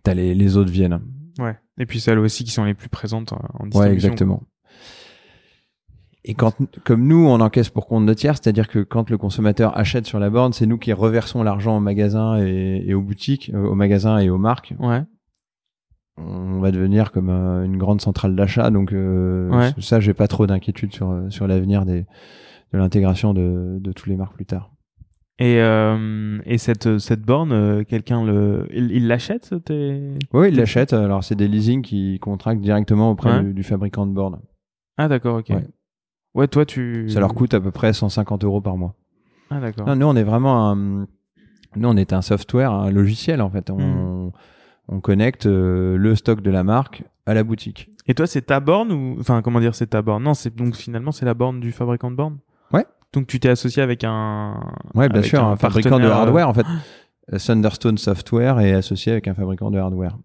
t'as 0.03 0.15
les, 0.15 0.35
les 0.35 0.57
autres 0.57 0.71
viennent. 0.71 1.01
ouais. 1.39 1.57
Et 1.79 1.85
puis 1.85 2.01
celles 2.01 2.19
aussi 2.19 2.45
qui 2.45 2.51
sont 2.53 2.65
les 2.65 2.73
plus 2.75 2.89
présentes 2.89 3.33
en, 3.35 3.37
en 3.37 3.65
Ouais, 3.65 3.69
distribution. 3.71 3.93
exactement. 3.95 4.43
Et 6.29 6.35
quand, 6.35 6.55
comme 6.85 7.07
nous, 7.07 7.25
on 7.27 7.41
encaisse 7.41 7.71
pour 7.71 7.87
compte 7.87 8.05
de 8.05 8.13
tiers, 8.13 8.35
c'est-à-dire 8.35 8.67
que 8.69 8.81
quand 8.81 9.11
le 9.11 9.17
consommateur 9.17 9.79
achète 9.79 10.07
sur 10.07 10.19
la 10.19 10.29
borne, 10.29 10.53
c'est 10.53 10.67
nous 10.67 10.77
qui 10.77 10.93
reversons 10.93 11.43
l'argent 11.45 11.77
au 11.77 11.81
magasin 11.81 12.37
et, 12.45 12.83
et 12.85 12.95
aux 12.95 13.01
boutiques, 13.01 13.53
euh, 13.55 13.65
aux 13.69 13.77
magasins 13.77 14.19
et 14.19 14.29
aux 14.29 14.37
marques. 14.39 14.75
Ouais. 14.81 15.03
On 16.19 16.59
va 16.61 16.73
devenir 16.73 17.13
comme 17.13 17.29
euh, 17.31 17.65
une 17.65 17.77
grande 17.77 18.01
centrale 18.01 18.35
d'achat, 18.35 18.71
donc 18.71 18.93
euh, 18.93 19.51
Ouais. 19.51 19.71
ça, 19.81 20.01
j'ai 20.01 20.15
pas 20.15 20.27
trop 20.29 20.47
d'inquiétude 20.47 20.93
sur 20.93 21.11
euh, 21.11 21.31
sur 21.31 21.47
l'avenir 21.47 21.85
des 21.85 22.07
de 22.73 22.79
l'intégration 22.79 23.33
de, 23.33 23.79
de 23.81 23.93
toutes 23.93 24.09
les 24.09 24.17
marques 24.17 24.35
plus 24.35 24.47
tard. 24.47 24.73
Et, 25.39 25.61
euh, 25.61 26.39
et 26.47 26.57
cette, 26.59 26.99
cette 26.99 27.21
borne, 27.23 27.85
quelqu'un 27.85 28.25
le, 28.25 28.67
il 28.73 28.91
il 28.91 29.07
l'achète 29.07 29.55
tes... 29.65 30.15
Oui, 30.33 30.49
ils 30.49 30.57
l'achètent. 30.57 30.95
Alors, 30.95 31.23
c'est 31.23 31.35
des 31.37 31.47
leasing 31.47 31.83
qui 31.83 32.19
contractent 32.19 32.63
directement 32.63 33.11
auprès 33.11 33.37
Ouais. 33.37 33.43
du, 33.45 33.53
du 33.55 33.63
fabricant 33.63 34.07
de 34.07 34.13
bornes. 34.13 34.41
Ah 34.97 35.07
d'accord, 35.09 35.37
ok. 35.37 35.51
Ouais. 35.51 35.67
Ouais, 36.37 36.47
toi 36.49 36.65
tu. 36.65 37.09
Ça 37.09 37.19
leur 37.19 37.35
coûte 37.35 37.55
à 37.55 37.61
peu 37.61 37.71
près 37.71 37.93
150 37.93 38.45
euros 38.45 38.61
par 38.61 38.77
mois. 38.77 38.95
Ah 39.51 39.59
d'accord. 39.61 39.87
Non, 39.87 39.97
nous, 39.97 40.07
on 40.07 40.15
est 40.17 40.23
vraiment 40.23 40.71
un, 40.71 40.77
nous, 40.77 41.89
on 41.89 41.97
est 41.97 42.13
un 42.13 42.23
software, 42.23 42.73
un 42.73 42.91
logiciel, 42.91 43.41
en 43.41 43.51
fait. 43.51 43.71
On, 43.71 43.79
Mhm. 43.79 44.33
on 44.89 45.01
connecte 45.01 45.47
euh, 45.47 45.97
le 45.97 46.15
stock 46.15 46.41
de 46.43 46.51
la 46.51 46.63
marque 46.63 47.05
à 47.27 47.35
la 47.35 47.43
boutique. 47.43 47.89
Et 48.07 48.15
toi, 48.15 48.27
c'est 48.27 48.43
ta 48.43 48.61
borne 48.61 48.93
ou 48.93 49.17
enfin 49.19 49.43
comment 49.43 49.61
dire, 49.61 49.75
c'est 49.75 49.89
ta 49.89 50.03
borne? 50.03 50.23
Non, 50.23 50.35
c'est 50.35 50.55
donc 50.55 50.77
finalement 50.77 51.11
c'est 51.11 51.25
la 51.27 51.35
borne 51.35 51.59
du 51.59 51.73
fabricant 51.73 52.11
de 52.11 52.17
bornes? 52.17 52.39
Ouais. 52.73 52.85
Donc 53.13 53.27
tu 53.27 53.41
t'es 53.41 53.49
associé 53.49 53.83
avec 53.83 54.05
un. 54.05 54.61
Ouais, 54.95 55.09
bien 55.09 55.23
sûr, 55.23 55.43
un, 55.43 55.57
fabricant 55.57 55.99
de 55.99 56.05
euh, 56.05 56.13
hardware 56.13 56.49
en 56.49 56.55
fait. 56.55 56.67
Thunderstone 57.39 57.99
Software 57.99 58.61
est 58.61 58.73
associé 58.73 59.13
avec 59.13 59.27
un 59.27 59.35
fabricant 59.35 59.71
de 59.73 59.79
hardware. 59.79 60.17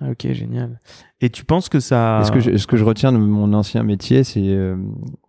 Ah, 0.00 0.10
ok, 0.10 0.32
génial. 0.32 0.80
Et 1.20 1.30
tu 1.30 1.44
penses 1.44 1.68
que 1.68 1.78
ça. 1.80 2.20
Et 2.20 2.24
ce 2.24 2.32
que 2.32 2.40
je, 2.40 2.56
ce 2.56 2.66
que 2.66 2.76
je 2.76 2.84
retiens 2.84 3.12
de 3.12 3.18
mon 3.18 3.52
ancien 3.52 3.82
métier, 3.84 4.24
c'est 4.24 4.40
euh, 4.42 4.76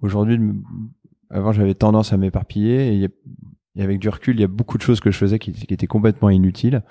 aujourd'hui, 0.01 0.39
avant 1.29 1.51
j'avais 1.51 1.75
tendance 1.75 2.13
à 2.13 2.17
m'éparpiller 2.17 2.87
et, 2.89 2.93
il 2.93 2.99
y 3.01 3.05
a- 3.05 3.09
et 3.77 3.83
avec 3.83 3.99
du 3.99 4.09
recul, 4.09 4.35
il 4.37 4.41
y 4.41 4.43
a 4.45 4.47
beaucoup 4.47 4.77
de 4.77 4.83
choses 4.83 5.01
que 5.01 5.11
je 5.11 5.17
faisais 5.17 5.37
qui, 5.37 5.51
qui 5.51 5.73
étaient 5.73 5.85
complètement 5.87 6.29
inutiles. 6.29 6.81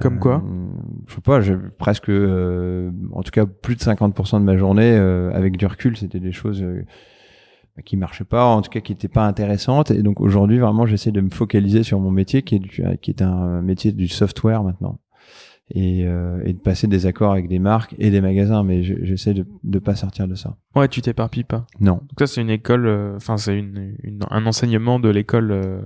Comme 0.00 0.20
quoi 0.20 0.42
Euh, 0.46 0.66
Je 1.08 1.14
sais 1.16 1.20
pas, 1.20 1.40
j'ai 1.40 1.56
presque, 1.78 2.08
euh, 2.10 2.92
en 3.12 3.22
tout 3.22 3.32
cas 3.32 3.44
plus 3.46 3.74
de 3.74 3.80
50% 3.80 4.38
de 4.38 4.44
ma 4.44 4.56
journée 4.56 4.92
euh, 4.92 5.32
avec 5.34 5.56
du 5.56 5.66
recul, 5.66 5.96
c'était 5.96 6.20
des 6.20 6.30
choses 6.30 6.62
euh, 6.62 6.84
qui 7.84 7.96
marchaient 7.96 8.24
pas, 8.24 8.44
en 8.44 8.62
tout 8.62 8.70
cas 8.70 8.80
qui 8.80 8.92
étaient 8.92 9.08
pas 9.08 9.26
intéressantes. 9.26 9.90
Et 9.90 10.02
donc 10.02 10.20
aujourd'hui, 10.20 10.58
vraiment, 10.60 10.86
j'essaie 10.86 11.10
de 11.10 11.20
me 11.20 11.30
focaliser 11.30 11.82
sur 11.82 11.98
mon 11.98 12.10
métier, 12.12 12.42
qui 12.42 12.54
est, 12.56 12.58
du- 12.60 12.84
qui 13.02 13.10
est 13.10 13.22
un 13.22 13.62
métier 13.62 13.90
du 13.90 14.06
software 14.06 14.62
maintenant. 14.62 15.00
Et, 15.72 16.04
euh, 16.04 16.42
et 16.44 16.52
de 16.52 16.58
passer 16.58 16.88
des 16.88 17.06
accords 17.06 17.30
avec 17.32 17.46
des 17.48 17.60
marques 17.60 17.94
et 17.98 18.10
des 18.10 18.20
magasins, 18.20 18.64
mais 18.64 18.82
je- 18.82 19.04
j'essaie 19.04 19.34
de 19.34 19.46
ne 19.62 19.78
pas 19.78 19.94
sortir 19.94 20.26
de 20.26 20.34
ça. 20.34 20.56
Ouais, 20.74 20.88
tu 20.88 21.00
t'éparpilles 21.00 21.44
pas. 21.44 21.64
Non. 21.78 21.94
Donc 21.94 22.10
ça, 22.18 22.26
c'est 22.26 22.40
une 22.40 22.50
école. 22.50 22.86
euh, 22.86 23.14
Enfin, 23.16 23.36
c'est 23.36 23.56
une, 23.56 23.94
une- 24.02 24.24
un 24.30 24.46
enseignement 24.46 24.98
de 24.98 25.08
l'école 25.08 25.52
euh, 25.52 25.80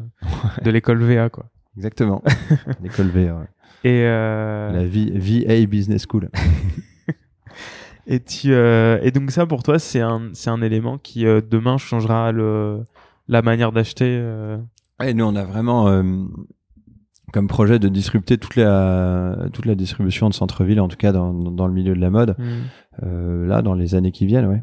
de 0.64 0.70
l'école 0.70 1.02
VA 1.02 1.28
quoi. 1.28 1.46
Exactement. 1.76 2.22
L'école 2.82 3.08
V, 3.08 3.30
ouais. 3.32 3.44
Et 3.84 4.04
euh, 4.06 4.70
la 4.72 4.86
V- 4.86 5.12
VA 5.16 5.66
Business 5.66 6.06
School. 6.10 6.30
et 8.06 8.20
tu 8.20 8.52
euh, 8.52 8.98
et 9.02 9.10
donc 9.10 9.30
ça 9.30 9.46
pour 9.46 9.62
toi, 9.62 9.78
c'est 9.78 10.00
un 10.00 10.30
c'est 10.32 10.50
un 10.50 10.62
élément 10.62 10.98
qui 10.98 11.26
euh, 11.26 11.40
demain 11.46 11.76
changera 11.78 12.32
le 12.32 12.84
la 13.28 13.42
manière 13.42 13.72
d'acheter. 13.72 14.22
Et 15.02 15.14
nous, 15.14 15.24
on 15.24 15.34
a 15.36 15.44
vraiment 15.44 15.88
euh, 15.88 16.02
comme 17.34 17.48
projet 17.48 17.78
de 17.80 17.88
disrupter 17.88 18.38
toute 18.38 18.54
la 18.56 19.36
toute 19.52 19.66
la 19.66 19.74
distribution 19.74 20.28
de 20.28 20.34
centre-ville, 20.34 20.80
en 20.80 20.88
tout 20.88 20.96
cas 20.96 21.10
dans, 21.12 21.32
dans 21.34 21.66
le 21.66 21.72
milieu 21.74 21.94
de 21.94 22.00
la 22.00 22.08
mode, 22.10 22.36
euh, 23.02 23.46
là 23.46 23.60
dans 23.60 23.74
les 23.74 23.94
années 23.96 24.12
qui 24.12 24.24
viennent, 24.24 24.46
ouais. 24.46 24.62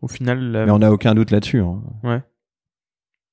Au 0.00 0.08
final, 0.08 0.38
la- 0.52 0.64
Mais 0.66 0.70
on 0.72 0.78
n'a 0.78 0.92
aucun 0.92 1.14
doute 1.14 1.30
là-dessus. 1.30 1.60
Hein. 1.60 1.82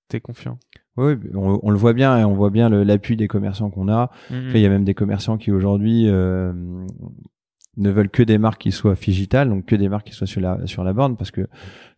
t'es 0.10 0.20
confiant. 0.20 0.58
Oui, 0.98 1.14
on, 1.36 1.60
on 1.62 1.70
le 1.70 1.78
voit 1.78 1.94
bien 1.94 2.18
et 2.18 2.24
on 2.24 2.34
voit 2.34 2.50
bien 2.50 2.70
l'appui 2.70 3.16
des 3.16 3.28
commerçants 3.28 3.70
qu'on 3.70 3.88
a. 3.90 4.10
Mhm. 4.32 4.46
Après, 4.48 4.60
il 4.60 4.64
y 4.64 4.66
a 4.66 4.70
même 4.70 4.84
des 4.86 4.96
commerçants 4.96 5.38
qui 5.38 5.52
aujourd'hui 5.52 6.10
euh, 6.10 6.52
ne 7.78 7.90
veulent 7.92 8.10
que 8.10 8.24
des 8.24 8.38
marques 8.40 8.62
qui 8.62 8.72
soient 8.72 8.96
digitales, 8.96 9.50
donc 9.50 9.66
que 9.66 9.76
des 9.76 9.90
marques 9.90 10.08
qui 10.08 10.14
soient 10.14 10.26
sur 10.28 10.42
la 10.42 10.66
sur 10.66 10.84
la 10.84 10.94
borne, 10.94 11.16
parce 11.16 11.30
que 11.32 11.48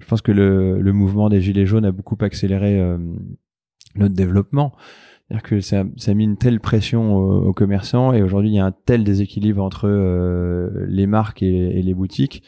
je 0.02 0.06
pense 0.06 0.22
que 0.22 0.34
le, 0.34 0.82
le 0.82 0.92
mouvement 0.94 1.30
des 1.30 1.40
gilets 1.40 1.66
jaunes 1.66 1.86
a 1.86 1.92
beaucoup 1.94 2.18
accéléré 2.20 2.78
euh, 2.80 2.98
notre 3.96 4.14
développement. 4.16 4.74
C'est-à-dire 5.30 5.44
que 5.44 5.60
ça, 5.62 5.84
ça 5.96 6.12
a 6.12 6.14
mis 6.16 6.24
une 6.24 6.38
telle 6.38 6.60
pression 6.60 7.16
aux, 7.16 7.46
aux 7.46 7.54
commerçants 7.54 8.14
et 8.14 8.24
aujourd'hui 8.24 8.50
il 8.50 8.56
y 8.56 8.60
a 8.60 8.66
un 8.66 8.72
tel 8.72 9.04
déséquilibre 9.04 9.64
entre 9.64 9.88
euh, 9.88 10.86
les 10.88 11.06
marques 11.06 11.44
et, 11.44 11.80
et 11.80 11.82
les 11.84 11.94
boutiques 11.94 12.44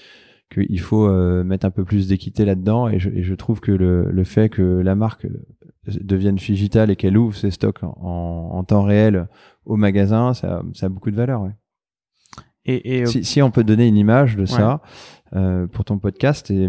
qu'il 0.51 0.79
faut 0.79 1.07
euh, 1.07 1.43
mettre 1.43 1.65
un 1.65 1.71
peu 1.71 1.85
plus 1.85 2.07
d'équité 2.07 2.43
là-dedans 2.43 2.89
et 2.89 2.99
je, 2.99 3.09
et 3.11 3.23
je 3.23 3.33
trouve 3.35 3.59
que 3.61 3.71
le, 3.71 4.09
le 4.11 4.23
fait 4.23 4.49
que 4.49 4.61
la 4.61 4.95
marque 4.95 5.27
devienne 5.87 6.35
digitale 6.35 6.91
et 6.91 6.95
qu'elle 6.95 7.17
ouvre 7.17 7.35
ses 7.35 7.51
stocks 7.51 7.83
en, 7.83 8.49
en 8.51 8.63
temps 8.63 8.83
réel 8.83 9.27
au 9.65 9.77
magasin, 9.77 10.33
ça, 10.33 10.63
ça 10.73 10.87
a 10.87 10.89
beaucoup 10.89 11.11
de 11.11 11.15
valeur. 11.15 11.43
Ouais. 11.43 11.55
Et, 12.65 12.97
et 12.97 13.01
euh, 13.03 13.05
Si, 13.05 13.23
si 13.23 13.41
on 13.41 13.51
peut 13.51 13.63
donner 13.63 13.87
une 13.87 13.97
image 13.97 14.35
de 14.35 14.45
ça 14.45 14.81
euh, 15.33 15.67
pour 15.67 15.85
ton 15.85 15.99
podcast, 15.99 16.51
et 16.51 16.67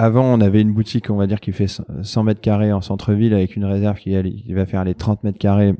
avant 0.00 0.24
on 0.24 0.40
avait 0.40 0.62
une 0.62 0.72
boutique, 0.72 1.10
on 1.10 1.16
va 1.16 1.26
dire, 1.26 1.40
qui 1.40 1.52
fait 1.52 1.66
100 1.68 2.24
mètres 2.24 2.40
carrés 2.40 2.72
en 2.72 2.80
centre-ville 2.80 3.34
avec 3.34 3.54
une 3.54 3.66
réserve 3.66 3.98
qui, 3.98 4.52
va 4.54 4.64
faire 4.64 4.82
les 4.82 4.94
30 4.94 5.24
mètres 5.24 5.38
carrés 5.38 5.74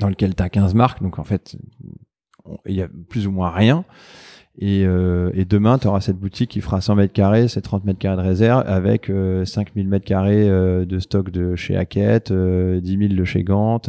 dans 0.00 0.08
lequel 0.08 0.34
tu 0.34 0.42
as 0.42 0.48
15 0.48 0.74
marques. 0.74 1.02
Donc 1.02 1.18
en 1.18 1.24
fait, 1.24 1.58
il 2.64 2.74
y 2.74 2.80
a 2.80 2.88
plus 3.10 3.26
ou 3.26 3.32
moins 3.32 3.50
rien. 3.50 3.84
Et, 4.58 4.86
euh, 4.86 5.30
et 5.34 5.44
demain, 5.44 5.76
tu 5.78 5.86
auras 5.86 6.00
cette 6.00 6.16
boutique 6.16 6.52
qui 6.52 6.62
fera 6.62 6.80
100 6.80 6.94
mètres 6.94 7.12
carrés, 7.12 7.46
c'est 7.46 7.60
30 7.60 7.84
mètres 7.84 7.98
carrés 7.98 8.16
de 8.16 8.26
réserve, 8.26 8.64
avec 8.66 9.10
euh, 9.10 9.44
5000 9.44 9.86
mètres 9.86 10.06
carrés 10.06 10.48
euh, 10.48 10.86
de 10.86 10.98
stock 10.98 11.30
de 11.30 11.56
chez 11.56 11.76
Hackett, 11.76 12.30
euh, 12.30 12.80
10 12.80 12.98
000 13.08 13.12
de 13.12 13.24
chez 13.24 13.44
Gant, 13.44 13.82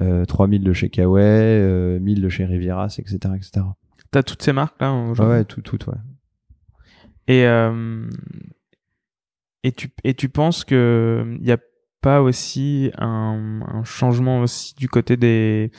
euh, 0.00 0.24
3000 0.24 0.64
de 0.64 0.72
chez 0.72 0.88
Kawaii, 0.88 1.22
euh, 1.22 2.00
1000 2.00 2.22
de 2.22 2.28
chez 2.30 2.46
Rivieras, 2.46 2.96
etc. 2.98 3.18
etc. 3.36 3.66
t'as 4.10 4.22
toutes 4.22 4.40
ces 4.40 4.54
marques 4.54 4.80
là 4.80 4.94
Ouais, 4.94 5.10
aujourd'hui. 5.10 5.34
ouais, 5.34 5.44
tout, 5.44 5.60
tout, 5.60 5.78
ouais. 5.90 5.96
Et 7.28 7.46
euh, 7.46 8.08
et 9.62 9.72
tu 9.72 9.88
et 10.04 10.14
tu 10.14 10.28
penses 10.28 10.64
que 10.64 11.36
il 11.40 11.46
y 11.46 11.52
a 11.52 11.58
pas 12.02 12.20
aussi 12.20 12.90
un, 12.98 13.62
un 13.66 13.82
changement 13.84 14.40
aussi 14.42 14.74
du 14.74 14.88
côté 14.90 15.16
des 15.16 15.70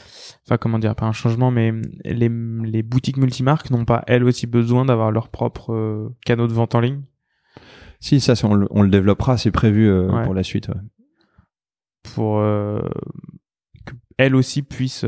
enfin 0.45 0.57
comment 0.57 0.79
dire 0.79 0.95
pas 0.95 1.05
un 1.05 1.11
changement 1.11 1.51
mais 1.51 1.71
les 2.03 2.29
les 2.29 2.81
boutiques 2.81 3.17
multimarques 3.17 3.69
n'ont 3.69 3.85
pas 3.85 4.03
elles 4.07 4.23
aussi 4.23 4.47
besoin 4.47 4.85
d'avoir 4.85 5.11
leur 5.11 5.29
propre 5.29 5.71
euh, 5.71 6.09
canaux 6.25 6.47
de 6.47 6.53
vente 6.53 6.73
en 6.73 6.79
ligne? 6.79 7.01
Si, 7.99 8.19
ça, 8.19 8.33
on, 8.43 8.53
le- 8.55 8.67
on 8.71 8.81
le 8.81 8.89
développera, 8.89 9.37
c'est 9.37 9.51
prévu 9.51 9.87
euh, 9.87 10.09
Ouais. 10.11 10.23
pour 10.23 10.33
la 10.33 10.43
suite. 10.43 10.67
ouais. 10.69 10.75
pour 12.15 12.39
euh, 12.39 12.81
que 13.85 13.93
elles 14.17 14.35
aussi 14.35 14.61
puissent 14.63 15.05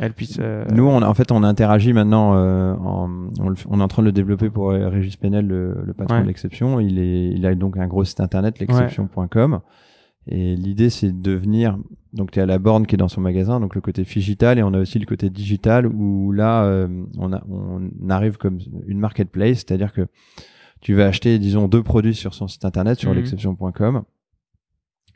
euh, 0.00 0.08
euh, 0.40 0.64
Nous, 0.72 0.84
on, 0.84 1.02
a- 1.02 1.06
en 1.08 1.14
fait, 1.14 1.30
on 1.32 1.42
interagit 1.42 1.92
maintenant. 1.92 2.34
euh, 2.36 2.74
en, 2.74 3.28
on, 3.40 3.48
le 3.48 3.56
on 3.68 3.80
est 3.80 3.82
en 3.82 3.88
train 3.88 4.02
de 4.02 4.06
le 4.06 4.12
développer 4.12 4.50
pour 4.50 4.70
euh, 4.70 4.88
Régis 4.88 5.16
Penel, 5.16 5.46
le, 5.46 5.82
le 5.84 5.92
patron 5.94 6.16
Ouais. 6.16 6.22
de 6.22 6.26
l'exception. 6.26 6.80
Il, 6.80 6.98
est, 6.98 7.30
il 7.30 7.44
a 7.46 7.54
donc 7.54 7.76
un 7.76 7.86
gros 7.86 8.04
site 8.04 8.20
internet, 8.20 8.58
l'exception.com. 8.58 9.60
Et 10.28 10.56
l'idée, 10.56 10.90
c'est 10.90 11.12
de 11.12 11.22
devenir. 11.22 11.78
Donc, 12.12 12.32
tu 12.32 12.38
es 12.40 12.42
à 12.42 12.46
la 12.46 12.58
borne 12.58 12.86
qui 12.86 12.96
est 12.96 12.98
dans 12.98 13.06
son 13.08 13.20
magasin, 13.20 13.60
donc 13.60 13.74
le 13.76 13.80
côté 13.80 14.02
digital, 14.02 14.58
et 14.58 14.62
on 14.62 14.74
a 14.74 14.78
aussi 14.80 14.98
le 14.98 15.06
côté 15.06 15.30
digital 15.30 15.86
où 15.86 16.32
là, 16.32 16.64
euh, 16.64 16.88
on, 17.18 17.32
a, 17.32 17.42
on 17.48 17.90
arrive 18.10 18.36
comme 18.36 18.58
une 18.88 18.98
marketplace, 18.98 19.58
c'est-à-dire 19.58 19.92
que 19.92 20.06
tu 20.80 20.94
vas 20.94 21.06
acheter, 21.06 21.38
disons, 21.38 21.68
deux 21.68 21.82
produits 21.82 22.14
sur 22.14 22.34
son 22.34 22.48
site 22.48 22.64
internet, 22.64 22.98
sur 22.98 23.10
Mhm. 23.10 23.16
l'exception.com. 23.16 24.02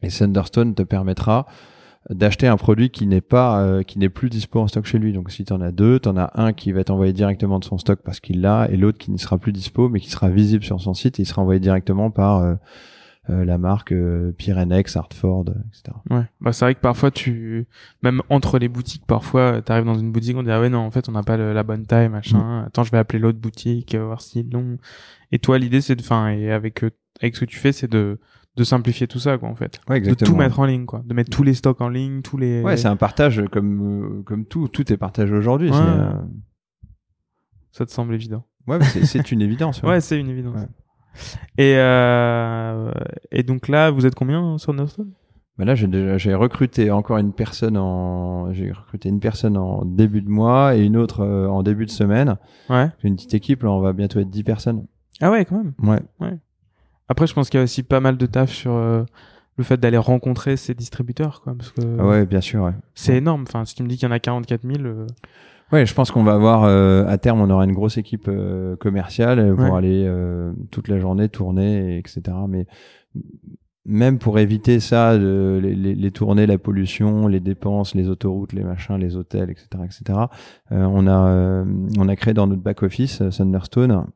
Et 0.02 0.08
Thunderstone 0.08 0.74
te 0.74 0.82
permettra 0.82 1.46
d'acheter 2.08 2.46
un 2.46 2.56
produit 2.56 2.88
qui 2.90 3.06
n'est 3.06 3.20
pas 3.20 3.60
euh, 3.62 3.82
qui 3.82 3.98
n'est 3.98 4.08
plus 4.08 4.30
dispo 4.30 4.58
en 4.60 4.66
stock 4.68 4.86
chez 4.86 4.98
lui. 4.98 5.12
Donc 5.12 5.30
si 5.30 5.44
tu 5.44 5.52
en 5.52 5.60
as 5.60 5.70
deux, 5.70 6.00
tu 6.00 6.08
en 6.08 6.16
as 6.16 6.30
un 6.34 6.52
qui 6.54 6.72
va 6.72 6.80
être 6.80 6.90
envoyé 6.90 7.12
directement 7.12 7.58
de 7.58 7.64
son 7.64 7.76
stock 7.76 8.00
parce 8.02 8.20
qu'il 8.20 8.40
l'a 8.40 8.68
et 8.70 8.76
l'autre 8.78 8.98
qui 8.98 9.10
ne 9.10 9.18
sera 9.18 9.36
plus 9.38 9.52
dispo 9.52 9.88
mais 9.90 10.00
qui 10.00 10.08
sera 10.10 10.30
visible 10.30 10.64
sur 10.64 10.80
son 10.80 10.94
site 10.94 11.18
et 11.20 11.22
il 11.22 11.26
sera 11.26 11.42
envoyé 11.42 11.60
directement 11.60 12.10
par 12.10 12.38
euh, 12.38 12.54
euh, 13.28 13.44
la 13.44 13.58
marque 13.58 13.92
euh, 13.92 14.32
Pyrenex, 14.32 14.96
Hartford, 14.96 15.44
etc. 15.68 15.94
Ouais, 16.08 16.24
bah 16.40 16.54
c'est 16.54 16.64
vrai 16.64 16.74
que 16.74 16.80
parfois 16.80 17.10
tu, 17.10 17.66
même 18.02 18.22
entre 18.30 18.58
les 18.58 18.68
boutiques, 18.68 19.04
parfois 19.06 19.60
t'arrives 19.60 19.84
dans 19.84 19.94
une 19.98 20.10
boutique, 20.10 20.36
on 20.38 20.42
dit 20.42 20.50
ah 20.50 20.58
ouais 20.60 20.70
non 20.70 20.78
en 20.78 20.90
fait 20.90 21.06
on 21.10 21.12
n'a 21.12 21.22
pas 21.22 21.36
le- 21.36 21.52
la 21.52 21.62
bonne 21.62 21.84
taille 21.84 22.08
machin. 22.08 22.64
Attends 22.66 22.82
je 22.82 22.90
vais 22.92 22.98
appeler 22.98 23.18
l'autre 23.18 23.38
boutique 23.38 23.94
euh, 23.94 24.06
voir 24.06 24.22
s'ils 24.22 24.50
l'ont. 24.50 24.78
Et 25.32 25.38
toi 25.38 25.58
l'idée 25.58 25.82
c'est 25.82 25.96
de, 25.96 26.00
enfin 26.00 26.30
et 26.30 26.50
avec 26.50 26.82
euh, 26.82 26.90
avec 27.20 27.36
ce 27.36 27.40
que 27.40 27.44
tu 27.44 27.58
fais 27.58 27.72
c'est 27.72 27.90
de 27.92 28.18
de 28.60 28.64
simplifier 28.64 29.06
tout 29.06 29.18
ça 29.18 29.38
quoi 29.38 29.48
en 29.48 29.54
fait, 29.54 29.80
Ouais, 29.88 30.00
de 30.02 30.12
tout 30.12 30.36
mettre 30.36 30.60
en 30.60 30.66
ligne 30.66 30.84
quoi, 30.84 31.02
de 31.04 31.14
mettre 31.14 31.30
tous 31.30 31.42
les 31.42 31.54
stocks 31.54 31.80
en 31.80 31.88
ligne, 31.88 32.20
tous 32.20 32.36
les. 32.36 32.62
Ouais, 32.62 32.76
c'est 32.76 32.88
un 32.88 32.96
partage 32.96 33.42
comme 33.50 34.18
euh, 34.20 34.22
comme 34.22 34.44
tout, 34.44 34.68
tout 34.68 34.92
est 34.92 34.98
partagé 34.98 35.34
aujourd'hui. 35.34 35.70
Ouais. 35.70 35.76
euh, 35.78 36.12
Ça 37.72 37.86
te 37.86 37.90
semble 37.90 38.14
évident. 38.14 38.44
Ouais, 38.66 38.78
c'est 38.82 39.32
une 39.32 39.40
évidence. 39.40 39.82
Ouais, 39.82 40.00
c'est 40.00 40.18
une 40.20 40.28
évidence. 40.28 40.56
Ouais. 40.56 40.68
Et 41.58 41.74
euh, 41.76 42.92
et 43.32 43.42
donc 43.42 43.66
là 43.68 43.90
vous 43.90 44.04
êtes 44.06 44.14
combien 44.14 44.58
sur 44.58 44.74
Nostone 44.74 45.10
Bah 45.58 45.64
là, 45.64 45.74
j'ai 45.74 45.86
déjà 45.88 46.36
recruté 46.36 46.90
encore 46.90 47.16
une 47.18 47.32
personne 47.32 47.76
en 47.78 48.52
j'ai 48.52 48.70
recruté 48.72 49.08
une 49.08 49.20
personne 49.20 49.56
en 49.56 49.84
début 49.86 50.20
de 50.22 50.28
mois 50.28 50.76
et 50.76 50.84
une 50.84 50.96
autre 50.98 51.24
en 51.26 51.62
début 51.62 51.86
de 51.86 51.90
semaine. 51.90 52.36
Ouais. 52.68 52.88
Une 53.04 53.16
petite 53.16 53.32
équipe, 53.34 53.62
là, 53.62 53.70
on 53.70 53.80
va 53.80 53.92
bientôt 53.94 54.20
être 54.20 54.28
10 54.30 54.44
personnes. 54.44 54.86
Ah 55.22 55.30
ouais 55.30 55.44
quand 55.46 55.56
même. 55.56 55.72
Ouais. 55.82 56.38
Après 57.10 57.26
je 57.26 57.34
pense 57.34 57.50
qu'il 57.50 57.58
y 57.58 57.60
a 57.60 57.64
aussi 57.64 57.82
pas 57.82 58.00
mal 58.00 58.16
de 58.16 58.24
taf 58.24 58.50
sur 58.50 58.72
euh, 58.72 59.02
le 59.56 59.64
fait 59.64 59.78
d'aller 59.78 59.98
rencontrer 59.98 60.56
ces 60.56 60.72
distributeurs 60.74 61.42
quoi 61.42 61.54
parce 61.54 61.70
que. 61.72 61.82
Ah 61.98 62.06
ouais, 62.06 62.24
bien 62.24 62.40
sûr, 62.40 62.62
ouais. 62.62 62.72
C'est 62.94 63.16
énorme. 63.16 63.42
Enfin, 63.42 63.66
si 63.66 63.74
tu 63.74 63.82
me 63.82 63.88
dis 63.88 63.96
qu'il 63.98 64.08
y 64.08 64.10
en 64.10 64.14
a 64.14 64.18
44 64.20 64.62
000, 64.62 64.78
euh, 64.86 65.06
Ouais, 65.72 65.86
je 65.86 65.94
pense 65.94 66.10
qu'on 66.10 66.24
va 66.24 66.32
avoir 66.34 66.64
euh, 66.64 67.04
à 67.06 67.16
terme, 67.18 67.40
on 67.40 67.48
aura 67.50 67.64
une 67.64 67.72
grosse 67.74 67.96
équipe 67.96 68.26
euh, 68.28 68.74
commerciale 68.76 69.54
pour 69.54 69.64
Ouais. 69.66 69.76
aller 69.78 70.04
euh, 70.06 70.52
toute 70.72 70.88
la 70.88 70.98
journée 70.98 71.28
tourner, 71.28 71.94
et 71.94 71.98
etc. 71.98 72.22
Mais 72.48 72.66
même 73.84 74.18
pour 74.18 74.38
éviter 74.40 74.80
ça, 74.80 75.16
les, 75.16 75.60
les, 75.74 75.94
les 75.94 76.10
tournées, 76.10 76.46
la 76.46 76.58
pollution, 76.58 77.28
les 77.28 77.38
dépenses, 77.40 77.94
les 77.94 78.08
autoroutes, 78.08 78.52
les 78.52 78.64
machins, 78.64 78.96
les 78.96 79.14
hôtels, 79.16 79.50
etc., 79.50 79.66
etc. 79.84 80.18
on 80.70 81.06
a 81.06 81.64
on 81.98 82.08
a 82.08 82.16
créé 82.16 82.34
dans 82.34 82.46
notre 82.48 82.62
back 82.62 82.82
office 82.82 83.22
Thunderstone 83.36 84.06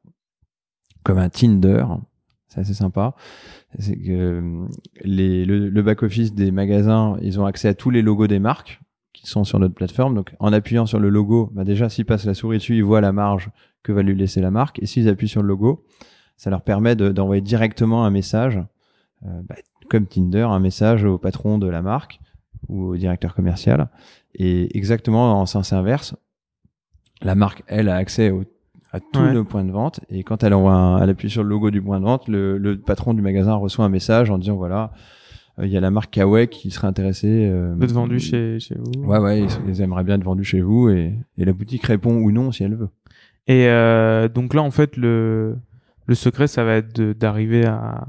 comme 1.04 1.18
un 1.18 1.28
Tinder. 1.28 1.84
C'est 2.54 2.60
assez 2.60 2.74
sympa. 2.74 3.14
C'est 3.80 3.96
que 3.96 4.10
euh, 4.12 4.66
les, 5.02 5.44
le, 5.44 5.68
le 5.68 5.82
back 5.82 6.04
office 6.04 6.34
des 6.34 6.52
magasins, 6.52 7.16
ils 7.20 7.40
ont 7.40 7.46
accès 7.46 7.66
à 7.68 7.74
tous 7.74 7.90
les 7.90 8.00
logos 8.00 8.28
des 8.28 8.38
marques. 8.38 8.80
qui 9.12 9.26
sont 9.26 9.44
sur 9.44 9.58
notre 9.58 9.74
plateforme. 9.74 10.14
Donc, 10.14 10.34
en 10.38 10.52
appuyant 10.52 10.86
sur 10.86 11.00
le 11.00 11.08
logo, 11.08 11.50
bah 11.52 11.64
déjà, 11.64 11.88
s'ils 11.88 12.04
passent 12.04 12.26
la 12.26 12.34
souris 12.34 12.58
dessus, 12.58 12.76
ils 12.76 12.84
voient 12.84 13.00
la 13.00 13.12
marge 13.12 13.50
que 13.82 13.92
va 13.92 14.02
lui 14.02 14.14
laisser 14.14 14.40
la 14.40 14.50
marque. 14.50 14.80
Et 14.82 14.86
s'ils 14.86 15.08
appuient 15.08 15.28
sur 15.28 15.42
le 15.42 15.48
logo, 15.48 15.84
ça 16.36 16.50
leur 16.50 16.62
permet 16.62 16.94
d'envoyer 16.96 17.42
directement 17.42 18.04
un 18.04 18.10
message, 18.10 18.60
euh, 19.24 19.40
bah, 19.48 19.56
comme 19.88 20.06
Tinder, 20.06 20.46
un 20.50 20.60
message 20.60 21.04
au 21.04 21.18
patron 21.18 21.58
de 21.58 21.68
la 21.68 21.82
marque 21.82 22.20
ou 22.68 22.84
au 22.84 22.96
directeur 22.96 23.34
commercial. 23.34 23.88
Et 24.34 24.76
exactement 24.76 25.40
en 25.40 25.46
sens 25.46 25.72
inverse, 25.72 26.16
la 27.22 27.34
marque, 27.34 27.62
elle, 27.66 27.88
a 27.88 27.96
accès 27.96 28.30
à 28.94 29.00
tous 29.00 29.20
Ouais. 29.20 29.32
nos 29.32 29.44
points 29.44 29.64
de 29.64 29.72
vente. 29.72 30.00
Et 30.08 30.22
quand 30.22 30.42
elle 30.44 30.54
envoie 30.54 30.72
un- 30.72 31.02
elle 31.02 31.10
appuie 31.10 31.28
sur 31.30 31.42
le 31.42 31.48
logo 31.48 31.70
du 31.70 31.82
point 31.82 31.98
de 31.98 32.04
vente, 32.04 32.28
le, 32.28 32.58
le 32.58 32.78
patron 32.78 33.12
du 33.14 33.22
magasin 33.22 33.54
reçoit 33.54 33.84
un 33.84 33.88
message 33.88 34.30
en 34.30 34.38
disant 34.38 34.54
voilà, 34.56 34.92
euh, 35.58 35.66
il 35.66 35.72
y 35.72 35.76
a 35.76 35.80
la 35.80 35.90
marque 35.90 36.12
Kawaii 36.12 36.48
qui 36.48 36.70
serait 36.70 36.86
intéressée. 36.86 37.48
Euh, 37.50 37.74
D'être 37.74 37.92
vendu 37.92 38.20
chez, 38.20 38.58
chez 38.60 38.76
vous. 38.76 39.04
Ouais, 39.04 39.18
ouais, 39.18 39.40
ils, 39.42 39.50
ils 39.68 39.80
aimeraient 39.82 40.04
bien 40.04 40.14
être 40.16 40.24
vendus 40.24 40.44
chez 40.44 40.60
vous 40.60 40.88
et, 40.90 41.12
et 41.38 41.44
la 41.44 41.52
boutique 41.52 41.84
répond 41.86 42.14
ou 42.16 42.30
non 42.30 42.52
si 42.52 42.62
elle 42.64 42.76
veut. 42.76 42.88
Et 43.46 43.66
euh, 43.68 44.28
donc 44.28 44.54
là, 44.54 44.62
en 44.62 44.70
fait, 44.70 44.96
le, 44.96 45.56
le 46.06 46.14
secret, 46.14 46.46
ça 46.46 46.64
va 46.64 46.76
être 46.76 46.94
de- 46.94 47.12
d'arriver 47.12 47.66
à, 47.66 48.08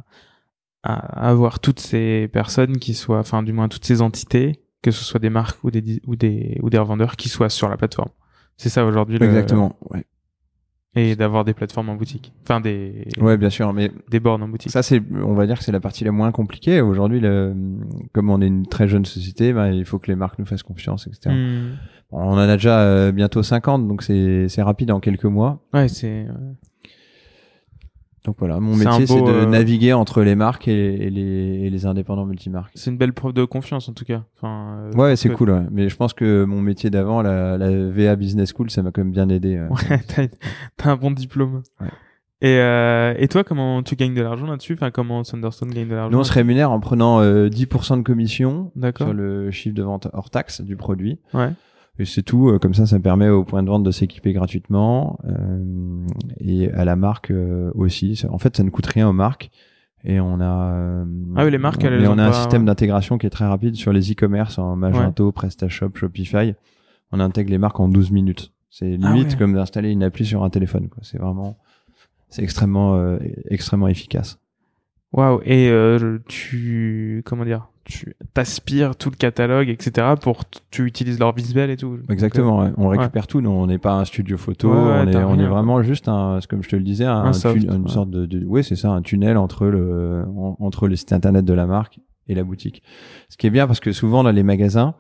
à 0.84 1.30
avoir 1.30 1.60
toutes 1.60 1.80
ces 1.80 2.28
personnes 2.32 2.78
qui 2.78 2.94
soient, 2.94 3.20
enfin, 3.20 3.42
du 3.44 3.52
moins 3.54 3.68
toutes 3.70 3.86
ces 3.86 4.02
entités, 4.02 4.62
que 4.84 4.92
ce 4.92 5.04
soit 5.04 5.20
des 5.20 5.32
marques 5.32 5.64
ou 5.64 5.72
des, 5.72 6.00
ou 6.06 6.16
des, 6.16 6.60
ou 6.62 6.70
des 6.70 6.78
revendeurs 6.78 7.16
qui 7.16 7.28
soient 7.28 7.50
sur 7.50 7.70
la 7.70 7.76
plateforme. 7.78 8.12
C'est 8.58 8.70
ça 8.70 8.86
aujourd'hui. 8.86 9.18
le- 9.18 9.26
Exactement. 9.26 9.76
Ouais. 9.90 10.06
Et 10.96 11.16
d'avoir 11.16 11.44
des 11.44 11.54
plateformes 11.54 11.90
en 11.90 11.96
boutique. 11.96 12.32
Enfin, 12.44 12.62
des, 12.62 13.08
ouais, 13.20 13.36
bien 13.38 13.50
sûr, 13.50 13.74
mais 13.74 13.92
des 14.10 14.20
bornes 14.22 14.42
en 14.44 14.48
boutique. 14.48 14.72
ça 14.72 14.82
c'est, 14.82 15.02
on 15.14 15.34
va 15.34 15.46
dire 15.46 15.58
que 15.58 15.64
c'est 15.64 15.72
la 15.74 15.80
partie 15.82 16.04
la 16.06 16.12
moins 16.12 16.32
compliquée. 16.32 16.80
Aujourd'hui, 16.82 17.20
le- 17.20 17.54
comme 18.14 18.30
on 18.30 18.42
est 18.42 18.48
une 18.48 18.66
très 18.66 18.88
jeune 18.88 19.04
société, 19.06 19.52
ben, 19.52 19.72
il 19.74 19.84
faut 19.86 20.00
que 20.00 20.08
les 20.08 20.16
marques 20.16 20.40
nous 20.40 20.46
fassent 20.46 20.64
confiance, 20.64 21.08
etc. 21.08 21.36
Hmm. 21.36 21.76
On 22.12 22.22
en 22.30 22.38
a 22.38 22.48
déjà 22.48 22.80
euh, 22.82 23.12
bientôt 23.12 23.44
50, 23.44 23.88
donc 23.88 24.04
c'est 24.04 24.48
c'est 24.48 24.62
rapide 24.62 24.92
en 24.92 25.00
quelques 25.02 25.26
mois. 25.26 25.60
Ouais, 25.74 25.88
c'est. 25.90 26.28
Donc 28.26 28.36
voilà, 28.40 28.60
mon 28.60 28.76
métier 28.76 29.06
c'est 29.08 29.22
de 29.22 29.30
euh, 29.30 29.46
naviguer 29.46 29.94
entre 29.94 30.24
les 30.24 30.36
marques 30.36 30.68
et, 30.68 30.96
et 31.06 31.10
les, 31.10 31.22
et 31.66 31.70
les 31.70 31.86
indépendants 31.86 32.26
multimarques. 32.26 32.72
C'est 32.76 32.90
une 32.92 32.98
belle 32.98 33.14
preuve 33.14 33.34
de 33.34 33.46
confiance 33.46 33.88
en 33.88 33.94
tout 33.94 34.04
cas. 34.06 34.24
Enfin, 34.36 34.78
euh, 34.94 34.98
Ouais, 34.98 35.16
c'est 35.16 35.30
cool. 35.30 35.52
Ouais. 35.52 35.62
Mais 35.72 35.88
je 35.90 35.96
pense 35.96 36.14
que 36.14 36.44
mon 36.44 36.60
métier 36.62 36.90
d'avant, 36.90 37.22
la, 37.22 37.58
la 37.58 37.70
VA 37.90 38.16
Business 38.16 38.52
School, 38.56 38.70
ça 38.72 38.82
m'a 38.82 38.92
quand 38.92 39.02
même 39.04 39.12
bien 39.14 39.30
aidé. 39.30 39.56
euh. 39.58 39.68
Ouais, 39.70 40.00
t'as, 40.08 40.26
t'as 40.78 40.92
un 40.92 40.96
bon 40.98 41.12
diplôme. 41.12 41.62
Ouais. 41.80 41.88
Et, 42.42 42.58
euh, 42.60 43.14
et 43.18 43.28
toi, 43.30 43.44
comment 43.44 43.82
tu 43.82 43.96
gagnes 43.96 44.14
de 44.14 44.22
l'argent 44.22 44.46
là-dessus? 44.46 44.74
Enfin, 44.74 44.92
comment 44.92 45.24
Thunderstone 45.24 45.70
gagne 45.70 45.88
de 45.88 45.96
l'argent 45.96 46.12
Nous, 46.12 46.20
on 46.20 46.24
se 46.24 46.34
rémunère 46.34 46.72
en 46.72 46.80
prenant 46.80 47.22
euh, 47.22 47.48
10% 47.48 47.98
de 47.98 48.02
commission 48.04 48.72
sur 48.98 49.14
le 49.14 49.52
chiffre 49.52 49.76
de 49.76 49.84
vente 49.84 50.08
hors 50.14 50.30
taxe 50.30 50.62
du 50.62 50.76
produit. 50.76 51.20
Ouais. 51.34 51.50
Et 51.98 52.06
c'est 52.06 52.24
tout. 52.24 52.50
euh, 52.50 52.60
Comme 52.60 52.74
ça, 52.74 52.86
ça 52.86 53.00
permet 53.00 53.30
au 53.30 53.44
point 53.44 53.64
de 53.64 53.70
vente 53.70 53.84
de 53.84 53.92
s'équiper 53.92 54.34
gratuitement 54.34 55.18
euh, 55.28 56.06
et 56.40 56.72
à 56.72 56.84
la 56.86 56.96
marque 56.96 57.32
euh, 57.32 57.72
aussi. 57.76 58.22
En 58.30 58.38
fait, 58.38 58.58
ça 58.58 58.64
ne 58.64 58.70
coûte 58.70 58.86
rien 58.88 59.08
aux 59.08 59.14
marques. 59.14 59.50
Et 60.04 60.20
on 60.20 60.40
a. 60.40 60.74
euh, 60.74 61.06
Ah 61.36 61.46
oui, 61.46 61.52
les 61.52 61.58
marques, 61.58 61.84
elles, 61.84 62.04
et 62.04 62.08
on 62.08 62.18
a 62.18 62.26
un 62.26 62.32
pas- 62.32 62.34
système 62.34 62.66
d'intégration 62.66 63.18
qui 63.18 63.26
est 63.26 63.32
très 63.32 63.46
rapide 63.48 63.76
sur 63.76 63.92
les 63.94 64.12
e-commerce 64.12 64.60
en 64.60 64.76
Magento, 64.76 65.32
PrestaShop, 65.32 65.92
Shopify. 65.96 66.54
On 67.12 67.20
intègre 67.20 67.50
les 67.50 67.58
marques 67.58 67.80
en 67.80 67.88
12 67.88 68.12
minutes. 68.12 68.52
C'est 68.70 68.86
limite 68.86 69.04
Ah 69.06 69.14
ouais. 69.32 69.36
comme 69.40 69.54
d'installer 69.54 69.90
une 69.92 70.04
appli 70.04 70.26
sur 70.26 70.44
un 70.44 70.50
téléphone. 70.50 70.90
quoi. 70.90 71.00
C'est 71.02 71.18
vraiment, 71.18 71.58
c'est 72.30 72.44
extrêmement, 72.44 72.96
euh, 72.98 73.18
extrêmement 73.50 73.88
efficace. 73.88 74.38
Waouh. 75.14 75.40
Et 75.46 75.70
euh, 75.70 76.20
tu, 76.28 77.24
comment 77.26 77.46
dire, 77.46 77.70
tu 77.86 78.16
t'aspires 78.34 78.96
tout 78.96 79.10
le 79.10 79.16
catalogue, 79.16 79.70
etc. 79.70 80.14
Pour 80.20 80.44
tu 80.72 80.86
utilises 80.86 81.20
leur 81.20 81.34
visuel 81.34 81.70
et 81.70 81.78
tout. 81.78 82.00
Exactement. 82.10 82.60
ouais. 82.64 82.72
On 82.78 82.88
récupère 82.90 83.28
tout. 83.28 83.42
Nous, 83.42 83.50
on 83.50 83.68
n'est 83.68 83.78
pas 83.78 83.94
un 83.94 84.06
studio 84.06 84.38
photo. 84.38 84.70
Ouais, 84.74 84.76
on 84.78 85.08
est, 85.08 85.16
on 85.24 85.40
est 85.40 85.48
vraiment 85.48 85.82
juste 85.84 86.08
un, 86.10 86.40
comme 86.50 86.64
je 86.64 86.70
te 86.70 86.76
le 86.76 86.82
disais, 86.84 87.06
un, 87.06 87.26
Un 87.26 87.34
soft, 87.34 87.60
tu- 87.60 87.68
une 87.68 87.88
sorte 87.88 88.10
de, 88.10 88.26
de 88.26 88.44
ouais, 88.46 88.64
c'est 88.64 88.76
ça, 88.76 88.90
un 88.92 89.02
tunnel 89.02 89.38
entre 89.38 89.68
le, 89.68 90.24
en- 90.36 90.58
entre 90.60 90.88
le 90.88 90.96
site 90.96 91.14
internet 91.14 91.46
de 91.46 91.54
la 91.54 91.66
marque 91.68 92.00
et 92.28 92.36
la 92.36 92.44
boutique. 92.44 92.82
Ce 93.30 93.38
qui 93.38 93.48
est 93.48 93.52
bien 93.52 93.68
parce 93.68 93.80
que 93.80 93.92
souvent 93.92 94.24
dans 94.24 94.32
les 94.32 94.44
magasins, 94.44 94.96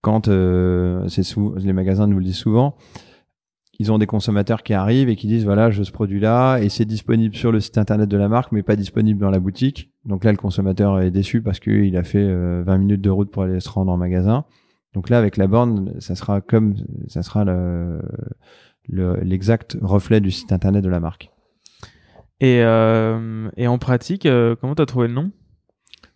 quand 0.00 0.28
euh, 0.28 1.06
c'est 1.08 1.24
les 1.58 1.72
magasins 1.72 2.06
nous 2.06 2.18
le 2.18 2.24
disent 2.24 2.36
souvent, 2.36 2.76
ils 3.78 3.92
ont 3.92 3.98
des 3.98 4.06
consommateurs 4.06 4.62
qui 4.62 4.74
arrivent 4.74 5.08
et 5.08 5.16
qui 5.16 5.26
disent 5.28 5.44
voilà, 5.44 5.70
je 5.70 5.82
ce 5.82 5.92
produit-là 5.92 6.58
et 6.58 6.68
c'est 6.68 6.84
disponible 6.84 7.34
sur 7.36 7.52
le 7.52 7.60
site 7.60 7.78
internet 7.78 8.08
de 8.08 8.16
la 8.16 8.28
marque, 8.28 8.50
mais 8.52 8.62
pas 8.62 8.76
disponible 8.76 9.20
dans 9.20 9.30
la 9.30 9.38
boutique. 9.38 9.92
Donc 10.04 10.24
là, 10.24 10.32
le 10.32 10.36
consommateur 10.38 11.00
est 11.00 11.10
déçu 11.10 11.42
parce 11.42 11.60
qu'il 11.60 11.96
a 11.96 12.02
fait 12.02 12.18
euh, 12.24 12.62
20 12.66 12.78
minutes 12.78 13.00
de 13.00 13.10
route 13.10 13.30
pour 13.30 13.44
aller 13.44 13.60
se 13.60 13.68
rendre 13.68 13.92
en 13.92 13.96
magasin. 13.96 14.44
Donc 14.94 15.10
là, 15.10 15.18
avec 15.18 15.36
la 15.36 15.46
borne, 15.46 15.94
ça 16.00 16.14
sera 16.14 16.40
comme 16.40 16.74
ça 17.08 17.22
sera 17.22 17.44
le 17.44 18.00
le- 18.88 19.20
l'exact 19.22 19.76
reflet 19.82 20.20
du 20.20 20.30
site 20.30 20.50
internet 20.50 20.82
de 20.82 20.88
la 20.88 20.98
marque. 20.98 21.30
Et, 22.40 22.62
euh, 22.62 23.50
et 23.56 23.66
en 23.66 23.78
pratique, 23.78 24.24
euh, 24.24 24.54
comment 24.60 24.74
t'as 24.74 24.86
trouvé 24.86 25.08
le 25.08 25.14
nom? 25.14 25.30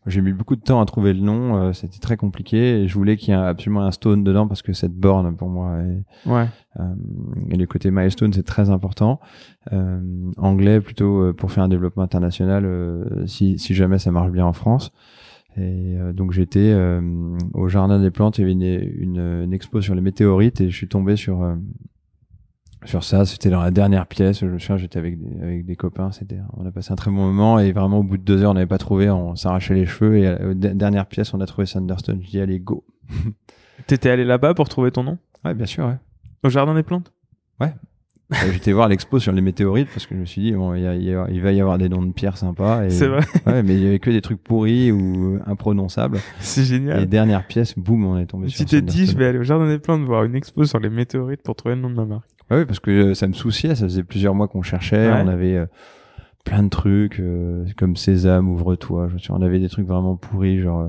J'ai 0.07 0.21
mis 0.21 0.33
beaucoup 0.33 0.57
de 0.57 0.61
temps 0.61 0.81
à 0.81 0.85
trouver 0.85 1.13
le 1.13 1.21
nom, 1.21 1.57
euh, 1.57 1.73
c'était 1.73 2.01
très 2.01 2.17
compliqué 2.17 2.81
et 2.83 2.89
je 2.89 2.95
voulais 2.95 3.17
qu'il 3.17 3.29
y 3.29 3.37
ait 3.37 3.41
absolument 3.41 3.83
un 3.83 3.93
stone 3.93 4.25
dedans 4.25 4.49
parce 4.49 4.61
que 4.61 4.73
cette 4.73 4.95
borne 4.95 5.37
pour 5.37 5.49
moi 5.49 5.79
est, 5.79 6.29
Ouais. 6.29 6.47
Euh, 6.81 6.83
et 7.51 7.57
le 7.57 7.67
côté 7.67 7.91
milestone, 7.93 8.33
c'est 8.33 8.43
très 8.43 8.71
important. 8.71 9.21
Euh, 9.73 10.01
anglais, 10.39 10.81
plutôt 10.81 11.23
euh, 11.23 11.33
pour 11.33 11.53
faire 11.53 11.63
un 11.63 11.69
développement 11.69 12.03
international, 12.03 12.65
euh, 12.65 13.27
si, 13.27 13.59
si 13.61 13.75
jamais 13.75 13.99
ça 13.99 14.11
marche 14.11 14.33
bien 14.33 14.45
en 14.45 14.53
France. 14.53 14.91
Et 15.57 15.97
euh, 15.99 16.13
donc 16.13 16.33
j'étais 16.33 16.73
euh, 16.73 17.01
au 17.55 17.69
Jardin 17.69 18.01
des 18.01 18.11
Plantes, 18.11 18.39
il 18.39 18.41
y 18.41 18.45
avait 18.45 18.53
une, 18.53 19.17
une, 19.17 19.43
une 19.45 19.53
expo 19.53 19.81
sur 19.83 19.95
les 19.95 20.01
météorites 20.01 20.61
et 20.63 20.71
je 20.71 20.77
suis 20.77 20.89
tombé 20.89 21.15
sur 21.15 21.43
euh, 21.43 21.55
sur 22.85 23.05
ça. 23.05 23.25
C'était 23.25 23.51
dans 23.51 23.63
la 23.63 23.71
dernière 23.71 24.07
pièce. 24.07 24.41
Je 24.41 24.47
me 24.47 24.59
souviens, 24.59 24.77
j'étais 24.77 24.99
avec 24.99 25.19
des, 25.21 25.43
avec 25.43 25.65
des 25.67 25.77
copains. 25.77 26.11
C'était, 26.13 26.39
on 26.57 26.67
a 26.67 26.71
passé 26.71 26.93
un 26.93 26.97
très 26.97 27.11
bon 27.11 27.17
moment 27.27 27.59
et 27.59 27.73
vraiment 27.73 27.99
au 27.99 28.03
bout 28.03 28.17
de 28.19 28.23
deux 28.23 28.43
heures, 28.43 28.51
on 28.51 28.55
n'avait 28.55 28.67
pas 28.67 28.79
trouvé, 28.79 29.09
on 29.11 29.37
s'arrachait 29.37 29.75
les 29.75 29.87
cheveux 29.87 30.19
et 30.19 30.27
à 30.27 30.39
la 30.39 30.55
dernière 30.55 31.07
pièce, 31.07 31.33
on 31.35 31.41
a 31.41 31.47
trouvé 31.47 31.67
Thunderstone. 31.67 32.21
Je 32.23 32.29
dis 32.31 32.41
allez 32.41 32.59
go. 32.61 32.85
T'étais 33.87 34.11
allé 34.11 34.25
là-bas 34.25 34.55
pour 34.55 34.69
trouver 34.69 34.91
ton 34.91 35.03
nom? 35.05 35.19
Ouais, 35.45 35.55
bien 35.55 35.67
sûr. 35.67 35.87
Ouais. 35.87 35.97
Au 36.45 36.49
jardin 36.49 36.75
des 36.75 36.83
plantes? 36.83 37.13
Euh, 38.33 38.37
J'étais 38.51 38.73
voir 38.73 38.89
l'expo 38.89 39.19
sur 39.19 39.31
les 39.33 39.43
météorites 39.43 39.89
parce 39.93 40.07
que 40.07 40.15
je 40.15 40.21
me 40.21 40.25
suis 40.25 40.41
dit 40.41 40.53
bon 40.53 40.73
il, 40.75 40.81
y 40.83 40.87
a- 40.87 40.95
il 40.95 41.03
y 41.05 41.13
a- 41.15 41.27
il 41.31 41.43
va 41.43 41.53
y 41.53 41.61
avoir 41.61 41.77
des 41.77 41.91
noms 41.91 42.01
de 42.01 42.13
pierres 42.13 42.39
sympas 42.39 42.85
et 42.85 42.89
C'est 42.89 43.07
vrai. 43.07 43.21
ouais 43.47 43.63
mais 43.63 43.75
il 43.75 43.83
y 43.83 43.87
avait 43.87 43.99
que 43.99 44.09
des 44.09 44.23
trucs 44.23 44.43
pourris 44.43 44.91
ou 44.91 45.39
imprononçables 45.45 46.17
C'est 46.41 46.63
et 46.63 46.65
génial. 46.65 47.07
dernière 47.07 47.47
pièce 47.47 47.79
boum 47.79 48.07
on 48.07 48.17
est 48.17 48.25
tombé 48.25 48.47
Tu 48.47 48.57
sur 48.57 48.65
t'es 48.65 48.81
dit, 48.81 49.05
je 49.05 49.19
vais 49.19 49.27
aller 49.27 49.39
au 49.39 49.43
jardin 49.43 49.69
des 49.69 49.79
plantes 49.79 50.01
voir 50.07 50.25
une 50.25 50.35
expo 50.35 50.65
sur 50.65 50.81
les 50.81 50.89
météorites 50.89 51.43
pour 51.43 51.57
trouver 51.57 51.75
le 51.75 51.83
nom 51.83 51.91
de 51.91 51.95
ma 51.97 52.07
marque. 52.07 52.31
Ouais, 52.53 52.59
oui 52.61 52.65
parce 52.67 52.81
que 52.81 52.91
euh, 52.91 53.15
ça 53.15 53.27
me 53.27 53.33
souciait 53.33 53.75
ça 53.75 53.85
faisait 53.87 54.03
plusieurs 54.05 54.35
mois 54.35 54.47
qu'on 54.49 54.63
cherchait 54.63 55.11
Ouais. 55.11 55.23
on 55.25 55.29
avait 55.29 55.57
euh, 55.57 55.67
plein 56.45 56.63
de 56.63 56.69
trucs 56.69 57.19
euh, 57.21 57.65
comme 57.77 57.97
Sésame 57.97 58.49
ouvre-toi 58.49 59.09
je 59.17 59.33
on 59.33 59.43
avait 59.43 59.59
des 59.59 59.69
trucs 59.69 59.87
vraiment 59.87 60.17
pourris 60.17 60.61
genre 60.61 60.81
euh, 60.81 60.89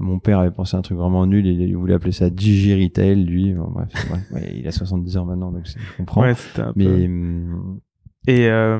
mon 0.00 0.18
père 0.18 0.38
avait 0.40 0.50
pensé 0.50 0.76
à 0.76 0.78
un 0.78 0.82
truc 0.82 0.98
vraiment 0.98 1.26
nul 1.26 1.46
il, 1.46 1.60
il 1.60 1.76
voulait 1.76 1.94
appeler 1.94 2.12
ça 2.12 2.30
Digiretail 2.30 3.24
lui 3.24 3.52
Bon, 3.54 3.70
bref, 3.70 3.88
bref, 4.10 4.22
ouais, 4.32 4.52
il 4.56 4.66
a 4.68 4.72
70 4.72 5.16
ans 5.16 5.24
maintenant 5.24 5.52
donc 5.52 5.66
c'est- 5.66 5.78
je 5.80 5.96
comprends 5.96 6.22
Ouais, 6.22 6.34
un 6.58 6.72
peu. 6.72 6.72
mais 6.76 7.06
hum, 7.06 7.80
Et 8.26 8.48
euh, 8.48 8.78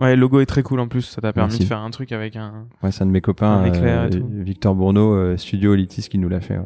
ouais, 0.00 0.14
le 0.14 0.20
logo 0.20 0.40
est 0.40 0.46
très 0.46 0.62
cool 0.62 0.78
en 0.80 0.86
plus. 0.88 1.02
Ça 1.02 1.20
t'a 1.20 1.32
permis 1.32 1.48
Merci. 1.50 1.62
de 1.64 1.68
faire 1.68 1.78
un 1.80 1.90
truc 1.90 2.12
avec 2.12 2.36
un. 2.36 2.66
Ouais, 2.82 2.92
c'est 2.92 3.02
un 3.02 3.06
de 3.06 3.10
mes 3.10 3.20
copains, 3.20 3.50
Un 3.62 3.64
éclair 3.64 4.04
et 4.04 4.10
tout. 4.10 4.24
Victor 4.30 4.74
Bourneau, 4.76 5.36
Studio 5.36 5.72
Olitis, 5.72 6.08
qui 6.08 6.18
nous 6.18 6.28
l'a 6.28 6.40
fait. 6.40 6.58
Ouais. 6.58 6.64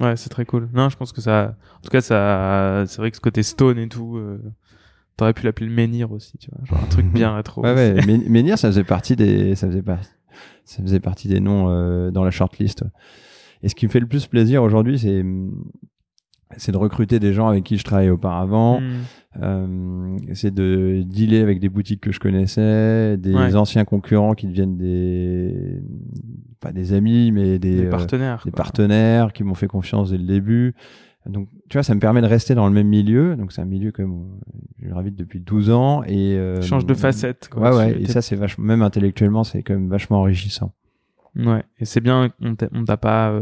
Ouais, 0.00 0.16
c'est 0.16 0.28
très 0.28 0.44
cool. 0.44 0.68
Non, 0.72 0.88
je 0.88 0.96
pense 0.96 1.12
que 1.12 1.20
ça. 1.20 1.56
En 1.78 1.80
tout 1.82 1.90
cas, 1.90 2.00
ça. 2.00 2.84
C'est 2.86 2.98
vrai 2.98 3.10
que 3.10 3.16
ce 3.16 3.20
côté 3.20 3.42
stone 3.42 3.78
et 3.78 3.88
tout. 3.88 4.16
euh, 4.16 4.38
T'aurais 5.16 5.32
pu 5.34 5.44
l'appeler 5.44 5.66
le 5.66 5.74
menhir 5.74 6.12
aussi, 6.12 6.38
tu 6.38 6.48
vois. 6.52 6.64
Genre 6.64 6.84
un 6.84 6.86
truc 6.88 7.06
bien 7.06 7.34
rétro. 7.36 7.62
Ouais, 7.62 7.74
ouais. 7.74 7.94
Men- 8.06 8.28
Menhir, 8.28 8.56
ça 8.58 8.68
faisait 8.68 8.84
partie 8.84 9.16
des, 9.16 9.56
ça 9.56 9.66
faisait 9.66 9.82
pas, 9.82 9.98
ça 10.64 10.80
faisait 10.82 11.00
partie 11.00 11.26
des 11.26 11.40
noms 11.40 11.68
euh, 11.70 12.10
dans 12.12 12.22
la 12.22 12.30
shortlist. 12.30 12.84
Et 13.64 13.68
ce 13.68 13.74
qui 13.74 13.86
me 13.86 13.90
fait 13.90 13.98
le 13.98 14.06
plus 14.06 14.28
plaisir 14.28 14.62
aujourd'hui, 14.62 14.96
c'est, 15.00 15.24
c'est 16.56 16.72
de 16.72 16.76
recruter 16.78 17.18
des 17.20 17.32
gens 17.32 17.48
avec 17.48 17.64
qui 17.64 17.76
je 17.76 17.84
travaillais 17.84 18.10
auparavant. 18.10 18.80
Hmm. 18.80 18.84
Euh, 19.42 20.16
c'est 20.32 20.52
de 20.52 21.02
dealer 21.04 21.42
avec 21.42 21.60
des 21.60 21.68
boutiques 21.68 22.00
que 22.00 22.10
je 22.12 22.18
connaissais, 22.18 23.16
des 23.18 23.34
Ouais. 23.34 23.54
anciens 23.54 23.84
concurrents 23.84 24.34
qui 24.34 24.46
deviennent 24.48 24.76
des, 24.76 25.80
pas 26.60 26.72
des 26.72 26.92
amis, 26.94 27.30
mais 27.30 27.58
des, 27.58 27.76
Des 27.76 27.86
euh, 27.86 27.90
partenaires. 27.90 28.42
des 28.44 28.50
quoi. 28.50 28.56
partenaires 28.56 29.32
qui 29.32 29.44
m'ont 29.44 29.54
fait 29.54 29.68
confiance 29.68 30.10
dès 30.10 30.18
le 30.18 30.24
début. 30.24 30.74
Donc, 31.26 31.48
tu 31.68 31.76
vois, 31.76 31.82
ça 31.82 31.94
me 31.94 32.00
permet 32.00 32.22
de 32.22 32.26
rester 32.26 32.54
dans 32.54 32.66
le 32.66 32.72
même 32.72 32.88
milieu. 32.88 33.36
Donc, 33.36 33.52
c'est 33.52 33.60
un 33.60 33.66
milieu 33.66 33.92
comme 33.92 34.38
je 34.82 34.88
gravite 34.88 35.14
depuis 35.14 35.40
12 35.40 35.68
ans 35.70 36.02
et 36.04 36.36
euh, 36.38 36.62
Change 36.62 36.86
de 36.86 36.94
facette. 36.94 37.48
Quoi. 37.50 37.70
Ouais, 37.70 37.76
ouais. 37.76 38.00
Et 38.02 38.06
ça, 38.06 38.22
c'est 38.22 38.34
vachement, 38.36 38.64
même 38.64 38.80
intellectuellement, 38.82 39.44
c'est 39.44 39.62
quand 39.62 39.74
même 39.74 39.88
vachement 39.90 40.20
enrichissant. 40.20 40.72
Ouais. 41.36 41.62
Et 41.78 41.84
c'est 41.84 42.00
bien. 42.00 42.30
On 42.40 42.54
t'a 42.54 42.68
on 42.72 42.84
t'a 42.84 42.96
pas. 42.96 43.38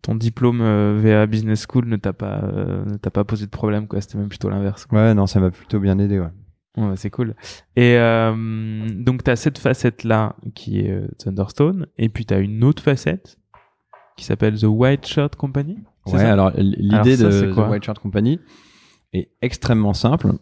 Ton 0.00 0.14
diplôme 0.14 0.60
euh, 0.62 0.98
VA 1.02 1.26
Business 1.26 1.66
School 1.70 1.86
ne 1.86 1.96
t'a 1.96 2.14
pas 2.14 2.42
euh, 2.44 2.84
ne 2.86 2.96
t'a 2.96 3.10
pas 3.10 3.24
posé 3.24 3.44
de 3.44 3.50
problème 3.50 3.86
quoi. 3.86 4.00
C'était 4.00 4.16
même 4.16 4.28
plutôt 4.28 4.48
l'inverse. 4.48 4.86
Ouais, 4.90 5.12
non, 5.12 5.26
ça 5.26 5.38
m'a 5.38 5.50
plutôt 5.50 5.78
bien 5.80 5.98
aidé, 5.98 6.18
ouais. 6.18 6.30
Ouais, 6.78 6.96
c'est 6.96 7.10
cool. 7.10 7.34
Et 7.76 7.96
euh, 7.98 8.86
donc, 8.90 9.22
tu 9.24 9.30
as 9.30 9.36
cette 9.36 9.58
facette-là 9.58 10.36
qui 10.54 10.80
est 10.80 11.00
Thunderstone, 11.18 11.86
et 11.98 12.08
puis 12.08 12.24
tu 12.24 12.32
as 12.32 12.38
une 12.38 12.64
autre 12.64 12.82
facette 12.82 13.36
qui 14.16 14.24
s'appelle 14.24 14.58
The 14.58 14.64
White 14.64 15.06
Shirt 15.06 15.36
Company. 15.36 15.76
Ouais, 16.06 16.20
alors 16.22 16.50
l'idée 16.56 17.16
de 17.18 17.52
The 17.52 17.56
White 17.70 17.84
Shirt 17.84 17.98
Company 17.98 18.40
est 19.12 19.28
extrêmement 19.42 19.92
simple. 19.92 20.32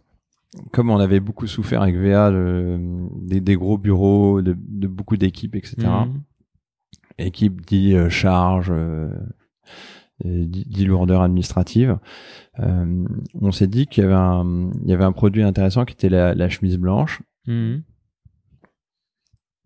Comme 0.72 0.90
on 0.90 0.98
avait 0.98 1.20
beaucoup 1.20 1.46
souffert 1.48 1.82
avec 1.82 1.96
VA 1.96 2.30
de- 2.30 2.78
des, 3.22 3.40
des 3.40 3.56
gros 3.56 3.78
bureaux, 3.78 4.40
de, 4.42 4.56
de 4.56 4.86
beaucoup 4.88 5.16
d'équipes, 5.16 5.56
etc. 5.56 5.76
Mhm. 5.78 6.22
Équipe 7.18 7.60
dit 7.66 7.94
euh, 7.94 8.08
charge, 8.08 8.70
euh, 8.74 9.10
et 10.24 10.44
dit, 10.44 10.64
dit 10.66 10.84
lourdeur 10.84 11.22
administrative. 11.22 11.98
Euh, 12.58 13.04
on 13.40 13.52
s'est 13.52 13.66
dit 13.66 13.86
qu'il 13.86 14.02
y 14.02 14.06
avait 14.06 14.14
un, 14.14 14.70
il 14.82 14.90
y 14.90 14.92
avait 14.92 15.04
un 15.04 15.12
produit 15.12 15.42
intéressant 15.42 15.84
qui 15.84 15.94
était 15.94 16.08
la, 16.08 16.34
la 16.34 16.48
chemise 16.48 16.78
blanche. 16.78 17.22
Mhm. 17.46 17.82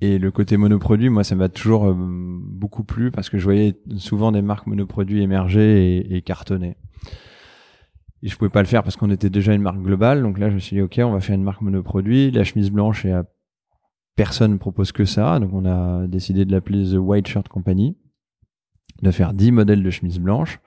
Et 0.00 0.18
le 0.18 0.30
côté 0.30 0.56
monoproduit, 0.56 1.08
moi, 1.08 1.24
ça 1.24 1.34
m'a 1.34 1.48
toujours 1.48 1.86
euh, 1.86 1.94
beaucoup 1.96 2.84
plu 2.84 3.10
parce 3.10 3.30
que 3.30 3.38
je 3.38 3.44
voyais 3.44 3.76
souvent 3.96 4.32
des 4.32 4.42
marques 4.42 4.66
monoproduits 4.66 5.22
émerger 5.22 5.96
et, 5.96 6.16
et 6.16 6.22
cartonner. 6.22 6.76
Et 8.22 8.28
je 8.28 8.36
pouvais 8.36 8.50
pas 8.50 8.60
le 8.60 8.66
faire 8.66 8.82
parce 8.82 8.96
qu'on 8.96 9.10
était 9.10 9.30
déjà 9.30 9.54
une 9.54 9.62
marque 9.62 9.80
globale. 9.80 10.22
Donc 10.22 10.38
là, 10.38 10.50
je 10.50 10.54
me 10.54 10.58
suis 10.58 10.76
dit, 10.76 10.82
OK, 10.82 10.98
on 11.02 11.12
va 11.12 11.20
faire 11.20 11.34
une 11.34 11.42
marque 11.42 11.62
monoproduit. 11.62 12.30
La 12.30 12.44
chemise 12.44 12.70
blanche, 12.70 13.04
et 13.04 13.12
euh, 13.12 13.22
personne 14.16 14.52
ne 14.52 14.58
propose 14.58 14.92
que 14.92 15.04
ça. 15.04 15.38
Donc 15.40 15.52
on 15.52 15.64
a 15.64 16.06
décidé 16.06 16.44
de 16.44 16.52
l'appeler 16.52 16.92
The 16.92 16.98
White 16.98 17.28
Shirt 17.28 17.48
Company, 17.48 17.96
de 19.02 19.10
faire 19.10 19.32
10 19.32 19.52
modèles 19.52 19.82
de 19.82 19.90
chemise 19.90 20.18
blanche. 20.18 20.60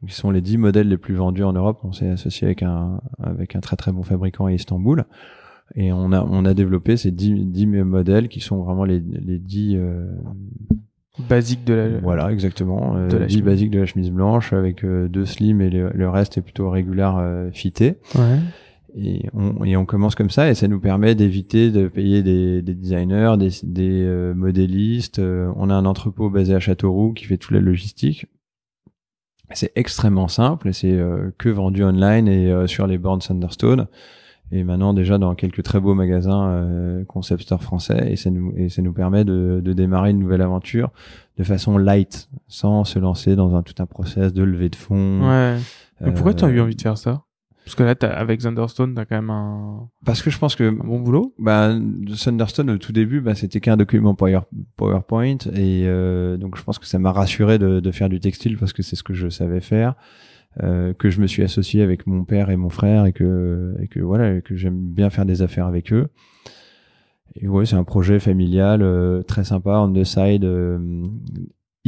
Donc, 0.00 0.10
ils 0.10 0.14
sont 0.14 0.30
les 0.30 0.40
10 0.40 0.58
modèles 0.58 0.88
les 0.88 0.98
plus 0.98 1.14
vendus 1.14 1.42
en 1.44 1.52
Europe. 1.52 1.80
On 1.84 1.92
s'est 1.92 2.10
associé 2.10 2.46
avec 2.46 2.62
un, 2.62 3.00
avec 3.22 3.56
un 3.56 3.60
très 3.60 3.76
très 3.76 3.92
bon 3.92 4.02
fabricant 4.02 4.46
à 4.46 4.52
Istanbul. 4.52 5.04
Et 5.74 5.92
on 5.92 6.12
a, 6.12 6.22
on 6.22 6.44
a 6.44 6.54
développé 6.54 6.96
ces 6.96 7.10
10, 7.10 7.46
10 7.46 7.66
modèles 7.66 8.28
qui 8.28 8.40
sont 8.40 8.62
vraiment 8.62 8.84
les, 8.84 9.00
les 9.00 9.38
10, 9.38 9.76
euh, 9.76 10.06
Basique 11.28 11.64
de 11.64 11.74
la. 11.74 11.88
voilà, 11.98 12.30
exactement. 12.30 12.96
Euh, 12.96 13.08
de 13.08 13.16
la 13.16 13.26
10 13.26 13.32
chemise. 13.34 13.44
basiques 13.44 13.70
de 13.70 13.80
la 13.80 13.86
chemise 13.86 14.10
blanche 14.10 14.52
avec 14.52 14.84
euh, 14.84 15.08
deux 15.08 15.24
slim 15.26 15.60
et 15.60 15.68
le, 15.68 15.90
le 15.92 16.08
reste 16.08 16.38
est 16.38 16.42
plutôt 16.42 16.70
régulier 16.70 17.02
euh, 17.02 17.50
fité. 17.50 17.96
Ouais. 18.14 18.38
Et 18.96 19.28
on, 19.34 19.64
et 19.64 19.76
on 19.76 19.84
commence 19.84 20.14
comme 20.14 20.30
ça 20.30 20.48
et 20.50 20.54
ça 20.54 20.66
nous 20.66 20.80
permet 20.80 21.14
d'éviter 21.14 21.70
de 21.70 21.88
payer 21.88 22.22
des, 22.22 22.62
des 22.62 22.74
designers, 22.74 23.34
des, 23.38 23.50
des 23.62 24.02
euh, 24.04 24.34
modélistes. 24.34 25.18
Euh, 25.18 25.52
on 25.56 25.68
a 25.70 25.74
un 25.74 25.84
entrepôt 25.84 26.30
basé 26.30 26.54
à 26.54 26.60
Châteauroux 26.60 27.12
qui 27.12 27.24
fait 27.26 27.36
toute 27.36 27.52
la 27.52 27.60
logistique. 27.60 28.26
C'est 29.52 29.72
extrêmement 29.76 30.28
simple 30.28 30.68
et 30.68 30.72
c'est 30.72 30.92
euh, 30.92 31.30
que 31.38 31.48
vendu 31.48 31.82
online 31.84 32.28
et 32.28 32.50
euh, 32.50 32.66
sur 32.66 32.86
les 32.86 32.98
bornes 32.98 33.20
Thunderstone. 33.20 33.86
Et 34.50 34.64
maintenant 34.64 34.94
déjà 34.94 35.18
dans 35.18 35.34
quelques 35.34 35.62
très 35.62 35.80
beaux 35.80 35.94
magasins 35.94 36.48
euh, 36.48 37.04
concept 37.04 37.42
store 37.42 37.62
français 37.62 38.10
et 38.10 38.16
ça 38.16 38.30
nous 38.30 38.54
et 38.56 38.70
ça 38.70 38.80
nous 38.80 38.94
permet 38.94 39.24
de, 39.24 39.60
de 39.62 39.72
démarrer 39.74 40.10
une 40.10 40.18
nouvelle 40.18 40.40
aventure 40.40 40.90
de 41.36 41.44
façon 41.44 41.76
light 41.76 42.30
sans 42.46 42.84
se 42.84 42.98
lancer 42.98 43.36
dans 43.36 43.54
un 43.54 43.62
tout 43.62 43.74
un 43.82 43.86
process 43.86 44.32
de 44.32 44.42
levée 44.42 44.70
de 44.70 44.76
fonds. 44.76 45.20
Ouais. 45.28 45.56
Mais 46.00 46.12
pourquoi 46.12 46.32
tu 46.32 46.44
as 46.46 46.48
eu 46.48 46.58
Euh, 46.58 46.62
envie 46.64 46.76
de 46.76 46.80
faire 46.80 46.96
ça? 46.96 47.24
Parce 47.68 47.74
que 47.76 47.82
là, 47.82 47.94
avec 48.16 48.40
Thunderstone, 48.40 48.94
t'as 48.94 49.04
quand 49.04 49.16
même 49.16 49.28
un, 49.30 49.88
Parce 50.06 50.22
que 50.22 50.30
je 50.30 50.38
pense 50.38 50.56
que 50.56 50.64
un 50.70 50.72
bon 50.72 51.00
boulot. 51.00 51.34
bah, 51.38 51.74
Thunderstone 52.18 52.70
au 52.70 52.78
tout 52.78 52.92
début, 52.92 53.20
bah, 53.20 53.34
c'était 53.34 53.60
qu'un 53.60 53.76
document 53.76 54.14
Power- 54.14 54.40
PowerPoint 54.76 55.36
et 55.54 55.82
euh, 55.86 56.38
donc 56.38 56.56
je 56.56 56.62
pense 56.62 56.78
que 56.78 56.86
ça 56.86 56.98
m'a 56.98 57.12
rassuré 57.12 57.58
de, 57.58 57.80
de 57.80 57.90
faire 57.90 58.08
du 58.08 58.20
textile 58.20 58.56
parce 58.56 58.72
que 58.72 58.82
c'est 58.82 58.96
ce 58.96 59.02
que 59.02 59.12
je 59.12 59.28
savais 59.28 59.60
faire, 59.60 59.96
euh, 60.62 60.94
que 60.94 61.10
je 61.10 61.20
me 61.20 61.26
suis 61.26 61.42
associé 61.42 61.82
avec 61.82 62.06
mon 62.06 62.24
père 62.24 62.48
et 62.48 62.56
mon 62.56 62.70
frère 62.70 63.04
et 63.04 63.12
que 63.12 63.74
et 63.82 63.88
que 63.88 64.00
voilà 64.00 64.36
et 64.36 64.40
que 64.40 64.56
j'aime 64.56 64.78
bien 64.78 65.10
faire 65.10 65.26
des 65.26 65.42
affaires 65.42 65.66
avec 65.66 65.92
eux. 65.92 66.08
Et 67.36 67.46
ouais, 67.48 67.66
c'est 67.66 67.76
un 67.76 67.84
projet 67.84 68.18
familial 68.18 68.80
euh, 68.82 69.22
très 69.22 69.44
sympa 69.44 69.78
on 69.80 69.92
the 69.92 70.04
side. 70.04 70.42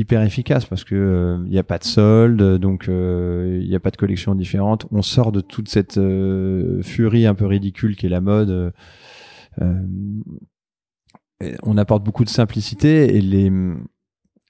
Euh, 0.01 0.03
hyper 0.03 0.23
efficace 0.23 0.67
parce 0.67 0.85
que 0.85 1.39
il 1.45 1.51
n'y 1.51 1.59
a 1.59 1.65
pas 1.65 1.79
de 1.79 1.85
solde 1.85 2.59
donc 2.59 2.85
il 2.89 3.67
n'y 3.69 3.75
a 3.75 3.81
pas 3.81 3.91
de 3.91 3.97
collection 3.97 4.35
différente 4.35 4.87
on 4.91 5.03
sort 5.03 5.33
de 5.33 5.41
toute 5.41 5.69
cette 5.69 5.99
euh, 5.99 6.83
furie 6.83 7.27
un 7.27 7.35
peu 7.35 7.47
ridicule 7.47 7.97
qui 7.97 8.07
est 8.07 8.11
la 8.11 8.21
mode 8.21 8.51
euh, 8.51 8.71
euh, 9.61 11.53
on 11.63 11.77
apporte 11.79 12.05
beaucoup 12.05 12.25
de 12.25 12.31
simplicité 12.31 13.17
et 13.17 13.21
les 13.21 13.51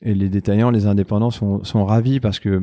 et 0.03 0.15
les 0.15 0.29
détaillants, 0.29 0.71
les 0.71 0.87
indépendants 0.87 1.31
sont, 1.31 1.85
ravis 1.85 2.21
parce 2.21 2.39
que 2.39 2.63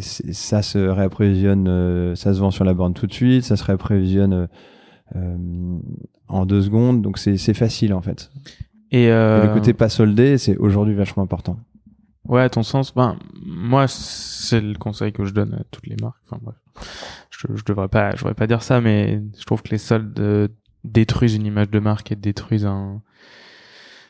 ça 0.00 0.62
se 0.62 0.78
réapprovisionne, 0.78 1.68
euh, 1.68 2.14
ça 2.14 2.34
se 2.34 2.40
vend 2.40 2.50
sur 2.50 2.64
la 2.64 2.74
borne 2.74 2.94
tout 2.94 3.06
de 3.06 3.12
suite, 3.12 3.44
ça 3.44 3.56
se 3.56 3.64
réapprovisionne 3.64 4.32
euh, 4.32 4.46
euh, 5.16 5.78
en 6.28 6.46
deux 6.46 6.62
secondes, 6.62 7.02
donc 7.02 7.18
c'est 7.18 7.54
facile 7.54 7.94
en 7.94 8.02
fait. 8.02 8.30
Et, 8.94 9.06
Et 9.06 9.10
euh, 9.10 9.48
le 9.48 9.52
côté 9.52 9.72
pas 9.72 9.88
soldé, 9.88 10.38
c'est 10.38 10.56
aujourd'hui 10.56 10.94
vachement 10.94 11.24
important. 11.24 11.58
Ouais, 12.28 12.42
à 12.42 12.48
ton 12.48 12.62
sens, 12.62 12.94
ben, 12.94 13.18
moi, 13.44 13.88
c'est 13.88 14.60
le 14.60 14.78
conseil 14.78 15.12
que 15.12 15.24
je 15.24 15.34
donne 15.34 15.54
à 15.54 15.64
toutes 15.72 15.88
les 15.88 15.96
marques. 16.00 16.20
Enfin, 16.26 16.40
bref. 16.40 16.54
Je, 17.30 17.48
je 17.56 17.64
devrais 17.64 17.88
pas, 17.88 18.12
je 18.12 18.18
devrais 18.18 18.34
pas 18.34 18.46
dire 18.46 18.62
ça, 18.62 18.80
mais 18.80 19.20
je 19.36 19.44
trouve 19.44 19.62
que 19.62 19.70
les 19.70 19.78
soldes 19.78 20.18
euh, 20.20 20.46
détruisent 20.84 21.34
une 21.34 21.44
image 21.44 21.70
de 21.70 21.80
marque 21.80 22.12
et 22.12 22.16
détruisent 22.16 22.66
un, 22.66 23.02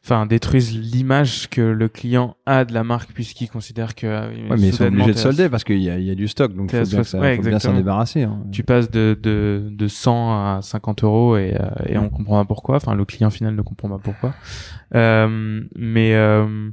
enfin, 0.05 0.27
détruisent 0.27 0.79
l'image 0.79 1.49
que 1.49 1.63
le 1.63 1.89
client 1.89 2.37
a 2.47 2.65
de 2.67 2.75
la 2.75 2.85
marque 2.85 3.13
puisqu'il 3.15 3.49
considère 3.49 3.95
que, 3.95 4.07
euh, 4.07 4.29
Ouais, 4.51 4.57
mais 4.59 4.69
ils 4.69 4.73
sont 4.73 4.85
obligés 4.85 5.13
de 5.15 5.19
solder 5.23 5.49
parce 5.49 5.65
qu'il 5.65 5.79
y 5.79 5.85
y 5.85 6.11
a 6.11 6.15
du 6.15 6.29
stock, 6.29 6.55
donc 6.55 6.71
il 6.73 6.77
faut 6.85 6.91
bien, 6.91 7.03
ça- 7.05 7.19
ouais, 7.21 7.37
faut 7.37 7.43
bien 7.43 7.59
s'en 7.59 7.73
débarrasser. 7.79 8.23
hein. 8.23 8.45
tu 8.53 8.63
passes 8.65 8.91
de, 8.91 9.19
de, 9.21 9.69
de 9.71 9.89
100 9.89 10.33
à 10.57 10.61
50 10.63 11.03
euros 11.05 11.37
et, 11.39 11.55
euh, 11.59 11.69
et 11.87 11.97
on 11.99 12.11
comprend 12.11 12.37
pas 12.41 12.45
pourquoi. 12.47 12.77
Enfin, 12.77 12.95
le 12.95 13.05
client 13.05 13.31
final 13.31 13.55
ne 13.55 13.63
comprend 13.63 13.89
pas 13.89 13.99
pourquoi. 13.99 14.35
Euh, 14.95 15.63
mais, 15.75 16.15
euh, 16.15 16.71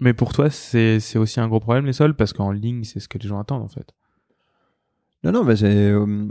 mais 0.00 0.14
pour 0.14 0.32
toi, 0.32 0.50
c'est, 0.50 0.98
c'est 1.00 1.18
aussi 1.18 1.38
un 1.40 1.48
gros 1.48 1.60
problème, 1.60 1.86
les 1.86 1.92
soldes, 1.92 2.16
parce 2.16 2.32
qu'en 2.32 2.50
ligne, 2.50 2.84
c'est 2.84 2.98
ce 3.00 3.08
que 3.08 3.18
les 3.18 3.28
gens 3.28 3.38
attendent, 3.40 3.62
en 3.62 3.68
fait. 3.68 3.92
Non, 5.24 5.30
non, 5.32 5.44
mais 5.44 5.54
c'est 5.56 5.66
euh, 5.66 6.26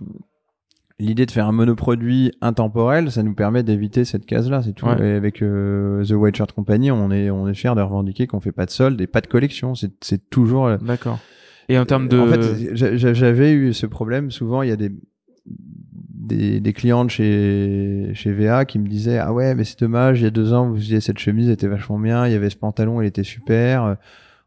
l'idée 1.02 1.26
de 1.26 1.32
faire 1.32 1.48
un 1.48 1.52
monoproduit 1.52 2.32
intemporel, 2.42 3.12
ça 3.12 3.24
nous 3.24 3.34
permet 3.34 3.64
d'éviter 3.64 4.06
cette 4.06 4.26
case-là, 4.26 4.62
c'est 4.64 4.74
tout. 4.74 4.86
Ouais. 4.86 5.02
Et 5.06 5.12
avec 5.16 5.42
euh, 5.42 6.04
The 6.06 6.12
White 6.12 6.36
Shirt 6.38 6.52
Company, 6.54 6.92
on 6.92 7.12
est 7.12 7.30
on 7.30 7.48
est 7.48 7.54
fier 7.54 7.76
de 7.76 7.82
revendiquer 7.82 8.28
qu'on 8.28 8.40
fait 8.40 8.52
pas 8.52 8.66
de 8.66 8.72
solde 8.72 9.00
et 9.02 9.08
pas 9.08 9.22
de 9.22 9.28
collection. 9.28 9.76
C'est 9.76 9.92
c'est 10.02 10.30
toujours. 10.30 10.68
euh, 10.68 10.78
D'accord. 10.78 11.20
Et 11.70 11.78
en 11.80 11.86
termes 11.86 12.08
de, 12.08 12.20
En 12.20 12.28
fait, 12.28 12.76
j'a- 12.76 12.96
j'a- 12.98 13.14
j'avais 13.14 13.52
eu 13.54 13.74
ce 13.74 13.86
problème. 13.86 14.30
Souvent, 14.32 14.62
il 14.62 14.70
y 14.70 14.74
a 14.74 14.76
des 14.78 14.92
des, 15.48 16.60
des 16.60 16.74
clients 16.74 17.04
de 17.06 17.10
chez 17.10 18.12
chez 18.14 18.32
VA 18.32 18.66
qui 18.66 18.78
me 18.80 18.88
disaient 18.88 19.18
ah 19.18 19.34
ouais 19.34 19.56
mais 19.56 19.64
c'est 19.64 19.80
dommage 19.80 20.22
il 20.22 20.24
y 20.24 20.28
a 20.28 20.30
deux 20.30 20.54
ans 20.54 20.70
vous 20.70 20.76
faisiez 20.78 21.02
cette 21.02 21.18
chemise 21.18 21.48
elle 21.48 21.54
était 21.54 21.68
vachement 21.68 21.98
bien 22.00 22.28
il 22.28 22.32
y 22.32 22.36
avait 22.36 22.50
ce 22.52 22.56
pantalon 22.56 23.02
il 23.02 23.08
était 23.08 23.24
super 23.24 23.98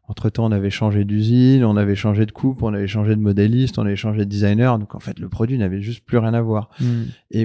entre 0.07 0.29
temps 0.29 0.45
on 0.45 0.51
avait 0.51 0.69
changé 0.69 1.03
d'usine 1.05 1.63
on 1.63 1.77
avait 1.77 1.95
changé 1.95 2.25
de 2.25 2.31
coupe 2.31 2.61
on 2.63 2.73
avait 2.73 2.87
changé 2.87 3.15
de 3.15 3.21
modéliste 3.21 3.77
on 3.79 3.85
avait 3.85 3.95
changé 3.95 4.19
de 4.19 4.29
designer 4.29 4.77
donc 4.79 4.93
en 4.95 4.99
fait 4.99 5.19
le 5.19 5.29
produit 5.29 5.57
n'avait 5.57 5.81
juste 5.81 6.05
plus 6.05 6.17
rien 6.17 6.33
à 6.33 6.41
voir 6.41 6.69
Hmm. 6.79 7.03
et 7.31 7.41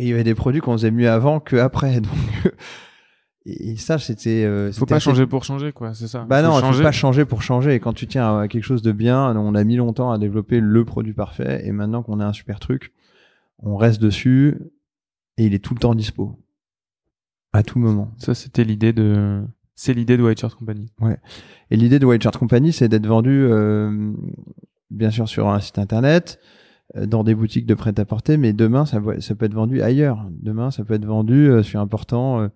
et 0.00 0.04
il 0.04 0.08
y 0.08 0.12
avait 0.12 0.24
des 0.24 0.34
produits 0.36 0.60
qu'on 0.60 0.72
faisait 0.72 0.90
mieux 0.92 1.10
avant 1.10 1.40
que 1.40 1.56
après 1.56 2.00
donc 2.00 2.12
et, 3.46 3.76
ça 3.76 3.98
c'était 3.98 4.44
euh, 4.44 4.70
faut 4.72 4.84
pas 4.86 4.96
assez- 4.96 5.04
changer 5.04 5.26
pour 5.26 5.42
changer, 5.44 5.72
quoi, 5.72 5.94
c'est 5.94 6.06
ça. 6.06 6.24
bah 6.28 6.42
Faut 6.42 6.48
non, 6.50 6.60
changer. 6.60 6.78
faut 6.78 6.84
pas 6.84 6.92
changer 6.92 7.24
pour 7.24 7.40
changer. 7.42 7.72
Et 7.74 7.80
quand 7.80 7.94
tu 7.94 8.06
tiens 8.06 8.40
à 8.40 8.46
quelque 8.48 8.62
chose 8.64 8.82
de 8.82 8.92
bien, 8.92 9.34
on 9.38 9.54
a 9.54 9.64
mis 9.64 9.76
longtemps 9.76 10.10
à 10.10 10.18
développer 10.18 10.60
le 10.60 10.84
produit 10.84 11.14
parfait. 11.14 11.62
Et 11.66 11.72
maintenant 11.72 12.02
qu'on 12.02 12.20
a 12.20 12.26
un 12.26 12.34
super 12.34 12.60
truc, 12.60 12.92
on 13.60 13.76
reste 13.76 14.02
dessus 14.02 14.58
et 15.38 15.46
il 15.46 15.54
est 15.54 15.64
tout 15.64 15.72
le 15.72 15.80
temps 15.80 15.94
dispo. 15.94 16.38
À 17.54 17.62
tout 17.62 17.78
moment. 17.78 18.12
Ça, 18.18 18.34
c'était 18.34 18.64
l'idée 18.64 18.92
de, 18.92 19.40
c'est 19.78 19.94
l'idée 19.94 20.16
de 20.16 20.24
White 20.24 20.40
Shirt 20.40 20.56
Company. 20.56 20.86
Et 21.70 21.76
l'idée 21.76 22.00
de 22.00 22.04
White 22.04 22.20
Shirt 22.20 22.36
Company, 22.36 22.72
c'est 22.72 22.88
d'être 22.88 23.06
vendu, 23.06 23.46
euh, 23.48 24.12
bien 24.90 25.10
sûr, 25.10 25.28
sur 25.28 25.48
un 25.48 25.60
site 25.60 25.78
internet, 25.78 26.40
euh, 26.96 27.06
dans 27.06 27.22
des 27.22 27.32
boutiques 27.32 27.64
de 27.64 27.74
prêt-à-porter, 27.74 28.38
mais 28.38 28.52
demain, 28.52 28.86
ça, 28.86 29.00
peut 29.00 29.14
être 29.44 29.54
vendu 29.54 29.80
ailleurs. 29.80 30.26
Demain, 30.42 30.72
ça 30.72 30.84
peut 30.84 30.94
être 30.94 31.04
vendu 31.04 31.48
euh, 31.48 31.62
sur 31.62 31.78
un 31.78 31.86
portant, 31.86 32.40
euh, 32.40 32.48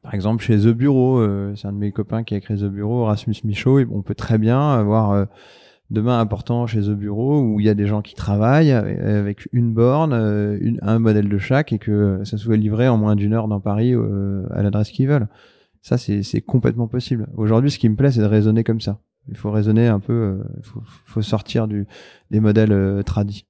par 0.00 0.14
exemple, 0.14 0.42
chez 0.42 0.56
The 0.56 0.68
Bureau. 0.68 1.22
c'est 1.54 1.68
un 1.68 1.74
de 1.74 1.78
mes 1.78 1.92
copains 1.92 2.24
qui 2.24 2.34
a 2.34 2.40
créé 2.40 2.56
The 2.56 2.70
Bureau, 2.70 3.04
Rasmus 3.04 3.36
Michaud. 3.44 3.80
Et 3.80 3.86
on 3.92 4.00
peut 4.00 4.14
très 4.14 4.38
bien 4.38 4.70
avoir 4.72 5.26
demain 5.90 6.18
un 6.20 6.26
portant 6.26 6.66
chez 6.66 6.80
The 6.80 6.90
Bureau 6.90 7.42
où 7.42 7.60
il 7.60 7.66
y 7.66 7.68
a 7.68 7.74
des 7.74 7.86
gens 7.86 8.00
qui 8.00 8.14
travaillent 8.14 8.72
avec 8.72 9.46
une 9.52 9.74
borne, 9.74 10.12
un 10.82 10.98
modèle 10.98 11.28
de 11.28 11.38
chaque, 11.38 11.72
et 11.72 11.78
que 11.78 12.20
ça 12.24 12.36
soit 12.36 12.56
livré 12.56 12.88
en 12.88 12.96
moins 12.96 13.14
d'une 13.14 13.32
heure 13.32 13.48
dans 13.48 13.60
Paris 13.60 13.94
à 14.50 14.62
l'adresse 14.62 14.90
qu'ils 14.90 15.08
veulent. 15.08 15.28
Ça, 15.88 15.96
c'est 15.96 16.40
complètement 16.42 16.86
possible. 16.86 17.28
Aujourd'hui, 17.36 17.70
ce 17.70 17.78
qui 17.78 17.88
me 17.88 17.96
plaît, 17.96 18.12
c'est 18.12 18.20
de 18.20 18.26
raisonner 18.26 18.62
comme 18.62 18.80
ça. 18.82 19.00
Il 19.30 19.36
faut 19.38 19.50
raisonner 19.50 19.86
un 19.86 20.00
peu, 20.00 20.12
euh, 20.12 20.44
il 20.58 20.62
faut, 20.64 20.82
faut 21.06 21.22
sortir 21.22 21.66
du, 21.66 21.86
des 22.30 22.40
modèles 22.40 22.72
euh, 22.72 23.02
tradis. 23.02 23.46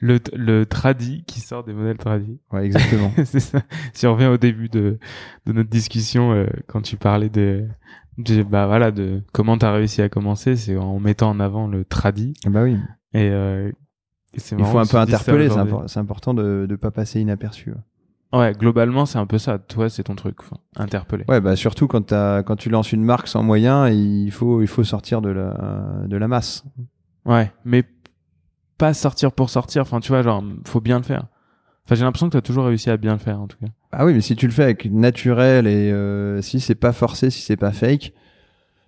Le, 0.00 0.18
le 0.34 0.66
tradi 0.66 1.24
qui 1.26 1.40
sort 1.40 1.64
des 1.64 1.72
modèles 1.72 1.96
tradis. 1.96 2.38
Ouais, 2.52 2.66
exactement. 2.66 3.10
c'est 3.24 3.40
ça. 3.40 3.62
Si 3.94 4.06
on 4.06 4.12
revient 4.14 4.26
au 4.26 4.36
début 4.36 4.68
de, 4.68 4.98
de 5.46 5.52
notre 5.52 5.70
discussion, 5.70 6.32
euh, 6.32 6.46
quand 6.66 6.82
tu 6.82 6.96
parlais 6.98 7.30
de, 7.30 7.66
de, 8.18 8.42
bah 8.42 8.66
voilà, 8.66 8.90
de 8.90 9.22
comment 9.32 9.56
t'as 9.56 9.72
réussi 9.72 10.02
à 10.02 10.10
commencer, 10.10 10.56
c'est 10.56 10.76
en 10.76 10.98
mettant 11.00 11.30
en 11.30 11.40
avant 11.40 11.66
le 11.66 11.86
tradi. 11.86 12.34
bah 12.46 12.64
oui. 12.64 12.76
Et, 13.14 13.30
euh, 13.30 13.70
et 14.34 14.40
c'est 14.40 14.56
Il 14.58 14.64
faut 14.66 14.78
un 14.78 14.84
peu 14.86 14.98
interpeller. 14.98 15.48
C'est 15.48 15.54
impor- 15.56 15.98
important 15.98 16.34
de 16.34 16.66
ne 16.68 16.76
pas 16.76 16.90
passer 16.90 17.20
inaperçu. 17.20 17.70
Ouais, 17.70 17.76
globalement, 18.58 19.06
c'est 19.06 19.18
un 19.18 19.26
peu 19.26 19.38
ça. 19.38 19.58
Toi, 19.58 19.88
c'est 19.90 20.04
ton 20.04 20.14
truc, 20.14 20.36
enfin, 20.40 20.56
interpeller. 20.76 21.24
Ouais, 21.28 21.40
bah 21.40 21.56
surtout 21.56 21.86
quand, 21.86 22.02
t'as- 22.06 22.42
quand 22.42 22.56
tu 22.56 22.68
lances 22.70 22.92
une 22.92 23.04
marque 23.04 23.28
sans 23.28 23.42
moyens, 23.42 23.90
il 23.94 24.30
faut, 24.30 24.60
il 24.62 24.66
faut 24.68 24.84
sortir 24.84 25.20
de 25.22 25.30
la, 25.30 26.04
de 26.06 26.16
la 26.16 26.28
masse. 26.28 26.64
Ouais, 27.24 27.52
mais 27.64 27.84
pas 28.78 28.92
sortir 28.94 29.32
pour 29.32 29.50
sortir. 29.50 29.82
Enfin, 29.82 30.00
tu 30.00 30.08
vois, 30.08 30.22
genre, 30.22 30.42
faut 30.66 30.80
bien 30.80 30.98
le 30.98 31.04
faire. 31.04 31.26
Enfin, 31.86 31.94
j'ai 31.96 32.04
l'impression 32.04 32.28
que 32.28 32.32
t'as 32.32 32.40
toujours 32.40 32.64
réussi 32.64 32.90
à 32.90 32.96
bien 32.96 33.12
le 33.12 33.18
faire, 33.18 33.40
en 33.40 33.46
tout 33.46 33.58
cas. 33.58 33.66
Ah 33.92 34.04
oui, 34.06 34.14
mais 34.14 34.20
si 34.20 34.36
tu 34.36 34.46
le 34.46 34.52
fais 34.52 34.64
avec 34.64 34.90
naturel 34.90 35.66
et 35.66 35.92
euh, 35.92 36.40
si 36.40 36.58
c'est 36.60 36.74
pas 36.74 36.92
forcé, 36.92 37.30
si 37.30 37.42
c'est 37.42 37.56
pas 37.58 37.72
fake, 37.72 38.12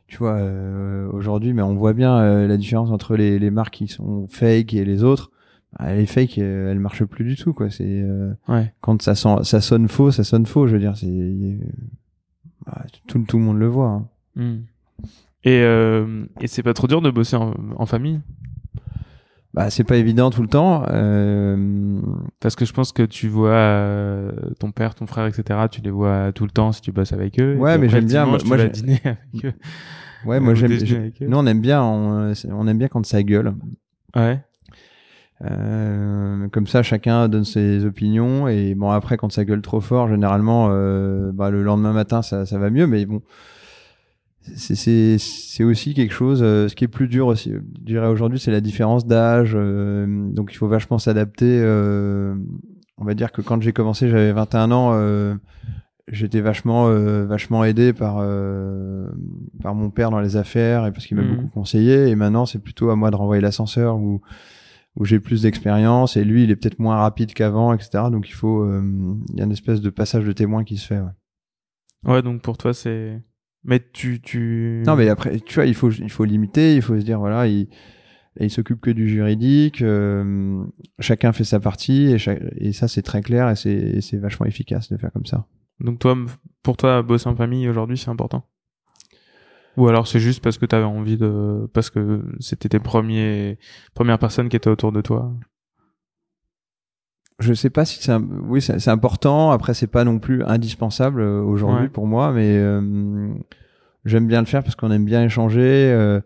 tu 0.09 0.17
vois, 0.19 0.35
euh, 0.37 1.09
aujourd'hui, 1.13 1.53
mais 1.53 1.63
on 1.63 1.75
voit 1.75 1.93
bien 1.93 2.17
euh, 2.19 2.49
la 2.49 2.57
différence 2.57 2.91
entre 2.91 3.17
les, 3.17 3.39
les 3.39 3.51
marques 3.51 3.75
qui 3.75 3.89
sont 3.89 4.27
fake 4.29 4.73
et 4.75 4.85
les 4.85 5.05
autres. 5.05 5.31
Ah, 5.79 5.95
les 5.95 6.07
fake, 6.07 6.39
euh, 6.39 6.71
elles 6.71 6.79
marchent 6.79 7.05
plus 7.05 7.25
du 7.25 7.37
tout, 7.37 7.53
quoi. 7.53 7.69
C'est 7.71 7.85
euh, 8.03 8.33
Ouais. 8.49 8.73
quand 8.81 9.03
ça, 9.03 9.15
sent, 9.15 9.37
ça 9.43 9.61
sonne 9.61 9.89
faux, 9.89 10.11
ça 10.11 10.25
sonne 10.25 10.47
faux. 10.47 10.67
Je 10.67 10.73
veux 10.75 10.79
dire, 10.81 10.97
c'est 10.97 11.59
bah, 12.65 12.85
tout, 13.07 13.19
tout 13.21 13.39
le 13.39 13.45
monde 13.45 13.59
le 13.59 13.67
voit. 13.67 13.89
hein. 13.91 14.09
Hmm. 14.37 14.57
Et, 15.45 15.61
euh, 15.63 16.25
et 16.41 16.47
c'est 16.47 16.63
pas 16.63 16.73
trop 16.75 16.87
dur 16.89 17.01
de 17.03 17.11
bosser 17.11 17.37
en, 17.37 17.55
en 17.77 17.87
famille? 17.87 18.21
Bah, 19.55 19.71
c'est 19.71 19.85
pas 19.85 19.97
évident 19.97 20.31
tout 20.31 20.43
le 20.43 20.49
temps. 20.49 20.85
Euh, 20.89 22.01
Parce 22.41 22.57
que 22.57 22.65
je 22.65 22.73
pense 22.73 22.93
que 22.93 23.03
tu 23.03 23.29
vois 23.29 23.51
euh, 23.51 24.33
ton 24.59 24.71
père, 24.73 24.95
ton 24.95 25.07
frère, 25.07 25.27
etc. 25.27 25.61
Tu 25.71 25.81
les 25.83 25.91
vois 25.91 26.33
tout 26.33 26.45
le 26.45 26.51
temps 26.51 26.73
si 26.73 26.81
tu 26.83 26.93
bosses 26.93 27.13
avec 27.13 27.39
eux. 27.41 27.57
Ouais, 27.57 27.79
mais 27.79 27.89
j'aime 27.89 28.07
bien, 28.07 28.27
moi- 28.27 28.39
moi, 28.45 28.67
dîner 28.67 29.01
avec 29.05 29.45
eux. 29.45 29.53
ouais, 30.27 30.41
moi 30.41 30.55
j'aime. 30.55 30.73
Nous, 31.21 31.37
on 31.37 31.47
aime 31.47 31.61
bien, 31.61 31.83
on, 31.83 32.33
on 32.51 32.67
aime 32.67 32.79
bien 32.79 32.89
quand 32.89 33.05
ça 33.07 33.23
gueule. 33.23 33.55
Ouais. 34.15 34.41
Euh, 35.45 36.49
comme 36.49 36.67
ça, 36.67 36.83
chacun 36.83 37.29
donne 37.29 37.45
ses 37.45 37.85
opinions 37.85 38.49
et 38.49 38.75
bon 38.75 38.91
après 38.91 39.17
quand 39.19 39.31
ça 39.31 39.45
gueule 39.45 39.61
trop 39.61 39.81
fort, 39.81 40.09
généralement, 40.09 40.69
euh, 40.71 41.31
bah, 41.33 41.51
le 41.51 41.63
lendemain 41.63 41.93
matin 41.93 42.23
ça, 42.23 42.47
ça 42.47 42.59
va 42.59 42.71
mieux, 42.71 42.87
mais 42.87 43.05
bon, 43.05 43.21
c'est 44.55 45.65
aussi 45.65 45.95
quelque 45.95 46.13
chose. 46.15 46.41
euh, 46.43 46.69
ce 46.69 46.75
qui 46.77 46.85
est 46.85 46.89
plus 46.89 47.09
dur 47.09 47.27
aussi, 47.27 47.53
je 47.53 47.59
dirais 47.83 48.07
aujourd'hui, 48.09 48.39
c'est 48.39 48.53
la 48.53 48.61
différence 48.61 49.07
d'âge. 49.07 49.53
euh, 49.55 50.07
donc 50.31 50.51
il 50.53 50.57
faut 50.57 50.69
vachement 50.69 50.99
s'adapter. 50.99 51.61
euh, 51.63 52.35
on 52.99 53.05
va 53.05 53.15
dire 53.15 53.33
que 53.33 53.43
quand 53.43 53.61
j'ai 53.61 53.73
commencé, 53.73 54.09
j'avais 54.09 54.33
21 54.33 54.71
ans. 54.71 54.91
euh, 54.95 55.35
J'étais 56.09 56.41
vachement 56.41 56.87
euh, 56.87 57.27
vachement 57.27 57.65
aidé 57.65 57.93
par 57.93 58.19
euh, 58.21 59.09
par 59.61 59.75
mon 59.75 59.91
père 59.91 60.11
dans 60.13 60.21
les 60.21 60.37
affaires 60.37 60.87
et 60.87 60.93
parce 60.93 61.05
qu'il 61.05 61.17
m'a 61.17 61.25
Mhm. 61.25 61.35
beaucoup 61.35 61.49
conseillé 61.49 62.07
et 62.09 62.15
maintenant 62.15 62.47
c'est 62.47 62.61
plutôt 62.61 62.91
à 62.91 62.97
moi 62.97 63.11
de 63.11 63.17
renvoyer 63.17 63.43
l'ascenseur 63.43 63.97
ou 63.97 64.15
où 64.15 64.21
j'ai 65.05 65.21
plus 65.21 65.43
d'expérience 65.43 66.17
et 66.17 66.25
lui 66.25 66.45
il 66.45 66.51
est 66.51 66.57
peut-être 66.57 66.79
moins 66.79 66.97
rapide 66.97 67.35
qu'avant 67.35 67.73
etc 67.75 68.05
donc 68.11 68.29
il 68.29 68.33
faut 68.35 68.63
euh, 68.63 68.83
il 69.33 69.39
y 69.39 69.41
a 69.41 69.45
une 69.45 69.53
espèce 69.53 69.81
de 69.81 69.91
passage 69.91 70.25
de 70.25 70.33
témoin 70.33 70.65
qui 70.65 70.77
se 70.77 70.87
fait 70.87 70.99
ouais. 71.01 71.11
Ouais, 72.05 72.23
donc 72.23 72.41
pour 72.43 72.57
toi, 72.57 72.73
c'est. 72.73 73.21
Mais 73.65 73.81
tu. 73.93 74.21
tu... 74.21 74.83
non 74.87 74.95
mais 74.95 75.09
après 75.09 75.41
tu 75.41 75.55
vois 75.57 75.67
il 75.67 75.75
faut 75.75 75.91
il 75.91 76.11
faut 76.11 76.25
limiter 76.25 76.77
il 76.77 76.83
faut 76.83 76.99
se 76.99 77.05
dire 77.05 77.19
voilà 77.19 77.49
il 77.49 77.69
il 78.39 78.51
s'occupe 78.51 78.81
que 78.81 78.91
du 78.91 79.09
juridique 79.09 79.83
euh, 79.83 80.63
chacun 81.01 81.33
fait 81.33 81.43
sa 81.43 81.59
partie 81.59 82.13
et, 82.13 82.19
chaque- 82.19 82.43
et 82.59 82.73
ça 82.73 82.87
c'est 82.87 83.03
très 83.03 83.23
clair 83.23 83.49
et 83.51 83.57
c'est 83.57 84.19
vachement 84.19 84.47
efficace 84.47 84.89
de 84.93 84.97
faire 84.99 85.11
comme 85.11 85.27
ça 85.27 85.47
Donc 85.81 85.99
toi, 85.99 86.17
pour 86.63 86.77
toi, 86.77 87.03
bosser 87.03 87.29
en 87.29 87.35
famille 87.35 87.69
aujourd'hui, 87.69 87.97
c'est 87.99 88.11
important? 88.11 88.47
Ou 89.77 89.89
alors 89.89 90.07
c'est 90.09 90.21
juste 90.21 90.43
parce 90.43 90.57
que 90.59 90.67
t'avais 90.67 90.85
envie 90.85 91.17
de... 91.19 91.69
Parce 91.73 91.91
que 91.91 92.23
c'était 92.41 92.69
tes 92.69 92.79
premiers... 92.79 93.59
premières 93.95 94.19
personnes 94.19 94.49
qui 94.49 94.57
étaient 94.57 94.71
autour 94.71 94.91
de 94.93 95.01
toi? 95.03 95.33
Je 97.39 97.53
sais 97.53 97.69
pas 97.69 97.85
si 97.85 98.03
c'est 98.03 98.13
un- 98.13 98.27
oui 98.49 98.63
c'est 98.63 98.89
important 98.89 99.51
après 99.51 99.75
c'est 99.75 99.87
pas 99.87 100.05
non 100.05 100.19
plus 100.19 100.43
indispensable 100.45 101.21
euh, 101.21 101.43
aujourd'hui 101.43 101.83
Ouais. 101.83 101.89
pour 101.89 102.07
moi 102.07 102.33
mais 102.33 102.57
euh, 102.57 103.29
j'aime 104.07 104.27
bien 104.27 104.41
le 104.41 104.47
faire 104.47 104.63
parce 104.63 104.75
qu'on 104.75 104.91
aime 104.91 105.05
bien 105.05 105.23
échanger 105.23 105.61
euh, 105.93 106.21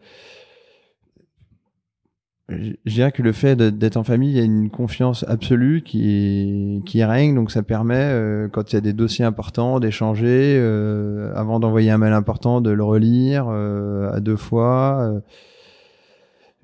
je 2.51 2.93
dirais 2.93 3.13
que 3.13 3.23
le 3.23 3.33
fait 3.33 3.57
d'être 3.57 3.97
en 3.97 4.05
famille 4.05 4.31
il 4.31 4.37
y 4.37 4.41
a 4.41 4.45
une 4.45 4.71
confiance 4.71 5.25
absolue 5.29 5.83
qui 5.83 6.83
qui 6.85 7.03
règne 7.05 7.35
donc 7.35 7.51
ça 7.51 7.63
permet 7.63 7.95
euh, 7.97 8.49
quand 8.49 8.73
il 8.73 8.77
y 8.77 8.79
a 8.79 8.81
des 8.81 8.93
dossiers 8.93 9.25
importants 9.25 9.81
d'échanger 9.81 10.57
euh, 10.59 11.33
avant 11.35 11.61
d'envoyer 11.61 11.91
un 11.91 11.99
mail 11.99 12.13
important 12.13 12.61
de 12.61 12.71
le 12.71 12.83
relire 12.83 13.47
euh, 13.49 14.11
à 14.13 14.21
deux 14.21 14.37
fois 14.37 15.01
euh, 15.01 15.21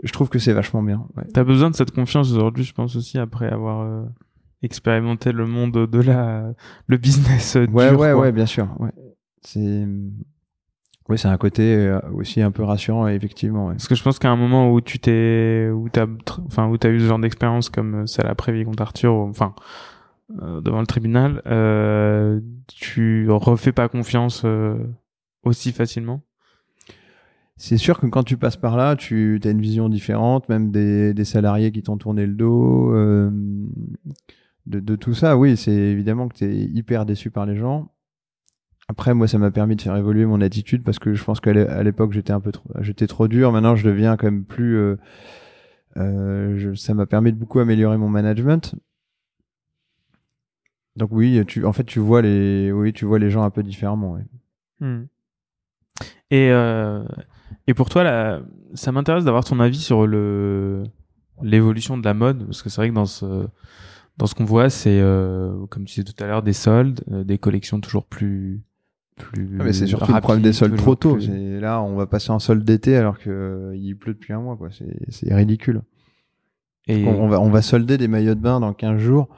je 0.02 0.12
trouve 0.12 0.28
que 0.28 0.38
c'est 0.38 0.52
vachement 0.52 0.82
bien 0.82 1.06
ouais. 1.16 1.24
T'as 1.32 1.44
besoin 1.44 1.70
de 1.70 1.74
cette 1.74 1.90
confiance 1.90 2.30
aujourd'hui, 2.30 2.64
je 2.64 2.74
pense 2.74 2.96
aussi, 2.96 3.16
après 3.18 3.48
avoir 3.48 3.80
euh, 3.80 4.02
expérimenté 4.62 5.32
le 5.32 5.46
monde 5.46 5.86
de 5.90 6.00
la... 6.00 6.52
le 6.86 6.96
business 6.98 7.56
euh, 7.56 7.66
Ouais, 7.72 7.88
dur, 7.90 7.98
ouais, 8.00 8.12
quoi. 8.12 8.20
ouais, 8.20 8.32
bien 8.32 8.44
sûr. 8.44 8.68
Ouais. 8.78 8.90
C'est, 9.40 9.86
oui, 11.08 11.18
c'est 11.18 11.28
un 11.28 11.36
côté 11.36 11.76
euh, 11.76 12.00
aussi 12.12 12.42
un 12.42 12.50
peu 12.50 12.64
rassurant, 12.64 13.06
effectivement. 13.06 13.68
Ouais. 13.68 13.74
Parce 13.74 13.88
que 13.88 13.94
je 13.94 14.02
pense 14.02 14.18
qu'à 14.18 14.30
un 14.30 14.36
moment 14.36 14.72
où 14.72 14.80
tu 14.80 14.98
t'es, 14.98 15.70
où 15.72 15.88
t'as, 15.88 16.06
enfin, 16.46 16.68
où 16.68 16.76
t'as 16.76 16.90
eu 16.90 16.98
ce 16.98 17.06
genre 17.06 17.18
d'expérience 17.18 17.68
comme 17.68 17.94
euh, 17.94 18.06
celle 18.06 18.26
après 18.26 18.52
vie 18.52 18.64
contre 18.64 18.82
Arthur, 18.82 19.12
enfin, 19.12 19.54
euh, 20.42 20.60
devant 20.60 20.80
le 20.80 20.86
tribunal, 20.86 21.42
euh, 21.46 22.40
tu 22.66 23.30
refais 23.30 23.72
pas 23.72 23.88
confiance 23.88 24.42
euh, 24.44 24.76
aussi 25.44 25.72
facilement? 25.72 26.22
C'est 27.58 27.78
sûr 27.78 27.98
que 27.98 28.06
quand 28.06 28.22
tu 28.22 28.36
passes 28.36 28.58
par 28.58 28.76
là, 28.76 28.96
tu 28.96 29.40
as 29.42 29.48
une 29.48 29.62
vision 29.62 29.88
différente, 29.88 30.48
même 30.50 30.70
des, 30.70 31.14
des 31.14 31.24
salariés 31.24 31.72
qui 31.72 31.82
t'ont 31.82 31.96
tourné 31.96 32.26
le 32.26 32.34
dos, 32.34 32.92
euh, 32.92 33.30
de, 34.66 34.80
de 34.80 34.96
tout 34.96 35.14
ça. 35.14 35.38
Oui, 35.38 35.56
c'est 35.56 35.72
évidemment 35.72 36.28
que 36.28 36.34
tu 36.34 36.44
es 36.44 36.64
hyper 36.64 37.06
déçu 37.06 37.30
par 37.30 37.46
les 37.46 37.56
gens. 37.56 37.88
Après, 38.88 39.14
moi, 39.14 39.26
ça 39.26 39.38
m'a 39.38 39.50
permis 39.50 39.74
de 39.76 39.82
faire 39.82 39.96
évoluer 39.96 40.26
mon 40.26 40.40
attitude 40.40 40.82
parce 40.84 40.98
que 41.00 41.12
je 41.14 41.24
pense 41.24 41.40
qu'à 41.40 41.82
l'époque, 41.82 42.12
j'étais 42.12 42.32
un 42.32 42.40
peu 42.40 42.52
trop, 42.52 42.68
j'étais 42.80 43.06
trop 43.08 43.26
dur. 43.26 43.50
Maintenant, 43.52 43.74
je 43.76 43.86
deviens 43.88 44.16
quand 44.16 44.26
même 44.26 44.44
plus. 44.44 44.76
euh, 44.76 44.96
euh, 45.96 46.56
je- 46.56 46.74
ça 46.74 46.94
m'a 46.94 47.06
permis 47.06 47.32
de 47.32 47.38
beaucoup 47.38 47.58
améliorer 47.58 47.96
mon 47.98 48.08
management. 48.08 48.74
Donc 50.96 51.10
oui, 51.12 51.42
tu, 51.46 51.64
en 51.64 51.72
fait, 51.72 51.84
tu 51.84 51.98
vois 51.98 52.22
les, 52.22 52.70
oui, 52.72 52.92
tu 52.92 53.04
vois 53.04 53.18
les 53.18 53.30
gens 53.30 53.42
un 53.42 53.50
peu 53.50 53.62
différemment. 53.62 54.12
ouais. 54.12 54.24
Hmm. 54.80 55.06
Et 56.30 56.50
euh, 56.50 57.04
et 57.66 57.74
pour 57.74 57.88
toi, 57.88 58.04
là, 58.04 58.40
ça 58.74 58.92
m'intéresse 58.92 59.24
d'avoir 59.24 59.44
ton 59.44 59.60
avis 59.60 59.78
sur 59.80 60.06
le 60.06 60.84
l'évolution 61.42 61.98
de 61.98 62.04
la 62.04 62.14
mode, 62.14 62.44
parce 62.46 62.62
que 62.62 62.68
c'est 62.70 62.80
vrai 62.80 62.88
que 62.90 62.94
dans 62.94 63.06
ce 63.06 63.46
dans 64.16 64.26
ce 64.26 64.34
qu'on 64.34 64.44
voit, 64.44 64.70
c'est 64.70 65.00
euh, 65.00 65.66
comme 65.66 65.84
tu 65.84 66.00
disais 66.00 66.12
tout 66.12 66.22
à 66.22 66.26
l'heure, 66.26 66.42
des 66.42 66.52
soldes, 66.54 67.04
euh, 67.10 67.24
des 67.24 67.38
collections 67.38 67.80
toujours 67.80 68.06
plus 68.06 68.62
plus. 69.16 69.56
Ah, 69.60 69.64
mais 69.64 69.72
c'est 69.72 69.86
surtout 69.86 70.12
le 70.12 70.20
problème 70.20 70.42
des 70.42 70.52
soldes 70.52 70.76
trop 70.76 70.94
tôt. 70.94 71.14
plus- 71.16 71.58
Là, 71.60 71.82
on 71.82 71.96
va 71.96 72.06
passer 72.06 72.30
en 72.30 72.38
solde 72.38 72.62
d'été 72.64 72.96
alors 72.96 73.18
que 73.18 73.30
euh, 73.30 73.94
pleut 73.98 74.14
depuis 74.14 74.32
un 74.32 74.40
mois. 74.40 74.56
quoi. 74.56 74.68
C'est 75.08 75.34
ridicule. 75.34 75.82
Et 76.88 77.04
On, 77.06 77.24
on 77.24 77.28
va, 77.28 77.40
on 77.40 77.50
va 77.50 77.62
solder 77.62 77.98
des 77.98 78.08
maillots 78.08 78.34
de 78.34 78.40
bain 78.40 78.60
dans 78.60 78.72
15 78.72 78.98
jours. 78.98 79.28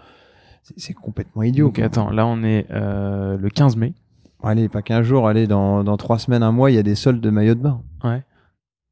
C'est- 0.63 0.75
C'est 0.77 0.93
complètement 0.95 1.43
idiot. 1.43 1.67
donc 1.67 1.77
quoi. 1.77 1.85
attends, 1.85 2.11
là 2.11 2.27
on 2.27 2.43
est 2.43 2.67
euh, 2.71 3.37
le 3.39 3.49
15 3.49 3.77
mai. 3.77 3.95
Allez, 4.43 4.69
pas 4.69 4.83
15 4.83 5.05
jours, 5.05 5.27
allez, 5.29 5.47
dans, 5.49 5.83
dans 5.83 5.97
3 5.97 6.19
semaines, 6.19 6.43
un 6.45 6.53
mois, 6.53 6.71
il 6.71 6.75
y 6.75 6.79
a 6.79 6.83
des 6.85 6.95
soldes 6.95 7.21
de 7.21 7.31
maillots 7.31 7.55
de 7.57 7.61
bain. 7.61 7.83
Ouais. 8.05 8.23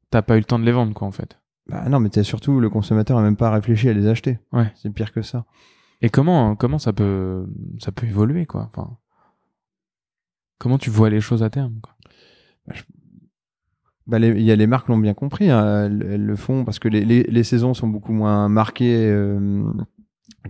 T'as 0.09 0.21
pas 0.21 0.35
eu 0.35 0.39
le 0.39 0.43
temps 0.45 0.59
de 0.59 0.65
les 0.65 0.71
vendre, 0.73 0.93
quoi, 0.93 1.07
en 1.07 1.11
fait. 1.11 1.39
Bah 1.69 1.87
non, 1.89 1.99
mais 2.01 2.09
t'as 2.09 2.23
surtout, 2.23 2.59
le 2.59 2.69
consommateur 2.69 3.17
n'a 3.17 3.23
même 3.23 3.37
pas 3.37 3.49
réfléchi 3.51 3.87
à 3.87 3.93
les 3.93 4.07
acheter. 4.07 4.39
Ouais. 4.51 4.71
C'est 4.75 4.89
pire 4.89 5.13
que 5.13 5.21
ça. 5.21 5.45
Et 6.01 6.09
comment 6.09 6.55
comment 6.55 6.79
ça 6.79 6.91
peut 6.93 7.45
ça 7.79 7.91
peut 7.91 8.05
évoluer, 8.07 8.45
quoi. 8.45 8.69
Enfin, 8.73 8.97
comment 10.57 10.77
tu 10.77 10.89
vois 10.89 11.09
les 11.09 11.21
choses 11.21 11.43
à 11.43 11.49
terme, 11.49 11.79
quoi? 11.81 11.93
Bah, 14.07 14.19
les- 14.19 14.29
il 14.29 14.43
y 14.43 14.51
a 14.51 14.55
les 14.55 14.67
marques 14.67 14.87
l'ont 14.87 14.97
bien 14.97 15.13
compris, 15.13 15.49
hein, 15.49 15.85
elles, 15.85 16.25
le 16.25 16.35
font 16.37 16.63
parce 16.63 16.79
que 16.79 16.87
les, 16.87 17.03
les, 17.03 17.23
les 17.23 17.43
saisons 17.43 17.73
sont 17.73 17.89
beaucoup 17.89 18.13
moins 18.13 18.47
marquées 18.47 19.05
euh, 19.05 19.63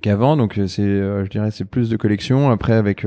qu'avant, 0.01 0.37
donc 0.37 0.59
euh, 0.59 0.67
c'est, 0.67 0.83
euh, 0.83 1.25
je 1.25 1.29
dirais, 1.31 1.49
c'est 1.49 1.65
plus 1.65 1.89
de 1.89 1.97
collection. 1.97 2.51
Après, 2.51 2.73
avec 2.73 3.03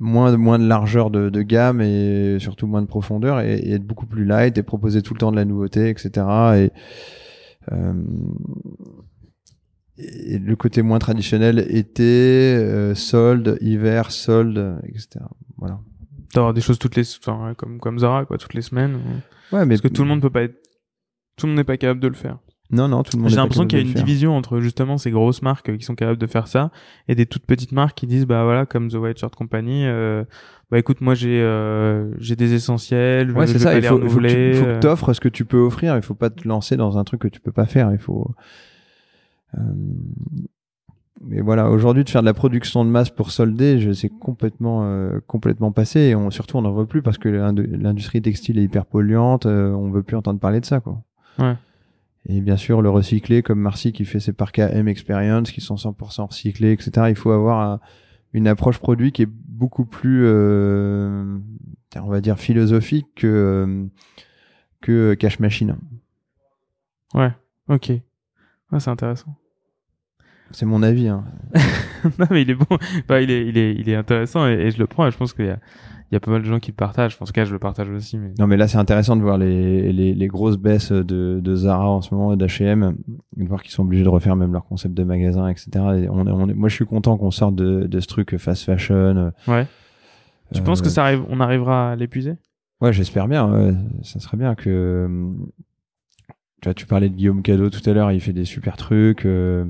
moins 0.00 0.32
de 0.32 0.66
largeur 0.66 1.10
de, 1.10 1.42
gamme 1.42 1.80
et 1.80 2.38
surtout 2.40 2.66
moins 2.66 2.82
de 2.82 2.88
profondeur 2.88 3.40
et, 3.40 3.70
être 3.70 3.86
beaucoup 3.86 4.06
plus 4.06 4.24
light 4.24 4.58
et 4.58 4.64
proposer 4.64 5.02
tout 5.02 5.14
le 5.14 5.20
temps 5.20 5.30
de 5.30 5.36
la 5.36 5.44
nouveauté, 5.44 5.88
etc. 5.88 6.26
Et, 6.56 6.72
le 9.96 10.56
côté 10.56 10.82
moins 10.82 10.98
traditionnel 10.98 11.64
été, 11.68 12.92
solde, 12.96 13.56
hiver, 13.60 14.10
solde, 14.10 14.80
etc. 14.88 15.20
Voilà. 15.58 15.78
D'avoir 16.34 16.52
des 16.54 16.60
choses 16.60 16.78
toutes 16.78 16.96
les, 16.96 17.04
enfin, 17.18 17.54
comme 17.56 17.78
comme 17.78 17.98
Zara, 17.98 18.24
quoi, 18.26 18.36
toutes 18.38 18.54
les 18.54 18.62
semaines. 18.62 18.94
ouais. 19.52 19.64
Mais 19.64 19.68
Parce 19.74 19.80
que 19.82 19.88
tout 19.88 20.02
le 20.02 20.08
monde 20.08 20.20
peut 20.20 20.30
pas 20.30 20.42
être, 20.42 20.56
tout 21.36 21.46
le 21.46 21.52
monde 21.52 21.58
n'est 21.58 21.64
pas 21.64 21.76
capable 21.76 22.00
de 22.00 22.08
le 22.08 22.14
faire. 22.14 22.38
Non, 22.70 22.88
non, 22.88 23.02
tout 23.02 23.16
le 23.16 23.22
monde. 23.22 23.30
J'ai 23.30 23.36
l'impression 23.36 23.66
qu'il 23.66 23.78
y 23.78 23.82
a 23.82 23.84
une 23.84 23.92
division 23.92 24.36
entre 24.36 24.58
justement 24.60 24.96
ces 24.98 25.10
grosses 25.10 25.42
marques 25.42 25.68
euh, 25.68 25.76
qui 25.76 25.84
sont 25.84 25.94
capables 25.94 26.18
de 26.18 26.26
faire 26.26 26.48
ça 26.48 26.70
et 27.08 27.14
des 27.14 27.26
toutes 27.26 27.44
petites 27.46 27.72
marques 27.72 27.96
qui 27.96 28.06
disent 28.06 28.26
bah 28.26 28.42
voilà 28.44 28.64
comme 28.66 28.88
The 28.88 28.94
White 28.94 29.18
Shirt 29.18 29.34
Company 29.36 29.84
euh, 29.86 30.24
bah 30.70 30.78
écoute 30.78 31.02
moi 31.02 31.14
j'ai 31.14 31.40
euh, 31.42 32.10
j'ai 32.18 32.36
des 32.36 32.54
essentiels 32.54 33.30
Ouais, 33.32 33.46
c'est 33.46 33.58
ça. 33.58 33.76
Il 33.76 33.84
faut, 33.84 33.98
que 33.98 34.04
tu 34.06 34.08
faut 34.08 34.18
euh. 34.24 34.76
que 34.76 34.80
t'offres 34.80 35.12
ce 35.12 35.20
que 35.20 35.28
tu 35.28 35.44
peux 35.44 35.58
offrir. 35.58 35.94
Il 35.94 36.02
faut 36.02 36.14
pas 36.14 36.30
te 36.30 36.48
lancer 36.48 36.76
dans 36.76 36.96
un 36.96 37.04
truc 37.04 37.20
que 37.20 37.28
tu 37.28 37.38
peux 37.38 37.52
pas 37.52 37.66
faire. 37.66 37.92
Il 37.92 37.98
faut. 37.98 38.34
euh, 39.56 39.60
mais 41.20 41.40
voilà, 41.40 41.70
aujourd'hui 41.70 42.04
de 42.04 42.10
faire 42.10 42.22
de 42.22 42.26
la 42.26 42.34
production 42.34 42.84
de 42.84 42.90
masse 42.90 43.10
pour 43.10 43.30
solder, 43.30 43.92
c'est 43.94 44.08
complètement 44.08 44.84
euh, 44.84 45.20
complètement 45.26 45.70
passé 45.72 46.00
et 46.00 46.14
on, 46.14 46.30
surtout 46.30 46.58
on 46.58 46.62
n'en 46.62 46.72
veut 46.72 46.86
plus 46.86 47.02
parce 47.02 47.18
que 47.18 47.28
l'industrie 47.28 48.20
textile 48.20 48.58
est 48.58 48.64
hyper 48.64 48.84
polluante, 48.84 49.46
euh, 49.46 49.72
on 49.72 49.90
veut 49.90 50.02
plus 50.02 50.16
entendre 50.16 50.40
parler 50.40 50.60
de 50.60 50.66
ça 50.66 50.80
quoi. 50.80 51.02
Ouais. 51.38 51.54
Et 52.26 52.40
bien 52.40 52.56
sûr 52.56 52.82
le 52.82 52.90
recycler 52.90 53.42
comme 53.42 53.60
Marcy 53.60 53.92
qui 53.92 54.04
fait 54.04 54.20
ses 54.20 54.32
parcs 54.32 54.58
à 54.58 54.70
M 54.72 54.88
Experience 54.88 55.52
qui 55.52 55.60
sont 55.60 55.76
100% 55.76 56.26
recyclés, 56.28 56.72
etc. 56.72 57.06
Il 57.10 57.16
faut 57.16 57.30
avoir 57.30 57.78
une 58.32 58.48
approche 58.48 58.78
produit 58.78 59.12
qui 59.12 59.22
est 59.22 59.30
beaucoup 59.30 59.84
plus, 59.84 60.22
euh, 60.24 61.38
on 61.96 62.08
va 62.08 62.20
dire 62.20 62.38
philosophique 62.38 63.06
que 63.14 63.86
que 64.80 65.14
cash 65.14 65.38
machine. 65.38 65.76
Ouais. 67.14 67.32
Ok. 67.68 67.90
Ouais, 67.90 68.80
c'est 68.80 68.90
intéressant. 68.90 69.36
C'est 70.54 70.66
mon 70.66 70.82
avis. 70.84 71.08
Hein. 71.08 71.24
non, 72.18 72.26
mais 72.30 72.42
il 72.42 72.50
est 72.50 72.54
bon. 72.54 72.78
Bah, 73.08 73.20
il, 73.20 73.30
est, 73.30 73.46
il, 73.46 73.58
est, 73.58 73.74
il 73.74 73.88
est 73.88 73.96
intéressant 73.96 74.46
et, 74.46 74.70
je 74.70 74.78
le 74.78 74.86
prends. 74.86 75.06
Et 75.06 75.10
je 75.10 75.16
pense 75.16 75.32
qu'il 75.32 75.46
y 75.46 75.50
a, 75.50 75.58
il 76.10 76.14
y 76.14 76.16
a 76.16 76.20
pas 76.20 76.30
mal 76.30 76.42
de 76.42 76.46
gens 76.46 76.60
qui 76.60 76.70
le 76.70 76.76
partagent. 76.76 77.16
En 77.20 77.24
tout 77.24 77.32
cas, 77.32 77.44
je 77.44 77.52
le 77.52 77.58
partage 77.58 77.90
aussi. 77.90 78.18
Mais... 78.18 78.32
Non, 78.38 78.46
mais 78.46 78.56
là, 78.56 78.68
c'est 78.68 78.78
intéressant 78.78 79.16
de 79.16 79.22
voir 79.22 79.36
les, 79.36 79.92
les, 79.92 80.14
les, 80.14 80.26
grosses 80.28 80.56
baisses 80.56 80.92
de, 80.92 81.40
de 81.42 81.54
Zara 81.56 81.88
en 81.88 82.02
ce 82.02 82.14
moment 82.14 82.32
et 82.32 82.36
d'H&M, 82.36 82.96
de 83.36 83.48
voir 83.48 83.62
qu'ils 83.62 83.72
sont 83.72 83.82
obligés 83.82 84.04
de 84.04 84.08
refaire 84.08 84.36
même 84.36 84.52
leur 84.52 84.64
concept 84.64 84.94
de 84.94 85.02
magasin, 85.02 85.48
etc. 85.48 85.70
Et 85.74 86.08
on, 86.08 86.20
on, 86.20 86.46
moi, 86.54 86.68
je 86.68 86.74
suis 86.74 86.86
content 86.86 87.16
qu'on 87.16 87.32
sorte 87.32 87.56
de, 87.56 87.88
de 87.88 88.00
ce 88.00 88.06
truc 88.06 88.36
fast 88.36 88.64
fashion. 88.64 89.32
Ouais. 89.48 89.66
Tu 90.54 90.62
penses 90.62 90.82
que 90.82 90.86
euh, 90.86 90.90
ça 90.90 91.04
arrive, 91.04 91.24
on 91.28 91.40
arrivera 91.40 91.92
à 91.92 91.96
l'épuiser? 91.96 92.36
Ouais, 92.80 92.92
j'espère 92.92 93.26
bien. 93.26 93.50
Ouais. 93.50 93.74
Ça 94.02 94.20
serait 94.20 94.36
bien 94.36 94.54
que. 94.54 95.08
Tu 96.60 96.68
vois, 96.68 96.74
tu 96.74 96.86
parlais 96.86 97.08
de 97.08 97.14
Guillaume 97.14 97.42
Cadeau 97.42 97.70
tout 97.70 97.88
à 97.90 97.92
l'heure. 97.92 98.12
Il 98.12 98.20
fait 98.20 98.32
des 98.32 98.44
super 98.44 98.76
trucs. 98.76 99.26
Euh, 99.26 99.64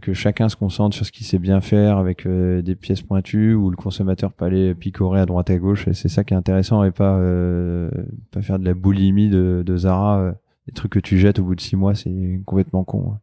que 0.00 0.12
chacun 0.14 0.48
se 0.48 0.56
concentre 0.56 0.96
sur 0.96 1.04
ce 1.04 1.12
qu'il 1.12 1.26
sait 1.26 1.38
bien 1.38 1.60
faire 1.60 1.98
avec 1.98 2.26
euh, 2.26 2.62
des 2.62 2.74
pièces 2.74 3.02
pointues 3.02 3.54
où 3.54 3.70
le 3.70 3.76
consommateur 3.76 4.32
peut 4.32 4.44
aller 4.44 4.74
picorer 4.74 5.20
à 5.20 5.26
droite 5.26 5.50
à 5.50 5.56
gauche. 5.56 5.86
Et 5.88 5.94
c'est 5.94 6.08
ça 6.08 6.24
qui 6.24 6.34
est 6.34 6.36
intéressant 6.36 6.82
et 6.84 6.90
pas 6.90 7.16
euh, 7.16 7.90
pas 8.30 8.42
faire 8.42 8.58
de 8.58 8.64
la 8.64 8.74
boulimie 8.74 9.28
de, 9.28 9.62
de 9.64 9.76
Zara 9.76 10.18
euh, 10.18 10.32
des 10.66 10.72
trucs 10.72 10.92
que 10.92 10.98
tu 10.98 11.18
jettes 11.18 11.38
au 11.38 11.44
bout 11.44 11.54
de 11.54 11.60
six 11.60 11.76
mois 11.76 11.94
c'est 11.94 12.40
complètement 12.46 12.84
con 12.84 13.18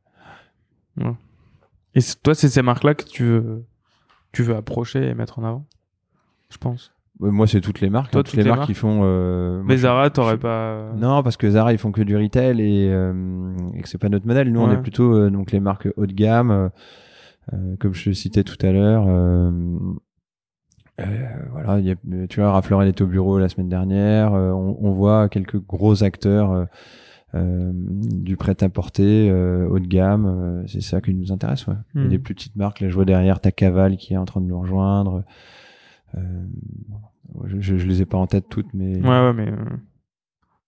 hein. 0.99 1.15
et 1.95 2.01
toi 2.21 2.35
c'est 2.35 2.49
ces 2.49 2.61
marques 2.61 2.83
là 2.83 2.93
que 2.93 3.05
tu 3.05 3.23
veux 3.23 3.63
tu 4.33 4.43
veux 4.43 4.57
approcher 4.57 5.07
et 5.07 5.13
mettre 5.13 5.39
en 5.39 5.45
avant 5.45 5.65
je 6.49 6.57
pense? 6.57 6.91
Moi, 7.19 7.47
c'est 7.47 7.59
toutes 7.59 7.81
les 7.81 7.89
marques. 7.89 8.15
Hein, 8.15 8.23
toutes, 8.23 8.33
les, 8.33 8.45
marques, 8.45 8.65
qui 8.65 8.73
font. 8.73 9.01
Euh, 9.03 9.61
mais 9.65 9.77
Zara, 9.77 10.09
t'aurais 10.09 10.37
pas. 10.37 10.93
Non, 10.97 11.21
parce 11.21 11.35
que 11.35 11.49
Zara, 11.49 11.73
ils 11.73 11.77
font 11.77 11.91
que 11.91 12.01
du 12.01 12.15
retail 12.15 12.61
et, 12.61 12.89
euh, 12.89 13.53
et 13.75 13.81
que 13.81 13.89
c'est 13.89 13.97
pas 13.97 14.07
notre 14.07 14.25
modèle. 14.25 14.51
Nous, 14.51 14.61
on 14.61 14.71
est 14.71 14.81
plutôt 14.81 15.13
euh, 15.13 15.29
donc 15.29 15.51
les 15.51 15.59
marques 15.59 15.89
haut 15.97 16.05
de 16.05 16.13
gamme, 16.13 16.51
euh, 16.51 16.69
euh, 17.53 17.75
comme 17.77 17.93
je 17.93 18.09
le 18.09 18.15
citais 18.15 18.43
tout 18.43 18.57
à 18.65 18.71
l'heure. 18.71 19.03
voilà, 21.51 21.79
y 21.79 21.91
a, 21.91 21.95
tu 22.29 22.39
vois, 22.39 22.51
Rafleur 22.51 22.83
est 22.83 23.01
au 23.01 23.07
bureau 23.07 23.37
la 23.37 23.49
semaine 23.49 23.69
dernière. 23.69 24.31
On, 24.31 24.77
on, 24.79 24.91
voit 24.93 25.27
quelques 25.27 25.57
gros 25.57 26.03
acteurs 26.03 26.67
du 27.33 28.37
prêt-à-porter 28.37 29.29
haut 29.69 29.79
de 29.79 29.87
gamme. 29.87 30.63
c'est 30.67 30.81
ça 30.81 31.01
qui 31.01 31.13
nous 31.13 31.33
intéresse. 31.33 31.67
Ouais. 31.67 31.75
Et 31.95 32.07
les 32.07 32.17
plus 32.19 32.33
petites 32.33 32.55
marques, 32.55 32.79
là, 32.79 32.87
je 32.87 32.95
vois 32.95 33.05
derrière 33.05 33.41
ta 33.41 33.51
Caval 33.51 33.97
qui 33.97 34.13
est 34.13 34.17
en 34.17 34.25
train 34.25 34.39
de 34.39 34.45
nous 34.45 34.59
rejoindre. 34.61 35.25
Euh, 36.15 36.45
je, 37.45 37.77
je, 37.77 37.87
les 37.87 38.01
ai 38.01 38.05
pas 38.05 38.17
en 38.17 38.27
tête 38.27 38.45
toutes, 38.49 38.73
mais. 38.73 38.97
Ouais, 39.01 39.07
ouais, 39.07 39.33
mais. 39.33 39.49
Euh, 39.49 39.77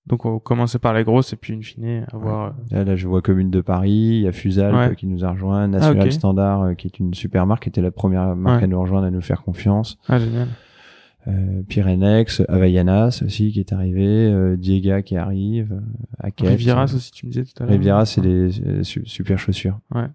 donc 0.07 0.26
on 0.26 0.39
commencer 0.39 0.80
par 0.80 0.93
les 0.93 1.03
grosses 1.03 1.31
et 1.34 1.35
puis 1.35 1.53
in 1.53 1.61
fine 1.61 2.05
avoir. 2.11 2.55
Là, 2.72 2.84
là, 2.84 2.95
je 2.95 3.07
vois 3.07 3.22
Commune 3.22 3.51
de 3.51 3.61
Paris, 3.61 3.91
il 3.91 4.22
y 4.22 4.27
a 4.27 4.31
Fusal 4.31 4.95
qui 4.95 5.05
nous 5.05 5.23
a 5.23 5.31
rejoint, 5.31 5.68
National 5.68 6.07
ah, 6.07 6.11
Standard 6.11 6.61
euh, 6.61 6.73
qui 6.73 6.88
est 6.88 6.99
une 6.99 7.13
super 7.13 7.45
marque, 7.45 7.63
qui 7.63 7.69
était 7.69 7.81
la 7.81 7.91
première 7.91 8.35
marque 8.35 8.63
à 8.63 8.68
nous 8.68 8.81
rejoindre, 8.81 9.05
à 9.05 9.11
nous 9.11 9.22
faire 9.22 9.43
confiance. 9.43 9.99
Ah 10.07 10.18
génial. 10.18 10.47
Euh, 11.27 11.61
Pyrenex, 11.69 12.41
Havaianas 12.49 13.22
aussi 13.23 13.51
qui 13.51 13.59
est 13.59 13.73
arrivé, 13.73 14.07
euh, 14.07 14.57
Diega 14.57 15.03
qui 15.03 15.18
arrive, 15.18 15.80
Aket, 16.18 16.49
Rivieras 16.49 16.93
aussi 16.95 17.11
tu 17.11 17.27
me 17.27 17.31
disais 17.31 17.45
tout 17.45 17.61
à 17.61 17.68
l'heure. 17.68 17.73
Rivieras 17.73 18.05
c'est 18.07 18.22
des 18.22 18.49
super 18.84 19.38
chaussures. 19.38 19.80
Ouais. 19.93 20.07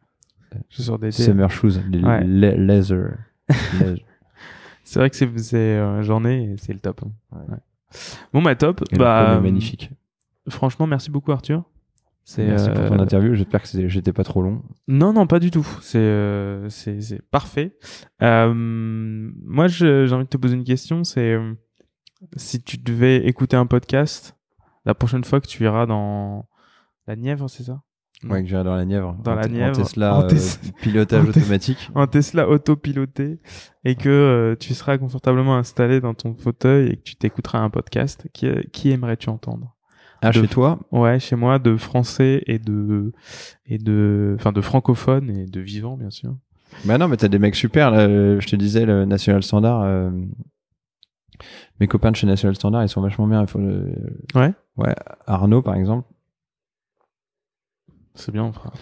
Chaussures 0.68 0.98
d'été. 0.98 1.22
Summer 1.22 1.50
shoes, 1.50 1.80
les 1.90 2.56
leather. 2.56 3.18
C'est 4.86 5.00
vrai 5.00 5.10
que 5.10 5.16
c'est, 5.16 5.36
c'est 5.38 5.56
euh, 5.56 6.00
j'en 6.02 6.24
ai 6.24 6.54
c'est 6.58 6.72
le 6.72 6.78
top. 6.78 7.02
Hein. 7.04 7.10
Ouais. 7.32 7.58
Bon 8.32 8.40
bah 8.40 8.54
top. 8.54 8.84
bah 8.92 9.32
euh, 9.32 9.40
magnifique. 9.40 9.90
Franchement, 10.48 10.86
merci 10.86 11.10
beaucoup 11.10 11.32
Arthur. 11.32 11.64
C'est 12.22 12.46
merci 12.46 12.70
pour 12.70 12.86
ton 12.86 12.98
euh, 12.98 13.02
interview. 13.02 13.34
J'espère 13.34 13.62
que 13.62 13.88
j'étais 13.88 14.12
pas 14.12 14.22
trop 14.22 14.42
long. 14.42 14.62
Non 14.86 15.12
non 15.12 15.26
pas 15.26 15.40
du 15.40 15.50
tout. 15.50 15.66
C'est 15.80 17.20
parfait. 17.32 17.76
moi 18.20 19.66
j'ai 19.66 20.12
envie 20.12 20.24
de 20.24 20.30
te 20.30 20.36
poser 20.36 20.54
une 20.54 20.64
question. 20.64 21.02
C'est 21.02 21.36
si 22.36 22.62
tu 22.62 22.78
devais 22.78 23.26
écouter 23.26 23.56
un 23.56 23.66
podcast 23.66 24.36
la 24.84 24.94
prochaine 24.94 25.24
fois 25.24 25.40
que 25.40 25.48
tu 25.48 25.64
iras 25.64 25.86
dans 25.86 26.48
la 27.08 27.16
Nièvre, 27.16 27.50
c'est 27.50 27.64
ça? 27.64 27.82
Ouais, 28.24 28.42
que 28.42 28.48
j'irai 28.48 28.64
dans 28.64 28.74
la 28.74 28.84
Nièvre. 28.84 29.16
Dans 29.22 29.34
la 29.34 29.46
Nièvre. 29.46 29.78
En 29.78 29.82
Tesla, 29.82 30.20
euh, 30.20 30.28
pilotage 30.80 31.24
automatique. 31.28 31.90
En 31.94 32.06
Tesla 32.06 32.48
autopiloté. 32.48 33.38
Et 33.84 33.94
que 33.94 34.08
euh, 34.08 34.56
tu 34.58 34.74
seras 34.74 34.98
confortablement 34.98 35.56
installé 35.56 36.00
dans 36.00 36.14
ton 36.14 36.34
fauteuil 36.34 36.88
et 36.88 36.96
que 36.96 37.02
tu 37.02 37.16
t'écouteras 37.16 37.58
un 37.58 37.70
podcast. 37.70 38.26
Qui, 38.32 38.48
qui 38.72 38.90
aimerais-tu 38.90 39.28
entendre? 39.28 39.76
Ah, 40.22 40.32
chez 40.32 40.48
toi? 40.48 40.80
Ouais, 40.92 41.20
chez 41.20 41.36
moi, 41.36 41.58
de 41.58 41.76
français 41.76 42.42
et 42.46 42.58
de, 42.58 43.12
et 43.66 43.78
de, 43.78 44.34
enfin, 44.38 44.50
de 44.50 44.62
francophones 44.62 45.30
et 45.30 45.44
de 45.44 45.60
vivants, 45.60 45.96
bien 45.96 46.10
sûr. 46.10 46.34
Bah 46.84 46.96
non, 46.98 47.06
mais 47.06 47.18
t'as 47.18 47.28
des 47.28 47.38
mecs 47.38 47.54
super, 47.54 47.90
là. 47.90 48.08
Je 48.08 48.46
te 48.46 48.56
disais, 48.56 48.86
le 48.86 49.04
National 49.04 49.42
Standard, 49.42 49.82
euh, 49.82 50.10
mes 51.80 51.86
copains 51.86 52.10
de 52.10 52.16
chez 52.16 52.26
National 52.26 52.56
Standard, 52.56 52.82
ils 52.82 52.88
sont 52.88 53.02
vachement 53.02 53.26
bien. 53.26 53.42
Il 53.42 53.46
faut 53.46 53.58
le... 53.58 53.92
Ouais. 54.34 54.52
Ouais. 54.76 54.94
Arnaud, 55.26 55.62
par 55.62 55.74
exemple. 55.74 56.08
C'est 58.16 58.32
bien, 58.32 58.50
frère. 58.52 58.72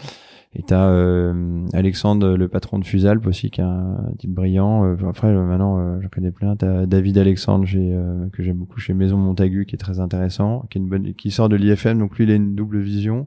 Et 0.57 0.63
t'as 0.63 0.89
euh, 0.89 1.67
Alexandre, 1.73 2.37
le 2.37 2.49
patron 2.49 2.79
de 2.79 2.85
Fusalp 2.85 3.27
aussi, 3.27 3.51
qui 3.51 3.61
est 3.61 3.65
un 3.65 4.13
type 4.19 4.31
brillant. 4.31 4.85
Euh, 4.85 4.97
après, 5.09 5.27
euh, 5.27 5.45
maintenant, 5.45 5.79
euh, 5.79 6.01
j'en 6.01 6.09
connais 6.09 6.31
plein. 6.31 6.55
T'as 6.55 6.87
David 6.87 7.19
Alexandre, 7.19 7.67
euh, 7.75 8.29
que 8.31 8.43
j'aime 8.45 8.59
beaucoup 8.59 8.79
chez 8.79 8.95
Maison 8.95 9.17
Montagu, 9.17 9.67
qui 9.67 9.75
est 9.75 9.79
très 9.79 9.99
intéressant, 9.99 10.65
qui, 10.71 10.79
est 10.79 10.81
une 10.81 10.89
bonne, 10.89 11.15
qui 11.15 11.33
sort 11.33 11.49
de 11.49 11.57
l'IFM. 11.57 11.99
Donc 11.99 12.17
lui, 12.17 12.25
il 12.25 12.31
a 12.31 12.37
une 12.37 12.55
double 12.55 12.79
vision. 12.81 13.27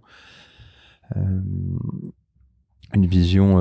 une 1.15 3.05
vision 3.05 3.57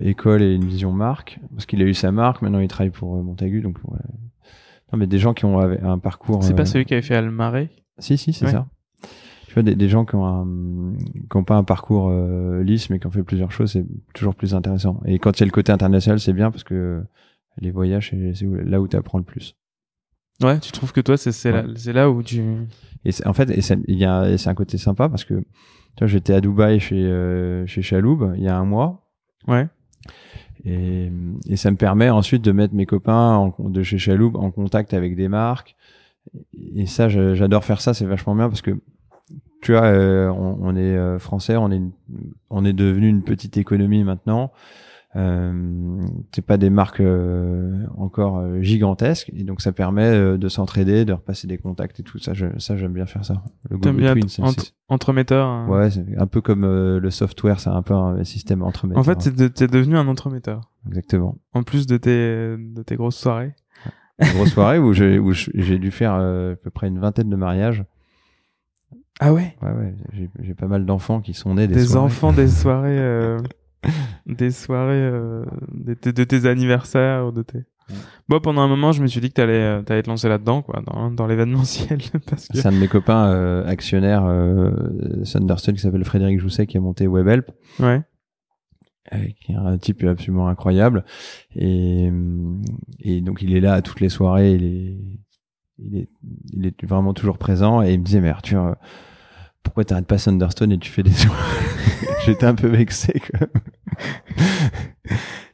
école 0.00 0.42
et 0.42 0.54
une 0.54 0.64
vision 0.64 0.92
marque. 0.92 1.40
Parce 1.50 1.66
qu'il 1.66 1.82
a 1.82 1.86
eu 1.86 1.94
sa 1.94 2.12
marque, 2.12 2.42
maintenant 2.42 2.60
il 2.60 2.68
travaille 2.68 2.92
pour 2.92 3.20
Montagu. 3.20 3.60
Donc, 3.60 3.78
ouais. 3.88 3.98
Non, 4.92 5.00
mais 5.00 5.08
des 5.08 5.18
gens 5.18 5.34
qui 5.34 5.44
ont 5.46 5.58
un 5.58 5.98
parcours... 5.98 6.44
C'est 6.44 6.54
pas 6.54 6.66
celui 6.66 6.84
qui 6.84 6.94
avait 6.94 7.02
fait 7.02 7.16
Almaré 7.16 7.70
Si, 7.98 8.16
si, 8.16 8.32
c'est 8.32 8.46
ça 8.46 8.68
des, 9.62 9.88
gens 9.88 10.04
qui 10.04 10.14
ont, 10.16 10.94
qui 11.30 11.36
ont 11.36 11.44
pas 11.44 11.56
un 11.56 11.64
parcours 11.64 12.08
euh, 12.10 12.62
lisse, 12.62 12.90
mais 12.90 12.98
qui 12.98 13.06
ont 13.06 13.10
fait 13.10 13.22
plusieurs 13.22 13.52
choses, 13.52 13.72
c'est 13.72 13.86
toujours 14.12 14.34
plus 14.34 14.54
intéressant. 14.54 15.00
Et 15.06 15.18
quand 15.18 15.38
il 15.38 15.40
y 15.40 15.42
a 15.44 15.46
le 15.46 15.52
côté 15.52 15.72
international, 15.72 16.20
c'est 16.20 16.32
bien 16.32 16.50
parce 16.50 16.64
que 16.64 17.02
les 17.58 17.70
voyages, 17.70 18.10
c'est 18.10 18.46
là 18.64 18.80
où 18.80 18.88
tu 18.88 18.96
apprends 18.96 19.18
le 19.18 19.24
plus. 19.24 19.56
Ouais, 20.42 20.58
tu 20.58 20.72
trouves 20.72 20.92
que 20.92 21.00
toi, 21.00 21.16
c'est 21.16 21.52
là, 21.52 21.64
là 21.92 22.10
où 22.10 22.22
tu. 22.22 22.42
Et 23.04 23.10
en 23.24 23.32
fait, 23.32 23.48
il 23.86 23.96
y 23.96 24.04
a, 24.04 24.36
c'est 24.36 24.50
un 24.50 24.54
côté 24.54 24.78
sympa 24.78 25.08
parce 25.08 25.24
que, 25.24 25.34
tu 25.34 26.00
vois, 26.00 26.08
j'étais 26.08 26.32
à 26.32 26.40
Dubaï 26.40 26.80
chez 26.80 27.04
euh, 27.04 27.66
chez 27.66 27.82
Chaloub 27.82 28.32
il 28.36 28.42
y 28.42 28.48
a 28.48 28.56
un 28.56 28.64
mois. 28.64 29.08
Ouais. 29.46 29.68
Et, 30.64 31.12
et 31.46 31.56
ça 31.56 31.70
me 31.70 31.76
permet 31.76 32.10
ensuite 32.10 32.42
de 32.42 32.50
mettre 32.50 32.74
mes 32.74 32.86
copains 32.86 33.52
de 33.58 33.82
chez 33.82 33.98
Chaloub 33.98 34.32
en 34.34 34.50
contact 34.50 34.94
avec 34.94 35.14
des 35.14 35.28
marques. 35.28 35.76
Et 36.74 36.86
ça, 36.86 37.08
j'adore 37.08 37.64
faire 37.64 37.80
ça, 37.80 37.94
c'est 37.94 38.06
vachement 38.06 38.34
bien 38.34 38.48
parce 38.48 38.62
que 38.62 38.80
tu 39.64 39.72
vois, 39.72 39.84
euh, 39.84 40.28
on, 40.28 40.76
est 40.76 40.94
euh, 40.94 41.18
français, 41.18 41.56
on 41.56 41.70
est, 41.70 41.80
on 42.50 42.66
est 42.66 42.74
devenu 42.74 43.08
une 43.08 43.22
petite 43.22 43.56
économie 43.56 44.04
maintenant. 44.04 44.52
Euh, 45.16 46.02
c'est 46.34 46.44
pas 46.44 46.58
des 46.58 46.68
marques 46.68 47.00
euh, 47.00 47.86
encore 47.96 48.44
gigantesques 48.60 49.30
et 49.34 49.44
donc 49.44 49.62
ça 49.62 49.72
permet 49.72 50.36
de 50.36 50.48
s'entraider, 50.50 51.06
de 51.06 51.14
repasser 51.14 51.46
des 51.46 51.56
contacts 51.56 51.98
et 51.98 52.02
tout 52.02 52.18
ça. 52.18 52.34
Je, 52.34 52.46
ça 52.58 52.76
j'aime 52.76 52.92
bien 52.92 53.06
faire 53.06 53.24
ça. 53.24 53.42
Le 53.70 53.78
go 53.78 53.90
bien 53.92 54.14
entremetteur. 54.88 55.46
Hein. 55.46 55.66
Ouais, 55.66 55.90
c'est 55.90 56.04
un 56.18 56.26
peu 56.26 56.42
comme 56.42 56.66
le 56.66 57.10
software, 57.10 57.58
c'est 57.58 57.70
un 57.70 57.82
peu 57.82 57.94
un 57.94 58.22
système 58.22 58.60
entremetteur. 58.62 59.00
En 59.00 59.04
fait, 59.04 59.50
t'es 59.54 59.66
devenu 59.66 59.96
un 59.96 60.08
entremetteur. 60.08 60.60
Exactement. 60.88 61.38
En 61.54 61.62
plus 61.62 61.86
de 61.86 61.96
tes 61.96 62.58
de 62.58 62.82
tes 62.84 62.96
grosses 62.96 63.16
soirées. 63.16 63.54
Une 64.18 64.28
grosse 64.34 64.52
soirée 64.52 64.78
où 64.78 64.92
j'ai 64.92 65.18
où 65.18 65.32
j'ai 65.32 65.78
dû 65.78 65.90
faire 65.90 66.12
à 66.12 66.54
peu 66.62 66.70
près 66.70 66.88
une 66.88 66.98
vingtaine 66.98 67.30
de 67.30 67.36
mariages. 67.36 67.82
Ah 69.20 69.32
ouais? 69.32 69.56
Ouais, 69.62 69.70
ouais. 69.70 69.94
J'ai 70.40 70.54
pas 70.54 70.66
mal 70.66 70.86
d'enfants 70.86 71.20
qui 71.20 71.34
sont 71.34 71.54
nés 71.54 71.68
des, 71.68 71.74
des 71.74 71.96
enfants 71.96 72.32
des 72.32 72.48
soirées, 72.48 72.98
euh, 72.98 73.38
des 74.26 74.50
soirées 74.50 74.94
euh, 74.94 75.44
de, 75.72 75.94
tes 75.94 76.46
anniversaires 76.46 77.26
ou 77.26 77.32
de 77.32 77.42
tes. 77.42 77.64
Bon, 78.28 78.40
pendant 78.40 78.62
un 78.62 78.68
moment, 78.68 78.92
je 78.92 79.02
me 79.02 79.06
suis 79.06 79.20
dit 79.20 79.28
que 79.28 79.34
t'allais 79.34 79.52
euh, 79.52 79.82
allais 79.88 80.02
te 80.02 80.08
lancer 80.08 80.28
là-dedans, 80.28 80.62
quoi, 80.62 80.82
dans, 80.86 81.10
dans 81.10 81.26
l'événementiel. 81.26 81.98
parce 82.28 82.48
que... 82.48 82.56
C'est 82.56 82.66
un 82.66 82.72
de 82.72 82.78
mes 82.78 82.88
copains 82.88 83.28
euh, 83.28 83.66
actionnaires 83.66 84.24
euh, 84.24 84.70
Thunderstone 85.24 85.74
qui 85.74 85.82
s'appelle 85.82 86.04
Frédéric 86.04 86.40
Jousset 86.40 86.66
qui 86.66 86.76
a 86.76 86.80
monté 86.80 87.06
WebHelp. 87.06 87.50
Ouais. 87.80 88.02
qui 89.12 89.52
est 89.52 89.56
un 89.56 89.76
type 89.78 90.02
absolument 90.04 90.48
incroyable. 90.48 91.04
Et, 91.54 92.10
et 93.00 93.20
donc 93.20 93.42
il 93.42 93.54
est 93.54 93.60
là 93.60 93.74
à 93.74 93.82
toutes 93.82 94.00
les 94.00 94.08
soirées, 94.08 94.54
il 94.54 94.64
est, 94.64 94.96
il 95.78 95.96
est, 95.96 96.08
il 96.52 96.66
est 96.66 96.84
vraiment 96.84 97.14
toujours 97.14 97.38
présent. 97.38 97.82
Et 97.82 97.92
il 97.94 98.00
me 98.00 98.04
disait, 98.04 98.20
mais 98.20 98.30
Arthur, 98.30 98.76
pourquoi 99.62 99.84
t'arrêtes 99.84 100.06
pas 100.06 100.18
Thunderstone 100.18 100.72
et 100.72 100.78
tu 100.78 100.90
fais 100.90 101.02
des 101.02 101.12
J'étais 102.24 102.46
un 102.46 102.54
peu 102.54 102.68
vexé. 102.68 103.20
Quoi. 103.30 103.48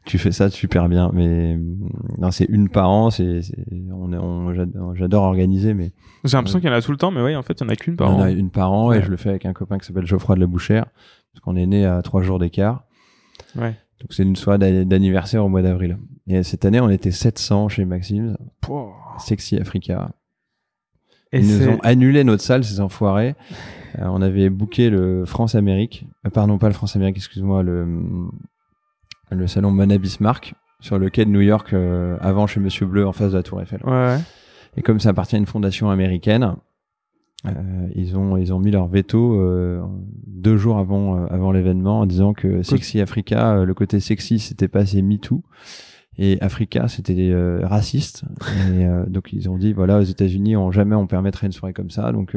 tu 0.05 0.19
fais 0.19 0.33
ça 0.33 0.51
super 0.51 0.89
bien, 0.89 1.11
mais 1.13 1.57
non, 2.19 2.31
c'est 2.31 2.45
une 2.45 2.69
par 2.69 2.91
an. 2.91 3.11
C'est, 3.11 3.41
on, 3.91 4.13
on 4.13 4.95
j'adore 4.95 5.25
organiser, 5.25 5.75
mais 5.75 5.93
j'ai 6.25 6.37
l'impression 6.37 6.61
qu'il 6.61 6.69
y 6.69 6.73
en 6.73 6.77
a 6.77 6.83
tout 6.83 6.93
le 6.93 6.97
temps, 6.97 7.11
mais 7.11 7.23
oui, 7.23 7.35
en 7.35 7.43
fait, 7.43 7.55
il 7.61 7.65
y 7.65 7.67
en 7.67 7.71
a 7.71 7.77
qu'une 7.77 7.97
par 7.97 8.11
an. 8.11 8.15
Il 8.15 8.19
y 8.19 8.23
en 8.23 8.27
a 8.27 8.31
une 8.31 8.51
par 8.51 8.73
an, 8.73 8.93
et 8.93 9.03
je 9.03 9.11
le 9.11 9.17
fais 9.17 9.31
avec 9.31 9.47
un 9.47 9.53
copain 9.53 9.79
qui 9.79 9.87
s'appelle 9.87 10.07
Geoffroy 10.07 10.35
de 10.37 10.41
la 10.41 10.47
Bouchère, 10.47 10.87
parce 11.33 11.43
qu'on 11.43 11.57
est 11.57 11.67
né 11.67 11.87
à 11.87 12.03
trois 12.03 12.23
jours 12.23 12.39
d'écart. 12.39 12.85
Ouais. 13.57 13.77
Donc 14.01 14.13
c'est 14.13 14.23
une 14.23 14.37
soirée 14.37 14.85
d'anniversaire 14.85 15.45
au 15.45 15.49
mois 15.49 15.63
d'avril. 15.63 15.99
Et 16.27 16.43
cette 16.43 16.65
année, 16.65 16.81
on 16.81 16.89
était 16.89 17.11
700 17.11 17.69
chez 17.69 17.85
Maxime. 17.85 18.37
Sexy 19.19 19.57
Africa. 19.59 20.11
Et 21.33 21.41
Ils 21.41 21.47
nous 21.47 21.69
ont 21.69 21.79
annulé 21.83 22.25
notre 22.25 22.43
salle, 22.43 22.65
ces 22.65 22.81
enfoirés. 22.81 23.37
Euh, 23.99 24.07
on 24.07 24.21
avait 24.21 24.51
booké 24.51 24.91
le 24.91 25.25
France-Amérique. 25.25 26.07
Euh, 26.27 26.31
pardon, 26.31 26.59
pas 26.59 26.69
le 26.69 26.75
France-Amérique, 26.75 27.17
excuse-moi, 27.17 27.63
le, 27.63 27.87
le 29.31 29.47
salon 29.47 29.71
Mona 29.71 29.99
Bismarck 29.99 30.55
sur 30.81 30.99
le 30.99 31.11
quai 31.11 31.25
de 31.25 31.31
New 31.31 31.41
York 31.41 31.73
euh, 31.73 32.17
avant 32.21 32.47
chez 32.47 32.61
Monsieur 32.61 32.87
Bleu 32.87 33.07
en 33.07 33.13
face 33.13 33.33
de 33.33 33.37
la 33.37 33.43
Tour 33.43 33.61
Eiffel. 33.61 33.81
Ouais. 33.85 34.19
Et 34.77 34.83
comme 34.83 34.99
ça 34.99 35.11
appartient 35.11 35.37
à 35.37 35.39
une 35.39 35.47
fondation 35.47 35.91
américaine, 35.91 36.57
euh, 37.47 37.89
ils 37.95 38.17
ont 38.17 38.37
ils 38.37 38.53
ont 38.53 38.59
mis 38.59 38.71
leur 38.71 38.87
veto 38.87 39.41
euh, 39.41 39.83
deux 40.27 40.57
jours 40.57 40.79
avant 40.79 41.27
avant 41.27 41.53
l'événement 41.53 42.01
en 42.01 42.07
disant 42.07 42.33
que 42.33 42.63
Sexy 42.63 43.01
Africa, 43.01 43.65
le 43.65 43.75
côté 43.75 44.01
sexy, 44.01 44.39
c'était 44.39 44.69
pas 44.69 44.81
assez 44.81 45.03
MeToo 45.03 45.43
et 46.21 46.41
Africa 46.41 46.87
c'était 46.87 47.35
raciste. 47.65 48.25
Et 48.79 48.87
donc 49.09 49.33
ils 49.33 49.51
ont 49.51 49.59
dit 49.59 49.73
voilà 49.73 49.99
aux 49.99 50.05
États-Unis 50.05 50.57
on 50.57 50.71
jamais 50.71 50.95
on 50.95 51.07
permettrait 51.09 51.47
une 51.47 51.53
soirée 51.53 51.73
comme 51.73 51.91
ça. 51.91 52.13
Donc 52.13 52.37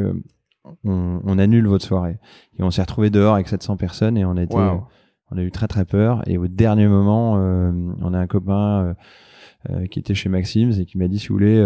on, 0.85 1.21
on, 1.23 1.37
annule 1.37 1.67
votre 1.67 1.85
soirée. 1.85 2.17
Et 2.57 2.63
on 2.63 2.71
s'est 2.71 2.81
retrouvé 2.81 3.09
dehors 3.09 3.35
avec 3.35 3.47
700 3.47 3.77
personnes 3.77 4.17
et 4.17 4.25
on 4.25 4.37
a 4.37 4.43
été 4.43 4.55
on 4.55 5.37
a 5.37 5.41
eu 5.41 5.51
très 5.51 5.67
très 5.67 5.85
peur. 5.85 6.21
Et 6.27 6.37
au 6.37 6.47
dernier 6.47 6.87
moment 6.87 7.35
euh, 7.37 7.71
on 8.01 8.13
a 8.13 8.19
un 8.19 8.27
copain 8.27 8.83
euh, 8.83 8.93
euh, 9.69 9.87
qui 9.87 9.99
était 9.99 10.13
chez 10.13 10.29
Maxims 10.29 10.71
et 10.79 10.85
qui 10.85 10.97
m'a 10.97 11.07
dit 11.07 11.19
si 11.19 11.27
vous 11.27 11.35
voulez 11.35 11.61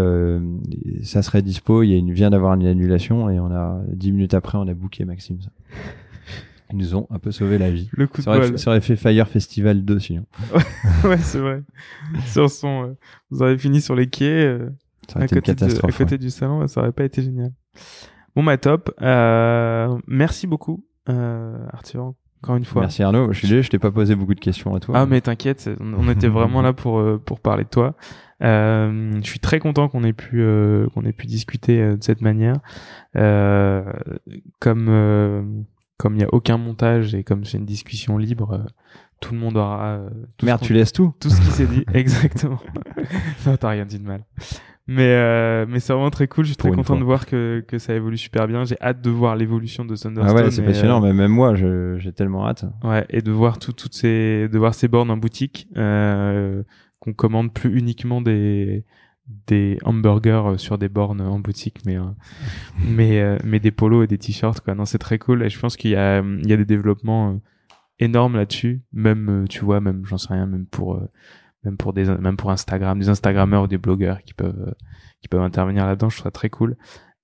ça 1.04 1.22
serait 1.22 1.42
dispo. 1.42 1.84
Il 1.84 1.90
y 1.90 1.94
a 1.94 1.98
une, 1.98 2.12
vient 2.12 2.30
d'avoir 2.30 2.54
une 2.54 2.66
annulation 2.66 3.30
et 3.30 3.40
on 3.40 3.52
a 3.52 3.82
dix 3.90 4.12
minutes 4.12 4.34
après 4.34 4.58
on 4.58 4.68
a 4.68 4.74
booké 4.74 5.06
Maxims 5.06 5.50
ils 6.72 6.78
nous 6.78 6.96
ont 6.96 7.08
un 7.10 7.20
peu 7.20 7.32
sauvé 7.32 7.58
la 7.58 7.72
vie 7.72 7.90
le 7.94 8.08
coup 8.08 8.22
ça, 8.22 8.32
aurait, 8.36 8.58
ça 8.58 8.72
aurait 8.72 8.82
fait 8.82 8.96
Fire 8.96 9.28
Festival 9.28 9.84
2 9.86 10.00
sinon 10.00 10.26
ouais 11.06 11.18
c'est 11.18 11.40
vrai 11.40 11.64
sur 12.26 12.50
son 12.50 12.96
vous 13.30 13.42
auriez 13.42 13.58
fini 13.58 13.82
sur 13.82 13.96
les 13.96 14.08
quais 14.08 14.58
ça 15.08 15.20
à, 15.20 15.28
côté 15.28 15.52
à 15.52 15.92
côté 15.92 16.18
du 16.18 16.30
salon 16.30 16.68
ça 16.68 16.82
aurait 16.82 16.92
pas 16.92 17.06
été 17.06 17.22
génial 17.22 17.52
bon 18.36 18.44
bah 18.44 18.58
top 18.58 18.92
merci 20.08 20.48
beaucoup 20.48 20.86
Arthur 21.08 22.14
encore 22.44 22.56
une 22.56 22.66
fois. 22.66 22.82
Merci 22.82 23.02
Arnaud. 23.02 23.34
Je 23.34 23.40
suis 23.40 23.48
désolé, 23.48 23.64
je 23.64 23.70
t'ai 23.70 23.80
pas 23.80 23.92
posé 23.92 24.16
beaucoup 24.16 24.36
de 24.36 24.40
questions 24.40 24.76
à 24.76 24.80
toi. 24.80 24.96
Ah 24.98 25.06
mais 25.06 25.22
t'inquiète, 25.22 25.70
on 25.80 26.08
était 26.10 26.28
vraiment 26.28 26.62
là 26.68 26.72
pour 26.72 27.00
euh, 27.00 27.18
pour 27.18 27.40
parler 27.40 27.64
de 27.64 27.70
toi. 27.70 27.96
Euh, 28.44 29.14
je 29.24 29.28
suis 29.28 29.40
très 29.40 29.60
content 29.60 29.90
qu'on 29.90 30.04
ait 30.04 30.14
pu 30.14 30.42
euh, 30.42 30.88
qu'on 30.94 31.04
ait 31.04 31.14
pu 31.14 31.26
discuter 31.26 31.82
euh, 31.82 31.98
de 31.98 32.04
cette 32.04 32.22
manière. 32.22 32.58
Euh, 33.16 33.84
comme 34.60 35.66
comme 35.98 36.16
il 36.16 36.22
y 36.22 36.26
a 36.26 36.30
aucun 36.32 36.58
montage 36.58 37.16
et 37.16 37.24
comme 37.24 37.46
c'est 37.46 37.58
une 37.58 37.66
discussion 37.66 38.18
libre, 38.18 38.66
tout 39.20 39.34
le 39.34 39.40
monde 39.40 39.58
aura. 39.58 40.02
Tout 40.38 40.46
Merde, 40.46 40.62
tu 40.62 40.74
laisses 40.74 40.94
tout. 40.94 41.14
Tout 41.20 41.30
ce 41.30 41.42
qui 41.42 41.48
s'est 41.48 41.68
dit, 41.68 41.84
exactement. 41.94 42.60
non, 43.46 43.58
t'as 43.58 43.70
rien 43.70 43.86
dit 43.86 44.00
de 44.00 44.06
mal. 44.06 44.24
Mais 44.88 45.16
euh, 45.16 45.66
mais 45.68 45.82
c'est 45.82 45.92
vraiment 45.92 46.10
très 46.10 46.28
cool. 46.28 46.46
Je 46.46 46.52
suis 46.52 46.58
très 46.58 46.72
content 46.72 46.96
de 46.96 47.04
voir 47.04 47.26
que 47.26 47.64
que 47.68 47.78
ça 47.78 47.94
évolue 47.94 48.18
super 48.18 48.48
bien. 48.48 48.64
J'ai 48.64 48.78
hâte 48.82 49.02
de 49.02 49.10
voir 49.10 49.36
l'évolution 49.36 49.84
de 49.84 49.96
Thunderstone. 49.96 50.38
Ah 50.40 50.44
ouais, 50.44 50.50
c'est 50.50 50.64
passionnant. 50.64 51.04
Euh, 51.04 51.08
mais 51.08 51.14
même 51.14 51.32
moi, 51.32 51.56
j'ai 51.56 52.14
tellement 52.14 52.48
hâte. 52.48 52.66
Ouais, 52.84 53.06
et 53.10 53.22
de 53.22 53.32
voir 53.32 53.60
tout, 53.60 53.74
toutes 53.74 53.94
ces 53.94 54.48
de 54.48 54.58
voir 54.58 54.74
ces 54.74 54.88
bornes 54.88 55.12
en 55.12 55.18
boutique 55.18 55.68
euh, 55.76 56.64
qu'on 57.00 57.14
commande 57.14 57.54
plus 57.54 57.78
uniquement 57.78 58.22
des 58.22 58.86
des 59.48 59.78
hamburgers 59.84 60.54
sur 60.58 60.78
des 60.78 60.90
bornes 60.90 61.22
en 61.22 61.40
boutique, 61.40 61.80
mais 61.86 61.98
euh, 61.98 62.04
mais 62.86 63.20
euh, 63.20 63.38
mais 63.44 63.60
des 63.60 63.72
polos 63.72 64.04
et 64.04 64.08
des 64.08 64.18
t-shirts 64.18 64.62
quoi. 64.62 64.76
Non, 64.76 64.86
c'est 64.86 64.98
très 64.98 65.20
cool. 65.20 65.44
Et 65.44 65.50
je 65.50 65.60
pense 65.60 65.78
qu'il 65.78 65.92
y 65.92 65.96
a 65.96 66.20
il 66.20 66.48
y 66.48 66.54
a 66.54 66.58
des 66.58 66.66
développements 66.66 67.40
énormes 68.00 68.36
là-dessus. 68.36 68.82
Même 68.94 69.46
tu 69.50 69.64
vois, 69.66 69.82
même 69.82 70.04
j'en 70.06 70.18
sais 70.18 70.34
rien, 70.34 70.46
même 70.46 70.66
pour 70.66 71.02
même 71.64 71.78
pour 71.78 71.94
des 71.94 72.06
même 72.06 72.38
pour 72.38 72.52
Instagram, 72.52 73.00
des 73.00 73.10
Instagrammeurs 73.10 73.64
ou 73.64 73.68
des 73.68 73.78
blogueurs 73.78 74.22
qui 74.24 74.34
peuvent 74.34 74.74
qui 75.22 75.28
peuvent 75.28 75.42
intervenir 75.42 75.86
là-dedans. 75.86 76.10
Je 76.10 76.18
trouve 76.18 76.26
ça 76.26 76.32
très 76.32 76.50
cool. 76.50 76.78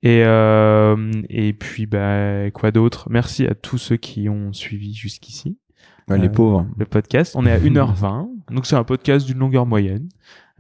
Et 0.04 0.22
euh, 0.26 1.12
et 1.30 1.54
puis 1.54 1.86
bah 1.86 2.52
quoi 2.52 2.72
d'autre? 2.72 3.08
Merci 3.10 3.48
à 3.48 3.56
tous 3.56 3.78
ceux 3.78 3.96
qui 3.96 4.28
ont 4.28 4.52
suivi 4.52 4.94
jusqu'ici. 4.94 5.58
les 6.10 6.26
euh, 6.26 6.30
pauvres. 6.30 6.68
Le 6.78 6.86
podcast. 6.86 7.36
On 7.38 7.46
est 7.46 7.52
à 7.52 7.58
1h20. 7.58 8.28
donc 8.52 8.66
c'est 8.66 8.76
un 8.76 8.84
podcast 8.84 9.26
d'une 9.26 9.40
longueur 9.40 9.66
moyenne. 9.66 10.10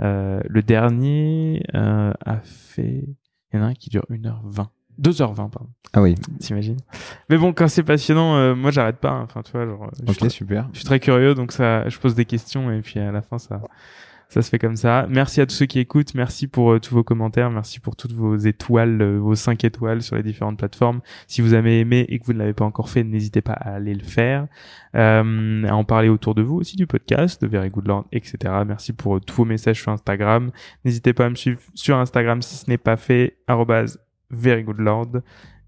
Euh, 0.03 0.41
le 0.45 0.61
dernier 0.61 1.63
euh, 1.75 2.11
a 2.25 2.37
fait 2.39 3.05
il 3.53 3.59
y 3.59 3.61
en 3.61 3.63
a 3.63 3.67
un 3.67 3.73
qui 3.73 3.89
dure 3.89 4.05
1h20. 4.09 4.67
2h20 5.01 5.35
pardon. 5.35 5.69
Ah 5.93 6.01
oui. 6.01 6.15
T'imagines? 6.39 6.77
Mais 7.29 7.37
bon, 7.37 7.53
quand 7.53 7.67
c'est 7.67 7.83
passionnant, 7.83 8.35
euh, 8.35 8.55
moi 8.55 8.71
j'arrête 8.71 8.97
pas. 8.97 9.11
Hein. 9.11 9.23
Enfin, 9.23 9.41
tu 9.41 9.51
vois, 9.51 9.65
genre. 9.65 9.89
Ok, 10.07 10.29
super. 10.29 10.67
Je 10.73 10.79
suis 10.79 10.85
très 10.85 10.99
curieux, 10.99 11.35
donc 11.35 11.51
ça, 11.51 11.87
je 11.87 11.97
pose 11.99 12.15
des 12.15 12.25
questions 12.25 12.71
et 12.71 12.81
puis 12.81 12.99
à 12.99 13.11
la 13.11 13.21
fin 13.21 13.37
ça, 13.37 13.61
ça 14.33 14.41
se 14.41 14.49
fait 14.49 14.57
comme 14.57 14.75
ça. 14.75 15.05
Merci 15.11 15.41
à 15.41 15.45
tous 15.45 15.53
ceux 15.53 15.67
qui 15.67 15.77
écoutent. 15.77 16.15
Merci 16.15 16.47
pour 16.47 16.71
euh, 16.71 16.79
tous 16.79 16.95
vos 16.95 17.03
commentaires. 17.03 17.51
Merci 17.51 17.79
pour 17.79 17.95
toutes 17.95 18.13
vos 18.13 18.35
étoiles, 18.35 18.99
euh, 18.99 19.19
vos 19.19 19.35
5 19.35 19.63
étoiles 19.63 20.01
sur 20.01 20.15
les 20.15 20.23
différentes 20.23 20.57
plateformes. 20.57 21.01
Si 21.27 21.41
vous 21.41 21.53
avez 21.53 21.79
aimé 21.79 22.07
et 22.09 22.17
que 22.17 22.25
vous 22.25 22.33
ne 22.33 22.39
l'avez 22.39 22.53
pas 22.53 22.65
encore 22.65 22.89
fait, 22.89 23.03
n'hésitez 23.03 23.41
pas 23.41 23.53
à 23.53 23.75
aller 23.75 23.93
le 23.93 24.03
faire. 24.03 24.47
Euh, 24.95 25.63
à 25.67 25.75
en 25.75 25.83
parler 25.83 26.09
autour 26.09 26.33
de 26.33 26.41
vous 26.41 26.55
aussi 26.55 26.75
du 26.77 26.87
podcast, 26.87 27.43
de 27.43 27.47
Very 27.47 27.69
Good 27.69 27.87
Lord, 27.87 28.05
etc. 28.11 28.35
Merci 28.65 28.93
pour 28.93 29.21
tous 29.21 29.35
vos 29.35 29.45
messages 29.45 29.79
sur 29.79 29.91
Instagram. 29.91 30.49
N'hésitez 30.83 31.13
pas 31.13 31.27
à 31.27 31.29
me 31.29 31.35
suivre 31.35 31.59
sur 31.75 31.97
Instagram 31.97 32.41
si 32.41 32.55
ce 32.55 32.67
n'est 32.71 32.79
pas 32.79 32.97
fait. 32.97 33.37
Very 34.31 34.63
Good 34.63 34.79
Lord. 34.79 35.21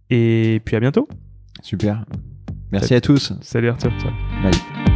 Et 0.10 0.60
puis 0.66 0.76
à 0.76 0.80
bientôt. 0.80 1.08
Super. 1.62 2.04
Merci 2.72 2.96
à 2.96 3.02
tous. 3.02 3.32
Salut 3.42 3.70
Arthur. 3.70 3.92
Bye. 4.42 4.95